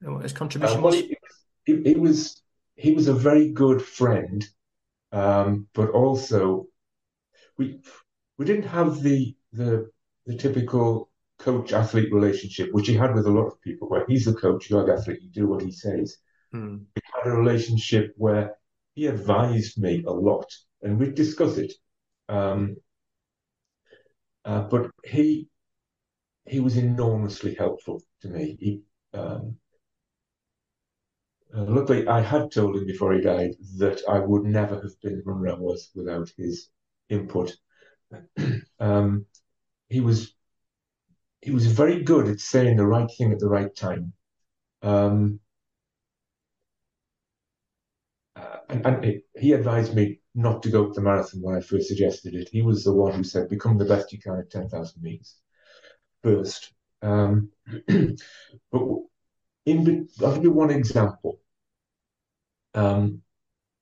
what 0.02 0.24
his 0.24 0.34
contribution 0.34 0.80
uh, 0.80 0.82
well, 0.82 0.92
was? 0.92 1.04
He, 1.64 1.82
he, 1.84 1.96
was 1.96 2.42
he 2.76 2.92
was 2.92 3.08
a 3.08 3.14
very 3.14 3.54
good 3.54 3.82
friend, 3.82 4.46
um, 5.14 5.68
but 5.74 5.92
also 5.92 6.66
we 7.58 7.80
we 8.38 8.46
didn't 8.46 8.68
have 8.68 9.02
the 9.02 9.36
the 9.54 9.90
the 10.26 10.36
typical 10.36 11.10
coach 11.40 11.72
athlete 11.74 12.12
relationship, 12.12 12.70
which 12.74 12.88
he 12.88 12.96
had 12.96 13.14
with 13.14 13.28
a 13.28 13.32
lot 13.32 13.48
of 13.48 13.62
people, 13.62 13.88
where 13.90 14.06
he's 14.08 14.26
the 14.26 14.34
coach, 14.34 14.70
you're 14.70 14.86
the 14.86 14.94
athlete, 14.94 15.22
you 15.22 15.30
do 15.30 15.48
what 15.48 15.62
he 15.62 15.72
says. 15.72 16.18
Mm. 16.54 16.86
We 16.96 17.02
had 17.14 17.32
a 17.32 17.38
relationship 17.38 18.14
where 18.18 18.56
he 18.96 19.08
advised 19.08 19.78
me 19.78 20.04
a 20.06 20.12
lot, 20.12 20.52
and 20.82 21.00
we'd 21.00 21.16
discuss 21.16 21.58
it. 21.58 21.74
Um, 22.30 22.78
uh, 24.44 24.62
but 24.62 24.90
he 25.04 25.50
he 26.48 26.60
was 26.60 26.78
enormously 26.78 27.54
helpful 27.54 28.02
to 28.22 28.30
me. 28.30 28.58
He, 28.60 28.82
um, 29.14 29.58
uh, 31.56 31.64
luckily, 31.64 32.08
I 32.08 32.22
had 32.22 32.52
told 32.52 32.76
him 32.76 32.86
before 32.86 33.14
he 33.14 33.22
died 33.22 33.52
that 33.78 34.02
I 34.10 34.20
would 34.20 34.44
never 34.44 34.76
have 34.76 35.02
been 35.02 35.18
the 35.18 35.24
runner 35.26 35.56
I 35.56 35.60
was 35.60 35.90
without 35.96 36.32
his 36.38 36.70
input. 37.10 37.56
um, 38.80 39.26
he 39.90 40.00
was 40.02 40.34
he 41.42 41.52
was 41.52 41.68
very 41.68 42.04
good 42.04 42.28
at 42.28 42.40
saying 42.40 42.78
the 42.78 42.86
right 42.86 43.10
thing 43.18 43.32
at 43.32 43.40
the 43.40 43.48
right 43.48 43.74
time. 43.76 44.14
Um, 44.82 45.40
uh, 48.36 48.58
and, 48.70 48.86
and 48.86 49.06
it, 49.06 49.24
he 49.36 49.54
advised 49.54 49.96
me 49.96 50.20
not 50.36 50.62
to 50.64 50.70
go 50.70 50.88
to 50.88 50.94
the 50.94 51.02
marathon 51.02 51.42
when 51.42 51.56
I 51.56 51.62
first 51.62 51.88
suggested 51.88 52.34
it. 52.36 52.50
He 52.52 52.62
was 52.62 52.84
the 52.84 52.94
one 52.94 53.14
who 53.14 53.24
said, 53.24 53.50
"Become 53.50 53.78
the 53.78 53.86
best 53.86 54.12
you 54.12 54.20
can 54.20 54.38
at 54.38 54.50
ten 54.52 54.70
thousand 54.70 55.02
meters 55.02 55.36
first. 56.24 56.74
Um, 57.02 57.50
but 57.88 58.82
in, 59.66 60.10
I'll 60.22 60.34
give 60.36 60.44
you 60.44 60.52
one 60.52 60.72
example. 60.72 61.40
Um, 62.74 63.22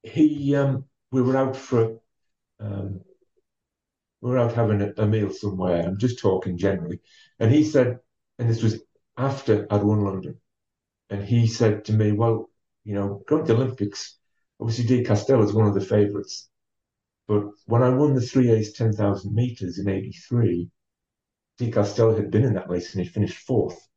he, 0.04 0.56
um, 0.56 0.86
we 1.12 1.22
were 1.22 1.38
out 1.38 1.56
for, 1.56 2.00
um, 2.60 3.02
we 4.22 4.32
were 4.32 4.40
out 4.40 4.54
having 4.54 4.82
a, 4.82 4.94
a, 4.98 5.06
meal 5.06 5.32
somewhere. 5.32 5.84
I'm 5.84 5.98
just 6.00 6.20
talking 6.20 6.58
generally, 6.58 7.00
and 7.40 7.52
he 7.52 7.64
said, 7.64 8.00
and 8.40 8.50
this 8.50 8.64
was 8.64 8.82
after 9.18 9.68
I'd 9.70 9.84
won 9.84 10.02
London, 10.02 10.40
and 11.10 11.24
he 11.24 11.48
said 11.48 11.86
to 11.86 11.94
me, 11.94 12.12
"Well, 12.12 12.50
you 12.84 12.96
know, 12.96 13.24
going 13.28 13.46
to 13.46 13.54
the 13.54 13.62
Olympics, 13.62 14.18
obviously 14.60 14.86
De 14.86 15.04
Castella 15.04 15.44
is 15.44 15.54
one 15.54 15.68
of 15.68 15.74
the 15.74 15.82
favourites, 15.82 16.50
but 17.28 17.44
when 17.66 17.84
I 17.84 17.90
won 17.90 18.14
the 18.14 18.22
three 18.22 18.52
A's 18.52 18.74
ten 18.74 18.94
thousand 18.94 19.34
meters 19.34 19.80
in 19.80 19.90
'83." 19.90 20.70
De 21.58 21.72
Castella 21.72 22.16
had 22.18 22.32
been 22.32 22.44
in 22.44 22.54
that 22.54 22.70
race 22.70 22.94
and 22.94 23.04
he 23.04 23.10
finished 23.10 23.38
fourth. 23.38 23.88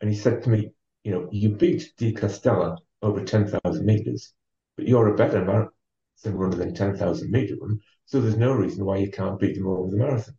And 0.00 0.10
he 0.10 0.16
said 0.16 0.42
to 0.42 0.50
me, 0.50 0.74
you 1.04 1.12
know, 1.12 1.28
you 1.30 1.50
beat 1.50 1.92
De 1.96 2.12
Castella 2.12 2.78
over 3.02 3.22
10,000 3.22 3.84
meters, 3.84 4.32
but 4.76 4.88
you're 4.88 5.08
a 5.08 5.16
better 5.16 5.44
marathon 6.22 6.38
runner 6.38 6.56
than 6.56 6.74
10,000 6.74 7.30
meter 7.30 7.54
one. 7.56 7.80
So 8.06 8.20
there's 8.20 8.36
no 8.36 8.52
reason 8.52 8.84
why 8.84 8.98
you 8.98 9.10
can't 9.10 9.38
beat 9.38 9.54
them 9.56 9.66
over 9.66 9.90
the 9.90 9.96
marathon. 9.96 10.36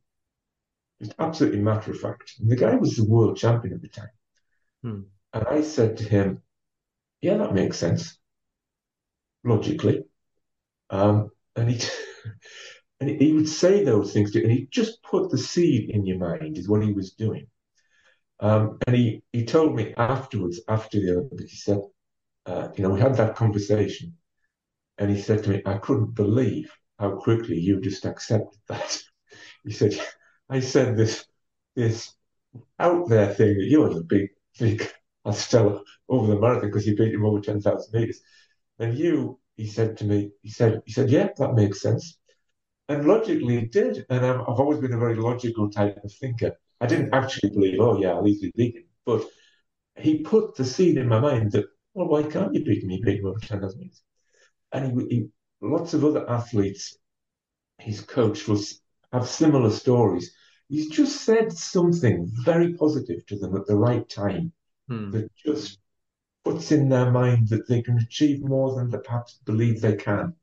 Just 1.01 1.15
absolutely 1.19 1.59
matter 1.59 1.91
of 1.91 1.99
fact. 1.99 2.33
And 2.39 2.49
the 2.49 2.55
guy 2.55 2.75
was 2.75 2.95
the 2.95 3.05
world 3.05 3.37
champion 3.37 3.73
at 3.73 3.81
the 3.81 3.89
time. 3.89 4.09
Hmm. 4.83 5.01
And 5.33 5.45
I 5.47 5.61
said 5.61 5.97
to 5.97 6.03
him, 6.03 6.41
yeah, 7.21 7.37
that 7.37 7.53
makes 7.53 7.77
sense. 7.77 8.17
Logically. 9.43 10.03
Um, 10.89 11.31
and 11.55 11.69
he, 11.69 11.87
and 12.99 13.09
he 13.09 13.33
would 13.33 13.49
say 13.49 13.83
those 13.83 14.13
things 14.13 14.31
to 14.31 14.39
you, 14.39 14.45
and 14.45 14.53
he 14.53 14.67
just 14.67 15.03
put 15.03 15.31
the 15.31 15.37
seed 15.37 15.89
in 15.89 16.05
your 16.05 16.17
mind, 16.17 16.57
is 16.57 16.69
what 16.69 16.83
he 16.83 16.93
was 16.93 17.13
doing. 17.13 17.47
Um, 18.39 18.79
and 18.85 18.95
he, 18.95 19.23
he 19.31 19.45
told 19.45 19.75
me 19.75 19.93
afterwards, 19.97 20.61
after 20.67 20.99
the 20.99 21.11
Olympics, 21.11 21.51
he 21.51 21.57
said, 21.57 21.81
uh, 22.45 22.69
you 22.75 22.83
know, 22.83 22.91
we 22.91 22.99
had 22.99 23.15
that 23.15 23.35
conversation, 23.35 24.15
and 24.97 25.09
he 25.09 25.21
said 25.21 25.43
to 25.43 25.49
me, 25.49 25.61
I 25.65 25.77
couldn't 25.77 26.15
believe 26.15 26.71
how 26.99 27.11
quickly 27.11 27.57
you 27.57 27.81
just 27.81 28.05
accepted 28.05 28.59
that. 28.67 29.01
he 29.63 29.71
said, 29.71 29.99
I 30.49 30.59
said 30.59 30.95
this 30.95 31.25
this 31.75 32.13
out 32.79 33.09
there 33.09 33.33
thing 33.33 33.57
that 33.57 33.65
you 33.65 33.81
were 33.81 33.93
the 33.93 34.03
big, 34.03 34.29
big 34.59 34.89
Stella 35.33 35.81
over 36.07 36.27
the 36.27 36.39
marathon 36.39 36.69
because 36.69 36.87
you 36.87 36.95
beat 36.95 37.13
him 37.13 37.25
over 37.25 37.41
10,000 37.41 37.93
meters. 37.93 38.21
And 38.79 38.97
you, 38.97 39.39
he 39.57 39.67
said 39.67 39.97
to 39.97 40.05
me, 40.05 40.31
he 40.41 40.49
said, 40.49 40.81
he 40.85 40.91
said, 40.91 41.09
yeah, 41.09 41.29
that 41.37 41.53
makes 41.53 41.81
sense. 41.81 42.17
And 42.87 43.07
logically, 43.07 43.57
it 43.57 43.71
did. 43.71 44.05
And 44.09 44.25
I've, 44.25 44.41
I've 44.41 44.59
always 44.59 44.79
been 44.79 44.93
a 44.93 44.99
very 44.99 45.15
logical 45.15 45.69
type 45.69 46.03
of 46.03 46.13
thinker. 46.13 46.53
I 46.79 46.85
didn't 46.85 47.13
actually 47.13 47.49
believe, 47.49 47.79
oh, 47.79 47.99
yeah, 47.99 48.11
I'll 48.13 48.27
easily 48.27 48.51
beat 48.55 48.75
him. 48.75 48.83
But 49.05 49.25
he 49.97 50.19
put 50.19 50.55
the 50.55 50.65
seed 50.65 50.97
in 50.97 51.07
my 51.07 51.19
mind 51.19 51.51
that, 51.53 51.65
well, 51.93 52.07
why 52.07 52.23
can't 52.23 52.53
you 52.53 52.63
beat 52.63 52.85
me? 52.85 53.01
Beat 53.03 53.19
him 53.19 53.27
over 53.27 53.39
10,000 53.39 53.79
meters. 53.79 54.03
And 54.71 55.01
he, 55.01 55.07
he, 55.07 55.27
lots 55.61 55.93
of 55.93 56.03
other 56.03 56.29
athletes 56.29 56.97
his 57.79 58.01
coach 58.01 58.47
will 58.47 58.61
have 59.11 59.27
similar 59.27 59.69
stories. 59.69 60.33
He's 60.69 60.89
just 60.89 61.21
said 61.21 61.51
something 61.51 62.31
very 62.43 62.73
positive 62.73 63.25
to 63.27 63.37
them 63.37 63.55
at 63.55 63.67
the 63.67 63.75
right 63.75 64.07
time 64.09 64.53
hmm. 64.87 65.11
that 65.11 65.29
just 65.35 65.79
puts 66.43 66.71
in 66.71 66.89
their 66.89 67.11
mind 67.11 67.49
that 67.49 67.67
they 67.67 67.81
can 67.81 67.97
achieve 67.97 68.43
more 68.43 68.75
than 68.75 68.89
they 68.89 68.97
perhaps 68.99 69.39
believe 69.45 69.81
they 69.81 69.95
can 69.95 70.33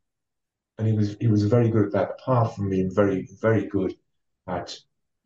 and 0.79 0.89
he 0.89 0.95
was 0.95 1.17
he 1.21 1.29
was 1.29 1.45
very 1.45 1.69
good 1.69 1.87
at 1.87 1.93
that. 1.93 2.11
Apart 2.11 2.57
from 2.57 2.71
being 2.71 2.93
very 2.93 3.29
very 3.41 3.67
good 3.67 3.95
at 4.47 4.77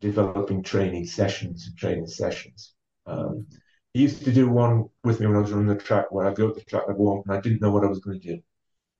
developing 0.01 0.61
training 0.61 1.05
sessions 1.05 1.67
and 1.67 1.77
training 1.77 2.07
sessions. 2.07 2.73
Um, 3.05 3.47
he 3.93 4.01
used 4.01 4.23
to 4.25 4.31
do 4.31 4.47
one 4.49 4.89
with 5.03 5.19
me 5.19 5.25
when 5.25 5.37
I 5.37 5.39
was 5.39 5.51
running 5.51 5.67
the 5.67 5.75
track 5.75 6.11
where 6.11 6.27
I'd 6.27 6.35
go 6.35 6.49
to 6.49 6.53
the 6.53 6.61
track, 6.61 6.83
I'd 6.87 6.97
walk, 6.97 7.25
and 7.25 7.35
I 7.35 7.41
didn't 7.41 7.61
know 7.61 7.71
what 7.71 7.83
I 7.83 7.87
was 7.87 7.99
going 7.99 8.19
to 8.19 8.35
do. 8.35 8.41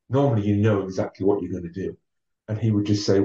Normally, 0.09 0.47
you 0.47 0.57
know 0.57 0.83
exactly 0.83 1.25
what 1.25 1.41
you're 1.41 1.51
going 1.51 1.71
to 1.71 1.81
do, 1.81 1.97
and 2.47 2.57
he 2.57 2.71
would 2.71 2.85
just 2.85 3.05
say, 3.05 3.21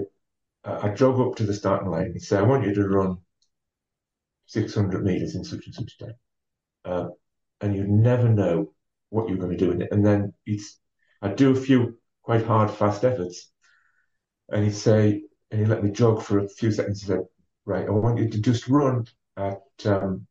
"I 0.65 0.89
drove 0.89 1.21
up 1.21 1.37
to 1.37 1.45
the 1.45 1.55
starting 1.55 1.91
line 1.91 2.07
and 2.07 2.23
say, 2.23 2.39
I 2.39 2.43
want 2.43 2.65
you 2.65 2.75
to 2.75 2.89
run 2.89 3.19
600 4.47 5.05
meters 5.05 5.35
in 5.37 5.45
such 5.45 5.67
and 5.67 5.75
such 5.75 5.95
a 6.01 6.05
time," 6.05 6.15
uh, 6.85 7.09
and 7.61 7.77
you'd 7.77 7.89
never 7.89 8.29
know 8.29 8.75
what 9.11 9.29
you're 9.29 9.39
going 9.39 9.57
to 9.57 9.65
do 9.65 9.71
in 9.73 9.83
it. 9.83 9.93
And 9.93 10.05
then 10.05 10.35
it's 10.47 10.81
I'd 11.23 11.37
do 11.37 11.53
a 11.53 11.55
few 11.55 11.99
quite 12.23 12.45
hard, 12.45 12.71
fast 12.71 13.05
efforts. 13.05 13.51
And 14.49 14.65
he'd 14.65 14.75
say, 14.75 15.23
and 15.51 15.61
he 15.61 15.67
let 15.67 15.85
me 15.85 15.91
jog 15.91 16.23
for 16.23 16.39
a 16.39 16.49
few 16.49 16.73
seconds. 16.73 17.01
He 17.01 17.07
said, 17.07 17.21
right, 17.65 17.87
I 17.87 17.91
want 17.91 18.19
you 18.19 18.29
to 18.29 18.41
just 18.41 18.69
run 18.69 19.07
at 19.37 19.63
um, 19.85 20.27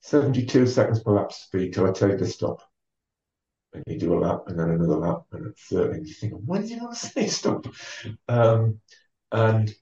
72 0.00 0.66
seconds 0.66 1.02
per 1.02 1.12
lap 1.12 1.32
speed 1.32 1.72
till 1.72 1.86
I 1.88 1.92
tell 1.92 2.10
you 2.10 2.18
to 2.18 2.26
stop. 2.26 2.62
And 3.74 3.82
you 3.88 3.98
do 3.98 4.14
a 4.14 4.20
lap 4.20 4.44
and 4.46 4.58
then 4.58 4.70
another 4.70 4.96
lap 4.96 5.22
and 5.32 5.54
third. 5.56 5.96
And 5.96 6.06
you 6.06 6.14
think, 6.14 6.34
when 6.46 6.62
did 6.62 6.70
you 6.70 6.78
want 6.78 6.96
to 6.96 7.06
say 7.06 7.26
stop? 7.40 7.66
Um, 8.28 8.80
and 9.32 9.74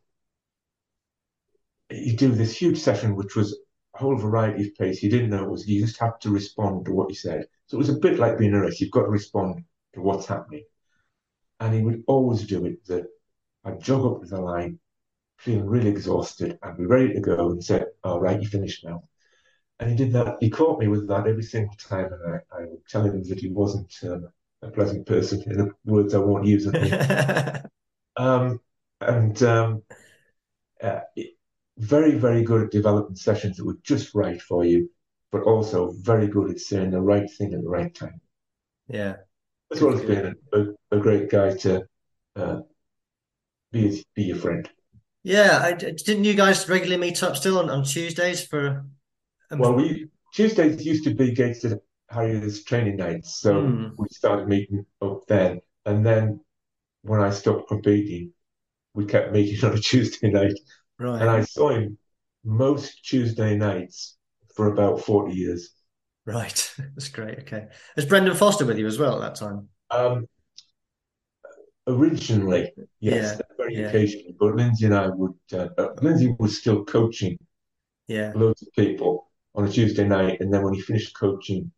you 1.91 2.17
do 2.17 2.33
this 2.33 2.57
huge 2.57 2.79
session, 2.79 3.15
which 3.17 3.37
was 3.37 3.53
a 3.95 3.99
whole 3.99 4.17
variety 4.17 4.65
of 4.65 4.75
pace. 4.77 5.03
You 5.03 5.11
didn't 5.11 5.31
know 5.31 5.45
it 5.45 5.51
was, 5.51 5.69
you 5.69 5.85
just 5.85 6.01
had 6.01 6.13
to 6.23 6.31
respond 6.31 6.87
to 6.87 6.93
what 6.93 7.11
you 7.11 7.15
said. 7.15 7.47
So 7.67 7.77
it 7.77 7.79
was 7.79 7.91
a 7.91 7.99
bit 7.99 8.19
like 8.19 8.39
being 8.39 8.55
a 8.55 8.61
race. 8.63 8.81
You've 8.81 8.91
got 8.91 9.03
to 9.03 9.11
respond 9.11 9.65
to 9.95 10.01
what's 10.01 10.27
happening. 10.27 10.65
And 11.61 11.75
he 11.75 11.83
would 11.83 12.03
always 12.07 12.47
do 12.47 12.65
it 12.67 12.85
that 12.87 13.05
I'd 13.65 13.83
jog 13.83 14.05
up 14.07 14.23
to 14.23 14.29
the 14.29 14.41
line, 14.41 14.79
feeling 15.37 15.67
really 15.67 15.91
exhausted, 15.91 16.59
and 16.63 16.77
be 16.79 16.87
ready 16.87 17.13
to 17.13 17.21
go 17.21 17.51
and 17.51 17.63
say, 17.63 17.85
All 18.03 18.21
right, 18.21 18.41
you 18.41 18.49
finished 18.49 18.85
now. 18.85 19.05
And 19.81 19.91
he 19.91 19.97
did 19.97 20.13
that. 20.13 20.37
He 20.41 20.51
caught 20.51 20.79
me 20.79 20.89
with 20.89 21.09
that 21.09 21.27
every 21.27 21.43
single 21.43 21.75
time. 21.77 22.13
And 22.13 22.35
I, 22.35 22.57
I 22.57 22.65
would 22.67 22.87
tell 22.89 23.05
him 23.05 23.23
that 23.25 23.41
he 23.41 23.49
wasn't 23.49 23.93
um, 24.05 24.29
a 24.63 24.69
pleasant 24.71 25.07
person, 25.07 25.43
in 25.43 25.57
the 25.57 25.71
words 25.85 26.15
I 26.15 26.19
won't 26.19 26.47
use. 26.47 26.67
um, 28.17 28.61
and 29.01 29.43
um, 29.43 29.83
uh, 30.83 31.01
very, 31.79 32.15
very 32.15 32.43
good 32.43 32.63
at 32.63 32.71
developing 32.71 33.17
sessions 33.17 33.57
that 33.57 33.67
were 33.67 33.79
just 33.83 34.15
right 34.15 34.41
for 34.41 34.65
you, 34.65 34.91
but 35.31 35.43
also 35.43 35.93
very 35.99 36.29
good 36.29 36.51
at 36.51 36.61
saying 36.61 36.91
the 36.91 37.01
right 37.01 37.29
thing 37.39 37.55
at 37.55 37.63
the 37.63 37.69
right 37.69 37.95
time. 37.95 38.21
Yeah, 38.89 39.17
as 39.73 39.81
well 39.81 39.95
as 39.95 40.03
being 40.03 40.35
a, 40.53 40.65
a 40.91 40.99
great 40.99 41.31
guy 41.31 41.57
to 41.59 41.85
uh, 42.37 42.61
be 43.71 44.05
be 44.15 44.25
your 44.25 44.37
friend. 44.37 44.69
Yeah, 45.25 45.61
I, 45.63 45.73
didn't 45.73 46.25
you 46.25 46.35
guys 46.35 46.69
regularly 46.69 47.01
meet 47.01 47.23
up 47.23 47.37
still 47.37 47.59
on, 47.59 47.71
on 47.71 47.85
Tuesdays 47.85 48.45
for? 48.47 48.85
Um, 49.53 49.59
well, 49.59 49.75
we 49.75 50.09
Tuesdays 50.33 50.85
used 50.85 51.05
to 51.05 51.15
be 51.15 51.33
Gateshead 51.33 51.79
Harriers 52.09 52.65
training 52.65 52.97
nights, 52.97 53.37
so 53.37 53.55
mm. 53.55 53.93
we 53.99 54.09
started 54.11 54.49
meeting 54.49 54.87
up 55.03 55.27
then, 55.29 55.61
and 55.85 56.05
then 56.05 56.41
when 57.03 57.21
I 57.21 57.31
stopped 57.31 57.69
competing, 57.69 58.33
we 58.95 59.05
kept 59.05 59.33
meeting 59.33 59.63
on 59.69 59.77
a 59.77 59.81
Tuesday 59.81 60.31
night, 60.31 60.59
right. 60.99 61.21
and 61.21 61.31
I 61.31 61.43
saw 61.43 61.69
him 61.71 61.99
most 62.45 63.05
Tuesday 63.05 63.57
nights 63.57 64.17
for 64.55 64.69
about 64.69 65.03
40 65.03 65.35
years. 65.35 65.71
Right. 66.25 66.75
That's 66.79 67.09
great. 67.09 67.41
Okay. 67.41 67.67
Is 67.97 68.07
Brendan 68.07 68.35
Foster 68.35 68.65
with 68.65 68.79
you 68.79 68.87
as 68.87 68.99
well 68.99 69.23
at 69.23 69.35
that 69.39 69.47
time? 69.47 69.69
Um, 69.91 70.27
originally, 71.87 72.73
yes, 73.01 73.37
Yeah, 73.39 73.43
very 73.57 73.77
yeah. 73.77 73.89
occasionally, 73.89 74.35
but 74.39 74.55
Lindsay 74.55 74.87
and 74.87 74.95
I 74.95 75.09
would, 75.09 75.35
uh, 75.53 75.69
Lindsay 76.01 76.35
was 76.39 76.59
still 76.59 76.85
coaching 76.85 77.39
Yeah. 78.09 78.33
loads 78.35 78.63
of 78.63 78.69
people 78.75 79.32
on 79.55 79.65
a 79.65 79.71
Tuesday 79.71 80.07
night, 80.07 80.41
and 80.41 80.53
then 80.53 80.63
when 80.63 80.75
he 80.75 80.81
finished 80.81 81.17
coaching, 81.17 81.71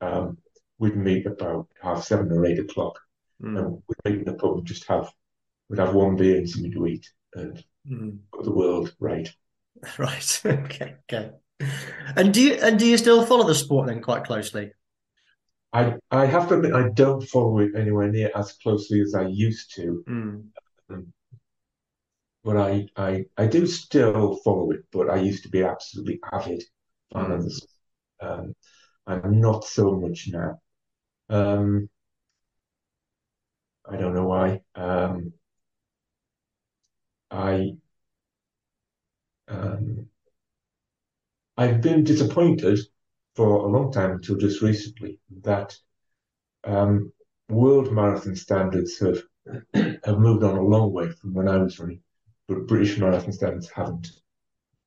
um, 0.00 0.38
we'd 0.78 0.96
meet 0.96 1.26
about 1.26 1.68
half 1.80 2.04
seven 2.04 2.30
or 2.32 2.44
eight 2.46 2.58
o'clock, 2.58 2.98
Mm, 3.42 3.58
and 3.58 3.82
we'd 3.88 4.12
meet 4.12 4.18
in 4.20 4.24
the 4.24 4.34
pub 4.34 4.58
and 4.58 4.66
just 4.66 4.86
have, 4.86 5.10
we'd 5.68 5.80
have 5.80 5.94
one 5.94 6.14
beer 6.16 6.36
and 6.36 6.48
something 6.48 6.70
to 6.70 6.86
eat 6.86 7.10
and 7.34 7.64
mm. 7.88 8.18
put 8.32 8.44
the 8.44 8.52
world 8.52 8.94
right. 9.00 9.28
Right. 9.98 10.40
Okay. 10.44 10.94
Okay. 11.10 11.30
And 12.16 12.32
do 12.32 12.40
you 12.40 12.54
and 12.54 12.78
do 12.78 12.86
you 12.86 12.96
still 12.98 13.24
follow 13.24 13.46
the 13.46 13.54
sport 13.54 13.86
then 13.88 14.00
quite 14.00 14.24
closely? 14.24 14.72
I 15.72 15.94
I 16.10 16.26
have 16.26 16.48
to 16.48 16.54
admit 16.56 16.72
I 16.72 16.90
don't 16.90 17.22
follow 17.22 17.58
it 17.58 17.72
anywhere 17.76 18.10
near 18.10 18.30
as 18.34 18.52
closely 18.52 19.00
as 19.00 19.14
I 19.14 19.26
used 19.26 19.74
to, 19.76 20.04
Mm, 20.08 20.44
but 22.44 22.56
I 22.56 22.86
I 22.96 23.24
I 23.36 23.46
do 23.46 23.66
still 23.66 24.36
follow 24.44 24.70
it, 24.72 24.84
but 24.92 25.08
I 25.08 25.16
used 25.16 25.44
to 25.44 25.48
be 25.48 25.62
absolutely 25.62 26.20
avid 26.32 26.62
this. 27.14 27.66
Um, 28.20 28.54
I'm 29.06 29.40
not 29.40 29.64
so 29.64 29.92
much 29.96 30.28
now. 30.32 30.60
Um, 31.28 31.88
I 33.88 33.96
don't 33.96 34.14
know 34.14 34.26
why. 34.26 34.62
Um, 34.74 35.32
I 37.30 37.76
um, 39.48 40.08
I've 41.56 41.80
been 41.80 42.04
disappointed 42.04 42.78
for 43.36 43.64
a 43.64 43.66
long 43.68 43.90
time 43.92 44.10
until 44.12 44.36
just 44.36 44.60
recently 44.62 45.18
that 45.42 45.74
um, 46.64 47.12
world 47.48 47.92
marathon 47.92 48.36
standards 48.36 48.98
have 49.00 49.22
have 50.04 50.18
moved 50.18 50.44
on 50.44 50.58
a 50.58 50.62
long 50.62 50.92
way 50.92 51.10
from 51.10 51.34
when 51.34 51.48
I 51.48 51.58
was 51.58 51.78
running, 51.78 52.02
but 52.48 52.66
British 52.66 52.98
marathon 52.98 53.32
standards 53.32 53.70
haven't. 53.70 54.21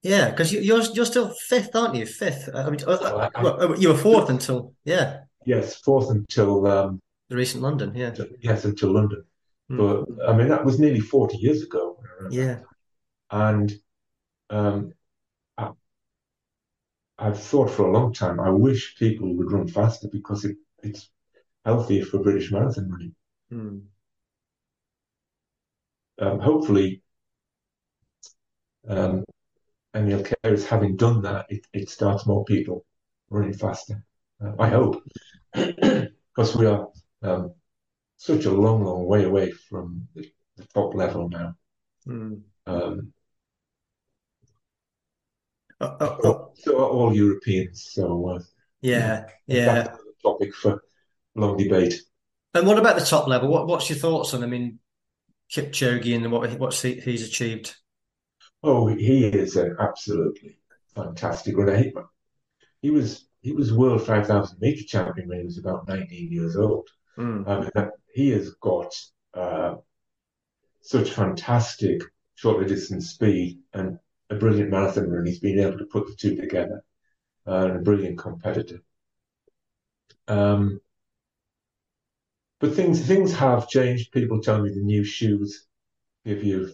Yeah, 0.05 0.29
because 0.29 0.53
you, 0.53 0.59
you're 0.61 0.83
you're 0.93 1.05
still 1.05 1.29
fifth, 1.49 1.75
aren't 1.75 1.95
you? 1.95 2.05
Fifth. 2.05 2.47
I 2.53 2.69
mean, 2.69 2.79
uh, 2.85 2.91
uh, 2.91 3.29
Well, 3.33 3.43
well, 3.43 3.71
uh, 3.71 3.75
you 3.75 3.87
were 3.89 3.97
fourth 3.97 4.29
until 4.29 4.75
yeah, 4.83 5.21
Yes, 5.45 5.81
fourth 5.81 6.11
until 6.11 6.67
um, 6.67 7.01
the 7.29 7.35
recent 7.35 7.63
London. 7.63 7.95
Yeah. 7.95 8.13
yes 8.39 8.65
until 8.65 8.91
London, 8.93 9.23
Mm. 9.71 9.77
but 9.77 10.29
I 10.29 10.37
mean 10.37 10.49
that 10.49 10.63
was 10.63 10.77
nearly 10.79 10.99
40 10.99 11.37
years 11.37 11.63
ago. 11.63 11.97
when 11.97 12.07
I 12.11 12.23
ran 12.23 12.31
Yeah. 12.31 12.59
And 13.31 13.73
um, 14.51 14.93
I, 15.57 15.71
I've 17.17 17.41
thought 17.41 17.71
for 17.71 17.87
a 17.87 17.91
long 17.91 18.13
time, 18.13 18.39
I 18.39 18.51
wish 18.51 18.95
people 18.99 19.35
would 19.35 19.51
run 19.51 19.67
faster 19.67 20.07
because 20.11 20.45
it, 20.45 20.57
it's 20.83 21.09
healthier 21.65 22.05
for 22.05 22.19
British 22.19 22.51
marathon 22.51 22.91
running. 22.91 23.15
Mm. 23.51 23.81
Um, 26.19 26.39
hopefully, 26.39 27.01
um, 28.87 29.23
Emile 29.95 30.23
Cairess, 30.23 30.65
having 30.65 30.95
done 30.95 31.21
that, 31.21 31.45
it, 31.49 31.65
it 31.73 31.89
starts 31.89 32.25
more 32.25 32.43
people 32.45 32.85
running 33.29 33.53
faster. 33.53 34.03
Uh, 34.43 34.51
I 34.59 34.69
hope, 34.69 35.03
because 35.53 36.55
we 36.55 36.65
are 36.65 36.89
um, 37.23 37.53
such 38.17 38.45
a 38.45 38.51
long, 38.51 38.83
long 38.83 39.05
way 39.05 39.23
away 39.23 39.51
from 39.51 40.07
the, 40.13 40.29
the 40.57 40.65
top 40.73 40.93
level 40.93 41.29
now. 41.29 41.55
Mm. 42.07 42.41
Um, 42.67 43.13
Oh, 45.81 45.97
oh, 45.99 46.19
oh, 46.23 46.51
so 46.55 46.77
are 46.79 46.89
all 46.89 47.13
Europeans. 47.13 47.89
So 47.91 48.29
uh, 48.29 48.39
yeah, 48.81 49.25
yeah. 49.45 49.95
topic 50.23 50.55
for 50.55 50.81
long 51.35 51.57
debate. 51.57 52.01
And 52.53 52.65
what 52.65 52.79
about 52.79 52.97
the 52.97 53.05
top 53.05 53.27
level? 53.27 53.49
What 53.49 53.67
what's 53.67 53.89
your 53.89 53.99
thoughts 53.99 54.33
on? 54.33 54.43
I 54.43 54.47
mean, 54.47 54.79
Kipchoge 55.51 56.15
and 56.15 56.31
what 56.31 56.57
what's 56.57 56.81
he, 56.81 56.93
he's 57.01 57.27
achieved? 57.27 57.75
Oh, 58.67 58.87
he 58.87 59.25
is 59.25 59.57
an 59.57 59.75
absolutely 59.79 60.57
fantastic 60.95 61.55
runner. 61.55 61.77
He, 61.77 61.93
he 62.81 62.89
was 62.89 63.27
he 63.43 63.51
was 63.51 63.71
world 63.71 64.03
five 64.03 64.25
thousand 64.25 64.59
meter 64.59 64.83
champion 64.83 65.27
when 65.29 65.37
he 65.37 65.45
was 65.45 65.59
about 65.59 65.87
nineteen 65.87 66.31
years 66.31 66.57
old. 66.57 66.89
Mm. 67.15 67.45
That, 67.73 67.91
he 68.11 68.31
has 68.31 68.49
got 68.55 68.91
uh, 69.35 69.75
such 70.81 71.11
fantastic 71.11 72.01
shorter 72.33 72.65
distance 72.65 73.11
speed 73.11 73.59
and 73.73 73.99
a 74.31 74.35
brilliant 74.35 74.71
marathon 74.71 75.11
run. 75.11 75.27
He's 75.27 75.39
been 75.39 75.59
able 75.59 75.77
to 75.77 75.85
put 75.85 76.07
the 76.07 76.15
two 76.15 76.35
together 76.35 76.83
uh, 77.45 77.67
and 77.67 77.75
a 77.77 77.79
brilliant 77.81 78.17
competitor. 78.17 78.81
Um, 80.27 80.81
but 82.59 82.73
things 82.73 83.05
things 83.05 83.31
have 83.33 83.69
changed. 83.69 84.11
People 84.11 84.41
tell 84.41 84.59
me 84.59 84.71
the 84.71 84.81
new 84.81 85.03
shoes 85.03 85.67
give 86.25 86.43
you 86.43 86.73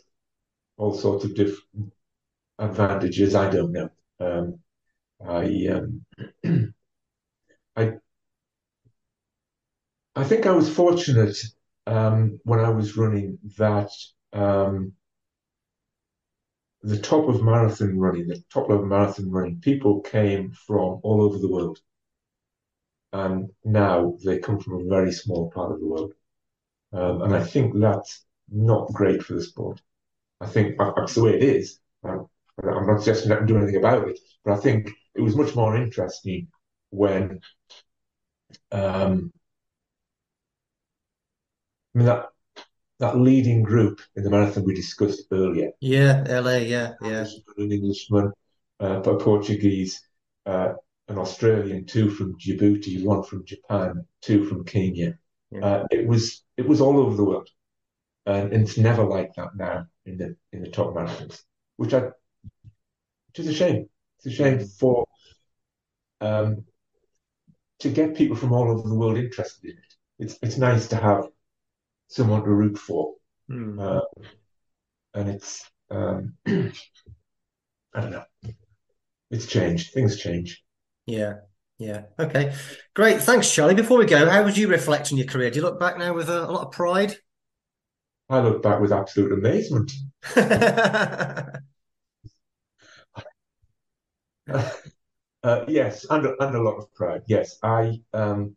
all 0.78 0.94
sorts 0.94 1.26
of 1.26 1.36
different 1.36 1.94
advantages. 2.60 3.36
I 3.36 3.50
don't 3.50 3.72
know. 3.72 3.90
Um, 4.20 4.60
I 5.26 5.68
um, 5.68 6.06
I 7.76 7.94
I 10.16 10.24
think 10.24 10.46
I 10.46 10.52
was 10.52 10.74
fortunate 10.74 11.38
um, 11.88 12.40
when 12.44 12.60
I 12.60 12.70
was 12.70 12.98
running 12.98 13.40
that 13.58 13.92
um, 14.34 14.94
the 16.84 17.00
top 17.00 17.28
of 17.28 17.44
marathon 17.44 17.98
running, 17.98 18.28
the 18.28 18.44
top 18.52 18.70
level 18.70 18.86
marathon 18.86 19.30
running, 19.32 19.60
people 19.62 20.02
came 20.02 20.52
from 20.52 21.00
all 21.04 21.22
over 21.22 21.38
the 21.38 21.50
world. 21.50 21.80
And 23.14 23.52
now 23.64 24.18
they 24.26 24.40
come 24.40 24.60
from 24.60 24.74
a 24.82 24.90
very 24.90 25.12
small 25.12 25.50
part 25.52 25.72
of 25.72 25.80
the 25.80 25.88
world. 25.88 26.14
Um, 26.94 27.22
and 27.24 27.36
I 27.36 27.44
think 27.44 27.80
that's 27.80 28.26
not 28.50 28.94
great 28.94 29.24
for 29.24 29.34
the 29.34 29.44
sport. 29.44 29.82
I 30.42 30.48
think 30.48 30.78
that's 30.78 31.16
the 31.16 31.24
way 31.24 31.36
it 31.36 31.44
is. 31.44 31.80
Um, 32.04 32.28
I'm 32.64 32.88
not 32.88 33.00
suggesting 33.00 33.30
that 33.30 33.36
I 33.36 33.38
can 33.40 33.48
do 33.48 33.58
anything 33.58 33.78
about 33.78 34.08
it, 34.08 34.20
but 34.44 34.54
I 34.54 34.58
think 34.58 34.90
it 35.16 35.22
was 35.22 35.36
much 35.36 35.56
more 35.56 35.76
interesting 35.76 36.48
when 36.90 37.40
um, 38.72 39.32
I 41.94 41.98
mean 41.98 42.08
that 42.08 42.26
that 43.00 43.18
leading 43.18 43.64
group 43.64 44.02
in 44.16 44.24
the 44.24 44.30
marathon 44.30 44.64
we 44.64 44.74
discussed 44.74 45.26
earlier, 45.32 45.72
Yeah, 45.80 46.24
LA. 46.28 46.58
Yeah, 46.58 46.94
yeah. 47.02 47.26
an 47.58 47.72
Englishman, 47.72 48.32
uh, 48.80 49.02
a 49.02 49.18
Portuguese, 49.18 50.02
uh, 50.46 50.74
an 51.08 51.18
Australian, 51.18 51.86
two 51.86 52.10
from 52.10 52.38
Djibouti, 52.38 53.04
one 53.04 53.24
from 53.24 53.46
Japan, 53.46 54.06
two 54.22 54.46
from 54.46 54.66
Kenya. 54.66 55.18
Yeah. 55.52 55.66
Uh, 55.66 55.88
it 55.92 56.08
was 56.08 56.44
it 56.58 56.68
was 56.68 56.82
all 56.82 56.98
over 57.00 57.16
the 57.16 57.26
world, 57.26 57.50
and, 58.26 58.54
and 58.54 58.64
it's 58.64 58.78
never 58.78 59.04
like 59.04 59.34
that 59.36 59.56
now 59.56 59.88
in 60.06 60.18
the 60.18 60.36
in 60.52 60.62
the 60.64 60.70
top 60.70 60.94
marathons, 60.94 61.42
which 61.78 61.94
I 61.94 62.02
which 62.02 63.40
is 63.40 63.48
a 63.48 63.54
shame. 63.54 63.90
It's 64.18 64.26
a 64.28 64.32
shame 64.32 64.60
for 64.60 65.06
um, 66.20 66.66
to 67.80 67.90
get 67.90 68.16
people 68.16 68.36
from 68.36 68.52
all 68.54 68.70
over 68.70 68.88
the 68.88 68.96
world 68.96 69.18
interested 69.18 69.64
in 69.72 69.78
it. 69.78 69.94
It's 70.20 70.38
it's 70.42 70.58
nice 70.58 70.88
to 70.90 70.96
have 70.98 71.28
someone 72.08 72.44
to 72.44 72.50
root 72.50 72.78
for, 72.78 73.14
Mm. 73.50 73.82
uh, 73.82 74.02
and 75.14 75.30
it's 75.30 75.70
um, 75.90 76.36
I 76.48 76.72
don't 77.94 78.12
know. 78.12 78.24
It's 79.30 79.46
changed. 79.46 79.94
Things 79.94 80.18
change. 80.18 80.64
Yeah, 81.06 81.36
yeah. 81.78 82.04
Okay, 82.20 82.54
great. 82.94 83.22
Thanks, 83.22 83.52
Charlie. 83.52 83.76
Before 83.76 83.98
we 83.98 84.06
go, 84.06 84.30
how 84.30 84.44
would 84.44 84.58
you 84.58 84.68
reflect 84.68 85.12
on 85.12 85.18
your 85.18 85.28
career? 85.28 85.50
Do 85.50 85.58
you 85.58 85.64
look 85.66 85.80
back 85.80 85.98
now 85.98 86.14
with 86.14 86.30
a, 86.30 86.44
a 86.44 86.52
lot 86.52 86.68
of 86.68 86.72
pride? 86.72 87.16
I 88.32 88.40
look 88.42 88.62
back 88.64 88.80
with 88.82 88.92
absolute 88.92 89.32
amazement. 89.34 89.92
Uh, 95.44 95.66
yes, 95.68 96.06
and, 96.10 96.26
and 96.40 96.56
a 96.56 96.62
lot 96.62 96.78
of 96.78 96.94
pride. 96.94 97.24
Yes, 97.28 97.58
I 97.64 98.00
um, 98.14 98.56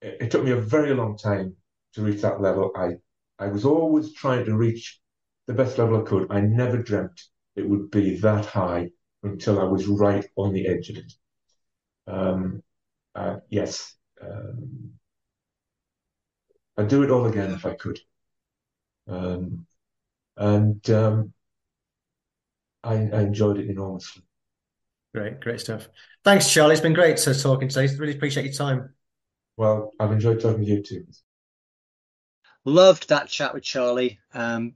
it, 0.00 0.16
it 0.22 0.30
took 0.30 0.44
me 0.44 0.50
a 0.52 0.56
very 0.60 0.94
long 0.94 1.16
time 1.16 1.56
to 1.94 2.02
reach 2.02 2.22
that 2.22 2.40
level. 2.40 2.72
I 2.76 2.96
I 3.38 3.48
was 3.48 3.64
always 3.64 4.12
trying 4.14 4.44
to 4.44 4.56
reach 4.56 5.00
the 5.46 5.54
best 5.54 5.78
level 5.78 6.00
I 6.00 6.04
could. 6.04 6.30
I 6.30 6.40
never 6.40 6.78
dreamt 6.78 7.20
it 7.56 7.68
would 7.68 7.90
be 7.90 8.16
that 8.20 8.46
high 8.46 8.90
until 9.22 9.60
I 9.60 9.64
was 9.64 9.86
right 9.86 10.24
on 10.36 10.52
the 10.52 10.66
edge 10.68 10.88
of 10.90 10.96
it. 10.96 11.12
Um, 12.06 12.62
uh, 13.14 13.38
yes, 13.50 13.96
um, 14.22 14.92
I'd 16.76 16.88
do 16.88 17.02
it 17.02 17.10
all 17.10 17.26
again 17.26 17.52
if 17.52 17.66
I 17.66 17.74
could. 17.74 17.98
Um, 19.08 19.66
and 20.36 20.88
um, 20.90 21.32
I, 22.82 22.94
I 22.94 23.20
enjoyed 23.20 23.58
it 23.58 23.68
enormously. 23.68 24.22
Great, 25.14 25.40
great 25.40 25.60
stuff. 25.60 25.88
Thanks, 26.24 26.50
Charlie. 26.50 26.72
It's 26.72 26.80
been 26.80 26.94
great 26.94 27.18
to 27.18 27.34
talking 27.34 27.68
today. 27.68 27.94
Really 27.96 28.14
appreciate 28.16 28.44
your 28.44 28.54
time. 28.54 28.94
Well, 29.56 29.92
I've 30.00 30.12
enjoyed 30.12 30.40
talking 30.40 30.64
to 30.64 30.70
you 30.70 30.82
too. 30.82 31.06
Loved 32.64 33.08
that 33.08 33.28
chat 33.28 33.52
with 33.52 33.64
Charlie. 33.64 34.20
Um, 34.32 34.74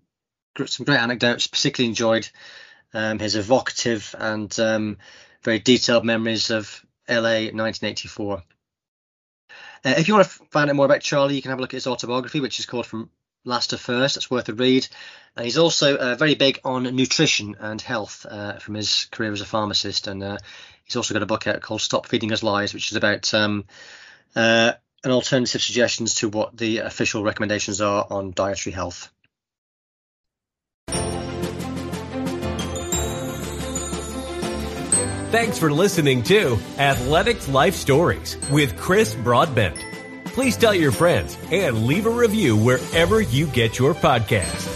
some 0.66 0.84
great 0.84 0.98
anecdotes. 0.98 1.46
Particularly 1.46 1.88
enjoyed 1.88 2.28
um, 2.92 3.18
his 3.18 3.36
evocative 3.36 4.14
and 4.18 4.58
um, 4.60 4.98
very 5.42 5.58
detailed 5.58 6.04
memories 6.04 6.50
of 6.50 6.84
LA 7.08 7.48
1984. 7.52 8.42
Uh, 9.84 9.94
if 9.96 10.08
you 10.08 10.14
want 10.14 10.26
to 10.26 10.32
find 10.50 10.70
out 10.70 10.76
more 10.76 10.86
about 10.86 11.00
Charlie, 11.00 11.36
you 11.36 11.42
can 11.42 11.50
have 11.50 11.58
a 11.58 11.62
look 11.62 11.74
at 11.74 11.78
his 11.78 11.86
autobiography, 11.86 12.40
which 12.40 12.58
is 12.58 12.66
called 12.66 12.86
From 12.86 13.10
Last 13.44 13.70
to 13.70 13.78
First. 13.78 14.14
That's 14.14 14.30
worth 14.30 14.48
a 14.48 14.54
read. 14.54 14.86
And 15.36 15.44
he's 15.44 15.58
also 15.58 15.96
uh, 15.96 16.14
very 16.16 16.34
big 16.34 16.60
on 16.64 16.84
nutrition 16.84 17.56
and 17.60 17.80
health 17.80 18.26
uh, 18.28 18.58
from 18.58 18.74
his 18.74 19.06
career 19.10 19.32
as 19.32 19.40
a 19.40 19.46
pharmacist. 19.46 20.06
And 20.06 20.22
uh, 20.22 20.38
he's 20.84 20.96
also 20.96 21.14
got 21.14 21.22
a 21.22 21.26
book 21.26 21.46
out 21.46 21.60
called 21.60 21.80
Stop 21.80 22.06
Feeding 22.06 22.32
Us 22.32 22.42
Lies, 22.42 22.74
which 22.74 22.90
is 22.90 22.96
about 22.96 23.32
um, 23.34 23.64
uh, 24.34 24.72
an 25.04 25.10
alternative 25.10 25.62
suggestions 25.62 26.14
to 26.16 26.28
what 26.28 26.56
the 26.56 26.78
official 26.78 27.22
recommendations 27.22 27.80
are 27.80 28.06
on 28.10 28.32
dietary 28.32 28.72
health. 28.72 29.10
Thanks 35.30 35.58
for 35.58 35.72
listening 35.72 36.22
to 36.24 36.56
Athletics 36.78 37.48
Life 37.48 37.74
Stories 37.74 38.36
with 38.50 38.78
Chris 38.78 39.14
Broadbent. 39.16 39.76
Please 40.26 40.56
tell 40.56 40.74
your 40.74 40.92
friends 40.92 41.36
and 41.50 41.84
leave 41.86 42.06
a 42.06 42.10
review 42.10 42.56
wherever 42.56 43.20
you 43.20 43.46
get 43.48 43.76
your 43.78 43.92
podcasts. 43.92 44.74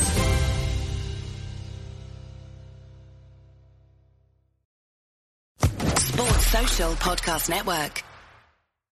Sports 5.99 6.47
Social 6.47 6.93
Podcast 6.95 7.49
Network. 7.49 8.03